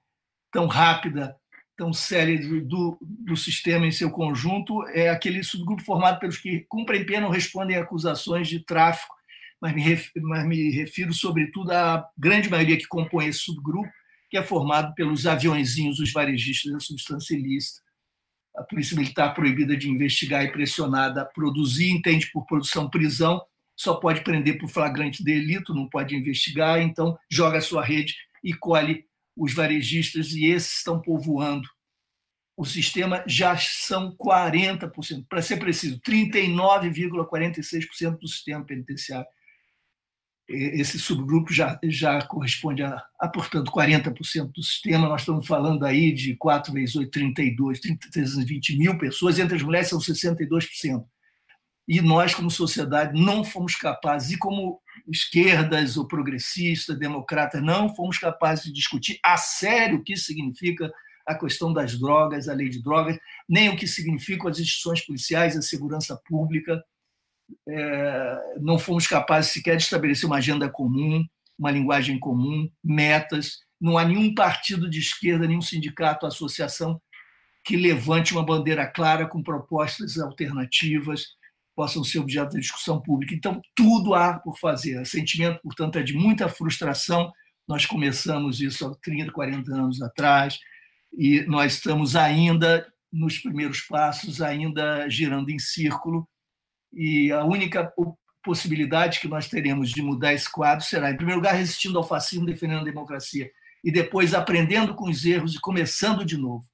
tão 0.53 0.67
rápida, 0.67 1.37
tão 1.77 1.93
séria 1.93 2.39
do, 2.63 2.99
do 3.01 3.37
sistema 3.37 3.87
em 3.87 3.93
seu 3.93 4.11
conjunto, 4.11 4.87
é 4.89 5.09
aquele 5.09 5.43
subgrupo 5.43 5.83
formado 5.83 6.19
pelos 6.19 6.39
que 6.39 6.65
cumprem 6.69 7.05
pena 7.05 7.27
ou 7.27 7.33
respondem 7.33 7.77
a 7.77 7.83
acusações 7.83 8.49
de 8.49 8.65
tráfico, 8.65 9.15
mas 9.61 9.75
me, 9.75 9.83
refiro, 9.83 10.29
mas 10.29 10.47
me 10.47 10.71
refiro, 10.71 11.13
sobretudo, 11.13 11.73
à 11.73 12.07
grande 12.17 12.49
maioria 12.49 12.77
que 12.77 12.87
compõe 12.87 13.27
esse 13.27 13.41
subgrupo, 13.41 13.91
que 14.31 14.37
é 14.37 14.43
formado 14.43 14.95
pelos 14.95 15.27
aviõezinhos, 15.27 15.99
os 15.99 16.13
varejistas 16.13 16.73
da 16.73 16.81
substância 16.81 17.35
ilícita. 17.35 17.83
A 18.57 18.63
Polícia 18.63 18.97
Militar 18.97 19.35
proibida 19.35 19.77
de 19.77 19.91
investigar 19.91 20.45
e 20.45 20.53
pressionada 20.53 21.23
a 21.23 21.25
produzir, 21.25 21.91
entende 21.91 22.31
por 22.33 22.47
produção 22.47 22.89
prisão, 22.89 23.43
só 23.77 23.95
pode 23.95 24.23
prender 24.23 24.59
por 24.59 24.69
flagrante 24.69 25.25
delito, 25.25 25.75
não 25.75 25.89
pode 25.89 26.15
investigar, 26.15 26.81
então 26.81 27.19
joga 27.29 27.59
a 27.59 27.63
sua 27.63 27.85
rede 27.85 28.15
e 28.43 28.55
colhe 28.55 29.05
os 29.37 29.55
varejistas, 29.55 30.33
e 30.33 30.47
esses 30.47 30.79
estão 30.79 31.01
povoando. 31.01 31.69
O 32.57 32.65
sistema 32.65 33.23
já 33.27 33.57
são 33.57 34.17
40%, 34.17 35.27
para 35.29 35.43
ser 35.43 35.59
preciso, 35.59 36.01
39,46% 36.01 38.19
do 38.19 38.29
sistema 38.29 38.65
penitenciário 38.65 39.27
esse 40.47 40.99
subgrupo 40.99 41.53
já, 41.53 41.79
já 41.85 42.21
corresponde 42.27 42.83
a, 42.83 43.03
a, 43.19 43.29
portanto, 43.29 43.73
40% 43.73 44.53
do 44.53 44.63
sistema. 44.63 45.09
Nós 45.09 45.23
estamos 45.23 45.47
falando 45.47 45.85
aí 45.85 46.13
de 46.13 46.37
4 46.37 46.73
vezes 46.73 46.95
8, 46.95 47.11
32, 47.11 47.81
320 47.81 48.77
mil 48.77 48.99
pessoas, 48.99 49.39
entre 49.39 49.57
as 49.57 49.63
mulheres 49.63 49.89
são 49.89 49.99
62%. 49.99 51.05
E 51.89 52.01
nós, 52.01 52.35
como 52.35 52.51
sociedade, 52.51 53.19
não 53.19 53.45
fomos 53.45 53.77
capazes, 53.77 54.33
e 54.33 54.39
como 54.39 54.81
esquerdas 55.09 55.97
ou 55.97 56.07
progressistas, 56.07 56.99
democratas, 56.99 57.63
não 57.63 57.95
fomos 57.95 58.19
capazes 58.19 58.65
de 58.65 58.73
discutir 58.73 59.19
a 59.23 59.37
sério 59.37 59.99
o 59.99 60.03
que 60.03 60.17
significa 60.17 60.93
a 61.27 61.35
questão 61.35 61.73
das 61.73 61.99
drogas, 61.99 62.49
a 62.49 62.55
lei 62.55 62.69
de 62.69 62.83
drogas, 62.83 63.19
nem 63.49 63.69
o 63.69 63.77
que 63.77 63.87
significam 63.87 64.49
as 64.49 64.59
instituições 64.59 65.01
policiais, 65.05 65.57
a 65.57 65.63
segurança 65.63 66.21
pública, 66.27 66.83
é, 67.69 68.57
não 68.61 68.79
fomos 68.79 69.07
capazes 69.07 69.53
sequer 69.53 69.77
de 69.77 69.83
estabelecer 69.83 70.27
uma 70.27 70.37
agenda 70.37 70.69
comum, 70.69 71.25
uma 71.59 71.71
linguagem 71.71 72.19
comum, 72.19 72.71
metas. 72.83 73.59
Não 73.81 73.99
há 73.99 74.05
nenhum 74.05 74.35
partido 74.35 74.89
de 74.89 74.99
esquerda, 74.99 75.47
nenhum 75.47 75.63
sindicato, 75.63 76.27
associação 76.27 77.01
que 77.63 77.77
levante 77.77 78.33
uma 78.33 78.45
bandeira 78.45 78.87
clara 78.87 79.27
com 79.27 79.43
propostas 79.43 80.19
alternativas 80.19 81.29
possam 81.75 82.05
ser 82.05 82.21
objeto 82.21 82.55
de 82.55 82.61
discussão 82.61 83.01
pública. 83.01 83.35
Então, 83.35 83.61
tudo 83.75 84.15
há 84.15 84.39
por 84.39 84.59
fazer. 84.59 85.01
O 85.01 85.07
sentimento, 85.07 85.61
portanto, 85.63 85.99
é 85.99 86.03
de 86.03 86.15
muita 86.15 86.49
frustração. 86.49 87.33
Nós 87.67 87.87
começamos 87.87 88.61
isso 88.61 88.87
há 88.87 88.95
30, 88.97 89.33
40 89.33 89.73
anos 89.73 90.03
atrás 90.03 90.59
e 91.13 91.43
nós 91.43 91.75
estamos 91.75 92.17
ainda 92.17 92.87
nos 93.13 93.39
primeiros 93.39 93.81
passos, 93.81 94.43
ainda 94.43 95.09
girando 95.09 95.51
em 95.51 95.59
círculo 95.59 96.29
e 96.93 97.33
a 97.33 97.45
única 97.45 97.93
possibilidade 98.43 99.21
que 99.21 99.29
nós 99.29 99.49
teremos 99.49 99.91
de 99.91 100.03
mudar 100.03 100.33
esse 100.33 100.51
quadro 100.51 100.85
será, 100.85 101.11
em 101.11 101.17
primeiro 101.17 101.41
lugar, 101.41 101.55
resistindo 101.55 101.99
ao 101.99 102.07
fascismo, 102.07 102.47
defendendo 102.47 102.81
a 102.81 102.85
democracia, 102.85 103.51
e 103.83 103.91
depois 103.91 104.35
aprendendo 104.35 104.95
com 104.95 105.09
os 105.09 105.25
erros 105.25 105.55
e 105.55 105.61
começando 105.61 106.25
de 106.25 106.37
novo. 106.37 106.65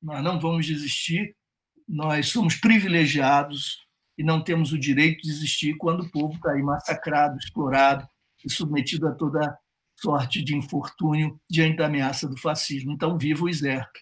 Nós 0.00 0.22
não 0.22 0.38
vamos 0.38 0.66
desistir, 0.66 1.34
nós 1.88 2.28
somos 2.28 2.56
privilegiados 2.56 3.85
e 4.16 4.24
não 4.24 4.42
temos 4.42 4.72
o 4.72 4.78
direito 4.78 5.22
de 5.22 5.28
desistir 5.28 5.76
quando 5.76 6.00
o 6.00 6.10
povo 6.10 6.34
está 6.34 6.52
aí 6.52 6.62
massacrado, 6.62 7.36
explorado 7.38 8.08
e 8.44 8.50
submetido 8.50 9.06
a 9.08 9.12
toda 9.12 9.58
sorte 10.00 10.42
de 10.42 10.56
infortúnio 10.56 11.40
diante 11.50 11.76
da 11.76 11.86
ameaça 11.86 12.28
do 12.28 12.36
fascismo. 12.38 12.92
Então, 12.92 13.16
viva 13.16 13.44
o 13.44 13.48
exército. 13.48 14.00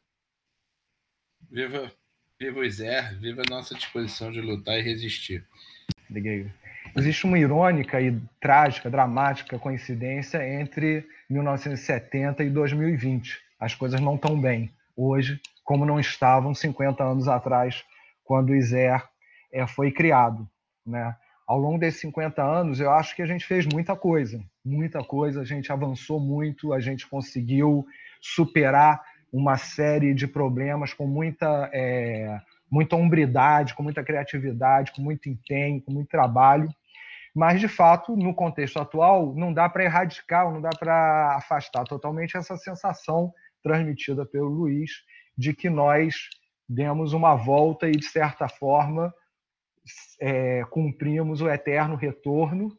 Viva 1.50 1.92
Viva 2.38 2.60
o 2.60 2.70
Zé, 2.70 3.14
viva 3.20 3.42
a 3.46 3.50
nossa 3.50 3.74
disposição 3.74 4.32
de 4.32 4.40
lutar 4.40 4.78
e 4.78 4.82
resistir. 4.82 5.46
Existe 6.96 7.24
uma 7.24 7.38
irônica 7.38 8.00
e 8.00 8.20
trágica, 8.40 8.90
dramática 8.90 9.58
coincidência 9.58 10.46
entre 10.60 11.06
1970 11.30 12.42
e 12.44 12.50
2020. 12.50 13.38
As 13.58 13.74
coisas 13.74 14.00
não 14.00 14.16
estão 14.16 14.38
bem 14.38 14.70
hoje, 14.96 15.40
como 15.62 15.86
não 15.86 15.98
estavam 15.98 16.54
50 16.54 17.02
anos 17.04 17.28
atrás, 17.28 17.84
quando 18.24 18.50
o 18.50 18.54
ISER 18.54 19.02
é, 19.54 19.66
foi 19.66 19.92
criado. 19.92 20.46
Né? 20.84 21.16
Ao 21.46 21.56
longo 21.56 21.78
desses 21.78 22.00
50 22.00 22.42
anos, 22.42 22.80
eu 22.80 22.90
acho 22.90 23.14
que 23.14 23.22
a 23.22 23.26
gente 23.26 23.46
fez 23.46 23.64
muita 23.64 23.94
coisa, 23.94 24.42
muita 24.64 25.02
coisa, 25.04 25.40
a 25.40 25.44
gente 25.44 25.70
avançou 25.70 26.18
muito, 26.18 26.72
a 26.72 26.80
gente 26.80 27.06
conseguiu 27.06 27.86
superar 28.20 29.00
uma 29.32 29.56
série 29.56 30.12
de 30.12 30.26
problemas 30.26 30.92
com 30.92 31.06
muita, 31.06 31.70
é, 31.72 32.40
muita 32.70 32.96
hombridade, 32.96 33.74
com 33.74 33.82
muita 33.82 34.02
criatividade, 34.02 34.92
com 34.92 35.02
muito 35.02 35.28
empenho, 35.28 35.80
com 35.82 35.92
muito 35.92 36.08
trabalho. 36.08 36.68
Mas, 37.34 37.60
de 37.60 37.68
fato, 37.68 38.16
no 38.16 38.34
contexto 38.34 38.78
atual, 38.78 39.34
não 39.34 39.52
dá 39.52 39.68
para 39.68 39.84
erradicar, 39.84 40.50
não 40.52 40.60
dá 40.60 40.70
para 40.70 41.36
afastar 41.36 41.84
totalmente 41.84 42.36
essa 42.36 42.56
sensação 42.56 43.32
transmitida 43.62 44.24
pelo 44.24 44.48
Luiz 44.48 44.90
de 45.36 45.52
que 45.52 45.68
nós 45.68 46.14
demos 46.68 47.12
uma 47.12 47.34
volta 47.34 47.88
e, 47.88 47.92
de 47.92 48.06
certa 48.06 48.48
forma, 48.48 49.12
é, 50.20 50.64
cumprimos 50.70 51.40
o 51.40 51.48
eterno 51.48 51.96
retorno 51.96 52.76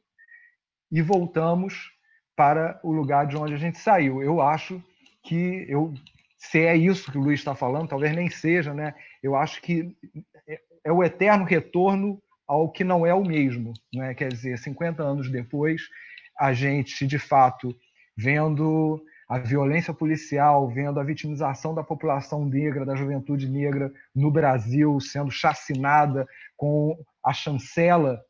e 0.92 1.02
voltamos 1.02 1.92
para 2.36 2.80
o 2.84 2.92
lugar 2.92 3.28
de 3.28 3.38
onde 3.38 3.54
a 3.54 3.58
gente 3.58 3.78
saiu. 3.78 4.22
Eu 4.22 4.42
acho 4.42 4.84
que 5.24 5.66
eu 5.68 5.94
se 6.38 6.60
é 6.60 6.76
isso 6.76 7.12
que 7.12 7.18
o 7.18 7.22
Luiz 7.22 7.40
está 7.40 7.56
falando, 7.56 7.90
talvez 7.90 8.16
nem 8.16 8.30
seja, 8.30 8.74
né? 8.74 8.94
Eu 9.24 9.36
acho 9.36 9.62
que 9.62 9.96
é 10.84 10.92
o 10.92 11.04
eterno 11.04 11.44
retorno 11.44 12.22
ao 12.48 12.72
que 12.72 12.84
não 12.84 13.06
é 13.06 13.14
o 13.14 13.26
mesmo, 13.26 13.74
né? 13.94 14.14
Quer 14.14 14.32
dizer, 14.32 14.58
50 14.60 15.02
anos 15.02 15.32
depois, 15.32 15.82
a 16.40 16.54
gente 16.54 17.08
de 17.08 17.18
fato 17.18 17.76
vendo 18.16 19.04
a 19.28 19.40
violência 19.40 19.94
policial, 19.94 20.68
vendo 20.70 21.00
a 21.00 21.04
vitimização 21.04 21.74
da 21.74 21.84
população 21.84 22.46
negra, 22.46 22.86
da 22.86 22.96
juventude 22.96 23.50
negra 23.50 23.92
no 24.14 24.30
Brasil 24.30 25.00
sendo 25.00 25.32
chacinada 25.32 26.28
com 26.56 26.98
a 27.24 27.34
chancela 27.34 28.22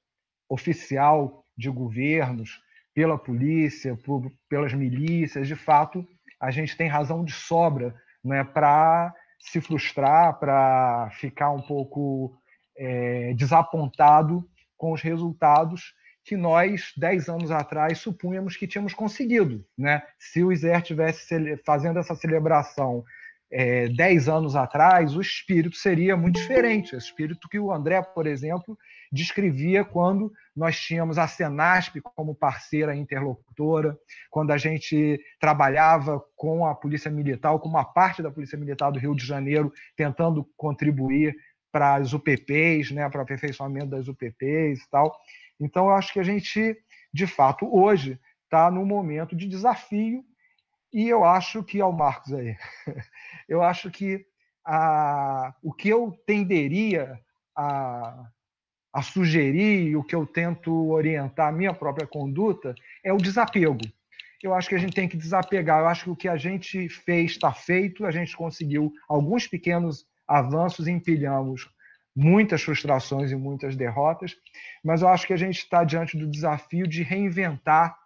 oficial 0.49 1.43
de 1.57 1.69
governos, 1.69 2.61
pela 2.93 3.17
polícia, 3.17 3.97
por, 3.97 4.31
pelas 4.47 4.73
milícias, 4.73 5.47
de 5.47 5.55
fato, 5.55 6.07
a 6.39 6.49
gente 6.49 6.77
tem 6.77 6.87
razão 6.87 7.25
de 7.25 7.33
sobra 7.33 7.93
né, 8.23 8.43
para 8.43 9.13
se 9.37 9.59
frustrar, 9.59 10.39
para 10.39 11.09
ficar 11.19 11.51
um 11.51 11.61
pouco 11.61 12.37
é, 12.77 13.33
desapontado 13.33 14.47
com 14.77 14.93
os 14.93 15.01
resultados 15.01 15.93
que 16.25 16.35
nós, 16.35 16.91
dez 16.97 17.29
anos 17.29 17.51
atrás, 17.51 17.99
supunhamos 17.99 18.57
que 18.57 18.67
tínhamos 18.67 18.95
conseguido. 18.95 19.63
Né? 19.77 20.01
Se 20.17 20.43
o 20.43 20.51
Iser 20.51 20.81
tivesse 20.81 21.55
fazendo 21.63 21.99
essa 21.99 22.15
celebração 22.15 23.03
é, 23.51 23.87
dez 23.89 24.27
anos 24.27 24.55
atrás, 24.55 25.15
o 25.15 25.21
espírito 25.21 25.77
seria 25.77 26.17
muito 26.17 26.39
diferente. 26.39 26.95
O 26.95 26.97
espírito 26.97 27.47
que 27.47 27.59
o 27.59 27.71
André, 27.71 28.01
por 28.01 28.25
exemplo, 28.25 28.75
descrevia 29.11 29.85
quando 29.85 30.33
nós 30.55 30.79
tínhamos 30.79 31.19
a 31.19 31.27
Senasp 31.27 32.01
como 32.01 32.33
parceira 32.33 32.95
interlocutora, 32.95 33.95
quando 34.31 34.49
a 34.51 34.57
gente 34.57 35.21
trabalhava 35.39 36.19
com 36.35 36.65
a 36.65 36.73
Polícia 36.73 37.11
Militar, 37.11 37.57
com 37.59 37.69
uma 37.69 37.85
parte 37.85 38.23
da 38.23 38.31
Polícia 38.31 38.57
Militar 38.57 38.91
do 38.91 38.99
Rio 38.99 39.15
de 39.15 39.25
Janeiro, 39.25 39.71
tentando 39.95 40.43
contribuir 40.57 41.35
para 41.71 41.95
as 41.95 42.13
UPPs, 42.13 42.91
né, 42.91 43.07
para 43.09 43.19
o 43.19 43.21
aperfeiçoamento 43.21 43.87
das 43.87 44.07
UPPs 44.07 44.81
e 44.81 44.89
tal. 44.89 45.13
Então, 45.59 45.85
eu 45.85 45.91
acho 45.91 46.13
que 46.13 46.19
a 46.19 46.23
gente, 46.23 46.77
de 47.13 47.27
fato, 47.27 47.67
hoje 47.73 48.19
está 48.43 48.69
num 48.69 48.85
momento 48.85 49.35
de 49.35 49.47
desafio 49.47 50.23
e 50.93 51.09
eu 51.09 51.23
acho 51.23 51.63
que, 51.63 51.81
ao 51.81 51.91
Marcos 51.91 52.33
aí, 52.33 52.55
eu 53.49 53.61
acho 53.61 53.91
que 53.91 54.25
a, 54.65 55.53
o 55.61 55.73
que 55.73 55.89
eu 55.89 56.17
tenderia 56.25 57.19
a, 57.55 58.29
a 58.93 59.01
sugerir, 59.01 59.95
o 59.95 60.03
que 60.03 60.15
eu 60.15 60.25
tento 60.25 60.89
orientar 60.89 61.49
a 61.49 61.51
minha 61.51 61.73
própria 61.73 62.07
conduta, 62.07 62.73
é 63.03 63.13
o 63.13 63.17
desapego. 63.17 63.77
Eu 64.41 64.53
acho 64.53 64.69
que 64.69 64.75
a 64.75 64.77
gente 64.77 64.93
tem 64.93 65.07
que 65.07 65.17
desapegar. 65.17 65.79
Eu 65.79 65.87
acho 65.87 66.05
que 66.05 66.09
o 66.09 66.15
que 66.15 66.27
a 66.27 66.37
gente 66.37 66.87
fez 66.87 67.31
está 67.31 67.51
feito, 67.51 68.05
a 68.05 68.11
gente 68.11 68.35
conseguiu 68.35 68.93
alguns 69.07 69.47
pequenos 69.47 70.05
avanços, 70.27 70.87
empilhamos 70.87 71.69
muitas 72.15 72.61
frustrações 72.61 73.31
e 73.31 73.35
muitas 73.35 73.75
derrotas, 73.75 74.35
mas 74.83 75.01
eu 75.01 75.09
acho 75.09 75.27
que 75.27 75.33
a 75.33 75.37
gente 75.37 75.57
está 75.57 75.83
diante 75.83 76.17
do 76.17 76.29
desafio 76.29 76.87
de 76.87 77.03
reinventar, 77.03 77.97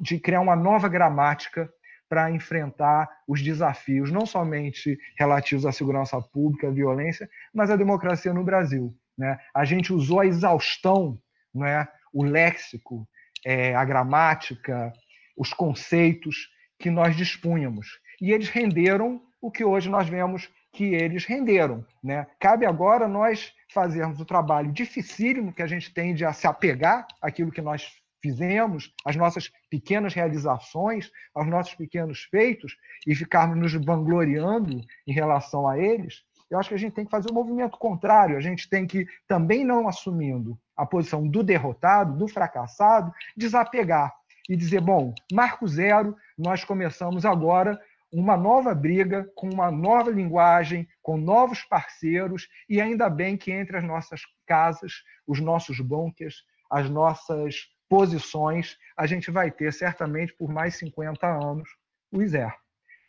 de 0.00 0.18
criar 0.18 0.40
uma 0.40 0.56
nova 0.56 0.88
gramática 0.88 1.70
para 2.08 2.30
enfrentar 2.30 3.08
os 3.26 3.42
desafios, 3.42 4.10
não 4.10 4.26
somente 4.26 4.98
relativos 5.18 5.64
à 5.64 5.72
segurança 5.72 6.20
pública, 6.20 6.68
à 6.68 6.70
violência, 6.70 7.28
mas 7.54 7.70
à 7.70 7.76
democracia 7.76 8.34
no 8.34 8.44
Brasil. 8.44 8.94
Né? 9.16 9.38
A 9.54 9.64
gente 9.64 9.92
usou 9.92 10.20
a 10.20 10.26
exaustão, 10.26 11.18
né? 11.54 11.88
o 12.12 12.22
léxico, 12.22 13.08
é, 13.44 13.74
a 13.74 13.84
gramática, 13.84 14.92
os 15.36 15.52
conceitos 15.52 16.50
que 16.78 16.90
nós 16.90 17.16
dispunhamos. 17.16 17.98
E 18.20 18.30
eles 18.30 18.48
renderam 18.48 19.22
o 19.40 19.50
que 19.50 19.64
hoje 19.64 19.88
nós 19.88 20.08
vemos 20.08 20.50
que 20.72 20.94
eles 20.94 21.24
renderam. 21.24 21.84
Né? 22.02 22.26
Cabe 22.40 22.64
agora 22.66 23.06
nós 23.06 23.52
fazermos 23.72 24.20
o 24.20 24.24
trabalho 24.24 24.72
dificílimo 24.72 25.52
que 25.52 25.62
a 25.62 25.66
gente 25.66 25.92
tende 25.92 26.24
a 26.24 26.32
se 26.32 26.46
apegar 26.46 27.06
àquilo 27.20 27.52
que 27.52 27.60
nós 27.60 27.92
fizemos, 28.22 28.92
as 29.04 29.16
nossas 29.16 29.50
pequenas 29.68 30.14
realizações, 30.14 31.10
aos 31.34 31.46
nossos 31.46 31.74
pequenos 31.74 32.22
feitos, 32.24 32.76
e 33.06 33.14
ficarmos 33.14 33.58
nos 33.58 33.84
vangloriando 33.84 34.80
em 35.06 35.12
relação 35.12 35.68
a 35.68 35.76
eles, 35.78 36.22
eu 36.48 36.58
acho 36.58 36.68
que 36.68 36.74
a 36.74 36.78
gente 36.78 36.92
tem 36.92 37.04
que 37.04 37.10
fazer 37.10 37.30
o 37.30 37.32
um 37.32 37.34
movimento 37.34 37.78
contrário. 37.78 38.36
A 38.36 38.40
gente 38.40 38.68
tem 38.68 38.86
que, 38.86 39.06
também 39.26 39.64
não 39.64 39.88
assumindo 39.88 40.58
a 40.76 40.84
posição 40.84 41.26
do 41.26 41.42
derrotado, 41.42 42.16
do 42.16 42.28
fracassado, 42.28 43.10
desapegar 43.34 44.12
e 44.48 44.54
dizer: 44.54 44.82
bom, 44.82 45.14
marco 45.32 45.66
zero, 45.66 46.14
nós 46.36 46.62
começamos 46.62 47.24
agora 47.24 47.80
uma 48.12 48.36
nova 48.36 48.74
briga, 48.74 49.30
com 49.34 49.48
uma 49.48 49.70
nova 49.70 50.10
linguagem, 50.10 50.86
com 51.00 51.16
novos 51.16 51.62
parceiros, 51.62 52.46
e 52.68 52.80
ainda 52.80 53.08
bem 53.08 53.36
que 53.36 53.50
entre 53.50 53.76
as 53.76 53.84
nossas 53.84 54.20
casas, 54.46 55.02
os 55.26 55.40
nossos 55.40 55.80
bunkers, 55.80 56.44
as 56.70 56.90
nossas 56.90 57.68
posições, 57.88 58.76
a 58.96 59.06
gente 59.06 59.30
vai 59.30 59.50
ter 59.50 59.72
certamente 59.72 60.34
por 60.34 60.50
mais 60.50 60.76
50 60.76 61.26
anos 61.26 61.68
o 62.10 62.22
ISER. 62.22 62.54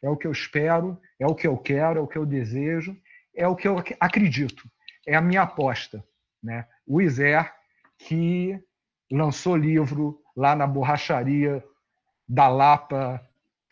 É 0.02 0.10
o 0.10 0.18
que 0.18 0.28
eu 0.28 0.32
espero, 0.32 1.00
é 1.20 1.28
o 1.28 1.36
que 1.36 1.48
eu 1.48 1.58
quero, 1.58 2.00
é 2.00 2.02
o 2.02 2.08
que 2.08 2.18
eu 2.18 2.26
desejo, 2.26 2.96
é 3.36 3.48
o 3.48 3.56
que 3.56 3.68
eu 3.68 3.82
acredito, 4.00 4.64
é 5.06 5.16
a 5.16 5.22
minha 5.22 5.42
aposta. 5.42 6.04
Né? 6.42 6.68
O 6.86 7.02
ISER, 7.02 7.54
que 7.98 8.62
lançou 9.12 9.56
livro 9.56 10.22
lá 10.36 10.56
na 10.56 10.68
borracharia 10.68 11.64
da 12.28 12.48
Lapa 12.48 13.22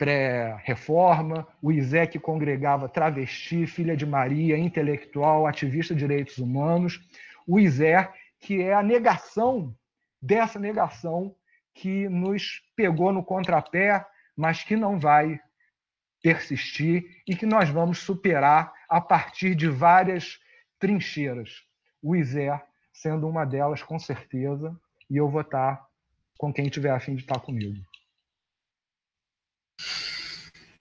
pré-reforma, 0.02 1.46
o 1.62 1.70
ISE 1.70 2.08
que 2.08 2.18
congregava 2.18 2.88
travesti, 2.88 3.68
filha 3.68 3.96
de 3.96 4.04
Maria, 4.04 4.58
intelectual, 4.58 5.46
ativista 5.46 5.94
de 5.94 6.00
direitos 6.00 6.38
humanos, 6.38 7.00
o 7.46 7.60
ISER 7.60 8.10
que 8.40 8.60
é 8.60 8.74
a 8.74 8.82
negação 8.82 9.72
dessa 10.20 10.58
negação 10.58 11.32
que 11.72 12.08
nos 12.08 12.64
pegou 12.74 13.12
no 13.12 13.22
contrapé, 13.22 14.04
mas 14.36 14.64
que 14.64 14.74
não 14.74 14.98
vai 14.98 15.38
persistir 16.20 17.22
e 17.24 17.36
que 17.36 17.46
nós 17.46 17.68
vamos 17.68 18.00
superar 18.00 18.72
a 18.88 19.00
partir 19.00 19.54
de 19.54 19.68
várias 19.68 20.40
trincheiras. 20.80 21.62
O 22.02 22.16
ISER 22.16 22.60
sendo 22.92 23.28
uma 23.28 23.44
delas, 23.44 23.84
com 23.84 24.00
certeza, 24.00 24.76
e 25.08 25.16
eu 25.16 25.30
vou 25.30 25.42
estar 25.42 25.86
com 26.36 26.52
quem 26.52 26.68
tiver 26.68 26.90
afim 26.90 27.14
de 27.14 27.20
estar 27.20 27.38
comigo. 27.38 27.91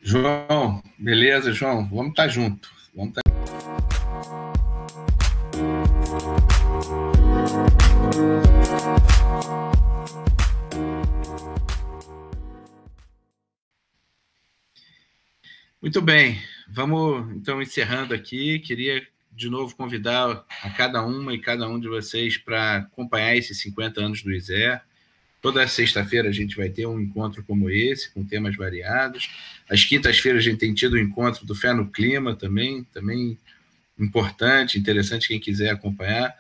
João, 0.02 0.84
beleza, 0.98 1.54
João? 1.54 1.88
Vamos 1.90 2.10
estar 2.10 2.28
junto. 2.28 2.70
Vamos 2.96 3.10
estar... 3.10 3.22
Muito 15.82 16.00
bem, 16.00 16.40
vamos 16.70 17.36
então 17.36 17.62
encerrando 17.62 18.14
aqui. 18.14 18.60
Queria 18.60 19.06
de 19.32 19.50
novo 19.50 19.76
convidar 19.76 20.46
a 20.62 20.70
cada 20.70 21.04
uma 21.04 21.34
e 21.34 21.40
cada 21.40 21.68
um 21.68 21.80
de 21.80 21.88
vocês 21.88 22.38
para 22.38 22.78
acompanhar 22.78 23.36
esses 23.36 23.60
50 23.62 24.00
anos 24.00 24.22
do 24.22 24.32
ISER. 24.32 24.82
Toda 25.42 25.68
sexta-feira 25.68 26.30
a 26.30 26.32
gente 26.32 26.56
vai 26.56 26.70
ter 26.70 26.86
um 26.86 27.00
encontro 27.00 27.44
como 27.44 27.70
esse, 27.70 28.12
com 28.12 28.24
temas 28.24 28.56
variados. 28.56 29.30
Às 29.70 29.84
quintas-feiras 29.84 30.42
a 30.42 30.50
gente 30.50 30.60
tem 30.60 30.74
tido 30.74 30.94
o 30.94 30.96
um 30.98 31.00
encontro 31.00 31.46
do 31.46 31.56
Fé 31.56 31.74
no 31.74 31.90
Clima 31.90 32.36
também, 32.36 32.84
também 32.94 33.38
importante, 33.98 34.78
interessante 34.78 35.28
quem 35.28 35.40
quiser 35.40 35.72
acompanhar. 35.72 36.36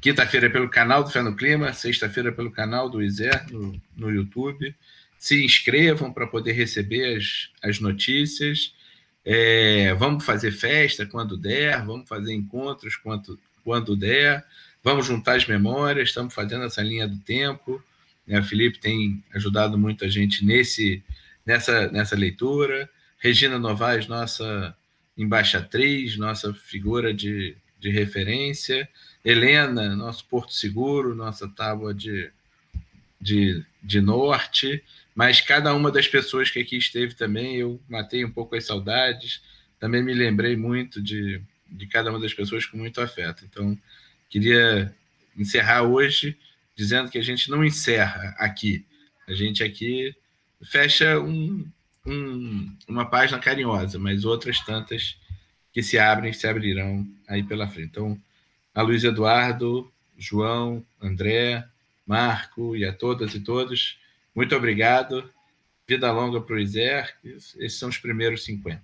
Quinta-feira 0.00 0.46
é 0.46 0.50
pelo 0.50 0.68
canal 0.68 1.04
do 1.04 1.10
Fé 1.10 1.22
no 1.22 1.36
Clima, 1.36 1.72
sexta-feira 1.72 2.32
pelo 2.32 2.50
canal 2.50 2.88
do 2.88 3.02
ISER 3.02 3.44
no, 3.50 3.80
no 3.96 4.10
YouTube 4.10 4.74
se 5.20 5.44
inscrevam 5.44 6.10
para 6.10 6.26
poder 6.26 6.52
receber 6.52 7.18
as, 7.18 7.50
as 7.62 7.78
notícias. 7.78 8.74
É, 9.22 9.92
vamos 9.92 10.24
fazer 10.24 10.50
festa 10.50 11.04
quando 11.04 11.36
der, 11.36 11.84
vamos 11.84 12.08
fazer 12.08 12.32
encontros 12.32 12.96
quando, 12.96 13.38
quando 13.62 13.94
der, 13.94 14.42
vamos 14.82 15.04
juntar 15.04 15.36
as 15.36 15.46
memórias, 15.46 16.08
estamos 16.08 16.32
fazendo 16.32 16.64
essa 16.64 16.80
linha 16.82 17.06
do 17.06 17.18
tempo. 17.18 17.84
Né? 18.30 18.40
O 18.40 18.44
Felipe 18.44 18.78
tem 18.78 19.22
ajudado 19.34 19.76
muito 19.76 20.04
a 20.04 20.08
gente 20.08 20.44
nesse, 20.44 21.02
nessa, 21.44 21.90
nessa 21.90 22.16
leitura. 22.16 22.88
Regina 23.18 23.58
Novaes, 23.58 24.06
nossa 24.06 24.74
embaixatriz, 25.16 26.16
nossa 26.16 26.54
figura 26.54 27.12
de, 27.12 27.56
de 27.78 27.90
referência. 27.90 28.88
Helena, 29.24 29.94
nosso 29.94 30.24
porto 30.26 30.54
seguro, 30.54 31.14
nossa 31.14 31.46
tábua 31.48 31.92
de, 31.92 32.30
de, 33.20 33.62
de 33.82 34.00
norte 34.00 34.82
mas 35.20 35.40
cada 35.40 35.74
uma 35.74 35.90
das 35.90 36.08
pessoas 36.08 36.50
que 36.50 36.60
aqui 36.60 36.78
esteve 36.78 37.14
também, 37.14 37.56
eu 37.56 37.78
matei 37.86 38.24
um 38.24 38.30
pouco 38.30 38.56
as 38.56 38.64
saudades, 38.64 39.42
também 39.78 40.02
me 40.02 40.14
lembrei 40.14 40.56
muito 40.56 41.02
de, 41.02 41.42
de 41.68 41.86
cada 41.86 42.10
uma 42.10 42.18
das 42.18 42.32
pessoas 42.32 42.64
com 42.64 42.78
muito 42.78 43.02
afeto. 43.02 43.44
Então, 43.44 43.76
queria 44.30 44.94
encerrar 45.36 45.82
hoje 45.82 46.38
dizendo 46.80 47.10
que 47.10 47.18
a 47.18 47.22
gente 47.22 47.50
não 47.50 47.62
encerra 47.62 48.34
aqui, 48.38 48.86
a 49.28 49.34
gente 49.34 49.62
aqui 49.62 50.16
fecha 50.64 51.20
um, 51.20 51.70
um, 52.06 52.74
uma 52.88 53.04
página 53.04 53.38
carinhosa, 53.38 53.98
mas 53.98 54.24
outras 54.24 54.60
tantas 54.60 55.18
que 55.74 55.82
se 55.82 55.98
abrem, 55.98 56.32
se 56.32 56.46
abrirão 56.46 57.06
aí 57.28 57.42
pela 57.42 57.68
frente. 57.68 57.90
Então, 57.90 58.18
a 58.74 58.80
Luiz 58.80 59.04
Eduardo, 59.04 59.92
João, 60.16 60.82
André, 61.02 61.68
Marco 62.06 62.74
e 62.74 62.86
a 62.86 62.94
todas 62.94 63.34
e 63.34 63.40
todos, 63.40 63.98
muito 64.34 64.56
obrigado. 64.56 65.30
Vida 65.86 66.10
longa 66.10 66.40
para 66.40 66.56
o 66.56 66.58
Iser. 66.58 67.14
Esses 67.22 67.74
são 67.74 67.90
os 67.90 67.98
primeiros 67.98 68.42
50. 68.44 68.82